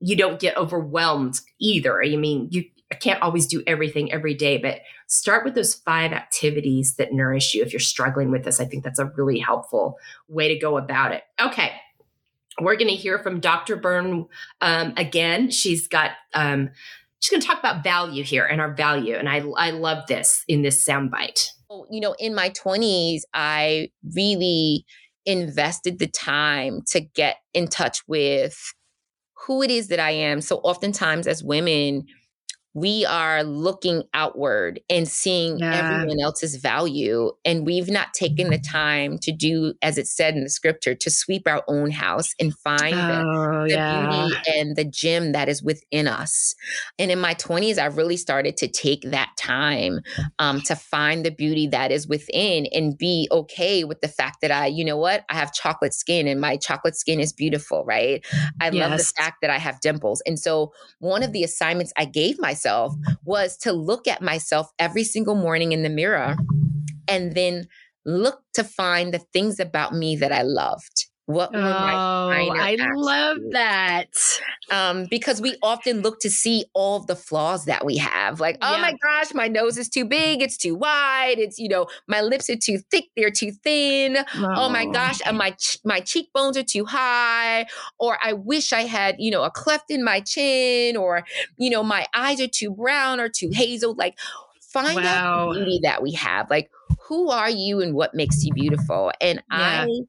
you 0.00 0.16
don't 0.16 0.40
get 0.40 0.56
overwhelmed 0.56 1.40
either. 1.58 2.02
I 2.02 2.16
mean, 2.16 2.48
you 2.50 2.64
can't 3.00 3.20
always 3.22 3.46
do 3.46 3.62
everything 3.66 4.12
every 4.12 4.34
day, 4.34 4.58
but 4.58 4.80
start 5.08 5.44
with 5.44 5.54
those 5.54 5.74
five 5.74 6.12
activities 6.12 6.94
that 6.96 7.12
nourish 7.12 7.54
you. 7.54 7.62
If 7.62 7.72
you're 7.72 7.80
struggling 7.80 8.30
with 8.30 8.44
this, 8.44 8.60
I 8.60 8.64
think 8.64 8.84
that's 8.84 8.98
a 8.98 9.10
really 9.16 9.38
helpful 9.38 9.98
way 10.28 10.48
to 10.48 10.58
go 10.58 10.78
about 10.78 11.12
it. 11.12 11.22
Okay. 11.40 11.72
We're 12.60 12.76
going 12.76 12.88
to 12.88 12.94
hear 12.94 13.18
from 13.18 13.40
Dr. 13.40 13.76
Byrne 13.76 14.26
um, 14.60 14.94
again. 14.96 15.50
She's 15.50 15.86
got, 15.86 16.12
um, 16.34 16.70
she's 17.20 17.30
going 17.30 17.40
to 17.40 17.46
talk 17.46 17.58
about 17.58 17.84
value 17.84 18.24
here 18.24 18.44
and 18.44 18.60
our 18.60 18.74
value. 18.74 19.14
And 19.14 19.28
I, 19.28 19.44
I 19.56 19.70
love 19.70 20.06
this 20.08 20.44
in 20.48 20.62
this 20.62 20.84
soundbite. 20.86 21.46
You 21.90 22.00
know, 22.00 22.14
in 22.18 22.34
my 22.34 22.50
20s, 22.50 23.20
I 23.34 23.90
really 24.14 24.84
invested 25.26 25.98
the 25.98 26.08
time 26.08 26.80
to 26.88 27.00
get 27.00 27.36
in 27.52 27.68
touch 27.68 28.00
with 28.08 28.72
who 29.46 29.62
it 29.62 29.70
is 29.70 29.88
that 29.88 30.00
I 30.00 30.10
am. 30.10 30.40
So 30.40 30.56
oftentimes 30.58 31.26
as 31.26 31.44
women, 31.44 32.06
we 32.80 33.04
are 33.04 33.42
looking 33.42 34.04
outward 34.14 34.80
and 34.88 35.08
seeing 35.08 35.58
yeah. 35.58 35.74
everyone 35.74 36.20
else's 36.20 36.56
value. 36.56 37.32
And 37.44 37.66
we've 37.66 37.90
not 37.90 38.14
taken 38.14 38.50
the 38.50 38.58
time 38.58 39.18
to 39.22 39.32
do, 39.32 39.74
as 39.82 39.98
it 39.98 40.06
said 40.06 40.34
in 40.34 40.44
the 40.44 40.50
scripture, 40.50 40.94
to 40.94 41.10
sweep 41.10 41.46
our 41.46 41.64
own 41.68 41.90
house 41.90 42.34
and 42.40 42.54
find 42.58 42.94
oh, 42.94 43.62
the, 43.62 43.68
the 43.68 43.74
yeah. 43.74 44.10
beauty 44.10 44.36
and 44.56 44.76
the 44.76 44.84
gem 44.84 45.32
that 45.32 45.48
is 45.48 45.62
within 45.62 46.06
us. 46.06 46.54
And 46.98 47.10
in 47.10 47.18
my 47.18 47.34
20s, 47.34 47.78
I 47.78 47.86
really 47.86 48.16
started 48.16 48.56
to 48.58 48.68
take 48.68 49.02
that 49.10 49.30
time 49.36 50.00
um, 50.38 50.60
to 50.62 50.76
find 50.76 51.24
the 51.24 51.30
beauty 51.30 51.66
that 51.68 51.90
is 51.90 52.06
within 52.06 52.66
and 52.66 52.96
be 52.96 53.28
okay 53.30 53.84
with 53.84 54.00
the 54.00 54.08
fact 54.08 54.40
that 54.42 54.50
I, 54.50 54.66
you 54.66 54.84
know 54.84 54.96
what, 54.96 55.24
I 55.28 55.34
have 55.34 55.52
chocolate 55.52 55.94
skin 55.94 56.28
and 56.28 56.40
my 56.40 56.56
chocolate 56.56 56.96
skin 56.96 57.20
is 57.20 57.32
beautiful, 57.32 57.84
right? 57.84 58.24
I 58.60 58.70
yes. 58.70 58.74
love 58.74 58.98
the 58.98 59.12
fact 59.16 59.38
that 59.42 59.50
I 59.50 59.58
have 59.58 59.80
dimples. 59.80 60.22
And 60.26 60.38
so 60.38 60.72
one 60.98 61.22
of 61.22 61.32
the 61.32 61.42
assignments 61.42 61.92
I 61.96 62.04
gave 62.04 62.38
myself 62.38 62.67
myself 62.68 62.94
was 63.24 63.56
to 63.58 63.72
look 63.72 64.06
at 64.06 64.22
myself 64.22 64.70
every 64.78 65.04
single 65.04 65.34
morning 65.34 65.72
in 65.72 65.82
the 65.82 65.88
mirror 65.88 66.36
and 67.06 67.34
then 67.34 67.66
look 68.04 68.42
to 68.54 68.64
find 68.64 69.12
the 69.12 69.18
things 69.32 69.58
about 69.58 69.94
me 69.94 70.16
that 70.16 70.32
I 70.32 70.42
loved. 70.42 71.06
What 71.28 71.52
were 71.52 71.58
oh, 71.58 71.62
I 71.62 72.74
love 72.94 73.36
that. 73.50 74.08
Um, 74.70 75.04
because 75.10 75.42
we 75.42 75.58
often 75.62 76.00
look 76.00 76.20
to 76.20 76.30
see 76.30 76.64
all 76.72 77.00
the 77.00 77.14
flaws 77.14 77.66
that 77.66 77.84
we 77.84 77.98
have. 77.98 78.40
Like, 78.40 78.56
oh 78.62 78.76
yeah. 78.76 78.80
my 78.80 78.94
gosh, 79.02 79.34
my 79.34 79.46
nose 79.46 79.76
is 79.76 79.90
too 79.90 80.06
big, 80.06 80.40
it's 80.40 80.56
too 80.56 80.74
wide, 80.74 81.34
it's 81.38 81.58
you 81.58 81.68
know, 81.68 81.86
my 82.06 82.22
lips 82.22 82.48
are 82.48 82.56
too 82.56 82.78
thick, 82.90 83.10
they're 83.14 83.30
too 83.30 83.52
thin. 83.52 84.16
Oh, 84.36 84.54
oh 84.56 84.68
my 84.70 84.86
gosh, 84.86 85.18
and 85.26 85.36
my 85.36 85.54
my 85.84 86.00
cheekbones 86.00 86.56
are 86.56 86.62
too 86.62 86.86
high, 86.86 87.66
or 87.98 88.16
I 88.24 88.32
wish 88.32 88.72
I 88.72 88.84
had, 88.84 89.16
you 89.18 89.30
know, 89.30 89.42
a 89.42 89.50
cleft 89.50 89.90
in 89.90 90.02
my 90.02 90.20
chin, 90.20 90.96
or 90.96 91.26
you 91.58 91.68
know, 91.68 91.82
my 91.82 92.06
eyes 92.14 92.40
are 92.40 92.48
too 92.48 92.70
brown 92.70 93.20
or 93.20 93.28
too 93.28 93.50
hazel. 93.52 93.94
Like, 93.94 94.18
find 94.62 94.96
wow. 94.96 95.04
out 95.04 95.52
the 95.52 95.58
beauty 95.58 95.80
that 95.82 96.02
we 96.02 96.12
have. 96.12 96.48
Like, 96.48 96.70
who 97.06 97.28
are 97.28 97.50
you 97.50 97.82
and 97.82 97.92
what 97.92 98.14
makes 98.14 98.42
you 98.44 98.54
beautiful? 98.54 99.12
And 99.20 99.42
yeah. 99.50 99.84
I 99.86 100.00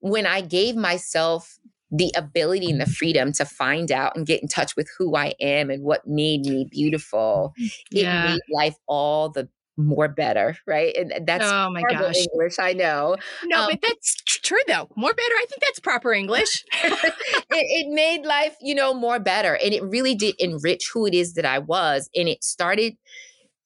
when 0.00 0.26
I 0.26 0.40
gave 0.40 0.76
myself 0.76 1.58
the 1.90 2.12
ability 2.16 2.70
and 2.70 2.80
the 2.80 2.86
freedom 2.86 3.32
to 3.32 3.44
find 3.44 3.90
out 3.90 4.14
and 4.14 4.26
get 4.26 4.42
in 4.42 4.48
touch 4.48 4.76
with 4.76 4.88
who 4.98 5.16
I 5.16 5.34
am 5.40 5.70
and 5.70 5.82
what 5.82 6.06
made 6.06 6.42
me 6.42 6.66
beautiful, 6.70 7.54
yeah. 7.90 8.24
it 8.24 8.30
made 8.30 8.40
life 8.54 8.76
all 8.86 9.30
the 9.30 9.48
more 9.78 10.08
better, 10.08 10.56
right? 10.66 10.94
And 10.96 11.26
that's 11.26 11.44
oh 11.46 11.70
my 11.70 11.82
gosh, 11.82 12.16
English. 12.16 12.58
I 12.58 12.72
know. 12.72 13.16
No, 13.44 13.62
um, 13.62 13.68
but 13.70 13.80
that's 13.80 14.16
true 14.26 14.58
though. 14.66 14.88
More 14.96 15.14
better. 15.14 15.34
I 15.34 15.46
think 15.48 15.62
that's 15.62 15.78
proper 15.78 16.12
English. 16.12 16.64
it, 16.82 17.14
it 17.50 17.88
made 17.88 18.26
life, 18.26 18.56
you 18.60 18.74
know, 18.74 18.92
more 18.92 19.20
better, 19.20 19.54
and 19.54 19.72
it 19.72 19.82
really 19.84 20.14
did 20.14 20.34
enrich 20.38 20.90
who 20.92 21.06
it 21.06 21.14
is 21.14 21.34
that 21.34 21.46
I 21.46 21.60
was, 21.60 22.10
and 22.14 22.28
it 22.28 22.42
started 22.42 22.96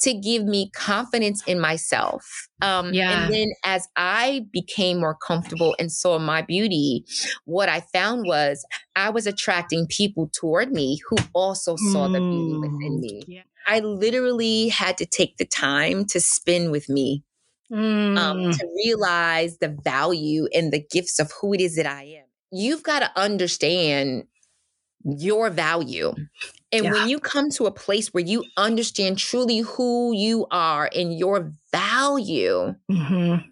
to 0.02 0.14
give 0.14 0.44
me 0.44 0.70
confidence 0.70 1.42
in 1.46 1.60
myself. 1.60 2.48
Um, 2.60 2.92
yeah. 2.92 3.24
And 3.24 3.34
then 3.34 3.52
as 3.64 3.88
I 3.96 4.46
became 4.52 5.00
more 5.00 5.16
comfortable 5.16 5.74
and 5.78 5.90
saw 5.90 6.18
my 6.18 6.42
beauty, 6.42 7.04
what 7.44 7.68
I 7.68 7.80
found 7.80 8.26
was 8.26 8.64
I 8.96 9.10
was 9.10 9.26
attracting 9.26 9.86
people 9.86 10.30
toward 10.32 10.72
me 10.72 10.98
who 11.08 11.16
also 11.32 11.76
saw 11.76 12.08
mm. 12.08 12.12
the 12.12 12.20
beauty 12.20 12.58
within 12.58 13.00
me. 13.00 13.22
Yeah. 13.26 13.42
I 13.66 13.78
literally 13.78 14.68
had 14.68 14.98
to 14.98 15.06
take 15.06 15.36
the 15.36 15.44
time 15.44 16.04
to 16.06 16.20
spin 16.20 16.70
with 16.70 16.88
me 16.88 17.24
um, 17.72 17.78
mm. 17.78 18.18
um, 18.18 18.52
to 18.52 18.66
realize 18.84 19.58
the 19.58 19.68
value 19.68 20.48
and 20.52 20.72
the 20.72 20.84
gifts 20.90 21.18
of 21.18 21.32
who 21.40 21.54
it 21.54 21.60
is 21.60 21.76
that 21.76 21.86
I 21.86 22.02
am. 22.02 22.24
You've 22.50 22.82
got 22.82 23.00
to 23.00 23.10
understand 23.18 24.24
your 25.04 25.50
value. 25.50 26.14
And 26.72 26.84
yeah. 26.84 26.92
when 26.92 27.08
you 27.08 27.18
come 27.18 27.50
to 27.50 27.66
a 27.66 27.70
place 27.70 28.08
where 28.08 28.24
you 28.24 28.44
understand 28.56 29.18
truly 29.18 29.58
who 29.58 30.14
you 30.14 30.46
are 30.50 30.88
and 30.94 31.18
your 31.18 31.52
value, 31.70 32.74
mm-hmm. 32.90 33.46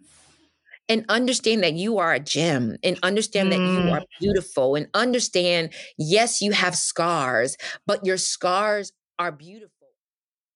and 0.88 1.04
understand 1.08 1.62
that 1.62 1.74
you 1.74 1.98
are 1.98 2.14
a 2.14 2.20
gem, 2.20 2.76
and 2.82 2.98
understand 3.02 3.48
mm. 3.48 3.52
that 3.52 3.84
you 3.84 3.90
are 3.90 4.00
mm. 4.00 4.06
beautiful, 4.20 4.74
and 4.74 4.88
understand, 4.94 5.72
yes, 5.98 6.40
you 6.40 6.52
have 6.52 6.74
scars, 6.74 7.56
but 7.86 8.06
your 8.06 8.16
scars 8.16 8.92
are 9.18 9.32
beautiful. 9.32 9.88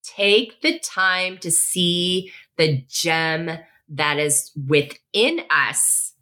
Take 0.02 0.62
the 0.62 0.78
time 0.78 1.38
to 1.38 1.50
see 1.50 2.32
the 2.56 2.84
gem 2.88 3.58
that 3.88 4.18
is 4.18 4.52
within 4.66 5.40
us 5.50 6.13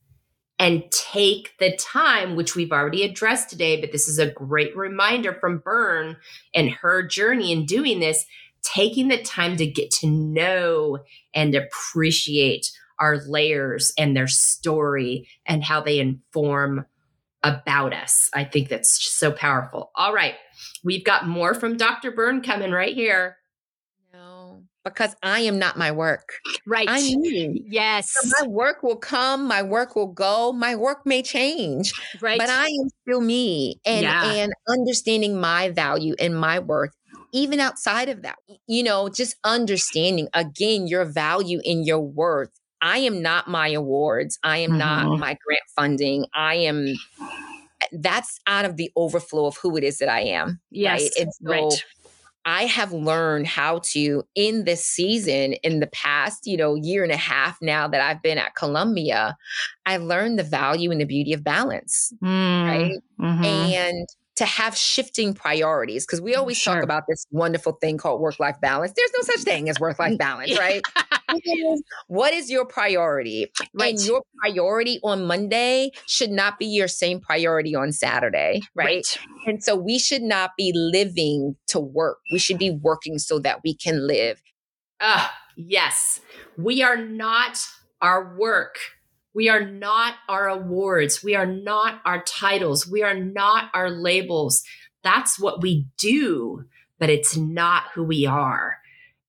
and 0.63 0.89
take 0.93 1.59
the 1.59 1.77
time, 1.77 2.37
which 2.37 2.55
we've 2.55 2.71
already 2.71 3.03
addressed 3.03 3.51
today, 3.51 3.81
but 3.81 3.91
this 3.91 4.07
is 4.07 4.21
a 4.21 4.31
great 4.31 4.77
reminder 4.77 5.35
from 5.35 5.59
Byrne 5.59 6.17
and 6.55 6.71
her 6.71 7.03
journey 7.03 7.51
in 7.51 7.67
doing 7.67 7.99
this, 7.99 8.25
taking 8.63 9.09
the 9.09 9.21
time 9.21 9.57
to 9.57 9.67
get 9.67 9.91
to 9.91 10.07
know 10.07 11.01
and 11.35 11.57
appreciate 11.57 12.71
our 13.01 13.17
layers 13.27 13.93
and 13.99 14.17
their 14.17 14.29
story 14.29 15.29
and 15.45 15.65
how 15.65 15.81
they 15.81 15.99
inform 15.99 16.87
about 17.43 17.93
us. 17.93 18.31
I 18.33 18.45
think 18.45 18.69
that's 18.69 19.05
so 19.05 19.33
powerful. 19.33 19.91
All 19.97 20.15
right. 20.15 20.37
We've 20.85 21.05
got 21.05 21.27
more 21.27 21.55
from 21.55 21.77
Dr. 21.77 22.13
Byrne 22.13 22.41
coming 22.41 22.71
right 22.71 22.95
here 22.95 23.37
because 24.85 25.15
I 25.23 25.41
am 25.41 25.59
not 25.59 25.77
my 25.77 25.93
work. 25.93 26.35
Right. 26.67 26.87
I'm 26.89 27.21
me. 27.21 27.63
Yes. 27.67 28.11
So 28.11 28.29
my 28.41 28.49
work 28.49 28.83
will 28.83 28.97
come, 28.97 29.47
my 29.47 29.63
work 29.63 29.95
will 29.97 30.09
go, 30.09 30.53
my 30.53 30.75
work 30.75 31.07
may 31.07 31.23
change. 31.23 31.93
Right. 32.21 32.39
But 32.39 32.51
I 32.51 32.67
am 32.67 32.89
still 33.03 33.21
me. 33.21 33.81
And 33.85 34.03
yeah. 34.03 34.25
and 34.25 34.53
understanding 34.69 35.41
my 35.41 35.71
value 35.71 36.15
and 36.19 36.39
my 36.39 36.59
worth 36.59 36.91
even 37.33 37.61
outside 37.61 38.09
of 38.09 38.23
that. 38.23 38.37
You 38.67 38.83
know, 38.83 39.09
just 39.09 39.37
understanding 39.45 40.29
again 40.35 40.87
your 40.87 41.05
value 41.05 41.61
and 41.65 41.87
your 41.87 42.01
worth. 42.01 42.51
I 42.81 42.99
am 42.99 43.23
not 43.23 43.49
my 43.49 43.69
awards. 43.69 44.39
I 44.43 44.59
am 44.59 44.71
mm-hmm. 44.71 44.79
not 44.79 45.19
my 45.19 45.37
grant 45.45 45.63
funding. 45.75 46.27
I 46.35 46.57
am 46.57 46.95
that's 47.93 48.41
out 48.47 48.65
of 48.65 48.77
the 48.77 48.91
overflow 48.97 49.47
of 49.47 49.57
who 49.57 49.77
it 49.77 49.85
is 49.85 49.99
that 49.99 50.09
I 50.09 50.21
am. 50.21 50.61
Yes. 50.71 51.03
Right. 51.03 51.11
And 51.21 51.35
so 51.35 51.51
right 51.51 51.85
I 52.45 52.65
have 52.65 52.93
learned 52.93 53.47
how 53.47 53.81
to 53.85 54.25
in 54.35 54.65
this 54.65 54.85
season, 54.85 55.55
in 55.55 55.81
the 55.81 55.87
past, 55.89 56.47
you 56.47 56.57
know, 56.57 56.75
year 56.75 57.03
and 57.03 57.13
a 57.13 57.17
half 57.17 57.61
now 57.63 57.87
that 57.89 58.01
I've 58.01 58.23
been 58.23 58.39
at 58.39 58.55
Columbia, 58.55 59.37
I 59.87 59.99
learned 59.99 60.39
the 60.39 60.45
value 60.45 60.91
and 60.91 61.01
the 61.01 61.05
beauty 61.05 61.33
of 61.33 61.45
balance. 61.45 62.13
Mm, 62.23 62.67
right. 62.67 63.03
Mm-hmm. 63.21 63.45
And 63.45 64.09
to 64.37 64.45
have 64.47 64.77
shifting 64.77 65.35
priorities 65.35 66.07
because 66.07 66.21
we 66.21 66.35
always 66.35 66.57
sure. 66.57 66.75
talk 66.75 66.83
about 66.83 67.05
this 67.07 67.27
wonderful 67.31 67.73
thing 67.73 67.99
called 67.99 68.21
work 68.21 68.41
life 68.41 68.61
balance. 68.61 68.93
There's 68.97 69.11
no 69.15 69.23
such 69.23 69.41
thing 69.41 69.69
as 69.69 69.79
work 69.79 69.99
life 69.99 70.17
balance, 70.17 70.59
right? 70.59 70.83
what 72.09 72.33
is 72.33 72.51
your 72.51 72.65
priority? 72.65 73.53
Right. 73.75 73.95
And 73.95 74.07
your 74.07 74.23
priority 74.41 75.01
on 75.05 75.27
Monday 75.27 75.91
should 76.07 76.31
not 76.31 76.59
be 76.59 76.67
your 76.67 76.89
same 76.89 77.21
priority 77.21 77.75
on 77.75 77.93
Saturday, 77.93 78.63
right? 78.75 78.87
right? 78.87 79.19
And 79.47 79.63
so 79.63 79.77
we 79.77 79.99
should 79.99 80.23
not 80.23 80.53
be 80.57 80.73
living 80.75 81.57
to 81.69 81.81
work. 81.81 82.19
We 82.33 82.39
should 82.39 82.59
be 82.59 82.71
working 82.71 83.19
so 83.19 83.39
that 83.41 83.61
we 83.63 83.75
can 83.75 84.07
live. 84.07 84.43
Ah, 85.01 85.29
uh, 85.29 85.33
yes. 85.57 86.21
We 86.57 86.83
are 86.83 86.97
not 86.97 87.67
our 88.01 88.35
work. 88.37 88.79
We 89.35 89.49
are 89.49 89.65
not 89.65 90.15
our 90.29 90.49
awards. 90.49 91.23
We 91.23 91.35
are 91.35 91.47
not 91.47 92.01
our 92.05 92.23
titles. 92.23 92.87
We 92.87 93.03
are 93.03 93.15
not 93.15 93.71
our 93.75 93.91
labels. 93.91 94.63
That's 95.03 95.39
what 95.39 95.63
we 95.63 95.87
do, 95.99 96.65
but 96.99 97.11
it's 97.11 97.37
not 97.37 97.85
who 97.95 98.05
we 98.05 98.27
are. 98.27 98.79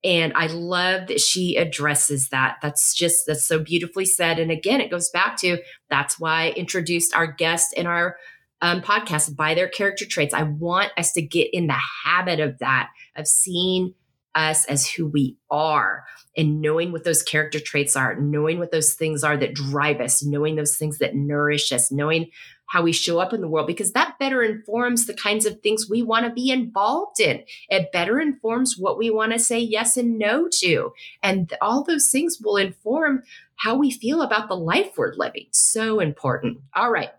And 0.03 0.33
I 0.35 0.47
love 0.47 1.07
that 1.07 1.21
she 1.21 1.55
addresses 1.55 2.29
that. 2.29 2.57
That's 2.61 2.93
just, 2.93 3.25
that's 3.25 3.45
so 3.45 3.59
beautifully 3.59 4.05
said. 4.05 4.37
And 4.37 4.51
again, 4.51 4.81
it 4.81 4.91
goes 4.91 5.09
back 5.09 5.37
to 5.37 5.59
that's 5.89 6.19
why 6.19 6.47
I 6.47 6.49
introduced 6.51 7.15
our 7.15 7.27
guest 7.27 7.73
in 7.73 7.87
our 7.87 8.17
um, 8.61 8.81
podcast 8.81 9.35
by 9.35 9.53
their 9.53 9.69
character 9.69 10.05
traits. 10.05 10.33
I 10.33 10.43
want 10.43 10.91
us 10.97 11.13
to 11.13 11.21
get 11.21 11.47
in 11.53 11.67
the 11.67 11.79
habit 12.03 12.39
of 12.41 12.59
that, 12.59 12.89
of 13.15 13.27
seeing 13.27 13.93
us 14.35 14.65
as 14.65 14.89
who 14.89 15.07
we 15.07 15.37
are 15.49 16.03
and 16.35 16.61
knowing 16.61 16.91
what 16.91 17.03
those 17.03 17.21
character 17.21 17.59
traits 17.59 17.95
are, 17.95 18.15
knowing 18.15 18.59
what 18.59 18.71
those 18.71 18.93
things 18.93 19.23
are 19.23 19.37
that 19.37 19.53
drive 19.53 20.01
us, 20.01 20.23
knowing 20.23 20.55
those 20.55 20.77
things 20.77 20.97
that 20.97 21.15
nourish 21.15 21.71
us, 21.71 21.91
knowing 21.91 22.29
how 22.67 22.81
we 22.81 22.91
show 22.91 23.19
up 23.19 23.33
in 23.33 23.41
the 23.41 23.47
world, 23.47 23.67
because 23.67 23.91
that 23.91 24.17
better 24.19 24.41
informs 24.41 25.05
the 25.05 25.13
kinds 25.13 25.45
of 25.45 25.59
things 25.61 25.87
we 25.87 26.01
want 26.01 26.25
to 26.25 26.31
be 26.31 26.49
involved 26.49 27.19
in. 27.19 27.43
It 27.69 27.91
better 27.91 28.19
informs 28.19 28.77
what 28.77 28.97
we 28.97 29.11
want 29.11 29.31
to 29.33 29.39
say 29.39 29.59
yes 29.59 29.95
and 29.95 30.17
no 30.17 30.47
to. 30.59 30.91
And 31.21 31.53
all 31.61 31.83
those 31.83 32.09
things 32.09 32.39
will 32.43 32.57
inform 32.57 33.21
how 33.57 33.75
we 33.75 33.91
feel 33.91 34.23
about 34.23 34.47
the 34.47 34.55
life 34.55 34.97
we're 34.97 35.13
living. 35.15 35.47
So 35.51 35.99
important. 35.99 36.61
All 36.75 36.89
right. 36.89 37.11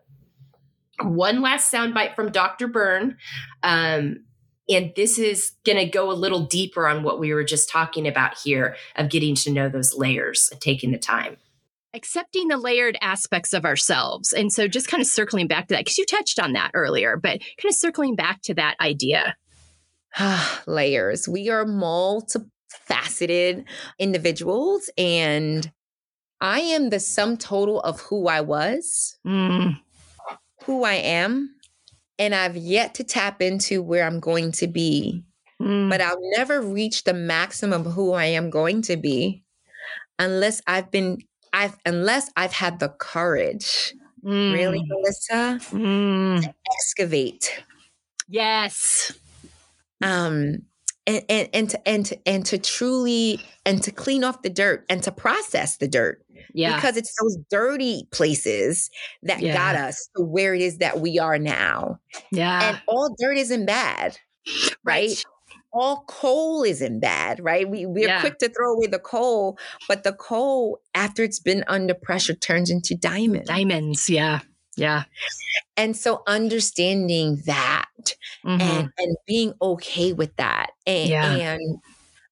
One 1.01 1.41
last 1.41 1.73
soundbite 1.73 2.17
from 2.17 2.33
Dr. 2.33 2.67
Byrne. 2.67 3.17
Um, 3.63 4.25
and 4.69 4.93
this 4.97 5.19
is 5.19 5.53
going 5.65 5.79
to 5.79 5.87
go 5.87 6.11
a 6.11 6.15
little 6.15 6.47
deeper 6.47 6.87
on 6.87 7.03
what 7.03 7.19
we 7.19 7.35
were 7.35 7.45
just 7.45 7.69
talking 7.69 8.07
about 8.07 8.39
here 8.39 8.77
of 8.97 9.11
getting 9.11 9.35
to 9.37 9.51
know 9.51 9.69
those 9.69 9.95
layers 9.95 10.49
and 10.51 10.61
taking 10.61 10.91
the 10.91 10.99
time. 10.99 11.37
Accepting 11.93 12.49
the 12.49 12.57
layered 12.57 12.99
aspects 13.01 13.53
of 13.53 13.65
ourselves. 13.65 14.33
And 14.33 14.53
so 14.53 14.67
just 14.67 14.89
kind 14.89 15.01
of 15.01 15.07
circling 15.07 15.47
back 15.47 15.69
to 15.69 15.75
that, 15.75 15.85
because 15.85 15.99
you 15.99 16.07
touched 16.07 16.41
on 16.41 16.55
that 16.55 16.73
earlier, 16.75 17.17
but 17.17 17.41
kind 17.41 17.71
of 17.71 17.75
circling 17.75 18.17
back 18.17 18.43
to 18.43 18.55
that 18.55 18.77
idea. 18.81 19.37
layers. 20.67 21.29
We 21.29 21.51
are 21.51 21.65
multifaceted 21.65 23.65
individuals, 23.99 24.91
and 24.97 25.71
I 26.41 26.61
am 26.61 26.91
the 26.91 27.01
sum 27.01 27.37
total 27.37 27.81
of 27.81 28.01
who 28.01 28.29
I 28.29 28.41
was, 28.41 29.19
mm. 29.27 29.77
who 30.65 30.85
I 30.85 30.95
am, 30.95 31.54
and 32.19 32.35
I've 32.35 32.57
yet 32.57 32.95
to 32.95 33.05
tap 33.05 33.43
into 33.43 33.83
where 33.83 34.07
I'm 34.07 34.21
going 34.21 34.53
to 34.53 34.67
be. 34.67 35.25
Mm. 35.61 35.89
But 35.89 36.01
I'll 36.01 36.19
never 36.37 36.61
reach 36.61 37.05
the 37.05 37.15
maximum 37.15 37.87
of 37.87 37.93
who 37.93 38.13
I 38.13 38.27
am 38.27 38.51
going 38.51 38.83
to 38.83 38.97
be 38.97 39.43
unless 40.19 40.61
I've 40.67 40.91
been 40.91 41.19
I've 41.53 41.77
unless 41.87 42.31
I've 42.37 42.53
had 42.53 42.81
the 42.81 42.89
courage. 42.89 43.95
Mm. 44.25 44.53
Really, 44.53 44.83
Melissa? 44.87 45.59
Mm. 45.71 46.43
To 46.43 46.55
excavate. 46.73 47.63
Yes. 48.29 49.13
Um 50.03 50.63
and, 51.07 51.25
and 51.29 51.49
and 51.53 51.71
to 51.71 51.89
and 51.89 52.07
to 52.07 52.29
and 52.29 52.47
to 52.47 52.59
truly 52.59 53.41
and 53.67 53.83
to 53.83 53.91
clean 53.91 54.25
off 54.25 54.43
the 54.43 54.51
dirt 54.51 54.85
and 54.89 55.03
to 55.03 55.13
process 55.13 55.77
the 55.77 55.89
dirt 55.89 56.25
yeah. 56.55 56.77
Because 56.77 56.97
it's 56.97 57.15
those 57.21 57.37
dirty 57.51 58.09
places 58.13 58.91
that 59.25 59.41
yeah. 59.41 59.55
got 59.55 59.75
us 59.75 60.09
to 60.17 60.23
where 60.23 60.55
it 60.55 60.63
is 60.63 60.79
that 60.79 61.01
we 61.01 61.19
are 61.19 61.39
now. 61.39 61.99
Yeah. 62.31 62.69
And 62.69 62.83
all 62.87 63.15
dirt 63.19 63.37
isn't 63.39 63.67
bad, 63.67 64.19
right? 64.85 65.09
right. 65.09 65.25
All 65.73 66.05
coal 66.07 66.63
isn't 66.63 67.01
bad, 67.01 67.41
right? 67.43 67.69
We 67.69 67.85
we're 67.85 68.07
yeah. 68.07 68.21
quick 68.21 68.39
to 68.39 68.49
throw 68.49 68.75
away 68.75 68.87
the 68.87 69.01
coal, 69.01 69.59
but 69.89 70.05
the 70.05 70.13
coal, 70.13 70.79
after 70.95 71.25
it's 71.25 71.41
been 71.41 71.65
under 71.67 71.95
pressure, 71.95 72.35
turns 72.35 72.71
into 72.71 72.95
diamonds. 72.95 73.49
Diamonds, 73.49 74.09
yeah. 74.09 74.41
Yeah. 74.77 75.05
And 75.77 75.97
so 75.97 76.23
understanding 76.27 77.43
that 77.47 77.87
mm-hmm. 78.45 78.61
and, 78.61 78.91
and 78.99 79.17
being 79.27 79.55
okay 79.61 80.13
with 80.13 80.35
that 80.37 80.71
and, 80.87 81.09
yeah. 81.09 81.35
and 81.35 81.79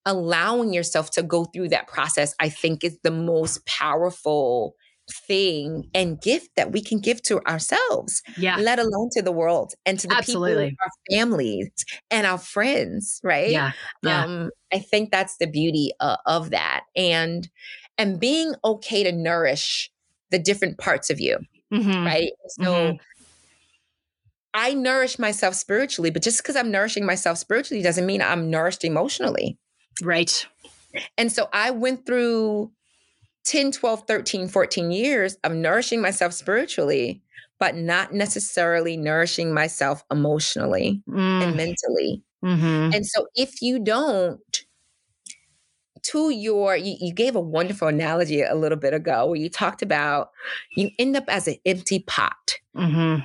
allowing 0.06 0.72
yourself 0.72 1.10
to 1.12 1.22
go 1.22 1.44
through 1.44 1.68
that 1.68 1.86
process, 1.86 2.34
I 2.40 2.48
think 2.48 2.84
is 2.84 2.98
the 3.02 3.10
most 3.10 3.64
powerful 3.66 4.74
thing 5.26 5.88
and 5.94 6.20
gift 6.20 6.50
that 6.56 6.72
we 6.72 6.80
can 6.80 7.00
give 7.00 7.22
to 7.22 7.40
ourselves, 7.46 8.22
yeah. 8.36 8.56
let 8.56 8.78
alone 8.78 9.10
to 9.12 9.22
the 9.22 9.32
world 9.32 9.74
and 9.84 9.98
to 9.98 10.06
the 10.06 10.16
Absolutely. 10.16 10.70
people, 10.70 10.84
our 10.84 11.16
families 11.16 11.70
and 12.10 12.26
our 12.26 12.38
friends, 12.38 13.20
right? 13.22 13.50
Yeah. 13.50 13.72
yeah. 14.02 14.24
Um, 14.24 14.50
I 14.72 14.78
think 14.78 15.10
that's 15.10 15.36
the 15.38 15.46
beauty 15.46 15.92
uh, 16.00 16.16
of 16.26 16.50
that. 16.50 16.84
And 16.96 17.48
and 17.98 18.18
being 18.18 18.54
okay 18.64 19.02
to 19.04 19.12
nourish 19.12 19.90
the 20.30 20.38
different 20.38 20.78
parts 20.78 21.10
of 21.10 21.20
you, 21.20 21.38
mm-hmm. 21.72 22.04
right? 22.04 22.32
So 22.48 22.62
mm-hmm. 22.62 22.96
I 24.54 24.74
nourish 24.74 25.18
myself 25.18 25.54
spiritually, 25.54 26.10
but 26.10 26.22
just 26.22 26.42
because 26.42 26.56
I'm 26.56 26.70
nourishing 26.70 27.06
myself 27.06 27.38
spiritually 27.38 27.82
doesn't 27.82 28.06
mean 28.06 28.20
I'm 28.20 28.50
nourished 28.50 28.84
emotionally. 28.84 29.58
Right. 30.02 30.46
And 31.16 31.32
so 31.32 31.48
I 31.52 31.70
went 31.70 32.04
through 32.04 32.70
10, 33.44 33.72
12, 33.72 34.06
13, 34.06 34.48
14 34.48 34.90
years 34.90 35.36
of 35.42 35.52
nourishing 35.52 36.02
myself 36.02 36.32
spiritually, 36.32 37.22
but 37.58 37.76
not 37.76 38.12
necessarily 38.12 38.96
nourishing 38.96 39.54
myself 39.54 40.04
emotionally 40.10 41.02
mm. 41.08 41.42
and 41.42 41.56
mentally. 41.56 42.22
Mm-hmm. 42.44 42.94
And 42.94 43.06
so 43.06 43.26
if 43.34 43.62
you 43.62 43.78
don't, 43.78 44.40
to 46.04 46.30
your, 46.30 46.76
you, 46.76 46.96
you, 47.00 47.12
gave 47.12 47.36
a 47.36 47.40
wonderful 47.40 47.88
analogy 47.88 48.42
a 48.42 48.54
little 48.54 48.78
bit 48.78 48.94
ago 48.94 49.26
where 49.26 49.36
you 49.36 49.48
talked 49.48 49.82
about 49.82 50.30
you 50.76 50.90
end 50.98 51.16
up 51.16 51.24
as 51.28 51.48
an 51.48 51.56
empty 51.64 52.00
pot. 52.00 52.58
Mm-hmm. 52.76 53.22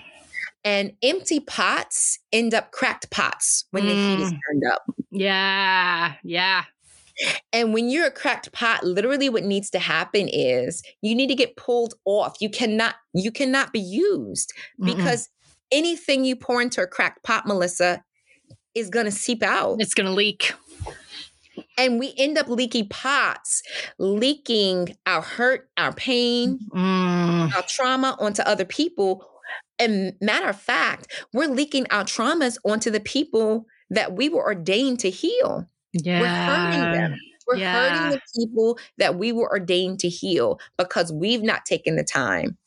And 0.63 0.93
empty 1.01 1.39
pots 1.39 2.19
end 2.33 2.53
up 2.53 2.71
cracked 2.71 3.09
pots 3.09 3.65
when 3.71 3.83
mm. 3.83 3.87
the 3.87 3.93
heat 3.93 4.23
is 4.23 4.33
mm. 4.33 4.39
turned 4.47 4.63
up. 4.71 4.83
Yeah. 5.11 6.13
Yeah. 6.23 6.63
And 7.51 7.73
when 7.73 7.89
you're 7.89 8.07
a 8.07 8.11
cracked 8.11 8.51
pot, 8.51 8.83
literally 8.83 9.29
what 9.29 9.43
needs 9.43 9.69
to 9.71 9.79
happen 9.79 10.27
is 10.31 10.83
you 11.01 11.15
need 11.15 11.27
to 11.27 11.35
get 11.35 11.57
pulled 11.57 11.95
off. 12.05 12.37
You 12.39 12.49
cannot 12.49 12.95
you 13.13 13.31
cannot 13.31 13.73
be 13.73 13.79
used 13.79 14.53
because 14.79 15.23
Mm-mm. 15.23 15.77
anything 15.77 16.25
you 16.25 16.35
pour 16.35 16.61
into 16.61 16.81
a 16.81 16.87
cracked 16.87 17.23
pot, 17.23 17.47
Melissa, 17.47 18.03
is 18.75 18.89
going 18.89 19.05
to 19.05 19.11
seep 19.11 19.41
out. 19.41 19.77
It's 19.79 19.95
going 19.95 20.07
to 20.07 20.13
leak. 20.13 20.53
And 21.77 21.99
we 21.99 22.13
end 22.17 22.37
up 22.37 22.47
leaking 22.47 22.89
pots, 22.89 23.61
leaking 23.99 24.95
our 25.05 25.21
hurt, 25.21 25.69
our 25.77 25.93
pain, 25.93 26.59
mm. 26.73 27.55
our 27.55 27.61
trauma 27.63 28.17
onto 28.19 28.41
other 28.41 28.65
people 28.65 29.23
and 29.79 30.13
matter 30.21 30.49
of 30.49 30.59
fact, 30.59 31.07
we're 31.33 31.47
leaking 31.47 31.85
our 31.91 32.03
traumas 32.03 32.57
onto 32.65 32.89
the 32.89 32.99
people 32.99 33.65
that 33.89 34.13
we 34.13 34.29
were 34.29 34.43
ordained 34.43 34.99
to 35.01 35.09
heal. 35.09 35.67
Yeah. 35.93 36.21
We're 36.21 36.27
hurting 36.27 36.91
them. 36.91 37.19
We're 37.47 37.57
yeah. 37.57 37.89
hurting 37.89 38.11
the 38.11 38.21
people 38.35 38.79
that 38.97 39.15
we 39.15 39.31
were 39.31 39.49
ordained 39.49 39.99
to 39.99 40.09
heal 40.09 40.59
because 40.77 41.13
we've 41.13 41.43
not 41.43 41.65
taken 41.65 41.95
the 41.95 42.03
time 42.03 42.57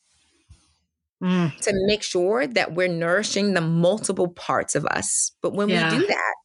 mm. 1.21 1.55
to 1.59 1.71
make 1.85 2.01
sure 2.01 2.47
that 2.47 2.73
we're 2.73 2.87
nourishing 2.87 3.53
the 3.53 3.61
multiple 3.61 4.29
parts 4.29 4.73
of 4.73 4.85
us. 4.85 5.33
But 5.41 5.53
when 5.53 5.69
yeah. 5.69 5.91
we 5.91 5.99
do 5.99 6.07
that, 6.07 6.35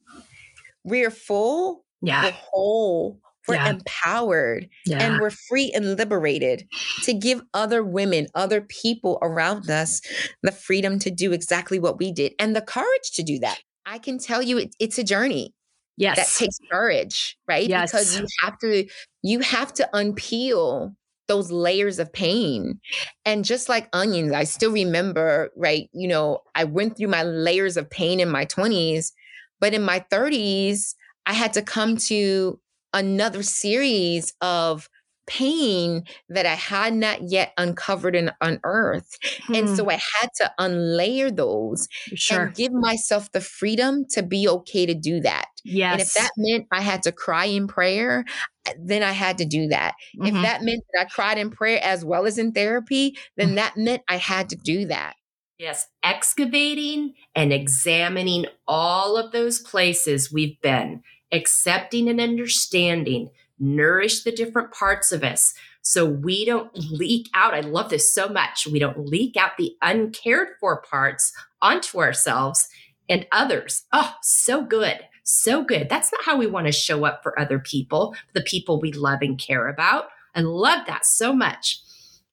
we're 0.84 1.10
full, 1.10 1.84
yeah. 2.02 2.24
we're 2.24 2.31
whole, 2.32 3.20
we're 3.48 3.55
yeah. 3.55 3.70
empowered 3.70 4.68
yeah. 4.85 5.02
and 5.02 5.20
we're 5.20 5.31
free 5.31 5.73
and 5.74 5.97
liberated 5.97 6.66
to 7.02 7.12
give 7.12 7.43
other 7.55 7.82
women, 7.85 8.27
other 8.35 8.60
people 8.60 9.18
around 9.23 9.70
us 9.70 10.01
the 10.43 10.52
freedom 10.52 10.98
to 11.01 11.10
do 11.10 11.32
exactly 11.32 11.78
what 11.78 11.98
we 11.98 12.12
did 12.12 12.32
and 12.39 12.56
the 12.56 12.62
courage 12.62 13.12
to 13.14 13.23
do 13.23 13.39
that. 13.40 13.59
I 13.85 13.98
can 13.98 14.18
tell 14.18 14.43
you 14.43 14.59
it, 14.59 14.74
it's 14.81 14.98
a 14.98 15.05
journey. 15.05 15.55
Yes. 15.97 16.16
That 16.16 16.44
takes 16.44 16.59
courage, 16.70 17.39
right? 17.48 17.66
Yes. 17.66 17.90
Because 17.90 18.18
you 18.18 18.27
have 18.43 18.59
to 18.59 18.86
you 19.23 19.40
have 19.40 19.73
to 19.74 19.89
unpeel 19.94 20.94
those 21.28 21.51
layers 21.51 21.98
of 21.98 22.12
pain. 22.12 22.81
And 23.24 23.44
just 23.44 23.68
like 23.68 23.89
onions, 23.93 24.32
I 24.32 24.44
still 24.44 24.73
remember, 24.73 25.51
right? 25.56 25.89
You 25.93 26.09
know, 26.09 26.40
I 26.55 26.64
went 26.64 26.97
through 26.97 27.09
my 27.09 27.23
layers 27.23 27.77
of 27.77 27.90
pain 27.90 28.20
in 28.20 28.28
my 28.28 28.47
20s, 28.47 29.12
but 29.60 29.74
in 29.74 29.82
my 29.82 30.05
30s, 30.12 30.94
I 31.27 31.32
had 31.32 31.53
to 31.55 31.62
come 31.62 31.97
to 32.09 32.61
another 32.93 33.43
series 33.43 34.32
of 34.40 34.89
pain 35.27 36.05
that 36.28 36.47
I 36.47 36.55
had 36.55 36.94
not 36.94 37.31
yet 37.31 37.53
uncovered 37.59 38.15
and 38.15 38.32
unearthed. 38.40 39.19
Hmm. 39.47 39.55
And 39.55 39.77
so 39.77 39.90
I 39.90 39.98
had 40.20 40.31
to 40.36 40.53
unlayer 40.59 41.35
those 41.35 41.89
sure. 42.15 42.47
and 42.47 42.55
give 42.55 42.73
myself 42.73 43.32
the 43.32 43.40
freedom 43.40 44.05
to 44.12 44.23
be 44.23 44.48
okay 44.48 44.86
to 44.86 44.94
do 44.94 45.20
that. 45.20 45.47
Yes. 45.65 45.93
And 45.93 46.01
if 46.01 46.15
that 46.15 46.31
meant 46.36 46.66
I 46.70 46.81
had 46.81 47.03
to 47.05 47.12
cry 47.12 47.47
in 47.47 47.66
prayer, 47.66 48.24
uh, 48.69 48.73
then 48.78 49.03
I 49.03 49.12
had 49.12 49.39
to 49.39 49.44
do 49.44 49.66
that. 49.69 49.94
Mm-hmm. 50.16 50.36
If 50.36 50.43
that 50.43 50.62
meant 50.62 50.85
that 50.94 51.07
I 51.07 51.09
cried 51.09 51.39
in 51.39 51.51
prayer 51.51 51.81
as 51.82 52.05
well 52.05 52.27
as 52.27 52.39
in 52.39 52.53
therapy, 52.53 53.19
then 53.36 53.51
mm. 53.51 53.55
that 53.57 53.77
meant 53.77 54.03
I 54.09 54.16
had 54.16 54.48
to 54.51 54.57
do 54.57 54.86
that. 54.86 55.15
Yes, 55.59 55.86
excavating 56.03 57.15
and 57.35 57.51
examining 57.51 58.44
all 58.69 59.16
of 59.16 59.32
those 59.32 59.59
places 59.59 60.31
we've 60.31 60.61
been, 60.61 61.03
accepting 61.32 62.09
and 62.09 62.20
understanding 62.20 63.31
nourish 63.59 64.23
the 64.23 64.32
different 64.32 64.73
parts 64.73 65.12
of 65.12 65.24
us 65.24 65.55
so 65.82 66.05
we 66.05 66.44
don't 66.44 66.77
leak 66.90 67.28
out. 67.32 67.55
I 67.55 67.61
love 67.61 67.90
this 67.90 68.12
so 68.12 68.28
much. 68.28 68.66
We 68.66 68.81
don't 68.81 69.07
leak 69.07 69.36
out 69.36 69.53
the 69.57 69.77
uncared 69.81 70.48
for 70.61 70.82
parts 70.82 71.32
onto 71.62 72.01
ourselves 72.01 72.69
and 73.09 73.24
others. 73.31 73.85
Oh, 73.93 74.15
so 74.20 74.65
good. 74.65 74.98
So 75.23 75.62
good. 75.62 75.89
That's 75.89 76.11
not 76.12 76.24
how 76.24 76.36
we 76.36 76.48
want 76.48 76.66
to 76.66 76.73
show 76.73 77.05
up 77.05 77.23
for 77.23 77.39
other 77.39 77.59
people, 77.59 78.16
the 78.35 78.43
people 78.43 78.81
we 78.81 78.93
love 78.93 79.20
and 79.23 79.39
care 79.39 79.69
about. 79.69 80.07
I 80.35 80.40
love 80.40 80.86
that 80.86 81.07
so 81.07 81.32
much. 81.32 81.81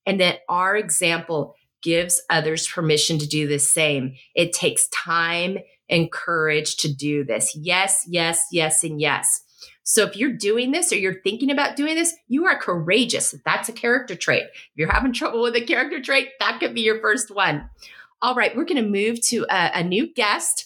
And 0.06 0.20
that 0.20 0.40
our 0.49 0.76
example 0.76 1.56
gives 1.84 2.22
others 2.30 2.68
permission 2.68 3.20
to 3.20 3.28
do 3.28 3.48
the 3.48 3.60
same. 3.60 4.15
It 4.36 4.53
takes 4.53 4.88
time 4.90 5.60
and 5.94 6.11
courage 6.11 6.78
to 6.78 6.91
do 6.91 7.24
this. 7.24 7.56
Yes, 7.56 8.03
yes, 8.07 8.48
yes, 8.52 8.84
and 8.84 8.99
yes. 8.99 9.41
So 9.84 10.03
if 10.03 10.15
you're 10.15 10.34
doing 10.34 10.72
this 10.72 10.91
or 10.91 10.95
you're 10.95 11.22
thinking 11.22 11.52
about 11.52 11.76
doing 11.76 11.95
this, 11.95 12.15
you 12.28 12.45
are 12.45 12.57
courageous. 12.57 13.36
That's 13.45 13.70
a 13.70 13.74
character 13.74 14.15
trait. 14.15 14.44
If 14.44 14.72
you're 14.76 14.91
having 14.91 15.14
trouble 15.14 15.44
with 15.44 15.56
a 15.56 15.61
character 15.61 16.02
trait, 16.02 16.30
that 16.40 16.60
could 16.60 16.74
be 16.74 16.82
your 16.82 16.99
first 16.99 17.30
one. 17.30 17.70
All 18.22 18.34
right, 18.36 18.56
we're 18.56 18.65
going 18.65 18.84
to 18.84 18.90
move 18.90 19.22
to 19.28 19.45
a, 19.49 19.72
a, 19.76 19.84
new 19.84 20.11
guest. 20.11 20.65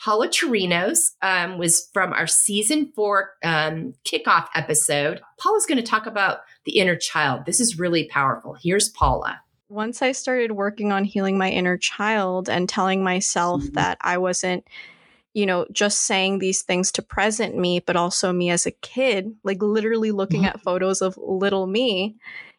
Paula 0.00 0.28
Chirinos 0.28 1.12
um, 1.22 1.56
was 1.56 1.88
from 1.92 2.12
our 2.12 2.26
season 2.26 2.92
four 2.94 3.30
um, 3.44 3.94
kickoff 4.04 4.48
episode. 4.54 5.20
Paula's 5.38 5.66
going 5.66 5.78
to 5.78 5.84
talk 5.84 6.06
about 6.06 6.40
the 6.64 6.78
inner 6.78 6.96
child. 6.96 7.46
This 7.46 7.60
is 7.60 7.78
really 7.78 8.08
powerful. 8.08 8.56
Here's 8.60 8.88
Paula 8.88 9.40
once 9.68 10.02
I 10.02 10.12
started 10.12 10.52
working 10.52 10.92
on 10.92 11.04
healing 11.04 11.38
my 11.38 11.50
inner 11.50 11.76
child 11.76 12.48
and 12.48 12.68
telling 12.68 13.02
myself 13.02 13.62
mm-hmm. 13.62 13.74
that 13.74 13.98
I 14.00 14.18
wasn't 14.18 14.66
you 15.34 15.46
know, 15.46 15.66
just 15.70 16.00
saying 16.00 16.38
these 16.38 16.62
things 16.62 16.90
to 16.90 17.02
present 17.02 17.56
me, 17.56 17.78
but 17.78 17.94
also 17.94 18.32
me 18.32 18.50
as 18.50 18.66
a 18.66 18.72
kid, 18.72 19.32
like 19.44 19.62
literally 19.62 20.10
looking 20.10 20.40
mm-hmm. 20.40 20.56
at 20.56 20.62
photos 20.62 21.00
of 21.00 21.16
little 21.16 21.68
me, 21.68 22.16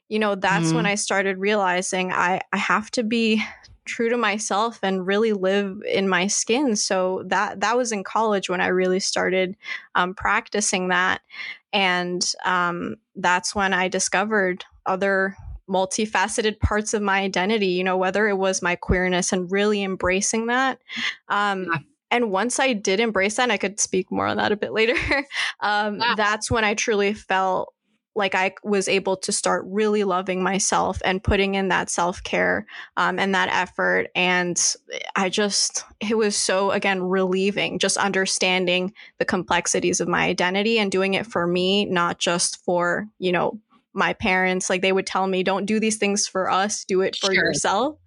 you 0.07 0.17
know, 0.17 0.35
that's 0.35 0.67
mm-hmm. 0.67 0.77
when 0.77 0.85
I 0.85 0.95
started 0.95 1.39
realizing 1.39 2.11
I, 2.11 2.41
I 2.53 2.57
have 2.57 2.89
to 2.91 3.03
be 3.03 3.43
true 3.85 4.07
to 4.09 4.17
myself 4.17 4.79
and 4.83 5.05
really 5.05 5.33
live 5.33 5.81
in 5.87 6.07
my 6.07 6.27
skin. 6.27 6.75
So 6.75 7.23
that 7.25 7.59
that 7.61 7.75
was 7.75 7.91
in 7.91 8.03
college 8.03 8.49
when 8.49 8.61
I 8.61 8.67
really 8.67 8.99
started 8.99 9.57
um, 9.95 10.13
practicing 10.13 10.89
that, 10.89 11.21
and 11.73 12.23
um, 12.45 12.95
that's 13.15 13.53
when 13.53 13.73
I 13.73 13.87
discovered 13.87 14.63
other 14.85 15.35
multifaceted 15.69 16.59
parts 16.59 16.93
of 16.93 17.01
my 17.01 17.19
identity. 17.19 17.67
You 17.67 17.83
know, 17.83 17.97
whether 17.97 18.27
it 18.27 18.37
was 18.37 18.61
my 18.61 18.75
queerness 18.75 19.31
and 19.31 19.51
really 19.51 19.83
embracing 19.83 20.47
that. 20.47 20.79
Um, 21.29 21.67
yeah 21.71 21.79
and 22.11 22.31
once 22.31 22.59
I 22.59 22.73
did 22.73 22.99
embrace 22.99 23.35
that, 23.35 23.43
and 23.43 23.51
I 23.51 23.57
could 23.57 23.79
speak 23.79 24.11
more 24.11 24.25
on 24.25 24.37
that 24.37 24.51
a 24.51 24.57
bit 24.57 24.73
later. 24.73 24.95
um, 25.59 25.99
yeah. 25.99 26.15
That's 26.15 26.49
when 26.49 26.63
I 26.63 26.73
truly 26.73 27.13
felt 27.13 27.73
like 28.15 28.35
I 28.35 28.53
was 28.63 28.87
able 28.87 29.15
to 29.17 29.31
start 29.31 29.63
really 29.67 30.03
loving 30.03 30.43
myself 30.43 30.99
and 31.05 31.23
putting 31.23 31.55
in 31.55 31.69
that 31.69 31.89
self 31.89 32.21
care 32.23 32.65
um, 32.97 33.19
and 33.19 33.33
that 33.35 33.49
effort. 33.49 34.09
And 34.15 34.61
I 35.15 35.29
just, 35.29 35.85
it 36.01 36.17
was 36.17 36.35
so, 36.35 36.71
again, 36.71 37.01
relieving 37.03 37.79
just 37.79 37.97
understanding 37.97 38.93
the 39.19 39.25
complexities 39.25 40.01
of 40.01 40.07
my 40.07 40.25
identity 40.25 40.79
and 40.79 40.91
doing 40.91 41.13
it 41.13 41.27
for 41.27 41.45
me, 41.45 41.85
not 41.85 42.17
just 42.19 42.63
for, 42.65 43.07
you 43.19 43.31
know, 43.31 43.59
my 43.93 44.13
parents 44.13 44.69
like 44.69 44.81
they 44.81 44.91
would 44.91 45.07
tell 45.07 45.27
me 45.27 45.43
don't 45.43 45.65
do 45.65 45.79
these 45.79 45.97
things 45.97 46.27
for 46.27 46.49
us 46.49 46.85
do 46.85 47.01
it 47.01 47.15
for 47.15 47.33
sure. 47.33 47.45
yourself 47.45 47.97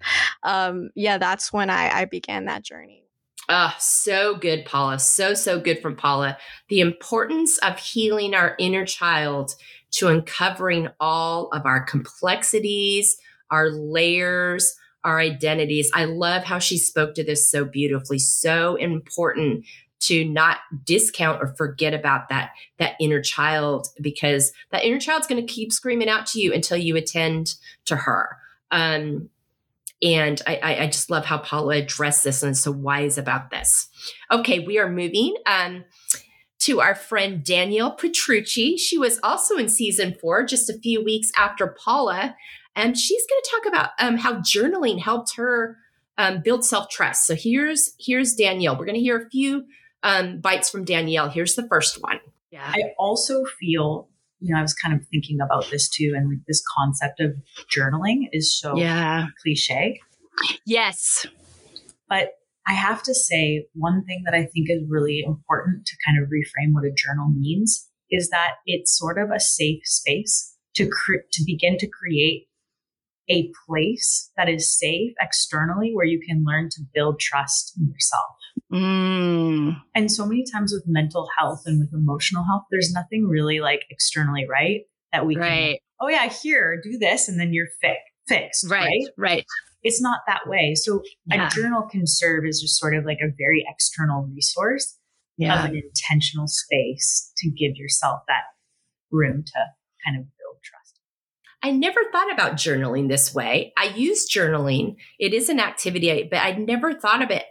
um 0.43 0.91
yeah 0.95 1.19
that's 1.19 1.53
when 1.53 1.71
i 1.71 2.01
i 2.01 2.05
began 2.05 2.45
that 2.45 2.63
journey 2.63 3.03
Ah, 3.49 3.75
oh, 3.75 3.79
so 3.81 4.37
good, 4.37 4.65
Paula. 4.65 5.01
So, 5.01 5.35
so 5.35 5.59
good 5.59 5.83
from 5.83 5.97
Paula. 5.97 6.39
The 6.69 6.81
importance 6.81 7.59
of 7.59 7.77
healing 7.79 8.35
our 8.35 8.55
inner 8.59 8.87
child 8.87 9.57
to 9.93 10.09
uncovering 10.09 10.89
all 11.01 11.49
of 11.49 11.67
our 11.67 11.83
complexities, 11.83 13.17
our 13.51 13.69
layers, 13.71 14.75
our 15.05 15.19
identities. 15.19 15.91
I 15.93 16.05
love 16.05 16.45
how 16.45 16.59
she 16.59 16.79
spoke 16.79 17.15
to 17.15 17.25
this 17.25 17.51
so 17.51 17.65
beautifully. 17.65 18.19
So 18.19 18.77
important 18.77 19.65
to 20.03 20.24
not 20.24 20.59
discount 20.85 21.41
or 21.41 21.55
forget 21.57 21.95
about 21.95 22.29
that 22.29 22.51
that 22.79 22.95
inner 23.01 23.20
child 23.20 23.87
because 24.01 24.53
that 24.70 24.85
inner 24.85 24.99
child's 24.99 25.27
going 25.27 25.45
to 25.45 25.53
keep 25.53 25.73
screaming 25.73 26.09
out 26.09 26.27
to 26.27 26.41
you 26.41 26.53
until 26.53 26.77
you 26.77 26.97
attend 26.97 27.55
to 27.85 27.97
her. 27.97 28.37
Um, 28.70 29.29
and 30.03 30.43
I, 30.47 30.77
I, 30.81 30.87
just 30.87 31.11
love 31.11 31.24
how 31.24 31.39
Paula 31.39 31.77
addressed 31.77 32.24
this 32.24 32.43
and 32.43 32.53
is 32.53 32.62
so 32.62 32.73
wise 32.73 33.19
about 33.19 33.51
this. 33.51 33.89
Okay, 34.33 34.59
we 34.59 34.79
are 34.81 34.91
moving 34.91 35.37
um, 35.47 35.85
to 36.61 36.81
our 36.81 36.97
friend 36.97 37.45
Danielle 37.45 37.93
Petrucci. 37.93 38.77
She 38.77 38.99
was 38.99 39.20
also 39.23 39.57
in 39.57 39.69
season 39.69 40.16
four, 40.20 40.45
just 40.45 40.69
a 40.69 40.79
few 40.79 41.05
weeks 41.05 41.31
after 41.37 41.77
Paula. 41.79 42.35
And 42.74 42.99
she's 42.99 43.24
going 43.29 43.43
to 43.43 43.51
talk 43.51 43.66
about 43.66 43.91
um, 44.01 44.16
how 44.16 44.41
journaling 44.41 44.99
helped 44.99 45.37
her 45.37 45.77
um, 46.19 46.41
build 46.43 46.65
self 46.65 46.89
trust. 46.89 47.27
So 47.27 47.37
here's 47.37 47.95
here's 48.01 48.35
Danielle. 48.35 48.77
We're 48.77 48.87
going 48.87 48.97
to 48.97 49.01
hear 49.01 49.19
a 49.19 49.31
few 49.31 49.66
um, 50.03 50.41
bites 50.41 50.70
from 50.70 50.85
Danielle. 50.85 51.29
Here's 51.29 51.55
the 51.55 51.66
first 51.69 52.03
one. 52.03 52.20
Yeah. 52.51 52.65
I 52.66 52.93
also 52.99 53.45
feel 53.45 54.09
you 54.43 54.53
know, 54.53 54.59
I 54.59 54.62
was 54.62 54.74
kind 54.74 54.95
of 54.95 55.07
thinking 55.07 55.41
about 55.41 55.70
this 55.70 55.89
too, 55.89 56.15
and 56.16 56.29
like 56.29 56.45
this 56.49 56.62
concept 56.77 57.20
of 57.20 57.37
journaling 57.74 58.29
is 58.33 58.59
so 58.59 58.77
yeah. 58.77 59.27
cliche. 59.41 60.01
Yes. 60.66 61.27
But 62.09 62.33
I 62.66 62.73
have 62.73 63.03
to 63.05 63.15
say, 63.15 63.66
one 63.74 64.05
thing 64.05 64.23
that 64.24 64.35
I 64.35 64.45
think 64.45 64.69
is 64.69 64.83
really 64.89 65.23
important 65.24 65.87
to 65.87 65.97
kind 66.05 66.23
of 66.23 66.29
reframe 66.29 66.73
what 66.73 66.85
a 66.85 66.93
journal 66.93 67.29
means 67.33 67.89
is 68.11 68.31
that 68.31 68.55
it's 68.66 68.97
sort 68.97 69.19
of 69.19 69.31
a 69.31 69.41
safe 69.41 69.83
space 69.85 70.57
to 70.74 70.89
cre- 70.89 71.27
to 71.33 71.45
begin 71.47 71.79
to 71.79 71.87
create 71.89 72.49
a 73.33 73.51
place 73.67 74.31
that 74.37 74.49
is 74.49 74.79
safe 74.79 75.13
externally 75.21 75.93
where 75.95 76.05
you 76.05 76.21
can 76.21 76.45
learn 76.47 76.69
to 76.71 76.83
build 76.95 77.19
trust 77.19 77.73
in 77.79 77.89
yourself. 77.89 78.37
Mm. 78.73 79.81
And 79.95 80.13
so 80.13 80.27
many 80.27 80.45
times 80.53 80.73
with 80.73 80.85
mental 80.87 81.29
health 81.39 81.63
and 81.65 81.81
with 81.81 81.93
emotional 81.95 82.45
health, 82.45 82.65
there's 82.71 82.93
nothing 82.93 83.27
really 83.27 83.61
like 83.61 83.85
externally, 83.91 84.47
right? 84.49 84.83
That 85.13 85.27
we 85.27 85.37
right. 85.37 85.49
can, 85.49 85.77
oh 86.01 86.09
yeah, 86.09 86.29
here, 86.29 86.81
do 86.83 86.99
this, 86.99 87.29
and 87.29 87.41
then 87.41 87.53
you're 87.53 87.69
fi- 87.81 87.97
fixed. 88.29 88.71
Right. 88.71 88.87
Right. 88.87 89.07
Right. 89.17 89.45
It's 89.83 90.01
not 90.01 90.21
that 90.27 90.43
way. 90.47 90.75
So 90.75 91.03
yeah. 91.27 91.49
a 91.49 91.51
journal 91.51 91.89
can 91.91 92.07
serve 92.07 92.45
as 92.47 92.61
just 92.61 92.79
sort 92.79 92.95
of 92.95 93.05
like 93.05 93.19
a 93.23 93.33
very 93.37 93.65
external 93.69 94.29
resource 94.33 94.99
yeah. 95.37 95.59
of 95.59 95.71
an 95.71 95.77
intentional 95.77 96.47
space 96.47 97.33
to 97.39 97.51
give 97.51 97.77
yourself 97.77 98.21
that 98.29 98.45
room 99.11 99.43
to 99.45 99.61
kind 100.07 100.21
of. 100.21 100.27
I 101.62 101.70
never 101.70 102.01
thought 102.10 102.32
about 102.32 102.55
journaling 102.55 103.09
this 103.09 103.34
way. 103.34 103.72
I 103.76 103.84
use 103.94 104.28
journaling. 104.28 104.97
It 105.18 105.32
is 105.32 105.48
an 105.48 105.60
activity, 105.60 106.28
but 106.28 106.39
I 106.39 106.52
never 106.52 106.93
thought 106.93 107.22
of 107.22 107.30
it 107.30 107.44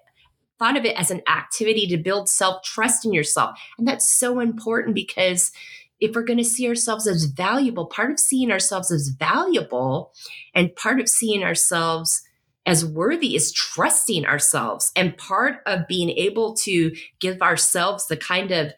thought 0.61 0.77
of 0.77 0.85
it 0.85 0.95
as 0.95 1.09
an 1.09 1.23
activity 1.27 1.87
to 1.87 1.97
build 1.97 2.29
self 2.29 2.61
trust 2.61 3.03
in 3.03 3.11
yourself. 3.11 3.59
And 3.79 3.87
that's 3.87 4.11
so 4.11 4.39
important 4.39 4.93
because 4.93 5.51
if 5.99 6.13
we're 6.13 6.23
going 6.23 6.37
to 6.37 6.43
see 6.43 6.67
ourselves 6.67 7.07
as 7.07 7.25
valuable, 7.25 7.87
part 7.87 8.11
of 8.11 8.19
seeing 8.19 8.51
ourselves 8.51 8.91
as 8.91 9.09
valuable 9.09 10.13
and 10.53 10.75
part 10.75 10.99
of 10.99 11.09
seeing 11.09 11.43
ourselves 11.43 12.21
as 12.67 12.85
worthy 12.85 13.35
is 13.35 13.51
trusting 13.51 14.23
ourselves. 14.25 14.91
And 14.95 15.17
part 15.17 15.61
of 15.65 15.87
being 15.87 16.11
able 16.11 16.53
to 16.57 16.95
give 17.19 17.41
ourselves 17.41 18.05
the 18.05 18.17
kind 18.17 18.51
of 18.51 18.73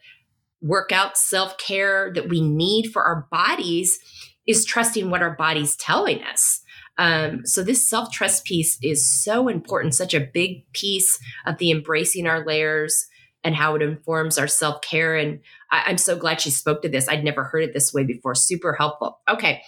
workout 0.62 1.18
self 1.18 1.58
care 1.58 2.14
that 2.14 2.30
we 2.30 2.40
need 2.40 2.94
for 2.94 3.04
our 3.04 3.28
bodies 3.30 4.00
is 4.48 4.66
trusting 4.66 5.10
what 5.10 5.22
our 5.22 5.36
body's 5.36 5.76
telling 5.76 6.22
us. 6.24 6.62
Um, 6.98 7.46
so 7.46 7.64
this 7.64 7.88
self 7.88 8.12
trust 8.12 8.46
piece 8.46 8.78
is 8.84 9.10
so 9.10 9.48
important, 9.48 9.96
such 9.96 10.14
a 10.14 10.20
big 10.20 10.72
piece 10.74 11.20
of 11.46 11.58
the 11.58 11.72
embracing 11.72 12.28
our 12.28 12.46
layers 12.46 13.08
and 13.44 13.56
how 13.56 13.76
it 13.76 13.82
informs 13.82 14.38
our 14.38 14.48
self 14.48 14.82
care. 14.82 15.16
And 15.16 15.40
I, 15.72 15.90
am 15.90 15.98
so 15.98 16.16
glad 16.16 16.42
she 16.42 16.52
spoke 16.52 16.82
to 16.84 16.90
this. 16.90 17.10
I'd 17.10 17.24
never 17.24 17.44
heard 17.44 17.64
it 17.64 17.74
this 17.74 17.94
way 17.94 18.04
before. 18.04 18.36
Super 18.36 18.74
helpful. 18.74 19.20
Okay, 19.28 19.64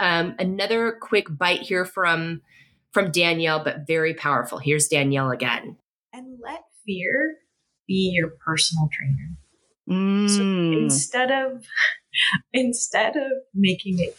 um, 0.00 0.34
another 0.38 0.98
quick 1.00 1.26
bite 1.30 1.62
here 1.62 1.84
from 1.84 2.42
from 2.92 3.10
Danielle, 3.10 3.62
but 3.62 3.86
very 3.86 4.14
powerful. 4.14 4.58
Here's 4.58 4.88
Danielle 4.88 5.30
again. 5.30 5.76
And 6.12 6.38
let 6.42 6.62
fear 6.86 7.36
be 7.86 8.12
your 8.14 8.30
personal 8.44 8.88
trainer. 8.92 9.36
Mm. 9.88 10.28
So 10.28 10.42
instead 10.82 11.30
of 11.30 11.64
instead 12.52 13.16
of 13.16 13.32
making 13.54 13.98
it 13.98 14.16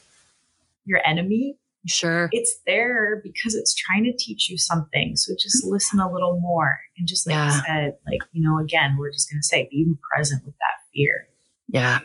your 0.86 1.06
enemy, 1.06 1.58
sure, 1.86 2.30
it's 2.32 2.60
there 2.66 3.22
because 3.24 3.56
it's 3.56 3.76
trying 3.76 4.04
to 4.06 4.14
teach 4.18 4.50
you 4.50 4.58
something. 4.58 5.16
So 5.16 5.34
just 5.40 5.66
listen 5.66 6.00
a 6.00 6.12
little 6.12 6.40
more, 6.40 6.80
and 6.98 7.08
just 7.08 7.28
like 7.28 7.36
yeah. 7.36 7.62
I 7.64 7.68
said, 7.68 7.98
like 8.06 8.22
you 8.32 8.48
know, 8.48 8.60
again, 8.60 8.98
we're 8.98 9.12
just 9.12 9.30
going 9.30 9.40
to 9.40 9.48
say, 9.48 9.68
be 9.70 9.94
present 10.14 10.46
with 10.46 10.56
that 10.56 10.84
fear. 10.94 11.28
Yeah. 11.68 12.00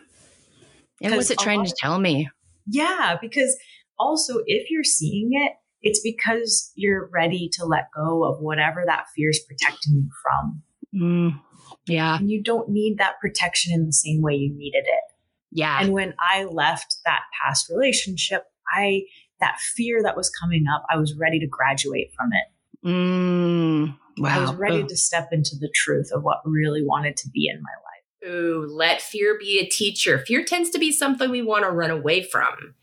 And 1.00 1.16
what's 1.16 1.30
it 1.30 1.38
trying 1.38 1.64
to 1.64 1.74
tell 1.76 1.98
me? 1.98 2.30
Yeah, 2.66 3.16
because 3.20 3.56
also 3.98 4.38
if 4.46 4.70
you're 4.70 4.84
seeing 4.84 5.30
it, 5.32 5.52
it's 5.82 6.00
because 6.00 6.70
you're 6.76 7.08
ready 7.12 7.48
to 7.54 7.64
let 7.64 7.88
go 7.94 8.24
of 8.24 8.40
whatever 8.40 8.84
that 8.86 9.06
fear 9.14 9.30
is 9.30 9.40
protecting 9.40 9.94
you 9.94 10.10
from. 10.22 10.62
Mm, 10.94 11.40
yeah. 11.86 12.18
And 12.18 12.30
you 12.30 12.42
don't 12.42 12.68
need 12.68 12.98
that 12.98 13.18
protection 13.20 13.72
in 13.72 13.86
the 13.86 13.92
same 13.92 14.22
way 14.22 14.34
you 14.34 14.54
needed 14.54 14.84
it. 14.86 15.11
Yeah. 15.52 15.78
And 15.80 15.92
when 15.92 16.14
I 16.18 16.44
left 16.44 16.96
that 17.04 17.22
past 17.40 17.68
relationship, 17.68 18.44
I, 18.74 19.02
that 19.40 19.58
fear 19.60 20.02
that 20.02 20.16
was 20.16 20.30
coming 20.30 20.64
up, 20.72 20.84
I 20.90 20.96
was 20.96 21.14
ready 21.14 21.38
to 21.40 21.46
graduate 21.46 22.10
from 22.16 22.30
it. 22.32 22.88
Mm, 22.88 23.96
wow. 24.18 24.28
I 24.28 24.40
was 24.40 24.54
ready 24.54 24.84
to 24.84 24.96
step 24.96 25.28
into 25.30 25.56
the 25.60 25.70
truth 25.74 26.10
of 26.12 26.22
what 26.22 26.40
really 26.44 26.82
wanted 26.84 27.16
to 27.18 27.28
be 27.28 27.48
in 27.52 27.62
my 27.62 27.70
life. 27.70 28.32
Ooh, 28.34 28.66
let 28.68 29.02
fear 29.02 29.36
be 29.38 29.58
a 29.58 29.68
teacher. 29.68 30.18
Fear 30.18 30.44
tends 30.44 30.70
to 30.70 30.78
be 30.78 30.90
something 30.90 31.30
we 31.30 31.42
want 31.42 31.64
to 31.64 31.70
run 31.70 31.90
away 31.90 32.22
from. 32.22 32.74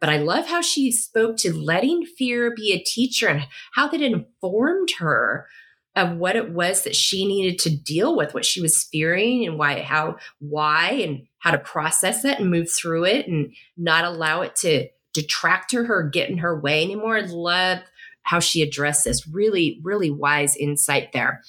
But 0.00 0.10
I 0.10 0.18
love 0.18 0.48
how 0.48 0.60
she 0.60 0.90
spoke 0.90 1.36
to 1.38 1.56
letting 1.56 2.04
fear 2.04 2.52
be 2.54 2.72
a 2.72 2.82
teacher 2.82 3.28
and 3.28 3.46
how 3.74 3.88
that 3.88 4.02
informed 4.02 4.90
her 4.98 5.46
of 5.94 6.16
what 6.16 6.36
it 6.36 6.52
was 6.52 6.84
that 6.84 6.96
she 6.96 7.26
needed 7.26 7.58
to 7.58 7.76
deal 7.76 8.16
with, 8.16 8.32
what 8.32 8.44
she 8.44 8.60
was 8.62 8.84
fearing 8.84 9.46
and 9.46 9.58
why, 9.58 9.80
how, 9.82 10.16
why, 10.38 10.90
and 10.92 11.26
how 11.38 11.50
to 11.50 11.58
process 11.58 12.24
it 12.24 12.38
and 12.38 12.50
move 12.50 12.70
through 12.70 13.04
it 13.04 13.26
and 13.28 13.52
not 13.76 14.04
allow 14.04 14.40
it 14.40 14.56
to 14.56 14.88
detract 15.12 15.72
her 15.72 15.86
or 15.92 16.08
get 16.08 16.30
in 16.30 16.38
her 16.38 16.58
way 16.58 16.82
anymore. 16.82 17.18
I 17.18 17.22
love 17.22 17.80
how 18.22 18.40
she 18.40 18.62
addressed 18.62 19.04
this. 19.04 19.28
Really, 19.28 19.80
really 19.82 20.10
wise 20.10 20.56
insight 20.56 21.12
there. 21.12 21.42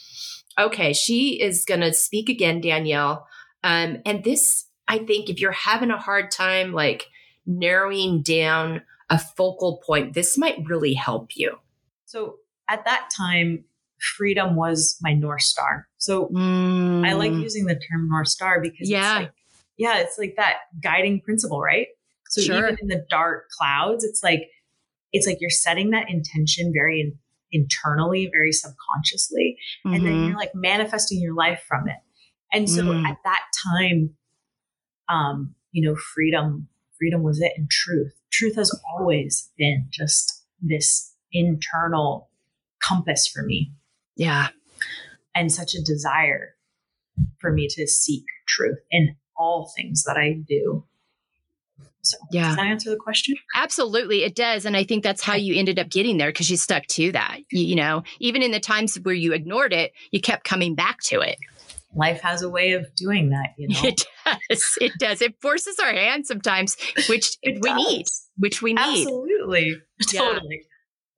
Okay, 0.59 0.91
she 0.91 1.41
is 1.41 1.65
going 1.65 1.81
to 1.81 1.93
speak 1.93 2.27
again, 2.27 2.59
Danielle. 2.59 3.27
Um, 3.63 3.99
and 4.05 4.23
this, 4.23 4.65
I 4.87 4.99
think, 4.99 5.29
if 5.29 5.39
you're 5.39 5.51
having 5.51 5.91
a 5.91 5.97
hard 5.97 6.31
time, 6.31 6.73
like 6.73 7.07
narrowing 7.45 8.21
down 8.21 8.81
a 9.09 9.17
focal 9.17 9.81
point, 9.85 10.13
this 10.13 10.37
might 10.37 10.65
really 10.65 10.93
help 10.93 11.37
you. 11.37 11.57
So 12.05 12.39
at 12.67 12.85
that 12.85 13.09
time, 13.15 13.63
freedom 14.03 14.55
was 14.55 14.97
my 15.01 15.13
North 15.13 15.41
Star. 15.41 15.87
So 15.97 16.27
mm. 16.27 17.07
I 17.07 17.13
like 17.13 17.31
mm. 17.31 17.41
using 17.41 17.65
the 17.65 17.75
term 17.75 18.09
North 18.09 18.27
Star 18.27 18.61
because 18.61 18.89
yeah. 18.89 19.19
It's 19.19 19.23
like, 19.23 19.31
yeah, 19.77 19.97
it's 19.99 20.17
like 20.19 20.35
that 20.37 20.57
guiding 20.81 21.21
principle, 21.21 21.59
right? 21.59 21.87
So 22.29 22.41
sure. 22.41 22.57
even 22.57 22.77
in 22.81 22.87
the 22.87 23.05
dark 23.09 23.49
clouds, 23.57 24.03
it's 24.03 24.23
like 24.23 24.49
it's 25.11 25.27
like 25.27 25.37
you're 25.39 25.49
setting 25.49 25.91
that 25.91 26.09
intention 26.09 26.71
very 26.73 27.01
in, 27.01 27.17
internally, 27.51 28.29
very 28.31 28.51
subconsciously, 28.51 29.57
mm-hmm. 29.85 29.95
and 29.95 30.05
then 30.05 30.13
mm-hmm. 30.13 30.27
you're 30.29 30.37
like 30.37 30.53
manifesting 30.55 31.21
your 31.21 31.35
life 31.35 31.63
from 31.67 31.87
it. 31.87 31.97
And 32.51 32.69
so 32.69 32.83
mm. 32.83 33.03
at 33.05 33.17
that 33.23 33.41
time, 33.77 34.11
um, 35.09 35.55
you 35.71 35.87
know, 35.87 35.95
freedom 35.95 36.67
freedom 36.97 37.23
was 37.23 37.41
it 37.41 37.53
and 37.57 37.69
truth. 37.69 38.13
Truth 38.31 38.55
has 38.55 38.79
always 38.91 39.51
been 39.57 39.87
just 39.91 40.43
this 40.61 41.13
internal 41.31 42.29
compass 42.81 43.27
for 43.27 43.43
me. 43.43 43.71
Yeah. 44.15 44.49
And 45.35 45.51
such 45.51 45.73
a 45.75 45.81
desire 45.81 46.55
for 47.39 47.51
me 47.51 47.67
to 47.69 47.87
seek 47.87 48.25
truth 48.47 48.79
in 48.91 49.15
all 49.35 49.71
things 49.75 50.03
that 50.03 50.17
I 50.17 50.33
do. 50.47 50.85
So, 52.01 52.17
yeah. 52.31 52.47
Does 52.47 52.55
that 52.57 52.65
answer 52.65 52.89
the 52.89 52.97
question? 52.97 53.35
Absolutely, 53.55 54.23
it 54.23 54.35
does. 54.35 54.65
And 54.65 54.75
I 54.75 54.83
think 54.83 55.03
that's 55.03 55.23
how 55.23 55.35
you 55.35 55.57
ended 55.57 55.79
up 55.79 55.89
getting 55.89 56.17
there 56.17 56.29
because 56.29 56.51
you 56.51 56.57
stuck 56.57 56.85
to 56.87 57.13
that. 57.13 57.37
You, 57.49 57.63
you 57.63 57.75
know, 57.75 58.03
even 58.19 58.43
in 58.43 58.51
the 58.51 58.59
times 58.59 58.97
where 58.97 59.15
you 59.15 59.33
ignored 59.33 59.71
it, 59.71 59.93
you 60.11 60.19
kept 60.19 60.43
coming 60.43 60.75
back 60.75 60.99
to 61.05 61.21
it 61.21 61.37
life 61.95 62.21
has 62.21 62.41
a 62.41 62.49
way 62.49 62.73
of 62.73 62.93
doing 62.95 63.29
that, 63.29 63.53
you 63.57 63.67
know. 63.67 63.79
It 63.83 63.97
does. 64.49 64.77
It 64.81 64.93
does. 64.99 65.21
It 65.21 65.35
forces 65.41 65.79
our 65.79 65.91
hand 65.91 66.25
sometimes, 66.25 66.77
which 67.09 67.37
we 67.43 67.59
does. 67.59 67.75
need, 67.75 68.05
which 68.37 68.61
we 68.61 68.73
need. 68.73 68.79
Absolutely. 68.81 69.75
Yeah. 70.11 70.21
Totally. 70.21 70.63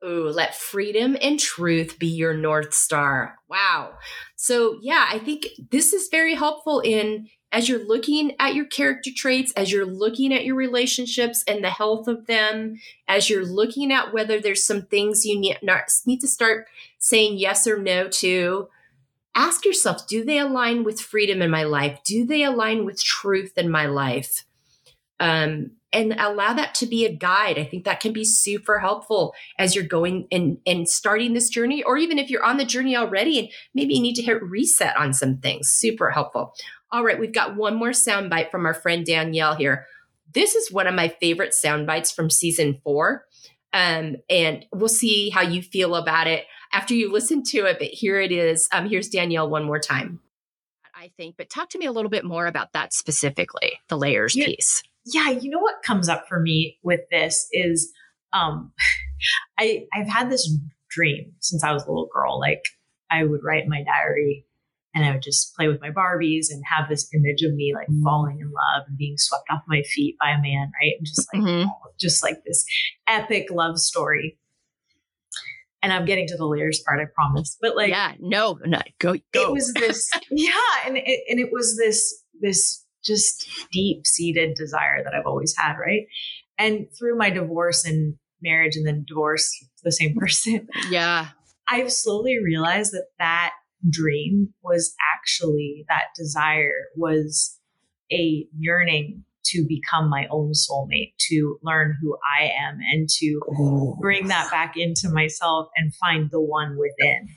Ooh, 0.05 0.29
let 0.29 0.55
freedom 0.55 1.17
and 1.21 1.39
truth 1.39 1.97
be 1.97 2.07
your 2.07 2.33
North 2.33 2.73
Star. 2.73 3.37
Wow. 3.49 3.93
So, 4.35 4.77
yeah, 4.81 5.07
I 5.09 5.17
think 5.17 5.47
this 5.71 5.93
is 5.93 6.09
very 6.09 6.35
helpful 6.35 6.79
in 6.79 7.29
as 7.51 7.69
you're 7.69 7.87
looking 7.87 8.35
at 8.37 8.53
your 8.53 8.65
character 8.65 9.09
traits, 9.15 9.53
as 9.53 9.71
you're 9.71 9.85
looking 9.85 10.33
at 10.33 10.43
your 10.43 10.55
relationships 10.55 11.43
and 11.47 11.63
the 11.63 11.69
health 11.69 12.07
of 12.07 12.27
them, 12.27 12.77
as 13.07 13.29
you're 13.29 13.45
looking 13.45 13.93
at 13.93 14.13
whether 14.13 14.39
there's 14.39 14.65
some 14.65 14.83
things 14.83 15.25
you 15.25 15.39
need, 15.39 15.57
need 16.05 16.19
to 16.19 16.27
start 16.27 16.67
saying 16.99 17.37
yes 17.37 17.65
or 17.65 17.79
no 17.79 18.09
to 18.09 18.67
ask 19.35 19.65
yourself 19.65 20.07
do 20.07 20.23
they 20.23 20.37
align 20.39 20.83
with 20.83 20.99
freedom 20.99 21.41
in 21.41 21.49
my 21.49 21.63
life? 21.63 21.99
Do 22.03 22.25
they 22.25 22.43
align 22.43 22.85
with 22.85 23.01
truth 23.01 23.57
in 23.57 23.69
my 23.71 23.85
life? 23.85 24.45
Um, 25.19 25.71
and 25.95 26.13
allow 26.19 26.53
that 26.53 26.75
to 26.75 26.85
be 26.85 27.05
a 27.05 27.15
guide. 27.15 27.57
I 27.57 27.63
think 27.63 27.85
that 27.85 28.01
can 28.01 28.11
be 28.11 28.25
super 28.25 28.79
helpful 28.79 29.33
as 29.57 29.73
you're 29.73 29.85
going 29.85 30.27
and, 30.29 30.57
and 30.67 30.87
starting 30.87 31.33
this 31.33 31.49
journey, 31.49 31.81
or 31.83 31.97
even 31.97 32.19
if 32.19 32.29
you're 32.29 32.43
on 32.43 32.57
the 32.57 32.65
journey 32.65 32.97
already 32.97 33.39
and 33.39 33.47
maybe 33.73 33.95
you 33.95 34.01
need 34.01 34.15
to 34.15 34.21
hit 34.21 34.43
reset 34.43 34.97
on 34.97 35.13
some 35.13 35.37
things. 35.37 35.69
Super 35.69 36.11
helpful. 36.11 36.53
All 36.91 37.03
right, 37.03 37.19
we've 37.19 37.33
got 37.33 37.55
one 37.55 37.75
more 37.75 37.93
sound 37.93 38.29
bite 38.29 38.51
from 38.51 38.65
our 38.65 38.73
friend 38.73 39.05
Danielle 39.05 39.55
here. 39.55 39.85
This 40.33 40.53
is 40.53 40.71
one 40.71 40.85
of 40.85 40.93
my 40.93 41.07
favorite 41.07 41.53
sound 41.53 41.87
bites 41.87 42.11
from 42.11 42.29
season 42.29 42.79
four. 42.83 43.25
Um, 43.71 44.17
and 44.29 44.65
we'll 44.73 44.89
see 44.89 45.29
how 45.29 45.41
you 45.41 45.61
feel 45.61 45.95
about 45.95 46.27
it 46.27 46.45
after 46.73 46.93
you 46.93 47.11
listen 47.11 47.41
to 47.43 47.65
it. 47.65 47.77
But 47.79 47.87
here 47.87 48.19
it 48.19 48.33
is. 48.33 48.67
Um, 48.73 48.89
here's 48.89 49.09
Danielle 49.09 49.49
one 49.49 49.63
more 49.63 49.79
time. 49.79 50.19
I 50.93 51.11
think, 51.17 51.35
but 51.37 51.49
talk 51.49 51.69
to 51.69 51.77
me 51.77 51.85
a 51.85 51.91
little 51.91 52.09
bit 52.09 52.25
more 52.25 52.47
about 52.47 52.73
that 52.73 52.93
specifically, 52.93 53.79
the 53.89 53.97
layers 53.97 54.35
yeah, 54.35 54.45
piece. 54.45 54.81
Yeah, 55.05 55.29
you 55.29 55.49
know 55.49 55.59
what 55.59 55.83
comes 55.83 56.09
up 56.09 56.27
for 56.27 56.39
me 56.39 56.77
with 56.83 57.01
this 57.11 57.47
is 57.51 57.91
um 58.33 58.71
I 59.59 59.85
I've 59.93 60.09
had 60.09 60.29
this 60.29 60.49
dream 60.89 61.33
since 61.39 61.63
I 61.63 61.73
was 61.73 61.83
a 61.83 61.89
little 61.89 62.09
girl. 62.13 62.39
Like 62.39 62.63
I 63.11 63.23
would 63.23 63.43
write 63.43 63.63
in 63.63 63.69
my 63.69 63.83
diary 63.83 64.45
and 64.95 65.03
I 65.03 65.11
would 65.11 65.21
just 65.21 65.53
play 65.55 65.67
with 65.67 65.81
my 65.81 65.91
Barbies 65.91 66.47
and 66.49 66.63
have 66.71 66.87
this 66.89 67.09
image 67.13 67.41
of 67.43 67.53
me 67.53 67.73
like 67.75 67.87
mm-hmm. 67.87 68.03
falling 68.03 68.39
in 68.39 68.47
love 68.47 68.85
and 68.87 68.97
being 68.97 69.17
swept 69.17 69.43
off 69.51 69.61
my 69.67 69.83
feet 69.83 70.15
by 70.19 70.29
a 70.31 70.41
man, 70.41 70.71
right? 70.81 70.93
And 70.97 71.05
just 71.05 71.27
like 71.33 71.43
mm-hmm. 71.43 71.69
just 71.99 72.23
like 72.23 72.43
this 72.45 72.65
epic 73.05 73.47
love 73.51 73.77
story. 73.77 74.39
And 75.83 75.93
I'm 75.93 76.05
getting 76.05 76.27
to 76.29 76.37
the 76.37 76.47
layers 76.47 76.81
part, 76.87 76.99
I 76.99 77.05
promise. 77.13 77.57
But 77.61 77.75
like, 77.75 77.89
yeah, 77.89 78.13
no, 78.19 78.57
no, 78.65 78.79
go, 78.97 79.15
go. 79.33 79.49
It 79.49 79.51
was 79.51 79.71
this, 79.73 80.09
yeah, 80.31 80.51
and 80.85 80.97
it, 80.97 81.19
and 81.29 81.39
it 81.39 81.49
was 81.51 81.77
this 81.77 82.23
this 82.41 82.84
just 83.05 83.47
deep 83.71 84.05
seated 84.05 84.55
desire 84.55 85.03
that 85.03 85.13
I've 85.13 85.25
always 85.25 85.55
had, 85.57 85.77
right? 85.77 86.07
And 86.57 86.87
through 86.97 87.17
my 87.17 87.29
divorce 87.29 87.85
and 87.85 88.15
marriage, 88.41 88.75
and 88.75 88.85
then 88.85 89.05
divorce, 89.07 89.51
the 89.83 89.91
same 89.91 90.15
person. 90.19 90.67
Yeah, 90.89 91.29
I've 91.67 91.91
slowly 91.91 92.37
realized 92.43 92.91
that 92.93 93.07
that 93.19 93.53
dream 93.89 94.53
was 94.63 94.95
actually 95.15 95.85
that 95.89 96.05
desire 96.15 96.85
was 96.95 97.59
a 98.11 98.47
yearning 98.57 99.23
to 99.45 99.65
become 99.67 100.09
my 100.09 100.27
own 100.31 100.53
soulmate, 100.53 101.13
to 101.19 101.59
learn 101.61 101.95
who 102.01 102.17
I 102.37 102.45
am 102.45 102.79
and 102.91 103.07
to 103.19 103.95
bring 104.01 104.27
that 104.27 104.49
back 104.49 104.75
into 104.75 105.09
myself 105.09 105.67
and 105.77 105.93
find 105.95 106.29
the 106.31 106.41
one 106.41 106.77
within. 106.77 107.27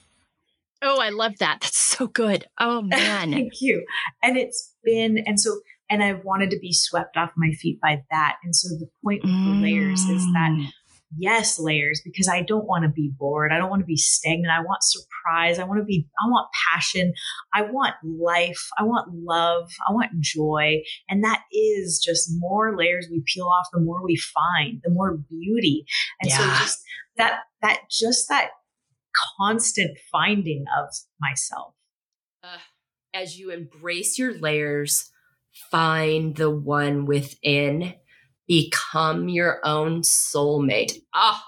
Oh, 0.82 1.00
I 1.00 1.10
love 1.10 1.38
that. 1.38 1.58
That's 1.60 1.80
so 1.80 2.06
good. 2.06 2.46
Oh, 2.58 2.82
man. 2.82 3.32
Thank 3.32 3.60
you. 3.60 3.84
And 4.22 4.36
it's 4.36 4.74
been, 4.84 5.18
and 5.26 5.40
so, 5.40 5.60
and 5.90 6.02
I 6.02 6.14
wanted 6.14 6.50
to 6.50 6.58
be 6.58 6.72
swept 6.72 7.16
off 7.16 7.30
my 7.36 7.50
feet 7.52 7.80
by 7.80 8.02
that. 8.10 8.36
And 8.44 8.54
so 8.54 8.68
the 8.68 8.88
point 9.02 9.24
of 9.24 9.30
the 9.30 9.60
layers 9.62 10.00
is 10.00 10.24
that 10.32 10.50
mm 10.52 10.66
yes 11.16 11.58
layers 11.58 12.00
because 12.04 12.28
I 12.28 12.42
don't 12.42 12.66
want 12.66 12.84
to 12.84 12.88
be 12.88 13.10
bored. 13.18 13.52
I 13.52 13.58
don't 13.58 13.70
want 13.70 13.80
to 13.80 13.86
be 13.86 13.96
stagnant. 13.96 14.52
I 14.52 14.60
want 14.60 14.82
surprise. 14.82 15.58
I 15.58 15.64
want 15.64 15.80
to 15.80 15.84
be, 15.84 16.06
I 16.22 16.28
want 16.28 16.48
passion. 16.70 17.12
I 17.54 17.62
want 17.62 17.94
life. 18.04 18.68
I 18.78 18.82
want 18.82 19.08
love. 19.14 19.70
I 19.88 19.92
want 19.92 20.20
joy. 20.20 20.82
And 21.08 21.24
that 21.24 21.42
is 21.52 22.00
just 22.04 22.28
more 22.38 22.76
layers 22.76 23.08
we 23.10 23.22
peel 23.26 23.46
off, 23.46 23.68
the 23.72 23.80
more 23.80 24.04
we 24.04 24.16
find, 24.16 24.80
the 24.84 24.90
more 24.90 25.16
beauty. 25.30 25.84
And 26.20 26.30
yeah. 26.30 26.38
so 26.38 26.44
just 26.62 26.82
that, 27.16 27.40
that, 27.62 27.80
just 27.90 28.28
that 28.28 28.50
constant 29.38 29.98
finding 30.10 30.64
of 30.78 30.88
myself. 31.20 31.74
Uh, 32.42 32.58
as 33.14 33.38
you 33.38 33.50
embrace 33.50 34.18
your 34.18 34.38
layers, 34.38 35.10
find 35.70 36.36
the 36.36 36.50
one 36.50 37.06
within 37.06 37.94
become 38.46 39.28
your 39.28 39.60
own 39.64 40.00
soulmate. 40.00 40.92
Ah, 41.14 41.44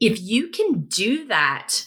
if 0.00 0.20
you 0.20 0.48
can 0.48 0.82
do 0.82 1.26
that, 1.28 1.86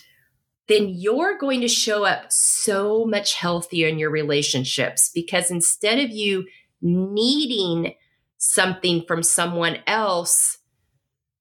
then 0.67 0.89
you're 0.89 1.37
going 1.37 1.61
to 1.61 1.67
show 1.67 2.05
up 2.05 2.31
so 2.31 3.05
much 3.05 3.35
healthier 3.35 3.87
in 3.87 3.99
your 3.99 4.09
relationships 4.09 5.11
because 5.13 5.51
instead 5.51 5.99
of 5.99 6.09
you 6.09 6.45
needing 6.81 7.93
something 8.37 9.03
from 9.07 9.23
someone 9.23 9.77
else 9.87 10.56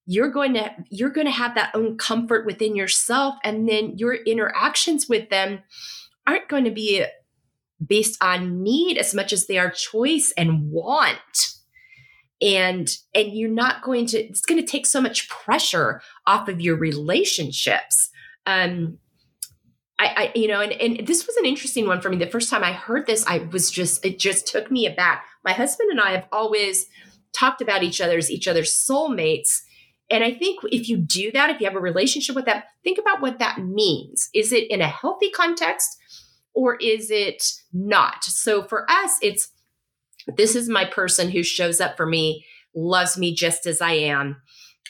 you're 0.07 0.31
going 0.31 0.55
to 0.55 0.70
you're 0.89 1.11
going 1.11 1.27
to 1.27 1.33
have 1.33 1.55
that 1.57 1.73
own 1.74 1.99
comfort 1.99 2.47
within 2.47 2.77
yourself 2.77 3.35
and 3.43 3.69
then 3.69 3.99
your 3.99 4.15
interactions 4.15 5.09
with 5.09 5.28
them 5.31 5.59
aren't 6.27 6.49
going 6.49 6.65
to 6.65 6.70
be 6.70 7.05
based 7.85 8.16
on 8.23 8.62
need 8.62 8.97
as 8.97 9.15
much 9.15 9.33
as 9.33 9.47
they 9.47 9.59
are 9.59 9.70
choice 9.70 10.33
and 10.37 10.70
want. 10.70 11.49
And 12.41 12.89
and 13.15 13.33
you're 13.33 13.51
not 13.51 13.83
going 13.83 14.07
to 14.07 14.19
it's 14.19 14.43
going 14.43 14.61
to 14.61 14.70
take 14.70 14.87
so 14.87 15.01
much 15.01 15.28
pressure 15.28 16.01
off 16.27 16.49
of 16.49 16.61
your 16.61 16.77
relationships. 16.77 18.11
Um 18.47 18.99
I, 19.99 20.07
I 20.07 20.33
you 20.39 20.47
know 20.47 20.61
and, 20.61 20.73
and 20.73 21.07
this 21.07 21.27
was 21.27 21.37
an 21.37 21.47
interesting 21.47 21.87
one 21.87 22.01
for 22.01 22.11
me. 22.11 22.16
The 22.16 22.27
first 22.27 22.51
time 22.51 22.62
i 22.62 22.73
heard 22.73 23.07
this 23.07 23.27
i 23.27 23.39
was 23.39 23.70
just 23.70 24.05
it 24.05 24.19
just 24.19 24.47
took 24.47 24.70
me 24.70 24.87
aback. 24.87 25.24
My 25.45 25.53
husband 25.53 25.91
and 25.91 26.01
i 26.01 26.11
have 26.11 26.27
always 26.31 26.87
talked 27.33 27.61
about 27.61 27.83
each 27.83 28.01
other 28.01 28.19
as 28.19 28.31
each 28.31 28.47
other's 28.47 28.73
soulmates 28.73 29.62
and 30.11 30.24
i 30.24 30.33
think 30.33 30.61
if 30.70 30.89
you 30.89 30.97
do 30.97 31.31
that 31.33 31.51
if 31.51 31.61
you 31.61 31.66
have 31.66 31.77
a 31.77 31.81
relationship 31.81 32.35
with 32.35 32.45
them 32.45 32.62
think 32.85 32.99
about 32.99 33.20
what 33.20 33.39
that 33.39 33.59
means 33.59 34.28
is 34.35 34.53
it 34.53 34.70
in 34.70 34.81
a 34.81 34.89
healthy 34.89 35.31
context 35.31 35.99
or 36.55 36.77
is 36.77 37.11
it 37.11 37.43
not 37.73 38.24
so 38.24 38.62
for 38.62 38.91
us 38.91 39.19
it's 39.23 39.51
this 40.27 40.57
is 40.57 40.69
my 40.69 40.85
person 40.85 41.31
who 41.31 41.43
shows 41.43 41.81
up 41.81 41.97
for 41.97 42.07
me, 42.07 42.45
loves 42.74 43.16
me 43.16 43.35
just 43.35 43.66
as 43.66 43.81
I 43.81 43.93
am, 43.93 44.43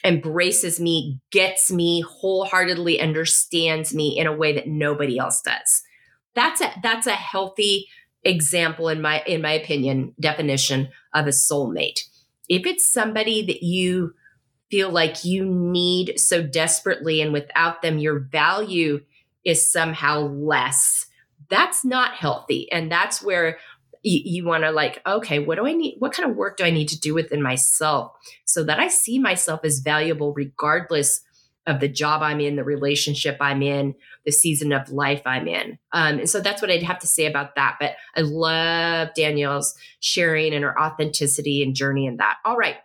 embraces 0.03 0.79
me, 0.79 1.19
gets 1.31 1.71
me, 1.71 2.01
wholeheartedly 2.01 2.99
understands 2.99 3.93
me 3.93 4.17
in 4.17 4.27
a 4.27 4.35
way 4.35 4.53
that 4.53 4.67
nobody 4.67 5.17
else 5.17 5.41
does. 5.41 5.83
That's 6.35 6.61
a 6.61 6.71
that's 6.83 7.07
a 7.07 7.11
healthy 7.11 7.87
example 8.23 8.89
in 8.89 9.01
my 9.01 9.21
in 9.25 9.41
my 9.41 9.53
opinion 9.53 10.13
definition 10.19 10.89
of 11.13 11.27
a 11.27 11.31
soulmate. 11.31 12.01
If 12.49 12.65
it's 12.65 12.91
somebody 12.91 13.45
that 13.45 13.63
you 13.63 14.13
feel 14.69 14.89
like 14.89 15.23
you 15.23 15.45
need 15.45 16.19
so 16.19 16.43
desperately 16.43 17.21
and 17.21 17.33
without 17.33 17.81
them 17.81 17.97
your 17.97 18.19
value 18.19 19.01
is 19.45 19.71
somehow 19.71 20.19
less, 20.19 21.05
that's 21.49 21.85
not 21.85 22.13
healthy 22.15 22.71
and 22.71 22.91
that's 22.91 23.21
where 23.21 23.57
you, 24.03 24.45
want 24.45 24.63
to 24.63 24.71
like, 24.71 25.01
okay, 25.05 25.39
what 25.39 25.57
do 25.57 25.67
I 25.67 25.73
need? 25.73 25.95
What 25.99 26.13
kind 26.13 26.29
of 26.29 26.37
work 26.37 26.57
do 26.57 26.63
I 26.63 26.69
need 26.69 26.87
to 26.89 26.99
do 26.99 27.13
within 27.13 27.41
myself 27.41 28.13
so 28.45 28.63
that 28.63 28.79
I 28.79 28.87
see 28.87 29.19
myself 29.19 29.61
as 29.63 29.79
valuable 29.79 30.33
regardless 30.33 31.21
of 31.65 31.81
the 31.81 31.89
job 31.89 32.21
I'm 32.21 32.39
in, 32.39 32.55
the 32.55 32.63
relationship 32.63 33.37
I'm 33.41 33.61
in, 33.61 33.93
the 34.25 34.31
season 34.31 34.71
of 34.71 34.89
life 34.89 35.21
I'm 35.25 35.47
in. 35.47 35.77
Um, 35.91 36.19
and 36.19 36.29
so 36.29 36.39
that's 36.39 36.61
what 36.61 36.71
I'd 36.71 36.83
have 36.83 36.99
to 36.99 37.07
say 37.07 37.25
about 37.25 37.55
that. 37.55 37.75
But 37.79 37.95
I 38.15 38.21
love 38.21 39.09
Danielle's 39.15 39.75
sharing 39.99 40.53
and 40.53 40.63
her 40.63 40.79
authenticity 40.79 41.61
and 41.61 41.75
journey 41.75 42.07
in 42.07 42.17
that. 42.17 42.37
All 42.45 42.55
right. 42.55 42.77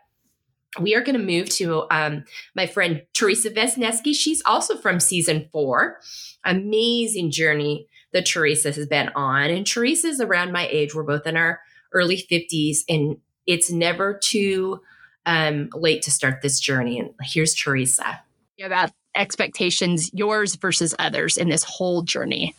We 0.80 0.94
are 0.94 1.02
going 1.02 1.18
to 1.18 1.24
move 1.24 1.48
to 1.56 1.84
um, 1.90 2.24
my 2.54 2.66
friend 2.66 3.02
Teresa 3.12 3.50
Vesneski. 3.50 4.14
She's 4.14 4.42
also 4.46 4.76
from 4.76 5.00
season 5.00 5.48
four. 5.52 6.00
Amazing 6.44 7.30
journey 7.30 7.86
that 8.12 8.26
Teresa 8.26 8.72
has 8.72 8.86
been 8.86 9.10
on. 9.14 9.50
And 9.50 9.66
Teresa's 9.66 10.20
around 10.20 10.52
my 10.52 10.66
age. 10.68 10.94
We're 10.94 11.02
both 11.02 11.26
in 11.26 11.36
our 11.36 11.60
early 11.92 12.16
50s, 12.16 12.78
and 12.88 13.18
it's 13.46 13.70
never 13.70 14.18
too 14.22 14.80
um, 15.26 15.68
late 15.74 16.02
to 16.02 16.10
start 16.10 16.42
this 16.42 16.58
journey. 16.58 16.98
And 16.98 17.10
here's 17.22 17.54
Teresa. 17.54 18.20
Yeah, 18.56 18.66
About 18.66 18.92
expectations, 19.14 20.10
yours 20.14 20.56
versus 20.56 20.94
others 20.98 21.36
in 21.36 21.48
this 21.48 21.64
whole 21.64 22.02
journey. 22.02 22.54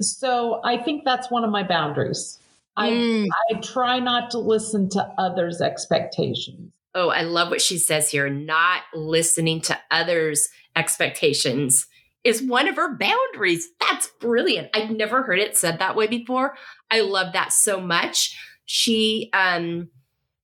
So 0.00 0.60
I 0.64 0.76
think 0.76 1.04
that's 1.04 1.30
one 1.30 1.44
of 1.44 1.50
my 1.50 1.62
boundaries. 1.62 2.38
Mm. 2.78 3.26
I, 3.52 3.54
I 3.56 3.60
try 3.60 4.00
not 4.00 4.30
to 4.32 4.38
listen 4.38 4.88
to 4.90 5.02
others' 5.18 5.60
expectations. 5.60 6.72
Oh, 6.96 7.10
I 7.10 7.22
love 7.22 7.50
what 7.50 7.60
she 7.60 7.76
says 7.76 8.10
here 8.10 8.28
not 8.30 8.82
listening 8.94 9.60
to 9.62 9.78
others' 9.90 10.48
expectations 10.74 11.86
is 12.24 12.42
one 12.42 12.66
of 12.66 12.76
her 12.76 12.96
boundaries. 12.96 13.68
That's 13.78 14.08
brilliant. 14.18 14.70
I've 14.74 14.90
never 14.90 15.22
heard 15.22 15.38
it 15.38 15.56
said 15.56 15.78
that 15.78 15.94
way 15.94 16.06
before. 16.06 16.56
I 16.90 17.00
love 17.02 17.34
that 17.34 17.52
so 17.52 17.80
much. 17.80 18.36
She 18.64 19.30
um 19.32 19.90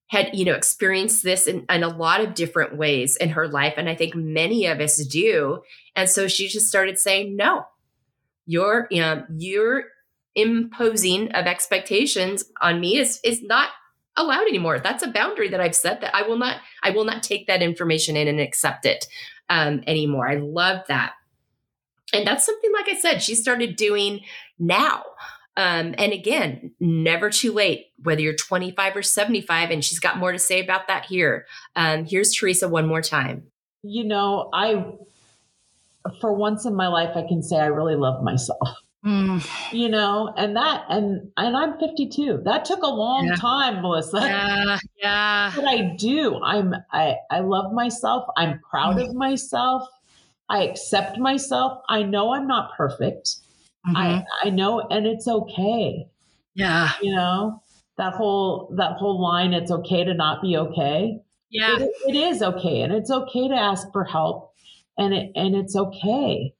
had, 0.08 0.30
you 0.34 0.44
know, 0.44 0.52
experienced 0.52 1.24
this 1.24 1.46
in, 1.46 1.64
in 1.70 1.82
a 1.82 1.88
lot 1.88 2.20
of 2.20 2.34
different 2.34 2.76
ways 2.76 3.16
in 3.16 3.30
her 3.30 3.48
life. 3.48 3.74
And 3.78 3.88
I 3.88 3.94
think 3.94 4.14
many 4.14 4.66
of 4.66 4.78
us 4.78 5.02
do. 5.06 5.62
And 5.96 6.08
so 6.08 6.28
she 6.28 6.48
just 6.48 6.66
started 6.66 6.98
saying, 6.98 7.34
no, 7.34 7.64
you're, 8.44 8.88
you 8.90 9.00
know, 9.00 9.24
you're 9.34 9.84
imposing 10.34 11.32
of 11.32 11.46
expectations 11.46 12.44
on 12.60 12.78
me 12.78 12.98
is 12.98 13.20
is 13.24 13.42
not 13.42 13.70
allowed 14.16 14.46
anymore. 14.46 14.78
That's 14.78 15.02
a 15.02 15.10
boundary 15.10 15.48
that 15.48 15.60
I've 15.60 15.74
set 15.74 16.00
that 16.00 16.14
I 16.14 16.22
will 16.22 16.36
not, 16.36 16.58
I 16.82 16.90
will 16.90 17.04
not 17.04 17.22
take 17.22 17.46
that 17.46 17.62
information 17.62 18.16
in 18.16 18.28
and 18.28 18.40
accept 18.40 18.84
it 18.84 19.06
um, 19.48 19.82
anymore. 19.86 20.28
I 20.28 20.36
love 20.36 20.80
that. 20.88 21.12
And 22.12 22.26
that's 22.26 22.44
something, 22.44 22.72
like 22.72 22.88
I 22.88 22.98
said, 22.98 23.22
she 23.22 23.34
started 23.34 23.76
doing 23.76 24.20
now. 24.58 25.02
Um, 25.56 25.94
and 25.98 26.12
again, 26.12 26.72
never 26.80 27.30
too 27.30 27.52
late, 27.52 27.86
whether 28.02 28.20
you're 28.20 28.34
25 28.34 28.96
or 28.96 29.02
75. 29.02 29.70
And 29.70 29.84
she's 29.84 29.98
got 29.98 30.18
more 30.18 30.32
to 30.32 30.38
say 30.38 30.60
about 30.62 30.88
that 30.88 31.06
here. 31.06 31.46
Um, 31.76 32.04
here's 32.04 32.32
Teresa 32.32 32.68
one 32.68 32.86
more 32.86 33.02
time. 33.02 33.44
You 33.82 34.04
know, 34.04 34.48
I, 34.52 34.84
for 36.20 36.32
once 36.32 36.64
in 36.64 36.74
my 36.74 36.88
life, 36.88 37.16
I 37.16 37.26
can 37.26 37.42
say 37.42 37.56
I 37.56 37.66
really 37.66 37.96
love 37.96 38.22
myself. 38.22 38.68
Mm. 39.04 39.44
You 39.72 39.88
know, 39.88 40.32
and 40.36 40.56
that, 40.56 40.84
and 40.88 41.32
and 41.36 41.56
I'm 41.56 41.78
52. 41.78 42.42
That 42.44 42.64
took 42.64 42.82
a 42.82 42.88
long 42.88 43.26
yeah. 43.26 43.34
time, 43.34 43.82
Melissa. 43.82 44.18
Yeah, 44.20 44.78
yeah. 44.96 45.52
But 45.56 45.64
I 45.66 45.96
do. 45.98 46.40
I'm. 46.40 46.74
I 46.92 47.16
I 47.30 47.40
love 47.40 47.72
myself. 47.72 48.28
I'm 48.36 48.60
proud 48.60 48.96
mm. 48.96 49.08
of 49.08 49.14
myself. 49.14 49.88
I 50.48 50.64
accept 50.64 51.18
myself. 51.18 51.82
I 51.88 52.02
know 52.02 52.32
I'm 52.32 52.46
not 52.46 52.76
perfect. 52.76 53.36
Mm-hmm. 53.86 53.96
I 53.96 54.24
I 54.44 54.50
know 54.50 54.80
and 54.80 55.06
it's 55.06 55.26
okay. 55.26 56.06
Yeah. 56.54 56.90
You 57.00 57.14
know, 57.16 57.62
that 57.96 58.14
whole 58.14 58.72
that 58.76 58.92
whole 58.92 59.20
line 59.20 59.52
it's 59.52 59.70
okay 59.70 60.04
to 60.04 60.14
not 60.14 60.42
be 60.42 60.56
okay. 60.56 61.18
Yeah. 61.50 61.76
it, 61.78 61.90
it 62.06 62.14
is 62.14 62.42
okay 62.42 62.82
and 62.82 62.92
it's 62.92 63.10
okay 63.10 63.48
to 63.48 63.54
ask 63.54 63.90
for 63.92 64.04
help 64.04 64.52
and 64.96 65.12
it 65.12 65.32
and 65.34 65.56
it's 65.56 65.74
okay. 65.74 66.54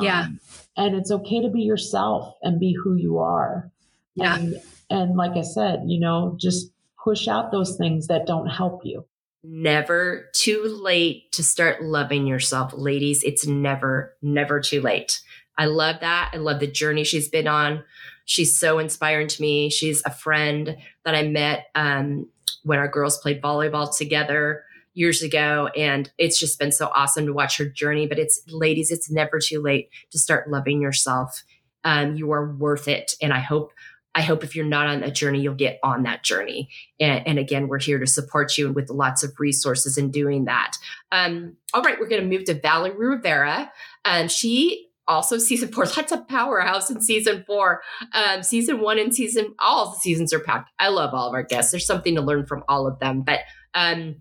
Yeah. 0.00 0.22
Um, 0.22 0.40
and 0.78 0.94
it's 0.94 1.10
okay 1.10 1.42
to 1.42 1.50
be 1.50 1.60
yourself 1.60 2.34
and 2.42 2.58
be 2.58 2.72
who 2.72 2.94
you 2.94 3.18
are. 3.18 3.70
Yeah. 4.14 4.36
And, 4.36 4.54
and 4.88 5.16
like 5.16 5.36
I 5.36 5.42
said, 5.42 5.82
you 5.86 6.00
know, 6.00 6.36
just 6.40 6.72
push 7.04 7.28
out 7.28 7.52
those 7.52 7.76
things 7.76 8.06
that 8.06 8.26
don't 8.26 8.48
help 8.48 8.80
you 8.84 9.04
never 9.44 10.28
too 10.34 10.78
late 10.82 11.30
to 11.32 11.42
start 11.42 11.82
loving 11.82 12.26
yourself. 12.26 12.72
Ladies, 12.74 13.22
it's 13.22 13.46
never, 13.46 14.16
never 14.22 14.60
too 14.60 14.80
late. 14.80 15.20
I 15.56 15.66
love 15.66 15.96
that. 16.00 16.30
I 16.32 16.36
love 16.36 16.60
the 16.60 16.66
journey 16.66 17.04
she's 17.04 17.28
been 17.28 17.48
on. 17.48 17.84
She's 18.24 18.58
so 18.58 18.78
inspiring 18.78 19.28
to 19.28 19.42
me. 19.42 19.70
She's 19.70 20.02
a 20.04 20.10
friend 20.10 20.76
that 21.04 21.14
I 21.14 21.22
met 21.22 21.66
um, 21.74 22.28
when 22.62 22.78
our 22.78 22.88
girls 22.88 23.18
played 23.18 23.42
volleyball 23.42 23.96
together 23.96 24.64
years 24.98 25.22
ago. 25.22 25.68
And 25.76 26.10
it's 26.18 26.38
just 26.38 26.58
been 26.58 26.72
so 26.72 26.90
awesome 26.94 27.26
to 27.26 27.32
watch 27.32 27.56
her 27.58 27.64
journey. 27.64 28.06
But 28.06 28.18
it's, 28.18 28.42
ladies, 28.48 28.90
it's 28.90 29.10
never 29.10 29.38
too 29.38 29.62
late 29.62 29.90
to 30.10 30.18
start 30.18 30.50
loving 30.50 30.82
yourself. 30.82 31.44
Um, 31.84 32.16
you 32.16 32.32
are 32.32 32.52
worth 32.52 32.88
it. 32.88 33.14
And 33.22 33.32
I 33.32 33.38
hope 33.38 33.72
I 34.14 34.22
hope 34.22 34.42
if 34.42 34.56
you're 34.56 34.64
not 34.64 34.88
on 34.88 35.00
that 35.02 35.14
journey, 35.14 35.40
you'll 35.40 35.54
get 35.54 35.78
on 35.84 36.02
that 36.02 36.24
journey. 36.24 36.70
And, 36.98 37.24
and 37.24 37.38
again, 37.38 37.68
we're 37.68 37.78
here 37.78 38.00
to 38.00 38.06
support 38.06 38.58
you 38.58 38.72
with 38.72 38.90
lots 38.90 39.22
of 39.22 39.38
resources 39.38 39.96
in 39.96 40.10
doing 40.10 40.46
that. 40.46 40.72
Um, 41.12 41.56
all 41.72 41.82
right, 41.82 42.00
we're 42.00 42.08
going 42.08 42.22
to 42.22 42.26
move 42.26 42.44
to 42.46 42.54
Valerie 42.54 42.96
Rivera. 42.96 43.70
Um, 44.04 44.26
she 44.26 44.88
also 45.06 45.38
season 45.38 45.70
four, 45.70 45.84
lots 45.96 46.10
of 46.10 46.26
powerhouse 46.26 46.90
in 46.90 47.00
season 47.00 47.44
four. 47.46 47.82
Um, 48.12 48.42
season 48.42 48.80
one 48.80 48.98
and 48.98 49.14
season, 49.14 49.54
all 49.60 49.90
the 49.90 49.98
seasons 49.98 50.32
are 50.32 50.40
packed. 50.40 50.70
I 50.80 50.88
love 50.88 51.14
all 51.14 51.28
of 51.28 51.34
our 51.34 51.44
guests. 51.44 51.70
There's 51.70 51.86
something 51.86 52.16
to 52.16 52.20
learn 52.20 52.46
from 52.46 52.64
all 52.68 52.88
of 52.88 52.98
them. 52.98 53.22
But 53.22 53.40
um, 53.74 54.16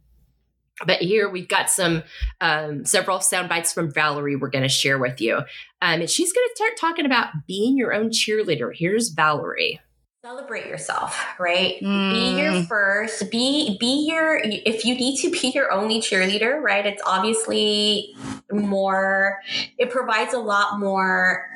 but 0.86 1.02
here 1.02 1.30
we've 1.30 1.48
got 1.48 1.70
some 1.70 2.04
um, 2.42 2.86
several 2.86 3.20
sound 3.20 3.50
bites 3.50 3.74
from 3.74 3.92
Valerie 3.92 4.36
we're 4.36 4.50
going 4.50 4.64
to 4.64 4.70
share 4.70 4.98
with 4.98 5.20
you. 5.20 5.38
Um, 5.38 6.02
and 6.02 6.10
she's 6.10 6.34
going 6.34 6.48
to 6.48 6.56
start 6.56 6.74
talking 6.80 7.06
about 7.06 7.30
being 7.48 7.78
your 7.78 7.94
own 7.94 8.10
cheerleader. 8.10 8.72
Here's 8.74 9.10
Valerie. 9.10 9.80
Celebrate 10.26 10.66
yourself, 10.66 11.18
right? 11.40 11.76
Mm. 11.82 12.12
Be 12.12 12.42
your 12.42 12.64
first. 12.64 13.32
Be 13.32 13.78
be 13.80 14.08
your. 14.10 14.42
If 14.44 14.84
you 14.84 14.94
need 14.96 15.22
to 15.22 15.32
be 15.32 15.52
your 15.56 15.72
only 15.72 16.02
cheerleader, 16.02 16.62
right? 16.62 16.86
It's 16.86 17.02
obviously 17.06 18.14
more. 18.52 19.40
It 19.78 19.90
provides 19.90 20.34
a 20.34 20.40
lot 20.40 20.80
more 20.80 21.48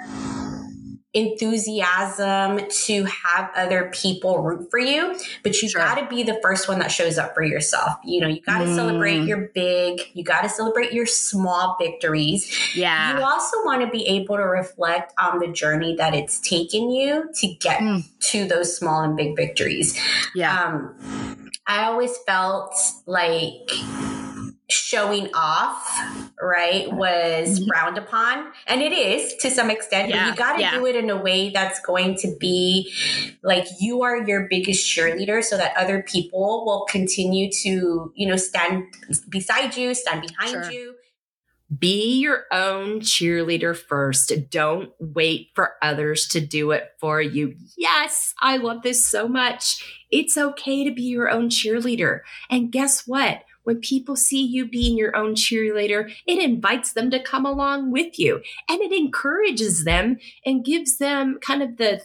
enthusiasm 1.13 2.61
to 2.69 3.03
have 3.03 3.51
other 3.55 3.91
people 3.93 4.41
root 4.41 4.69
for 4.71 4.79
you, 4.79 5.13
but 5.43 5.61
you 5.61 5.67
sure. 5.67 5.81
got 5.81 5.95
to 5.95 6.07
be 6.07 6.23
the 6.23 6.39
first 6.41 6.69
one 6.69 6.79
that 6.79 6.89
shows 6.89 7.17
up 7.17 7.33
for 7.33 7.43
yourself. 7.43 7.97
You 8.05 8.21
know, 8.21 8.27
you 8.27 8.41
got 8.41 8.59
to 8.59 8.65
mm. 8.65 8.75
celebrate 8.75 9.23
your 9.23 9.49
big, 9.53 10.01
you 10.13 10.23
got 10.23 10.41
to 10.41 10.49
celebrate 10.49 10.93
your 10.93 11.05
small 11.05 11.75
victories. 11.79 12.57
Yeah. 12.75 13.17
You 13.17 13.25
also 13.25 13.57
want 13.65 13.81
to 13.81 13.89
be 13.89 14.07
able 14.07 14.37
to 14.37 14.43
reflect 14.43 15.13
on 15.19 15.39
the 15.39 15.47
journey 15.47 15.95
that 15.97 16.13
it's 16.13 16.39
taken 16.39 16.89
you 16.89 17.29
to 17.35 17.47
get 17.55 17.81
mm. 17.81 18.03
to 18.31 18.47
those 18.47 18.75
small 18.75 19.01
and 19.01 19.17
big 19.17 19.35
victories. 19.35 19.99
Yeah. 20.33 20.63
Um, 20.63 21.49
I 21.67 21.85
always 21.85 22.17
felt 22.25 22.73
like 23.05 23.69
showing 24.71 25.29
off, 25.33 26.31
right, 26.41 26.91
was 26.91 27.59
mm-hmm. 27.59 27.67
frowned 27.69 27.97
upon. 27.97 28.51
And 28.67 28.81
it 28.81 28.91
is 28.91 29.35
to 29.37 29.49
some 29.49 29.69
extent, 29.69 30.09
yeah, 30.09 30.25
but 30.25 30.29
you 30.29 30.35
got 30.35 30.55
to 30.55 30.61
yeah. 30.61 30.71
do 30.77 30.85
it 30.85 30.95
in 30.95 31.09
a 31.09 31.21
way 31.21 31.49
that's 31.49 31.79
going 31.81 32.15
to 32.17 32.35
be 32.39 32.93
like 33.43 33.67
you 33.79 34.03
are 34.03 34.25
your 34.27 34.47
biggest 34.49 34.87
cheerleader 34.89 35.43
so 35.43 35.57
that 35.57 35.75
other 35.77 36.01
people 36.03 36.65
will 36.65 36.85
continue 36.89 37.51
to, 37.63 38.11
you 38.15 38.27
know, 38.27 38.37
stand 38.37 38.85
beside 39.29 39.75
you, 39.75 39.93
stand 39.93 40.25
behind 40.27 40.65
sure. 40.65 40.71
you. 40.71 40.95
Be 41.77 42.19
your 42.19 42.43
own 42.51 42.99
cheerleader 42.99 43.77
first. 43.77 44.33
Don't 44.49 44.91
wait 44.99 45.51
for 45.55 45.75
others 45.81 46.27
to 46.29 46.41
do 46.41 46.71
it 46.71 46.89
for 46.99 47.21
you. 47.21 47.55
Yes, 47.77 48.33
I 48.41 48.57
love 48.57 48.81
this 48.81 49.05
so 49.05 49.29
much. 49.29 50.03
It's 50.09 50.37
okay 50.37 50.83
to 50.83 50.93
be 50.93 51.03
your 51.03 51.29
own 51.29 51.47
cheerleader. 51.47 52.21
And 52.49 52.73
guess 52.73 53.07
what? 53.07 53.43
When 53.63 53.79
people 53.79 54.15
see 54.15 54.43
you 54.43 54.65
being 54.65 54.97
your 54.97 55.15
own 55.15 55.35
cheerleader, 55.35 56.11
it 56.25 56.41
invites 56.41 56.93
them 56.93 57.11
to 57.11 57.21
come 57.21 57.45
along 57.45 57.91
with 57.91 58.17
you 58.17 58.41
and 58.69 58.81
it 58.81 58.91
encourages 58.91 59.83
them 59.83 60.17
and 60.45 60.65
gives 60.65 60.97
them 60.97 61.39
kind 61.41 61.61
of 61.61 61.77
the 61.77 62.01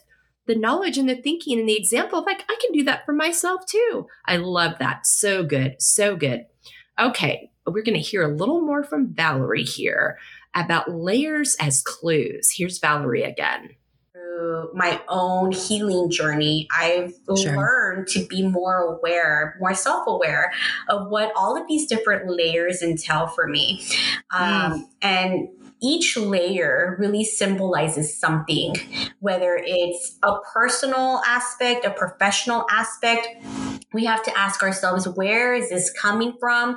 the 0.47 0.55
knowledge 0.55 0.97
and 0.97 1.09
the 1.09 1.17
thinking 1.17 1.59
and 1.59 1.69
the 1.69 1.77
example 1.77 2.21
of 2.21 2.25
like 2.27 2.45
I 2.49 2.57
can 2.61 2.73
do 2.73 2.85
that 2.85 3.05
for 3.05 3.13
myself 3.13 3.67
too. 3.67 4.07
I 4.27 4.37
love 4.37 4.79
that. 4.79 5.07
So 5.07 5.43
good. 5.43 5.83
So 5.83 6.17
good. 6.17 6.47
Okay, 6.99 7.51
we're 7.67 7.83
going 7.83 7.97
to 7.97 8.01
hear 8.01 8.23
a 8.23 8.35
little 8.35 8.61
more 8.61 8.85
from 8.85 9.13
Valerie 9.13 9.65
here 9.65 10.19
about 10.55 10.91
layers 10.91 11.57
as 11.61 11.83
clues. 11.83 12.53
Here's 12.57 12.79
Valerie 12.79 13.23
again 13.23 13.71
my 14.75 15.01
own 15.09 15.53
healing 15.53 16.11
journey, 16.11 16.69
I've 16.77 17.15
sure. 17.37 17.57
learned 17.57 18.09
to 18.09 18.27
be 18.27 18.47
more 18.47 18.79
aware, 18.79 19.57
more 19.61 19.75
self 19.75 20.07
aware 20.07 20.53
of 20.89 21.09
what 21.09 21.33
all 21.37 21.61
of 21.61 21.67
these 21.69 21.87
different 21.87 22.29
layers 22.29 22.83
entail 22.83 23.27
for 23.29 23.47
me. 23.47 23.83
Um, 24.31 24.73
mm. 24.73 24.83
And 25.03 25.49
each 25.83 26.17
layer 26.17 26.97
really 26.99 27.25
symbolizes 27.25 28.17
something, 28.17 28.75
whether 29.21 29.61
it's 29.63 30.19
a 30.23 30.37
personal 30.53 31.21
aspect, 31.27 31.85
a 31.85 31.91
professional 31.91 32.65
aspect. 32.71 33.29
We 33.97 34.05
have 34.05 34.23
to 34.25 34.39
ask 34.39 34.63
ourselves, 34.63 35.09
where 35.09 35.55
is 35.55 35.71
this 35.71 35.91
coming 35.91 36.35
from? 36.39 36.77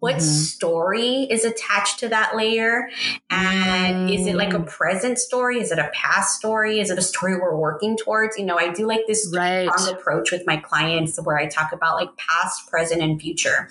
What 0.00 0.16
mm-hmm. 0.16 0.24
story 0.24 1.28
is 1.30 1.44
attached 1.44 2.00
to 2.00 2.08
that 2.08 2.34
layer? 2.34 2.90
And 3.30 4.10
mm. 4.10 4.18
is 4.18 4.26
it 4.26 4.34
like 4.34 4.52
a 4.52 4.58
mm. 4.58 4.66
present 4.66 5.20
story? 5.20 5.60
Is 5.60 5.70
it 5.70 5.78
a 5.78 5.88
past 5.94 6.36
story? 6.36 6.80
Is 6.80 6.90
it 6.90 6.98
a 6.98 7.02
story 7.02 7.36
we're 7.36 7.56
working 7.56 7.96
towards? 7.96 8.36
You 8.36 8.44
know, 8.44 8.58
I 8.58 8.72
do 8.72 8.88
like 8.88 9.02
this 9.06 9.32
right. 9.32 9.70
strong 9.70 9.94
approach 9.94 10.32
with 10.32 10.42
my 10.48 10.56
clients 10.56 11.16
where 11.22 11.38
I 11.38 11.46
talk 11.46 11.70
about 11.72 11.94
like 11.94 12.08
past, 12.16 12.68
present, 12.68 13.02
and 13.02 13.20
future. 13.20 13.68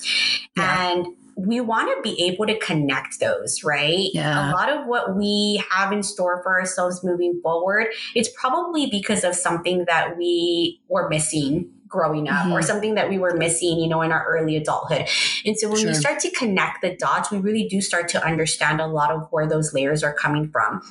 Yeah. 0.55 0.93
And 0.93 1.07
we 1.35 1.59
want 1.59 1.93
to 1.93 2.01
be 2.01 2.23
able 2.23 2.47
to 2.47 2.57
connect 2.57 3.19
those, 3.19 3.65
right? 3.65 4.09
Yeah. 4.13 4.49
A 4.49 4.53
lot 4.53 4.69
of 4.69 4.87
what 4.87 5.13
we 5.13 5.61
have 5.71 5.91
in 5.91 6.03
store 6.03 6.41
for 6.41 6.57
ourselves 6.57 7.03
moving 7.03 7.41
forward, 7.43 7.87
it's 8.15 8.29
probably 8.29 8.87
because 8.89 9.25
of 9.25 9.35
something 9.35 9.83
that 9.89 10.17
we 10.17 10.79
were 10.87 11.09
missing 11.09 11.69
growing 11.87 12.27
up 12.27 12.45
mm-hmm. 12.45 12.53
or 12.53 12.61
something 12.61 12.95
that 12.95 13.09
we 13.09 13.17
were 13.17 13.35
missing, 13.35 13.79
you 13.79 13.87
know, 13.87 14.01
in 14.01 14.11
our 14.11 14.25
early 14.27 14.55
adulthood. 14.55 15.07
And 15.45 15.57
so 15.57 15.69
when 15.69 15.79
sure. 15.79 15.89
we 15.89 15.93
start 15.93 16.19
to 16.21 16.31
connect 16.31 16.81
the 16.81 16.95
dots, 16.95 17.31
we 17.31 17.37
really 17.37 17.67
do 17.67 17.81
start 17.81 18.09
to 18.09 18.25
understand 18.25 18.81
a 18.81 18.87
lot 18.87 19.11
of 19.11 19.27
where 19.31 19.47
those 19.47 19.73
layers 19.73 20.03
are 20.03 20.13
coming 20.13 20.49
from. 20.49 20.81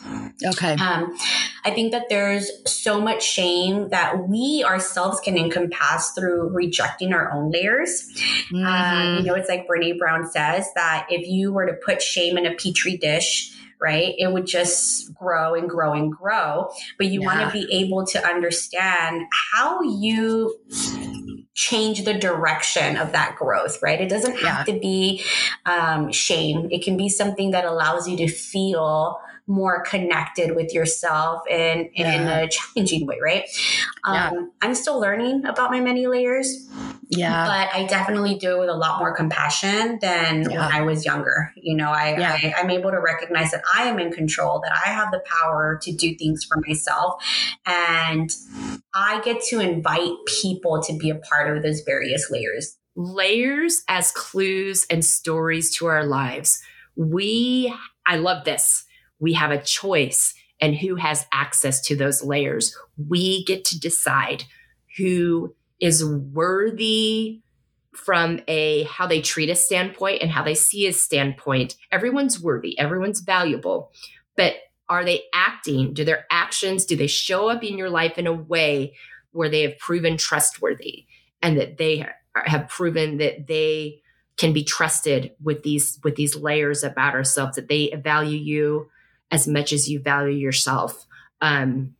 Okay. 0.44 0.74
Um, 0.74 1.16
I 1.64 1.70
think 1.70 1.92
that 1.92 2.08
there's 2.08 2.50
so 2.66 3.00
much 3.00 3.22
shame 3.22 3.88
that 3.90 4.28
we 4.28 4.64
ourselves 4.64 5.20
can 5.20 5.36
encompass 5.36 6.12
through 6.12 6.50
rejecting 6.50 7.12
our 7.12 7.32
own 7.32 7.50
layers. 7.50 8.06
Um, 8.54 8.58
mm-hmm. 8.58 8.66
Um, 8.66 9.16
you 9.18 9.24
know, 9.24 9.34
it's 9.34 9.48
like 9.48 9.66
Brene 9.66 9.98
Brown 9.98 10.30
says 10.30 10.68
that 10.74 11.06
if 11.10 11.26
you 11.26 11.52
were 11.52 11.66
to 11.66 11.74
put 11.74 12.02
shame 12.02 12.38
in 12.38 12.46
a 12.46 12.54
petri 12.54 12.96
dish, 12.96 13.55
right? 13.80 14.14
It 14.18 14.32
would 14.32 14.46
just 14.46 15.14
grow 15.14 15.54
and 15.54 15.68
grow 15.68 15.92
and 15.92 16.12
grow. 16.12 16.70
But 16.98 17.08
you 17.08 17.20
yeah. 17.20 17.26
want 17.26 17.40
to 17.40 17.52
be 17.52 17.72
able 17.72 18.06
to 18.06 18.26
understand 18.26 19.26
how 19.52 19.82
you 19.82 20.58
change 21.54 22.04
the 22.04 22.14
direction 22.14 22.96
of 22.96 23.12
that 23.12 23.36
growth, 23.36 23.82
right? 23.82 24.00
It 24.00 24.08
doesn't 24.08 24.36
have 24.36 24.68
yeah. 24.68 24.74
to 24.74 24.78
be 24.78 25.22
um, 25.64 26.12
shame. 26.12 26.68
It 26.70 26.84
can 26.84 26.96
be 26.96 27.08
something 27.08 27.52
that 27.52 27.64
allows 27.64 28.06
you 28.08 28.16
to 28.18 28.28
feel 28.28 29.18
more 29.46 29.82
connected 29.82 30.56
with 30.56 30.74
yourself 30.74 31.42
and, 31.50 31.88
yeah. 31.94 32.12
in 32.12 32.28
a 32.28 32.48
challenging 32.48 33.06
way, 33.06 33.18
right? 33.22 33.44
Um, 34.04 34.14
yeah. 34.14 34.46
I'm 34.60 34.74
still 34.74 35.00
learning 35.00 35.44
about 35.46 35.70
my 35.70 35.80
many 35.80 36.06
layers. 36.06 36.68
Yeah. 37.08 37.46
But 37.46 37.74
I 37.74 37.86
definitely 37.86 38.36
do 38.36 38.56
it 38.56 38.60
with 38.60 38.68
a 38.68 38.74
lot 38.74 38.98
more 38.98 39.14
compassion 39.14 39.98
than 40.00 40.42
yeah. 40.42 40.48
when 40.48 40.58
I 40.58 40.82
was 40.82 41.04
younger. 41.04 41.52
You 41.56 41.76
know, 41.76 41.90
I, 41.90 42.18
yeah. 42.18 42.32
I, 42.32 42.54
I'm 42.58 42.70
able 42.70 42.90
to 42.90 42.98
recognize 42.98 43.52
that 43.52 43.62
I 43.72 43.84
am 43.84 43.98
in 43.98 44.12
control, 44.12 44.60
that 44.62 44.72
I 44.72 44.90
have 44.90 45.12
the 45.12 45.22
power 45.24 45.78
to 45.82 45.92
do 45.92 46.16
things 46.16 46.44
for 46.44 46.60
myself. 46.66 47.22
And 47.64 48.30
I 48.94 49.20
get 49.20 49.42
to 49.44 49.60
invite 49.60 50.12
people 50.40 50.82
to 50.82 50.96
be 50.96 51.10
a 51.10 51.16
part 51.16 51.56
of 51.56 51.62
those 51.62 51.82
various 51.82 52.30
layers. 52.30 52.76
Layers 52.96 53.82
as 53.88 54.10
clues 54.10 54.86
and 54.90 55.04
stories 55.04 55.74
to 55.76 55.86
our 55.86 56.04
lives. 56.04 56.60
We, 56.96 57.72
I 58.06 58.16
love 58.16 58.44
this 58.44 58.86
we 59.18 59.32
have 59.34 59.50
a 59.50 59.62
choice 59.62 60.34
and 60.60 60.76
who 60.76 60.96
has 60.96 61.26
access 61.32 61.80
to 61.82 61.96
those 61.96 62.22
layers. 62.22 62.76
We 62.96 63.44
get 63.44 63.64
to 63.66 63.78
decide 63.78 64.44
who 64.96 65.54
is 65.80 66.04
worthy 66.04 67.42
from 67.94 68.40
a 68.46 68.82
how 68.84 69.06
they 69.06 69.20
treat 69.20 69.48
a 69.48 69.56
standpoint 69.56 70.22
and 70.22 70.30
how 70.30 70.44
they 70.44 70.54
see 70.54 70.86
a 70.86 70.92
standpoint. 70.92 71.76
Everyone's 71.90 72.40
worthy, 72.40 72.78
everyone's 72.78 73.20
valuable, 73.20 73.90
but 74.36 74.54
are 74.88 75.04
they 75.04 75.24
acting? 75.34 75.94
Do 75.94 76.04
their 76.04 76.26
actions, 76.30 76.84
do 76.84 76.94
they 76.94 77.06
show 77.06 77.48
up 77.48 77.64
in 77.64 77.78
your 77.78 77.90
life 77.90 78.18
in 78.18 78.26
a 78.26 78.32
way 78.32 78.94
where 79.32 79.48
they 79.48 79.62
have 79.62 79.78
proven 79.78 80.16
trustworthy 80.16 81.06
and 81.42 81.58
that 81.58 81.78
they 81.78 82.06
have 82.34 82.68
proven 82.68 83.18
that 83.18 83.46
they 83.46 84.02
can 84.36 84.52
be 84.52 84.64
trusted 84.64 85.32
with 85.42 85.62
these 85.62 85.98
with 86.04 86.16
these 86.16 86.36
layers 86.36 86.84
about 86.84 87.14
ourselves 87.14 87.56
that 87.56 87.68
they 87.68 87.90
value 88.02 88.38
you 88.38 88.90
as 89.30 89.48
much 89.48 89.72
as 89.72 89.88
you 89.88 90.00
value 90.00 90.36
yourself. 90.36 91.06
Um, 91.40 91.94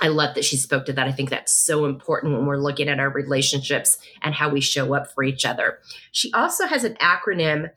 I 0.00 0.08
love 0.08 0.34
that 0.34 0.44
she 0.44 0.56
spoke 0.56 0.86
to 0.86 0.92
that. 0.94 1.06
I 1.06 1.12
think 1.12 1.30
that's 1.30 1.52
so 1.52 1.84
important 1.84 2.34
when 2.34 2.46
we're 2.46 2.56
looking 2.56 2.88
at 2.88 2.98
our 2.98 3.10
relationships 3.10 3.98
and 4.22 4.34
how 4.34 4.48
we 4.48 4.60
show 4.60 4.94
up 4.94 5.12
for 5.12 5.22
each 5.22 5.44
other. 5.44 5.78
She 6.10 6.32
also 6.32 6.66
has 6.66 6.84
an 6.84 6.94
acronym 6.94 7.70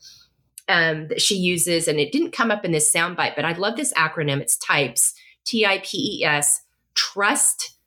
um, 0.67 1.07
that 1.09 1.21
she 1.21 1.35
uses, 1.35 1.87
and 1.87 1.99
it 1.99 2.11
didn't 2.11 2.31
come 2.31 2.51
up 2.51 2.65
in 2.65 2.71
this 2.71 2.93
soundbite, 2.93 3.35
but 3.35 3.45
I 3.45 3.53
love 3.53 3.77
this 3.77 3.93
acronym. 3.93 4.41
It's 4.41 4.57
TIPES, 4.57 5.13
T 5.45 5.65
I 5.65 5.77
P 5.77 6.19
E 6.19 6.25
S, 6.25 6.61
trust, 6.95 7.77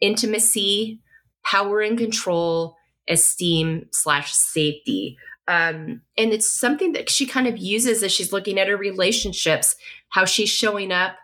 intimacy, 0.00 1.00
power 1.42 1.80
and 1.80 1.98
control, 1.98 2.76
esteem 3.08 3.86
slash 3.90 4.32
safety. 4.32 5.16
Um, 5.48 6.02
and 6.18 6.32
it's 6.32 6.46
something 6.46 6.92
that 6.92 7.08
she 7.08 7.24
kind 7.24 7.46
of 7.46 7.56
uses 7.56 8.02
as 8.02 8.12
she's 8.12 8.34
looking 8.34 8.58
at 8.58 8.68
her 8.68 8.76
relationships, 8.76 9.76
how 10.10 10.26
she's 10.26 10.50
showing 10.50 10.92
up 10.92 11.16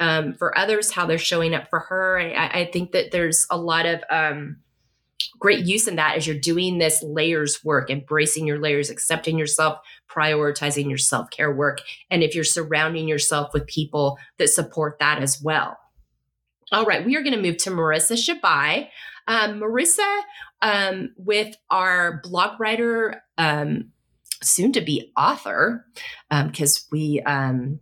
um, 0.00 0.34
for 0.34 0.56
others, 0.56 0.90
how 0.90 1.06
they're 1.06 1.18
showing 1.18 1.54
up 1.54 1.68
for 1.68 1.80
her. 1.80 2.18
I, 2.18 2.60
I 2.60 2.70
think 2.72 2.92
that 2.92 3.10
there's 3.10 3.46
a 3.50 3.56
lot 3.56 3.86
of 3.86 4.02
um, 4.10 4.58
great 5.38 5.64
use 5.64 5.88
in 5.88 5.96
that 5.96 6.16
as 6.16 6.26
you're 6.26 6.38
doing 6.38 6.78
this 6.78 7.02
layers 7.02 7.64
work, 7.64 7.90
embracing 7.90 8.46
your 8.46 8.58
layers, 8.58 8.90
accepting 8.90 9.38
yourself, 9.38 9.78
prioritizing 10.08 10.88
your 10.88 10.98
self 10.98 11.30
care 11.30 11.52
work. 11.52 11.80
And 12.10 12.22
if 12.22 12.34
you're 12.34 12.44
surrounding 12.44 13.08
yourself 13.08 13.52
with 13.52 13.66
people 13.66 14.18
that 14.38 14.48
support 14.48 14.98
that 14.98 15.22
as 15.22 15.40
well. 15.42 15.78
All 16.70 16.84
right, 16.84 17.04
we 17.04 17.16
are 17.16 17.22
going 17.22 17.34
to 17.34 17.42
move 17.42 17.56
to 17.58 17.70
Marissa 17.70 18.16
Shabai. 18.16 18.88
Um, 19.26 19.60
Marissa, 19.60 20.20
um, 20.62 21.14
with 21.16 21.56
our 21.70 22.20
blog 22.22 22.60
writer, 22.60 23.22
um, 23.38 23.90
soon 24.42 24.72
to 24.72 24.80
be 24.80 25.12
author, 25.16 25.84
because 26.30 26.78
um, 26.78 26.88
we 26.92 27.20
um, 27.22 27.80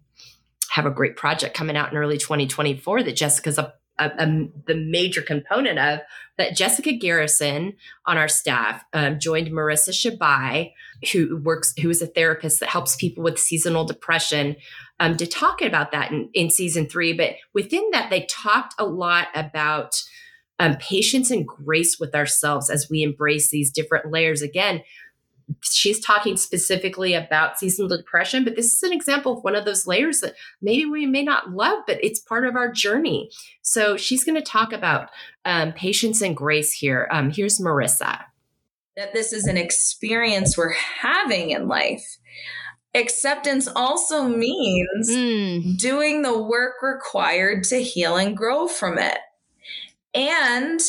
have 0.77 0.85
a 0.85 0.91
great 0.91 1.17
project 1.17 1.57
coming 1.57 1.75
out 1.75 1.91
in 1.91 1.97
early 1.97 2.19
2024 2.19 3.03
that 3.03 3.17
Jessica's 3.17 3.57
a, 3.57 3.73
a, 3.99 4.11
a, 4.19 4.49
the 4.67 4.75
major 4.75 5.23
component 5.23 5.79
of. 5.79 6.01
But 6.37 6.55
Jessica 6.55 6.93
Garrison 6.93 7.73
on 8.05 8.19
our 8.19 8.29
staff 8.29 8.85
um, 8.93 9.19
joined 9.19 9.49
Marissa 9.49 9.89
Shabai, 9.89 10.73
who 11.13 11.39
works, 11.39 11.73
who 11.81 11.89
is 11.89 12.03
a 12.03 12.07
therapist 12.07 12.61
that 12.61 12.69
helps 12.69 12.95
people 12.95 13.25
with 13.25 13.39
seasonal 13.39 13.87
depression 13.87 14.57
um, 15.01 15.17
to 15.17 15.27
talk 15.27 15.63
about 15.63 15.93
that 15.93 16.13
in, 16.13 16.29
in 16.35 16.51
season 16.51 16.87
three. 16.87 17.15
But 17.15 17.37
within 17.55 17.89
that, 17.93 18.11
they 18.11 18.27
talked 18.27 18.75
a 18.79 18.85
lot 18.85 19.29
about 19.35 20.03
um, 20.59 20.77
patience 20.77 21.31
and 21.31 21.49
grace 21.49 21.99
with 21.99 22.15
ourselves 22.15 22.69
as 22.69 22.91
we 22.91 23.03
embrace 23.03 23.49
these 23.51 23.71
different 23.71 24.11
layers. 24.13 24.43
Again, 24.43 24.83
she's 25.63 26.01
talking 26.01 26.37
specifically 26.37 27.15
about 27.15 27.59
seasonal 27.59 27.89
depression, 27.89 28.45
but 28.45 28.57
this 28.57 28.75
is 28.75 28.83
an 28.83 28.93
example 28.93 29.37
of 29.37 29.45
one 29.45 29.55
of 29.55 29.65
those 29.65 29.87
layers 29.87 30.21
that 30.21 30.35
maybe 30.61 30.85
we 30.85 31.07
may 31.07 31.23
not 31.23 31.51
love, 31.51 31.85
but 31.87 32.03
it's 32.03 32.21
part 32.21 32.47
of 32.47 32.57
our 32.57 32.71
journey. 32.71 33.31
So 33.63 33.97
she's 33.97 34.25
going 34.25 34.37
to 34.37 34.43
talk 34.43 34.73
about 34.73 35.11
um, 35.45 35.73
patience 35.73 36.21
and 36.21 36.37
grace 36.37 36.73
here. 36.73 37.09
Um, 37.11 37.31
here's 37.31 37.61
Marissa. 37.61 38.25
That 38.97 39.13
this 39.13 39.33
is 39.33 39.47
an 39.47 39.57
experience 39.57 40.57
we're 40.57 40.73
having 40.73 41.51
in 41.51 41.69
life. 41.69 42.19
Acceptance 42.95 43.69
also 43.69 44.27
means 44.27 45.11
mm. 45.11 45.79
doing 45.79 46.23
the 46.23 46.43
work 46.43 46.77
required 46.83 47.65
to 47.65 47.83
heal 47.83 48.17
and 48.17 48.37
grow 48.37 48.67
from 48.67 48.99
it 48.99 49.19
and 50.15 50.81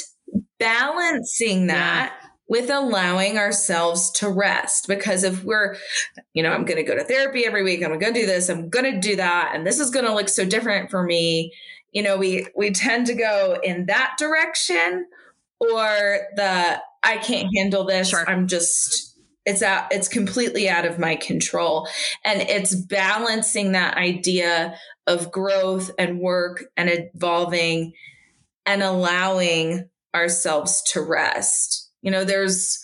balancing 0.57 1.67
that. 1.67 2.13
Yeah 2.21 2.26
with 2.49 2.69
allowing 2.69 3.37
ourselves 3.37 4.09
to 4.11 4.29
rest. 4.29 4.87
Because 4.87 5.23
if 5.23 5.43
we're, 5.43 5.75
you 6.33 6.41
know, 6.43 6.51
I'm 6.51 6.65
going 6.65 6.77
to 6.77 6.83
go 6.83 6.95
to 6.95 7.03
therapy 7.03 7.45
every 7.45 7.63
week, 7.63 7.83
I'm 7.83 7.99
going 7.99 8.13
to 8.13 8.19
do 8.19 8.25
this, 8.25 8.49
I'm 8.49 8.69
going 8.69 8.91
to 8.91 8.99
do 8.99 9.15
that, 9.17 9.51
and 9.53 9.65
this 9.65 9.79
is 9.79 9.89
going 9.89 10.05
to 10.05 10.13
look 10.13 10.29
so 10.29 10.45
different 10.45 10.89
for 10.89 11.03
me, 11.03 11.53
you 11.91 12.03
know, 12.03 12.17
we 12.17 12.47
we 12.55 12.71
tend 12.71 13.07
to 13.07 13.15
go 13.15 13.59
in 13.63 13.87
that 13.87 14.15
direction 14.19 15.07
or 15.59 16.19
the 16.35 16.81
I 17.03 17.17
can't 17.17 17.47
handle 17.55 17.85
this. 17.85 18.09
Sure. 18.09 18.29
I'm 18.29 18.47
just 18.47 19.17
it's 19.45 19.61
out 19.61 19.87
it's 19.91 20.09
completely 20.09 20.67
out 20.67 20.85
of 20.85 20.99
my 20.99 21.15
control 21.15 21.87
and 22.25 22.41
it's 22.41 22.75
balancing 22.75 23.71
that 23.71 23.95
idea 23.97 24.77
of 25.07 25.31
growth 25.31 25.89
and 25.97 26.19
work 26.19 26.65
and 26.75 26.89
evolving 26.91 27.93
and 28.65 28.83
allowing 28.83 29.89
ourselves 30.13 30.83
to 30.91 31.01
rest 31.01 31.86
you 32.01 32.11
know, 32.11 32.23
there's 32.23 32.79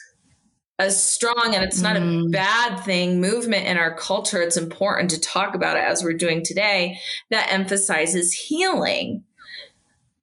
a 0.79 0.89
strong 0.89 1.51
and 1.53 1.63
it's 1.63 1.81
not 1.81 1.95
mm. 1.95 2.27
a 2.27 2.29
bad 2.29 2.77
thing 2.77 3.21
movement 3.21 3.67
in 3.67 3.77
our 3.77 3.95
culture. 3.95 4.41
It's 4.41 4.57
important 4.57 5.11
to 5.11 5.19
talk 5.19 5.55
about 5.55 5.77
it 5.77 5.83
as 5.83 6.03
we're 6.03 6.13
doing 6.13 6.43
today 6.43 6.99
that 7.29 7.51
emphasizes 7.51 8.33
healing. 8.33 9.23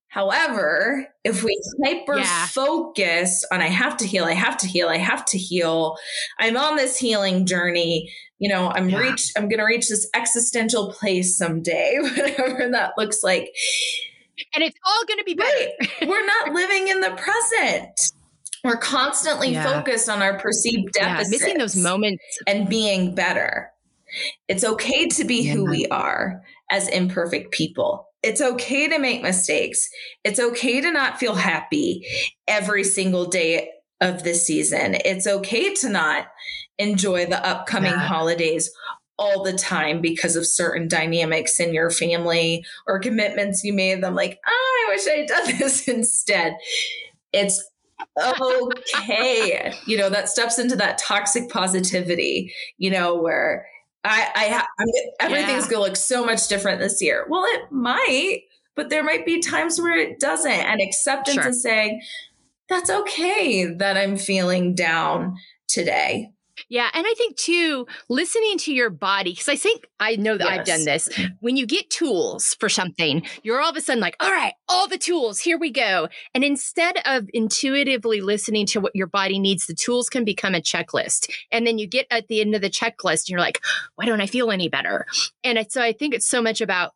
However, 0.08 1.06
if 1.22 1.44
we 1.44 1.56
hyper 1.84 2.18
yeah. 2.18 2.46
focus 2.46 3.44
on 3.52 3.60
I 3.60 3.68
have 3.68 3.96
to 3.98 4.06
heal, 4.06 4.24
I 4.24 4.34
have 4.34 4.56
to 4.58 4.66
heal, 4.66 4.88
I 4.88 4.96
have 4.96 5.24
to 5.26 5.38
heal, 5.38 5.96
I'm 6.40 6.56
on 6.56 6.74
this 6.74 6.98
healing 6.98 7.46
journey, 7.46 8.12
you 8.40 8.48
know, 8.48 8.72
I'm 8.74 8.88
yeah. 8.88 8.98
reach 8.98 9.30
I'm 9.36 9.48
going 9.48 9.60
to 9.60 9.64
reach 9.64 9.88
this 9.88 10.10
existential 10.14 10.92
place 10.92 11.36
someday, 11.36 11.98
whatever 12.00 12.68
that 12.72 12.94
looks 12.98 13.22
like. 13.22 13.54
And 14.52 14.64
it's 14.64 14.78
all 14.84 15.04
going 15.06 15.18
to 15.18 15.24
be 15.24 15.34
better. 15.34 15.70
Right. 15.80 16.08
We're 16.08 16.26
not 16.26 16.52
living 16.54 16.88
in 16.88 17.00
the 17.00 17.10
present 17.10 18.12
we're 18.64 18.76
constantly 18.76 19.52
yeah. 19.52 19.64
focused 19.64 20.08
on 20.08 20.22
our 20.22 20.38
perceived 20.38 20.92
deficits, 20.92 21.30
yeah, 21.30 21.46
missing 21.46 21.58
those 21.58 21.76
moments 21.76 22.22
and 22.46 22.68
being 22.68 23.14
better. 23.14 23.70
It's 24.48 24.64
okay 24.64 25.06
to 25.08 25.24
be 25.24 25.42
yeah. 25.42 25.52
who 25.52 25.70
we 25.70 25.86
are 25.86 26.42
as 26.70 26.88
imperfect 26.88 27.52
people. 27.52 28.08
It's 28.22 28.40
okay 28.40 28.88
to 28.88 28.98
make 28.98 29.22
mistakes. 29.22 29.88
It's 30.24 30.40
okay 30.40 30.80
to 30.80 30.90
not 30.90 31.18
feel 31.18 31.34
happy 31.34 32.06
every 32.46 32.84
single 32.84 33.26
day 33.26 33.70
of 34.00 34.24
the 34.24 34.34
season. 34.34 34.96
It's 35.04 35.26
okay 35.26 35.74
to 35.74 35.88
not 35.88 36.26
enjoy 36.78 37.26
the 37.26 37.44
upcoming 37.46 37.92
holidays 37.92 38.70
all 39.18 39.42
the 39.42 39.52
time 39.52 40.00
because 40.00 40.34
of 40.34 40.46
certain 40.46 40.88
dynamics 40.88 41.60
in 41.60 41.74
your 41.74 41.90
family 41.90 42.64
or 42.86 42.98
commitments 42.98 43.62
you 43.62 43.72
made 43.72 44.02
them 44.02 44.14
like, 44.14 44.38
oh, 44.46 44.86
I 44.88 44.94
wish 44.94 45.06
I 45.06 45.18
had 45.18 45.28
done 45.28 45.46
this 45.58 45.86
instead. 45.86 46.56
It's 47.32 47.69
okay. 48.20 49.74
you 49.86 49.96
know, 49.96 50.10
that 50.10 50.28
steps 50.28 50.58
into 50.58 50.76
that 50.76 50.98
toxic 50.98 51.48
positivity, 51.48 52.52
you 52.78 52.90
know, 52.90 53.16
where 53.16 53.66
I, 54.04 54.28
I, 54.34 54.48
ha- 54.48 54.68
everything's 55.20 55.64
yeah. 55.64 55.70
going 55.70 55.84
to 55.84 55.88
look 55.88 55.96
so 55.96 56.24
much 56.24 56.48
different 56.48 56.80
this 56.80 57.02
year. 57.02 57.26
Well, 57.28 57.44
it 57.44 57.70
might, 57.70 58.42
but 58.74 58.88
there 58.90 59.04
might 59.04 59.26
be 59.26 59.40
times 59.40 59.80
where 59.80 59.96
it 59.96 60.18
doesn't. 60.20 60.50
And 60.50 60.80
acceptance 60.80 61.34
sure. 61.34 61.48
is 61.48 61.62
saying, 61.62 62.00
that's 62.68 62.88
okay 62.88 63.66
that 63.66 63.96
I'm 63.96 64.16
feeling 64.16 64.74
down 64.74 65.36
today. 65.68 66.30
Yeah. 66.68 66.88
And 66.92 67.06
I 67.06 67.14
think 67.16 67.36
too, 67.36 67.86
listening 68.08 68.58
to 68.58 68.72
your 68.72 68.90
body, 68.90 69.32
because 69.32 69.48
I 69.48 69.56
think 69.56 69.86
I 69.98 70.16
know 70.16 70.36
that 70.36 70.44
yes. 70.44 70.58
I've 70.58 70.66
done 70.66 70.84
this. 70.84 71.08
When 71.40 71.56
you 71.56 71.66
get 71.66 71.90
tools 71.90 72.56
for 72.58 72.68
something, 72.68 73.22
you're 73.42 73.60
all 73.60 73.70
of 73.70 73.76
a 73.76 73.80
sudden 73.80 74.00
like, 74.00 74.16
all 74.20 74.30
right, 74.30 74.54
all 74.68 74.88
the 74.88 74.98
tools, 74.98 75.40
here 75.40 75.58
we 75.58 75.70
go. 75.70 76.08
And 76.34 76.44
instead 76.44 76.98
of 77.06 77.28
intuitively 77.32 78.20
listening 78.20 78.66
to 78.66 78.80
what 78.80 78.94
your 78.94 79.06
body 79.06 79.38
needs, 79.38 79.66
the 79.66 79.74
tools 79.74 80.08
can 80.08 80.24
become 80.24 80.54
a 80.54 80.60
checklist. 80.60 81.30
And 81.50 81.66
then 81.66 81.78
you 81.78 81.86
get 81.86 82.06
at 82.10 82.28
the 82.28 82.40
end 82.40 82.54
of 82.54 82.62
the 82.62 82.70
checklist 82.70 83.22
and 83.22 83.28
you're 83.30 83.40
like, 83.40 83.60
why 83.96 84.06
don't 84.06 84.20
I 84.20 84.26
feel 84.26 84.50
any 84.50 84.68
better? 84.68 85.06
And 85.44 85.64
so 85.70 85.82
I 85.82 85.92
think 85.92 86.14
it's 86.14 86.26
so 86.26 86.42
much 86.42 86.60
about 86.60 86.94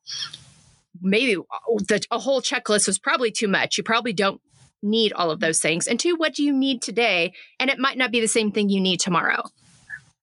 maybe 1.00 1.36
uh, 1.36 1.40
the, 1.88 2.04
a 2.10 2.18
whole 2.18 2.40
checklist 2.40 2.86
was 2.86 2.98
probably 2.98 3.30
too 3.30 3.48
much. 3.48 3.76
You 3.76 3.84
probably 3.84 4.12
don't 4.12 4.40
need 4.84 5.12
all 5.12 5.30
of 5.30 5.40
those 5.40 5.60
things. 5.60 5.88
And 5.88 5.98
two, 5.98 6.14
what 6.16 6.34
do 6.34 6.44
you 6.44 6.52
need 6.52 6.82
today? 6.82 7.32
And 7.58 7.70
it 7.70 7.78
might 7.78 7.98
not 7.98 8.12
be 8.12 8.20
the 8.20 8.28
same 8.28 8.52
thing 8.52 8.68
you 8.68 8.80
need 8.80 9.00
tomorrow. 9.00 9.42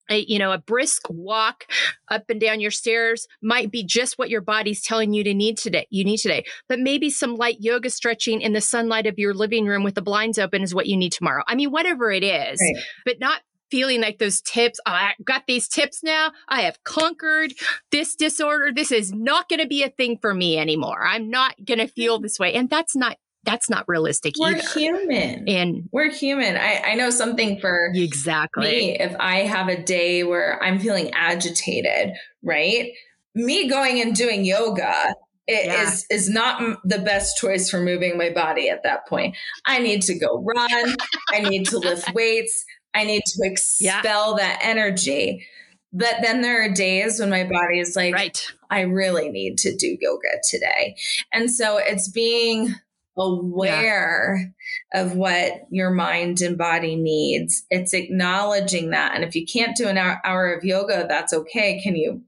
A, 0.09 0.25
you 0.27 0.39
know, 0.39 0.51
a 0.51 0.57
brisk 0.57 1.03
walk 1.09 1.65
up 2.09 2.29
and 2.29 2.39
down 2.39 2.59
your 2.59 2.71
stairs 2.71 3.27
might 3.41 3.71
be 3.71 3.83
just 3.83 4.17
what 4.17 4.29
your 4.29 4.41
body's 4.41 4.81
telling 4.81 5.13
you 5.13 5.23
to 5.23 5.33
need 5.33 5.57
today. 5.57 5.88
You 5.89 6.03
need 6.03 6.17
today, 6.17 6.43
but 6.67 6.79
maybe 6.79 7.09
some 7.09 7.35
light 7.35 7.57
yoga 7.59 7.89
stretching 7.89 8.41
in 8.41 8.51
the 8.51 8.61
sunlight 8.61 9.07
of 9.07 9.17
your 9.17 9.33
living 9.33 9.67
room 9.67 9.83
with 9.83 9.95
the 9.95 10.01
blinds 10.01 10.38
open 10.38 10.63
is 10.63 10.75
what 10.75 10.88
you 10.88 10.97
need 10.97 11.13
tomorrow. 11.13 11.43
I 11.47 11.55
mean, 11.55 11.71
whatever 11.71 12.11
it 12.11 12.23
is, 12.23 12.59
right. 12.61 12.83
but 13.05 13.19
not 13.21 13.41
feeling 13.71 14.01
like 14.01 14.19
those 14.19 14.41
tips. 14.41 14.79
Oh, 14.85 14.91
I 14.91 15.13
got 15.23 15.43
these 15.47 15.67
tips 15.67 16.03
now. 16.03 16.33
I 16.47 16.61
have 16.63 16.83
conquered 16.83 17.53
this 17.89 18.15
disorder. 18.15 18.71
This 18.75 18.91
is 18.91 19.13
not 19.13 19.47
going 19.49 19.61
to 19.61 19.67
be 19.67 19.81
a 19.81 19.89
thing 19.89 20.17
for 20.21 20.33
me 20.33 20.57
anymore. 20.57 21.07
I'm 21.07 21.29
not 21.29 21.55
going 21.65 21.79
to 21.79 21.88
feel 21.88 22.17
mm-hmm. 22.17 22.23
this 22.23 22.38
way. 22.38 22.53
And 22.53 22.69
that's 22.69 22.95
not 22.95 23.17
that's 23.43 23.69
not 23.69 23.85
realistic 23.88 24.35
we're 24.39 24.55
either. 24.55 24.80
human. 24.80 25.49
And 25.49 25.89
we're 25.91 26.11
human. 26.11 26.57
I, 26.57 26.81
I 26.85 26.95
know 26.95 27.09
something 27.09 27.59
for 27.59 27.91
exactly. 27.93 28.63
me 28.63 28.99
if 28.99 29.15
i 29.19 29.38
have 29.39 29.68
a 29.68 29.81
day 29.81 30.23
where 30.23 30.61
i'm 30.63 30.80
feeling 30.80 31.11
agitated 31.13 32.13
right? 32.43 32.91
Me 33.35 33.69
going 33.69 34.01
and 34.01 34.15
doing 34.15 34.43
yoga 34.45 35.15
it 35.47 35.65
yeah. 35.65 35.84
is 35.84 36.05
is 36.09 36.30
not 36.30 36.77
the 36.85 36.99
best 36.99 37.38
choice 37.38 37.69
for 37.69 37.81
moving 37.81 38.18
my 38.18 38.30
body 38.30 38.69
at 38.69 38.84
that 38.84 39.07
point. 39.07 39.35
I 39.65 39.80
need 39.80 40.03
to 40.03 40.18
go 40.18 40.41
run. 40.41 40.95
I 41.31 41.39
need 41.39 41.65
to 41.69 41.80
lift 41.80 42.09
weights. 42.13 42.63
I 42.93 43.03
need 43.03 43.23
to 43.26 43.41
expel 43.43 44.38
yeah. 44.38 44.38
that 44.38 44.59
energy. 44.61 45.45
But 45.91 46.18
then 46.22 46.41
there 46.41 46.63
are 46.63 46.69
days 46.69 47.19
when 47.19 47.30
my 47.30 47.43
body 47.43 47.80
is 47.80 47.97
like 47.97 48.13
right. 48.13 48.47
i 48.69 48.81
really 48.81 49.30
need 49.30 49.57
to 49.59 49.76
do 49.76 49.97
yoga 49.99 50.30
today. 50.49 50.95
And 51.34 51.51
so 51.51 51.77
it's 51.77 52.07
being 52.07 52.76
aware 53.17 54.53
yeah. 54.93 55.01
of 55.01 55.15
what 55.15 55.67
your 55.69 55.91
mind 55.91 56.41
and 56.41 56.57
body 56.57 56.95
needs. 56.95 57.63
It's 57.69 57.93
acknowledging 57.93 58.91
that. 58.91 59.15
And 59.15 59.23
if 59.23 59.35
you 59.35 59.45
can't 59.45 59.75
do 59.75 59.88
an 59.88 59.97
hour, 59.97 60.21
hour 60.23 60.53
of 60.53 60.63
yoga, 60.63 61.05
that's 61.07 61.33
okay. 61.33 61.81
Can 61.81 61.95
you 61.95 62.23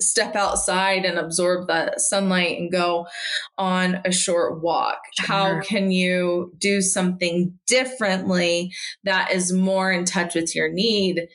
step 0.00 0.34
outside 0.34 1.04
and 1.04 1.18
absorb 1.18 1.66
the 1.66 1.94
sunlight 1.98 2.58
and 2.58 2.72
go 2.72 3.06
on 3.58 4.00
a 4.04 4.12
short 4.12 4.62
walk? 4.62 4.98
Sure. 5.14 5.26
How 5.26 5.60
can 5.60 5.90
you 5.90 6.52
do 6.58 6.80
something 6.80 7.58
differently 7.66 8.72
that 9.04 9.30
is 9.30 9.52
more 9.52 9.92
in 9.92 10.04
touch 10.04 10.34
with 10.34 10.54
your 10.54 10.72
need 10.72 11.28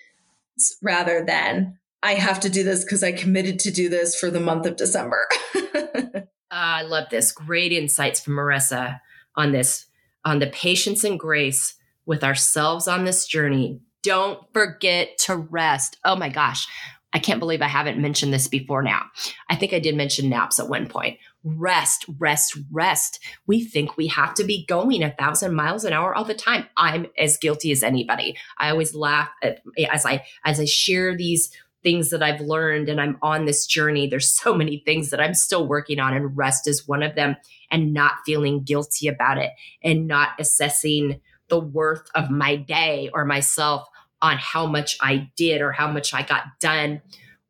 rather 0.81 1.23
than 1.23 1.77
I 2.03 2.13
have 2.13 2.39
to 2.41 2.49
do 2.49 2.63
this 2.63 2.83
because 2.83 3.03
I 3.03 3.11
committed 3.11 3.59
to 3.59 3.71
do 3.71 3.89
this 3.89 4.19
for 4.19 4.29
the 4.29 4.39
month 4.39 4.65
of 4.65 4.75
December? 4.75 5.27
I 6.51 6.83
love 6.83 7.09
this. 7.09 7.31
Great 7.31 7.71
insights 7.71 8.19
from 8.19 8.35
Marissa 8.35 8.99
on 9.35 9.51
this, 9.51 9.85
on 10.23 10.39
the 10.39 10.47
patience 10.47 11.03
and 11.03 11.19
grace 11.19 11.75
with 12.05 12.23
ourselves 12.23 12.87
on 12.87 13.03
this 13.03 13.25
journey. 13.25 13.79
Don't 14.03 14.39
forget 14.53 15.17
to 15.19 15.35
rest. 15.35 15.97
Oh 16.05 16.15
my 16.15 16.29
gosh. 16.29 16.67
I 17.15 17.19
can't 17.19 17.39
believe 17.39 17.61
I 17.61 17.67
haven't 17.67 17.97
mentioned 17.97 18.33
this 18.33 18.49
before 18.49 18.83
now. 18.83 19.03
I 19.49 19.55
think 19.55 19.71
I 19.71 19.79
did 19.79 19.95
mention 19.95 20.29
naps 20.29 20.59
at 20.59 20.67
one 20.67 20.87
point. 20.87 21.17
Rest, 21.45 22.03
rest, 22.19 22.57
rest. 22.69 23.23
We 23.47 23.63
think 23.63 23.95
we 23.95 24.07
have 24.07 24.33
to 24.33 24.43
be 24.43 24.65
going 24.65 25.01
a 25.01 25.11
thousand 25.11 25.55
miles 25.55 25.85
an 25.85 25.93
hour 25.93 26.13
all 26.13 26.25
the 26.25 26.33
time. 26.33 26.65
I'm 26.75 27.07
as 27.17 27.37
guilty 27.37 27.71
as 27.71 27.83
anybody. 27.83 28.35
I 28.57 28.69
always 28.69 28.93
laugh 28.93 29.29
at, 29.41 29.61
as 29.89 30.05
I 30.05 30.25
as 30.43 30.59
I 30.59 30.65
share 30.65 31.15
these 31.15 31.51
things 31.85 32.09
that 32.09 32.23
I've 32.23 32.41
learned 32.41 32.89
and 32.89 32.99
I'm 32.99 33.17
on 33.21 33.45
this 33.45 33.67
journey. 33.67 34.07
There's 34.07 34.27
so 34.27 34.55
many 34.55 34.81
things 34.85 35.11
that 35.11 35.21
I'm 35.21 35.35
still 35.35 35.67
working 35.67 35.99
on, 35.99 36.15
and 36.15 36.35
rest 36.35 36.67
is 36.67 36.87
one 36.87 37.03
of 37.03 37.15
them, 37.15 37.37
and 37.71 37.93
not 37.93 38.15
feeling 38.25 38.63
guilty 38.63 39.07
about 39.07 39.37
it 39.37 39.51
and 39.83 40.07
not 40.07 40.31
assessing 40.39 41.21
the 41.47 41.59
worth 41.59 42.09
of 42.15 42.31
my 42.31 42.55
day 42.55 43.09
or 43.13 43.23
myself 43.23 43.87
on 44.21 44.37
how 44.37 44.65
much 44.65 44.97
I 44.99 45.29
did 45.37 45.61
or 45.61 45.71
how 45.71 45.91
much 45.91 46.13
I 46.13 46.23
got 46.23 46.45
done 46.59 47.01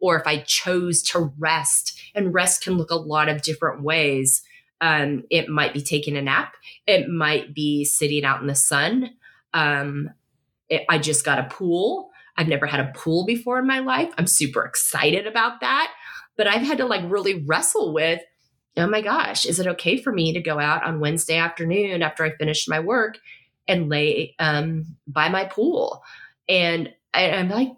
or 0.02 0.20
if 0.20 0.28
I 0.28 0.40
chose 0.40 1.02
to 1.04 1.32
rest. 1.38 1.98
And 2.14 2.34
rest 2.34 2.64
can 2.64 2.78
look 2.78 2.92
a 2.92 2.96
lot 2.96 3.30
of 3.30 3.42
different 3.42 3.84
ways. 3.84 4.44
Um, 4.82 5.24
it 5.30 5.48
might 5.48 5.74
be 5.74 5.82
taking 5.82 6.18
a 6.18 6.22
nap. 6.22 6.56
It 6.86 7.08
might 7.08 7.54
be 7.54 7.86
sitting 7.86 8.26
out 8.26 8.42
in 8.42 8.48
the 8.48 8.56
sun. 8.56 9.12
Um, 9.54 10.10
it, 10.68 10.84
I 10.90 10.98
just 10.98 11.24
got 11.24 11.40
a 11.40 11.44
pool. 11.44 12.10
I've 12.38 12.48
never 12.48 12.66
had 12.66 12.80
a 12.80 12.92
pool 12.96 13.26
before 13.26 13.60
in 13.60 13.68
my 13.68 13.80
life. 13.80 14.12
I'm 14.18 14.28
super 14.28 14.66
excited 14.66 15.26
about 15.28 15.62
that. 15.62 15.92
But 16.38 16.48
I've 16.48 16.62
had 16.62 16.80
to 16.80 16.86
like 16.86 17.10
really 17.10 17.46
wrestle 17.46 17.94
with, 17.94 18.22
oh 18.78 18.88
my 18.88 19.02
gosh, 19.02 19.46
is 19.46 19.60
it 19.60 19.68
okay 19.68 19.98
for 19.98 20.12
me 20.12 20.34
to 20.34 20.42
go 20.42 20.60
out 20.60 20.84
on 20.84 21.00
Wednesday 21.00 21.38
afternoon 21.38 22.02
after 22.02 22.26
I 22.26 22.36
finished 22.36 22.70
my 22.70 22.82
work 22.82 23.18
and 23.68 23.90
lay 23.90 24.36
um, 24.38 24.98
by 25.08 25.30
my 25.30 25.46
pool? 25.46 26.04
And 26.50 26.94
I, 27.14 27.32
I'm 27.32 27.50
like, 27.50 27.72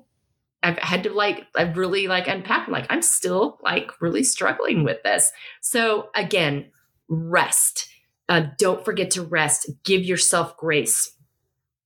I've 0.63 0.79
had 0.79 1.03
to 1.03 1.13
like, 1.13 1.45
I've 1.55 1.77
really 1.77 2.07
like 2.07 2.27
unpack. 2.27 2.67
Like, 2.67 2.87
I'm 2.89 3.03
still 3.03 3.59
like 3.63 3.91
really 4.01 4.23
struggling 4.23 4.83
with 4.83 5.03
this. 5.03 5.31
So 5.61 6.09
again, 6.15 6.71
rest. 7.07 7.87
Uh, 8.27 8.47
don't 8.57 8.83
forget 8.83 9.11
to 9.11 9.21
rest. 9.21 9.69
Give 9.83 10.03
yourself 10.03 10.57
grace. 10.57 11.11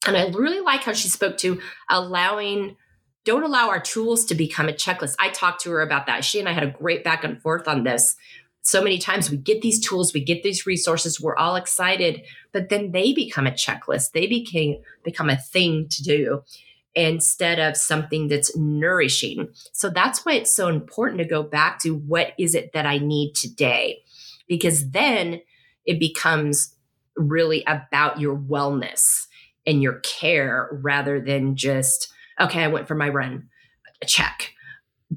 And 0.08 0.18
I 0.18 0.30
really 0.30 0.62
like 0.62 0.82
how 0.82 0.94
she 0.94 1.10
spoke 1.10 1.38
to 1.40 1.62
allowing, 1.90 2.76
don't 3.24 3.44
allow 3.44 3.70
our 3.70 3.80
tools 3.80 4.26
to 4.26 4.36
become 4.36 4.68
a 4.68 4.74
checklist. 4.74 5.16
I 5.20 5.30
talked 5.30 5.62
to 5.62 5.72
her 5.72 5.82
about 5.82 6.08
that. 6.08 6.26
She 6.26 6.40
and 6.40 6.50
I 6.50 6.54
had 6.54 6.64
a 6.64 6.72
great 6.72 7.04
back 7.04 7.24
and 7.24 7.42
forth 7.42 7.68
on 7.68 7.84
this. 7.84 8.16
So 8.64 8.84
many 8.84 8.98
times 8.98 9.30
we 9.30 9.38
get 9.38 9.62
these 9.62 9.80
tools, 9.80 10.14
we 10.14 10.24
get 10.24 10.44
these 10.44 10.68
resources, 10.68 11.20
we're 11.20 11.36
all 11.36 11.56
excited, 11.56 12.22
but 12.52 12.70
then 12.70 12.92
they 12.92 13.12
become 13.12 13.48
a 13.48 13.52
checklist. 13.52 14.12
They 14.12 14.28
became 14.28 14.82
become 15.04 15.30
a 15.30 15.38
thing 15.38 15.88
to 15.90 16.04
do 16.04 16.44
instead 16.94 17.58
of 17.60 17.78
something 17.78 18.28
that's 18.28 18.56
nourishing. 18.56 19.50
So 19.72 19.90
that's 19.90 20.26
why 20.26 20.34
it's 20.34 20.54
so 20.54 20.68
important 20.68 21.20
to 21.20 21.26
go 21.26 21.42
back 21.42 21.80
to 21.80 21.96
what 21.96 22.34
is 22.38 22.54
it 22.54 22.74
that 22.74 22.86
I 22.86 22.98
need 22.98 23.34
today? 23.34 24.04
Because 24.48 24.92
then 24.92 25.42
it 25.86 26.00
becomes 26.00 26.76
really 27.16 27.64
about 27.66 28.20
your 28.20 28.38
wellness 28.38 29.28
and 29.66 29.82
your 29.82 30.00
care 30.00 30.70
rather 30.72 31.20
than 31.20 31.56
just, 31.56 32.12
okay, 32.40 32.64
I 32.64 32.68
went 32.68 32.88
for 32.88 32.96
my 32.96 33.10
run, 33.10 33.50
check. 34.06 34.52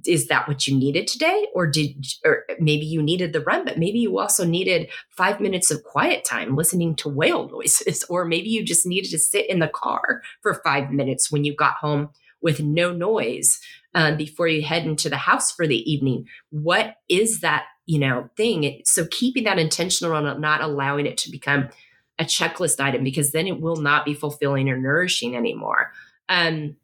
Is 0.07 0.27
that 0.27 0.49
what 0.49 0.67
you 0.67 0.77
needed 0.77 1.07
today? 1.07 1.47
Or 1.55 1.67
did, 1.69 2.05
or 2.25 2.45
maybe 2.59 2.85
you 2.85 3.01
needed 3.01 3.33
the 3.33 3.41
run, 3.41 3.65
but 3.65 3.79
maybe 3.79 4.01
you 4.01 4.19
also 4.19 4.45
needed 4.45 4.91
five 5.11 5.41
minutes 5.41 5.71
of 5.71 5.85
quiet 5.85 6.25
time 6.25 6.57
listening 6.57 6.97
to 6.97 7.09
whale 7.09 7.49
noises, 7.53 8.05
or 8.09 8.25
maybe 8.25 8.49
you 8.49 8.65
just 8.65 8.87
needed 8.87 9.11
to 9.11 9.19
sit 9.19 9.49
in 9.49 9.61
the 9.61 9.69
car 9.69 10.23
for 10.43 10.55
five 10.65 10.91
minutes 10.91 11.31
when 11.31 11.45
you 11.45 11.55
got 11.55 11.75
home 11.77 12.11
with 12.43 12.61
no 12.61 12.93
noise 12.93 13.59
um, 13.95 14.17
before 14.17 14.49
you 14.49 14.63
head 14.63 14.85
into 14.85 15.09
the 15.09 15.17
house 15.17 15.51
for 15.51 15.67
the 15.67 15.91
evening. 15.91 16.27
What 16.51 16.97
is 17.09 17.41
that, 17.41 17.65
you 17.87 17.99
know, 17.99 18.29
thing? 18.37 18.83
So 18.85 19.07
keeping 19.11 19.45
that 19.45 19.59
intentional 19.59 20.15
on 20.15 20.41
not 20.41 20.61
allowing 20.61 21.07
it 21.07 21.17
to 21.19 21.31
become 21.31 21.71
a 22.19 22.25
checklist 22.25 22.81
item 22.81 23.03
because 23.03 23.33
then 23.33 23.47
it 23.47 23.61
will 23.61 23.77
not 23.77 24.05
be 24.05 24.15
fulfilling 24.15 24.69
or 24.69 24.77
nourishing 24.77 25.37
anymore. 25.37 25.93
Um, 26.29 26.77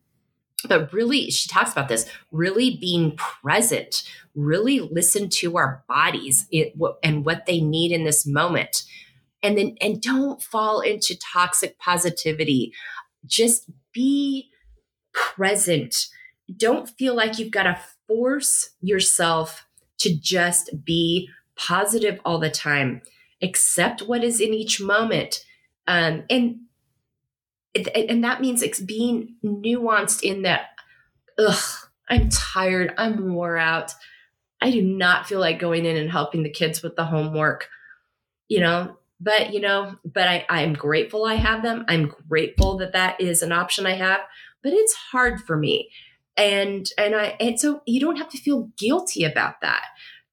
but 0.69 0.93
really, 0.93 1.31
she 1.31 1.49
talks 1.49 1.73
about 1.73 1.89
this 1.89 2.07
really 2.31 2.77
being 2.77 3.17
present, 3.17 4.03
really 4.35 4.81
listen 4.81 5.29
to 5.31 5.57
our 5.57 5.83
bodies 5.89 6.47
it, 6.51 6.75
and 7.03 7.25
what 7.25 7.47
they 7.47 7.61
need 7.61 7.93
in 7.93 8.05
this 8.05 8.27
moment. 8.27 8.85
And 9.43 9.57
then, 9.57 9.77
and 9.81 10.03
don't 10.03 10.43
fall 10.43 10.81
into 10.81 11.19
toxic 11.19 11.79
positivity. 11.79 12.75
Just 13.25 13.71
be 13.93 14.51
present. 15.13 16.09
Don't 16.55 16.91
feel 16.91 17.15
like 17.15 17.39
you've 17.39 17.51
got 17.51 17.63
to 17.63 17.81
force 18.07 18.71
yourself 18.83 19.67
to 19.99 20.15
just 20.15 20.85
be 20.85 21.31
positive 21.57 22.21
all 22.25 22.39
the 22.39 22.51
time 22.51 23.01
accept 23.43 24.03
what 24.03 24.25
is 24.25 24.41
in 24.41 24.53
each 24.55 24.81
moment. 24.81 25.45
Um, 25.87 26.25
and 26.31 26.61
and 27.95 28.25
that 28.25 28.41
means 28.41 28.63
it's 28.63 28.81
being 28.81 29.37
nuanced 29.45 30.23
in 30.23 30.43
that 30.43 30.71
ugh 31.39 31.63
i'm 32.09 32.29
tired 32.29 32.93
i'm 32.99 33.33
wore 33.33 33.57
out. 33.57 33.95
I 34.61 34.73
do 34.73 34.83
not 34.83 35.27
feel 35.27 35.39
like 35.41 35.59
going 35.61 35.87
in 35.87 35.97
and 35.97 36.11
helping 36.11 36.43
the 36.43 36.51
kids 36.51 36.83
with 36.83 36.97
the 36.97 37.05
homework 37.05 37.69
you 38.49 38.61
know? 38.61 38.97
But 39.21 39.53
you 39.53 39.61
know 39.61 39.97
but 40.05 40.27
i 40.29 40.45
i'm 40.49 40.73
grateful 40.73 41.25
i 41.25 41.35
have 41.35 41.63
them. 41.63 41.85
I'm 41.89 42.13
grateful 42.29 42.79
that 42.79 42.93
that 42.93 43.21
is 43.21 43.43
an 43.43 43.53
option 43.53 43.87
i 43.87 43.95
have 43.95 44.21
but 44.63 44.73
it's 44.73 44.95
hard 44.95 45.41
for 45.41 45.57
me. 45.57 45.91
And 46.37 46.89
and 46.99 47.15
i 47.15 47.37
and 47.39 47.61
so 47.61 47.83
you 47.87 48.01
don't 48.01 48.17
have 48.17 48.31
to 48.31 48.39
feel 48.39 48.71
guilty 48.79 49.25
about 49.25 49.61
that 49.63 49.85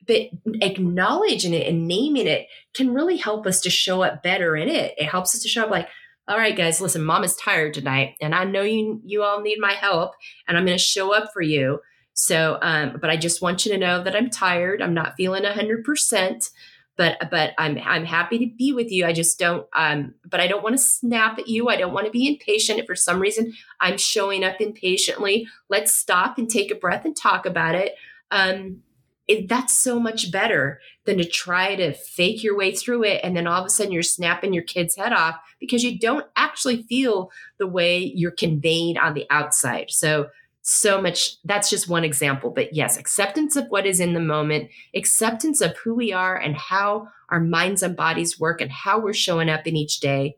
but 0.07 0.29
acknowledging 0.61 1.53
it 1.53 1.67
and 1.67 1.88
naming 1.88 2.27
it 2.27 2.47
can 2.73 2.93
really 2.93 3.17
help 3.17 3.45
us 3.45 3.61
to 3.61 3.69
show 3.69 4.01
up 4.01 4.23
better 4.23 4.55
in 4.55 4.69
it. 4.69 4.93
It 4.97 5.05
helps 5.05 5.35
us 5.35 5.41
to 5.41 5.49
show 5.49 5.63
up 5.63 5.69
like, 5.71 5.88
all 6.27 6.38
right, 6.38 6.55
guys, 6.55 6.81
listen, 6.81 7.03
mom 7.03 7.23
is 7.23 7.35
tired 7.35 7.73
tonight, 7.73 8.15
and 8.19 8.35
I 8.35 8.43
know 8.43 8.61
you 8.61 9.01
you 9.05 9.23
all 9.23 9.41
need 9.41 9.59
my 9.59 9.73
help, 9.73 10.13
and 10.47 10.57
I'm 10.57 10.65
going 10.65 10.77
to 10.77 10.84
show 10.84 11.13
up 11.13 11.31
for 11.34 11.41
you. 11.41 11.79
So, 12.13 12.57
um, 12.61 12.97
but 12.99 13.09
I 13.09 13.15
just 13.15 13.41
want 13.41 13.65
you 13.65 13.71
to 13.71 13.77
know 13.77 14.03
that 14.03 14.15
I'm 14.15 14.29
tired. 14.29 14.81
I'm 14.81 14.93
not 14.93 15.13
feeling 15.15 15.43
hundred 15.45 15.85
percent, 15.85 16.49
but 16.97 17.17
but 17.31 17.53
I'm 17.57 17.77
I'm 17.81 18.03
happy 18.03 18.39
to 18.39 18.55
be 18.57 18.73
with 18.73 18.91
you. 18.91 19.05
I 19.05 19.13
just 19.13 19.39
don't 19.39 19.67
um, 19.73 20.15
but 20.25 20.41
I 20.41 20.47
don't 20.47 20.63
want 20.63 20.75
to 20.75 20.81
snap 20.81 21.39
at 21.39 21.47
you. 21.47 21.69
I 21.69 21.77
don't 21.77 21.93
want 21.93 22.07
to 22.07 22.11
be 22.11 22.27
impatient. 22.27 22.79
If 22.79 22.88
for 22.88 22.95
some 22.95 23.19
reason 23.19 23.53
I'm 23.79 23.97
showing 23.97 24.43
up 24.43 24.59
impatiently, 24.59 25.47
let's 25.69 25.95
stop 25.95 26.38
and 26.38 26.49
take 26.49 26.71
a 26.71 26.75
breath 26.75 27.05
and 27.05 27.15
talk 27.15 27.45
about 27.45 27.75
it. 27.75 27.93
Um, 28.31 28.81
it, 29.27 29.49
that's 29.49 29.77
so 29.77 29.99
much 29.99 30.31
better 30.31 30.79
than 31.05 31.17
to 31.17 31.25
try 31.25 31.75
to 31.75 31.93
fake 31.93 32.43
your 32.43 32.57
way 32.57 32.73
through 32.73 33.03
it 33.03 33.21
and 33.23 33.35
then 33.35 33.47
all 33.47 33.59
of 33.59 33.65
a 33.65 33.69
sudden 33.69 33.91
you're 33.91 34.03
snapping 34.03 34.53
your 34.53 34.63
kid's 34.63 34.95
head 34.95 35.13
off 35.13 35.35
because 35.59 35.83
you 35.83 35.97
don't 35.99 36.25
actually 36.35 36.83
feel 36.83 37.31
the 37.59 37.67
way 37.67 37.99
you're 37.99 38.31
conveying 38.31 38.97
on 38.97 39.13
the 39.13 39.25
outside. 39.29 39.87
So 39.89 40.27
so 40.69 41.01
much 41.01 41.41
that's 41.45 41.69
just 41.69 41.87
one 41.87 42.03
example 42.03 42.49
but 42.49 42.73
yes 42.73 42.97
acceptance 42.97 43.55
of 43.55 43.65
what 43.69 43.85
is 43.85 44.01
in 44.01 44.13
the 44.13 44.19
moment 44.19 44.69
acceptance 44.93 45.61
of 45.61 45.77
who 45.77 45.95
we 45.95 46.11
are 46.11 46.35
and 46.35 46.57
how 46.57 47.07
our 47.29 47.39
minds 47.39 47.81
and 47.81 47.95
bodies 47.95 48.37
work 48.37 48.59
and 48.59 48.69
how 48.69 48.99
we're 48.99 49.13
showing 49.13 49.49
up 49.49 49.65
in 49.65 49.77
each 49.77 50.01
day 50.01 50.35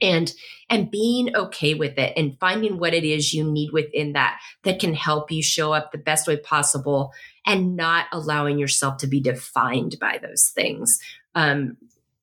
and 0.00 0.32
and 0.68 0.90
being 0.90 1.34
okay 1.34 1.74
with 1.74 1.98
it 1.98 2.12
and 2.16 2.38
finding 2.38 2.78
what 2.78 2.94
it 2.94 3.04
is 3.04 3.34
you 3.34 3.44
need 3.44 3.72
within 3.72 4.12
that 4.12 4.40
that 4.62 4.80
can 4.80 4.94
help 4.94 5.30
you 5.30 5.42
show 5.42 5.72
up 5.72 5.92
the 5.92 5.98
best 5.98 6.26
way 6.26 6.36
possible 6.36 7.12
and 7.46 7.76
not 7.76 8.06
allowing 8.12 8.58
yourself 8.58 8.96
to 8.98 9.06
be 9.06 9.20
defined 9.20 9.96
by 10.00 10.18
those 10.22 10.48
things. 10.54 10.98
Um 11.34 11.76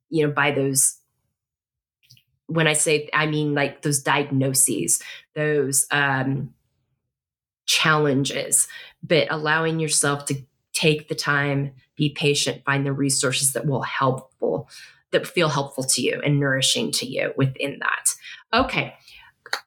you 0.09 0.25
know 0.25 0.33
by 0.33 0.51
those 0.51 0.97
when 2.47 2.67
i 2.67 2.73
say 2.73 3.09
i 3.13 3.25
mean 3.25 3.53
like 3.53 3.81
those 3.81 4.01
diagnoses 4.01 5.01
those 5.35 5.85
um 5.91 6.53
challenges 7.65 8.67
but 9.03 9.27
allowing 9.29 9.79
yourself 9.79 10.25
to 10.25 10.35
take 10.73 11.09
the 11.09 11.15
time 11.15 11.71
be 11.95 12.09
patient 12.09 12.63
find 12.65 12.85
the 12.85 12.93
resources 12.93 13.53
that 13.53 13.65
will 13.65 13.81
helpful 13.81 14.69
that 15.11 15.27
feel 15.27 15.49
helpful 15.49 15.83
to 15.83 16.01
you 16.01 16.21
and 16.23 16.39
nourishing 16.39 16.91
to 16.91 17.05
you 17.05 17.33
within 17.37 17.79
that 17.79 18.59
okay 18.59 18.93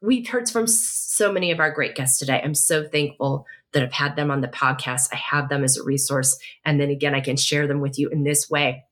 we've 0.03 0.29
heard 0.29 0.49
from 0.49 0.67
so 0.67 1.33
many 1.33 1.51
of 1.51 1.61
our 1.61 1.71
great 1.71 1.95
guests 1.95 2.19
today 2.19 2.41
i'm 2.45 2.55
so 2.55 2.87
thankful 2.87 3.47
that 3.73 3.83
I've 3.83 3.93
had 3.93 4.17
them 4.17 4.31
on 4.31 4.41
the 4.41 4.49
podcast. 4.49 5.09
I 5.13 5.17
have 5.17 5.49
them 5.49 5.65
as 5.65 5.77
a 5.77 5.83
resource. 5.83 6.39
And 6.65 6.81
then 6.81 6.91
again, 6.91 7.15
I 7.15 7.21
can 7.21 7.37
share 7.37 7.67
them 7.67 7.81
with 7.81 7.99
you 7.99 8.09
in 8.09 8.25
this 8.25 8.51
way. 8.51 8.85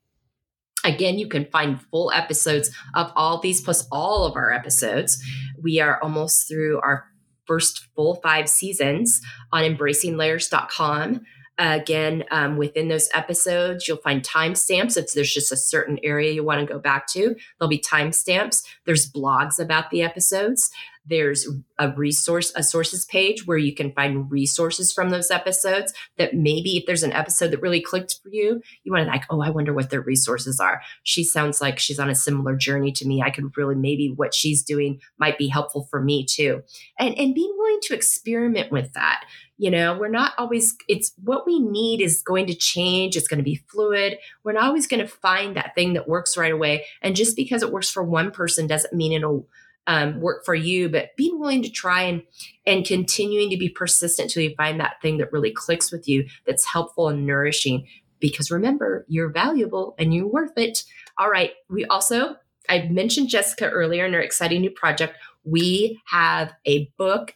Again, 0.85 1.19
you 1.19 1.27
can 1.27 1.45
find 1.45 1.81
full 1.81 2.11
episodes 2.11 2.69
of 2.95 3.11
all 3.15 3.39
these 3.39 3.61
plus 3.61 3.85
all 3.91 4.25
of 4.25 4.37
our 4.37 4.53
episodes. 4.53 5.21
We 5.61 5.81
are 5.81 6.01
almost 6.01 6.47
through 6.47 6.79
our 6.79 7.05
first 7.45 7.87
full 7.95 8.15
five 8.15 8.47
seasons 8.47 9.19
on 9.51 9.63
embracinglayers.com. 9.63 11.21
Again, 11.61 12.23
um, 12.31 12.55
within 12.55 12.87
those 12.87 13.09
episodes, 13.13 13.85
you'll 13.85 13.97
find 13.97 14.23
timestamps. 14.23 14.95
If 14.95 15.13
there's 15.13 15.33
just 15.33 15.51
a 15.51 15.57
certain 15.57 15.99
area 16.03 16.31
you 16.31 16.41
want 16.41 16.61
to 16.61 16.73
go 16.73 16.79
back 16.79 17.05
to, 17.07 17.35
there'll 17.59 17.69
be 17.69 17.79
timestamps. 17.81 18.63
There's 18.85 19.11
blogs 19.11 19.59
about 19.59 19.89
the 19.89 20.01
episodes. 20.01 20.71
There's 21.05 21.47
a 21.79 21.91
resource, 21.91 22.53
a 22.55 22.63
sources 22.63 23.03
page 23.05 23.45
where 23.47 23.57
you 23.57 23.73
can 23.73 23.91
find 23.91 24.31
resources 24.31 24.93
from 24.93 25.09
those 25.09 25.31
episodes 25.31 25.93
that 26.17 26.33
maybe 26.33 26.77
if 26.77 26.85
there's 26.85 27.03
an 27.03 27.13
episode 27.13 27.51
that 27.51 27.61
really 27.61 27.81
clicked 27.81 28.19
for 28.21 28.29
you, 28.29 28.61
you 28.83 28.91
want 28.91 29.05
to 29.05 29.11
like, 29.11 29.23
oh, 29.29 29.41
I 29.41 29.49
wonder 29.49 29.73
what 29.73 29.89
their 29.89 30.01
resources 30.01 30.59
are. 30.59 30.81
She 31.03 31.23
sounds 31.23 31.61
like 31.61 31.79
she's 31.79 31.99
on 31.99 32.09
a 32.09 32.15
similar 32.15 32.55
journey 32.55 32.91
to 32.93 33.07
me. 33.07 33.21
I 33.21 33.31
could 33.31 33.57
really 33.57 33.75
maybe 33.75 34.13
what 34.15 34.33
she's 34.33 34.63
doing 34.63 35.01
might 35.17 35.37
be 35.37 35.47
helpful 35.47 35.87
for 35.89 36.01
me 36.01 36.25
too. 36.25 36.61
And 36.99 37.17
and 37.17 37.33
being 37.33 37.53
willing 37.57 37.79
to 37.83 37.95
experiment 37.95 38.71
with 38.71 38.93
that. 38.93 39.25
You 39.59 39.69
know, 39.69 39.95
we're 39.95 40.07
not 40.07 40.31
always, 40.37 40.75
it's 40.87 41.11
what 41.21 41.45
we 41.45 41.59
need 41.59 42.01
is 42.01 42.23
going 42.23 42.47
to 42.47 42.55
change. 42.55 43.15
It's 43.15 43.27
going 43.27 43.39
to 43.39 43.43
be 43.43 43.61
fluid. 43.67 44.17
We're 44.43 44.53
not 44.53 44.63
always 44.63 44.87
going 44.87 45.01
to 45.01 45.07
find 45.07 45.55
that 45.55 45.75
thing 45.75 45.93
that 45.93 46.07
works 46.07 46.37
right 46.37 46.51
away. 46.51 46.85
And 47.01 47.15
just 47.15 47.35
because 47.35 47.61
it 47.61 47.71
works 47.71 47.89
for 47.91 48.01
one 48.01 48.31
person 48.31 48.67
doesn't 48.67 48.93
mean 48.93 49.11
it'll 49.11 49.47
um, 49.85 50.21
work 50.21 50.45
for 50.45 50.55
you, 50.55 50.87
but 50.87 51.15
being 51.17 51.39
willing 51.39 51.63
to 51.63 51.69
try 51.69 52.03
and 52.03 52.21
and 52.65 52.85
continuing 52.85 53.49
to 53.49 53.57
be 53.57 53.69
persistent 53.69 54.29
till 54.29 54.43
you 54.43 54.53
find 54.55 54.79
that 54.79 55.01
thing 55.01 55.17
that 55.17 55.33
really 55.33 55.51
clicks 55.51 55.91
with 55.91 56.07
you, 56.07 56.27
that's 56.45 56.65
helpful 56.65 57.09
and 57.09 57.25
nourishing. 57.25 57.87
Because 58.19 58.51
remember, 58.51 59.05
you're 59.07 59.31
valuable 59.31 59.95
and 59.97 60.13
you're 60.13 60.27
worth 60.27 60.57
it. 60.57 60.83
All 61.17 61.29
right. 61.29 61.53
We 61.69 61.85
also 61.85 62.35
I 62.69 62.87
mentioned 62.89 63.29
Jessica 63.29 63.67
earlier 63.67 64.05
in 64.05 64.13
her 64.13 64.21
exciting 64.21 64.61
new 64.61 64.69
project. 64.69 65.17
We 65.43 65.99
have 66.05 66.53
a 66.65 66.91
book 66.97 67.33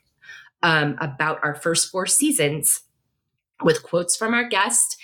um, 0.64 0.98
about 1.00 1.40
our 1.44 1.54
first 1.54 1.92
four 1.92 2.08
seasons 2.08 2.82
with 3.62 3.84
quotes 3.84 4.16
from 4.16 4.34
our 4.34 4.48
guest 4.48 4.98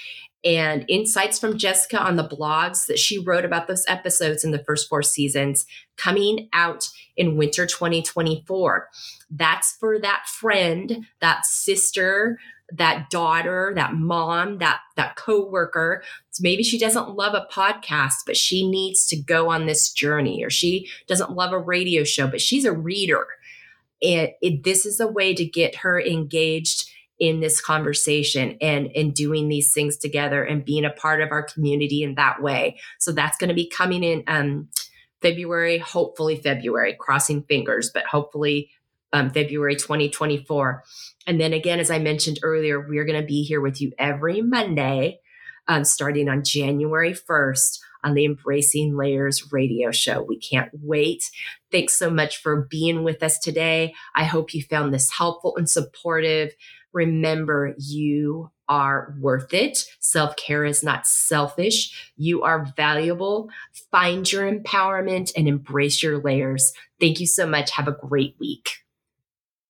and 0.44 0.86
insights 0.88 1.38
from 1.38 1.58
Jessica 1.58 2.02
on 2.02 2.16
the 2.16 2.28
blogs 2.28 2.88
that 2.88 2.98
she 2.98 3.20
wrote 3.20 3.44
about 3.44 3.68
those 3.68 3.84
episodes 3.88 4.44
in 4.44 4.52
the 4.52 4.64
first 4.64 4.88
four 4.88 5.04
seasons 5.04 5.66
coming 5.98 6.48
out 6.54 6.90
in 7.18 7.36
winter 7.36 7.66
2024. 7.66 8.88
That's 9.30 9.74
for 9.74 10.00
that 10.00 10.28
friend, 10.28 11.06
that 11.20 11.46
sister, 11.46 12.40
that 12.72 13.10
daughter, 13.10 13.74
that 13.76 13.94
mom, 13.96 14.60
that 14.60 14.80
that 14.96 15.16
coworker. 15.16 16.04
So 16.32 16.42
maybe 16.42 16.64
she 16.64 16.80
doesn't 16.80 17.16
love 17.16 17.34
a 17.34 17.48
podcast, 17.52 18.26
but 18.26 18.38
she 18.38 18.70
needs 18.70 19.06
to 19.08 19.18
go 19.18 19.50
on 19.50 19.66
this 19.66 19.92
journey, 19.92 20.44
or 20.44 20.50
she 20.50 20.88
doesn't 21.08 21.32
love 21.32 21.52
a 21.52 21.58
radio 21.58 22.04
show, 22.04 22.28
but 22.28 22.42
she's 22.42 22.66
a 22.66 22.72
reader. 22.72 23.28
And 24.02 24.30
it, 24.42 24.64
this 24.64 24.86
is 24.86 25.00
a 25.00 25.08
way 25.08 25.34
to 25.34 25.46
get 25.46 25.78
her 25.78 26.00
engaged 26.00 26.90
in 27.20 27.42
this 27.42 27.60
conversation 27.60 28.58
and 28.62 28.90
and 28.96 29.14
doing 29.14 29.50
these 29.50 29.74
things 29.74 29.98
together 29.98 30.42
and 30.42 30.64
being 30.64 30.86
a 30.86 30.90
part 30.90 31.22
of 31.22 31.32
our 31.32 31.44
community 31.44 32.02
in 32.02 32.16
that 32.16 32.42
way. 32.42 32.80
So 32.98 33.12
that's 33.12 33.38
going 33.38 33.50
to 33.50 33.54
be 33.54 33.70
coming 33.70 34.04
in 34.04 34.24
um, 34.28 34.70
February, 35.22 35.78
hopefully 35.78 36.38
February, 36.38 36.96
crossing 36.98 37.44
fingers, 37.44 37.92
but 37.94 38.06
hopefully 38.06 38.70
um, 39.12 39.32
February 39.32 39.76
2024. 39.76 40.84
And 41.28 41.42
then 41.42 41.54
again, 41.54 41.80
as 41.80 41.92
I 41.92 42.00
mentioned 42.00 42.40
earlier, 42.42 42.80
we're 42.80 43.06
going 43.06 43.20
to 43.20 43.28
be 43.28 43.44
here 43.44 43.62
with 43.62 43.82
you 43.82 43.92
every 44.00 44.42
Monday, 44.42 45.20
um, 45.68 45.84
starting 45.84 46.30
on 46.30 46.44
January 46.44 47.14
1st 47.14 47.80
on 48.04 48.14
the 48.14 48.26
Embracing 48.26 48.96
Layers 48.96 49.52
radio 49.52 49.92
show. 49.92 50.22
We 50.22 50.38
can't 50.38 50.70
wait. 50.82 51.30
Thanks 51.72 51.98
so 51.98 52.10
much 52.10 52.38
for 52.38 52.68
being 52.70 53.04
with 53.04 53.22
us 53.24 53.40
today. 53.40 53.94
I 54.16 54.24
hope 54.24 54.54
you 54.54 54.64
found 54.64 54.94
this 54.94 55.12
helpful 55.12 55.56
and 55.58 55.70
supportive. 55.70 56.54
Remember, 56.94 57.76
you 57.78 58.52
are 58.68 59.16
worth 59.20 59.54
it. 59.54 59.80
Self 60.00 60.36
care 60.36 60.64
is 60.64 60.84
not 60.84 61.08
selfish. 61.08 62.12
You 62.18 62.44
are 62.44 62.72
valuable. 62.76 63.50
Find 63.92 64.32
your 64.32 64.52
empowerment 64.52 65.32
and 65.36 65.48
embrace 65.48 66.02
your 66.02 66.20
layers. 66.20 66.72
Thank 67.00 67.20
you 67.20 67.28
so 67.28 67.48
much. 67.48 67.72
Have 67.72 67.88
a 67.88 67.98
great 68.08 68.36
week. 68.40 68.70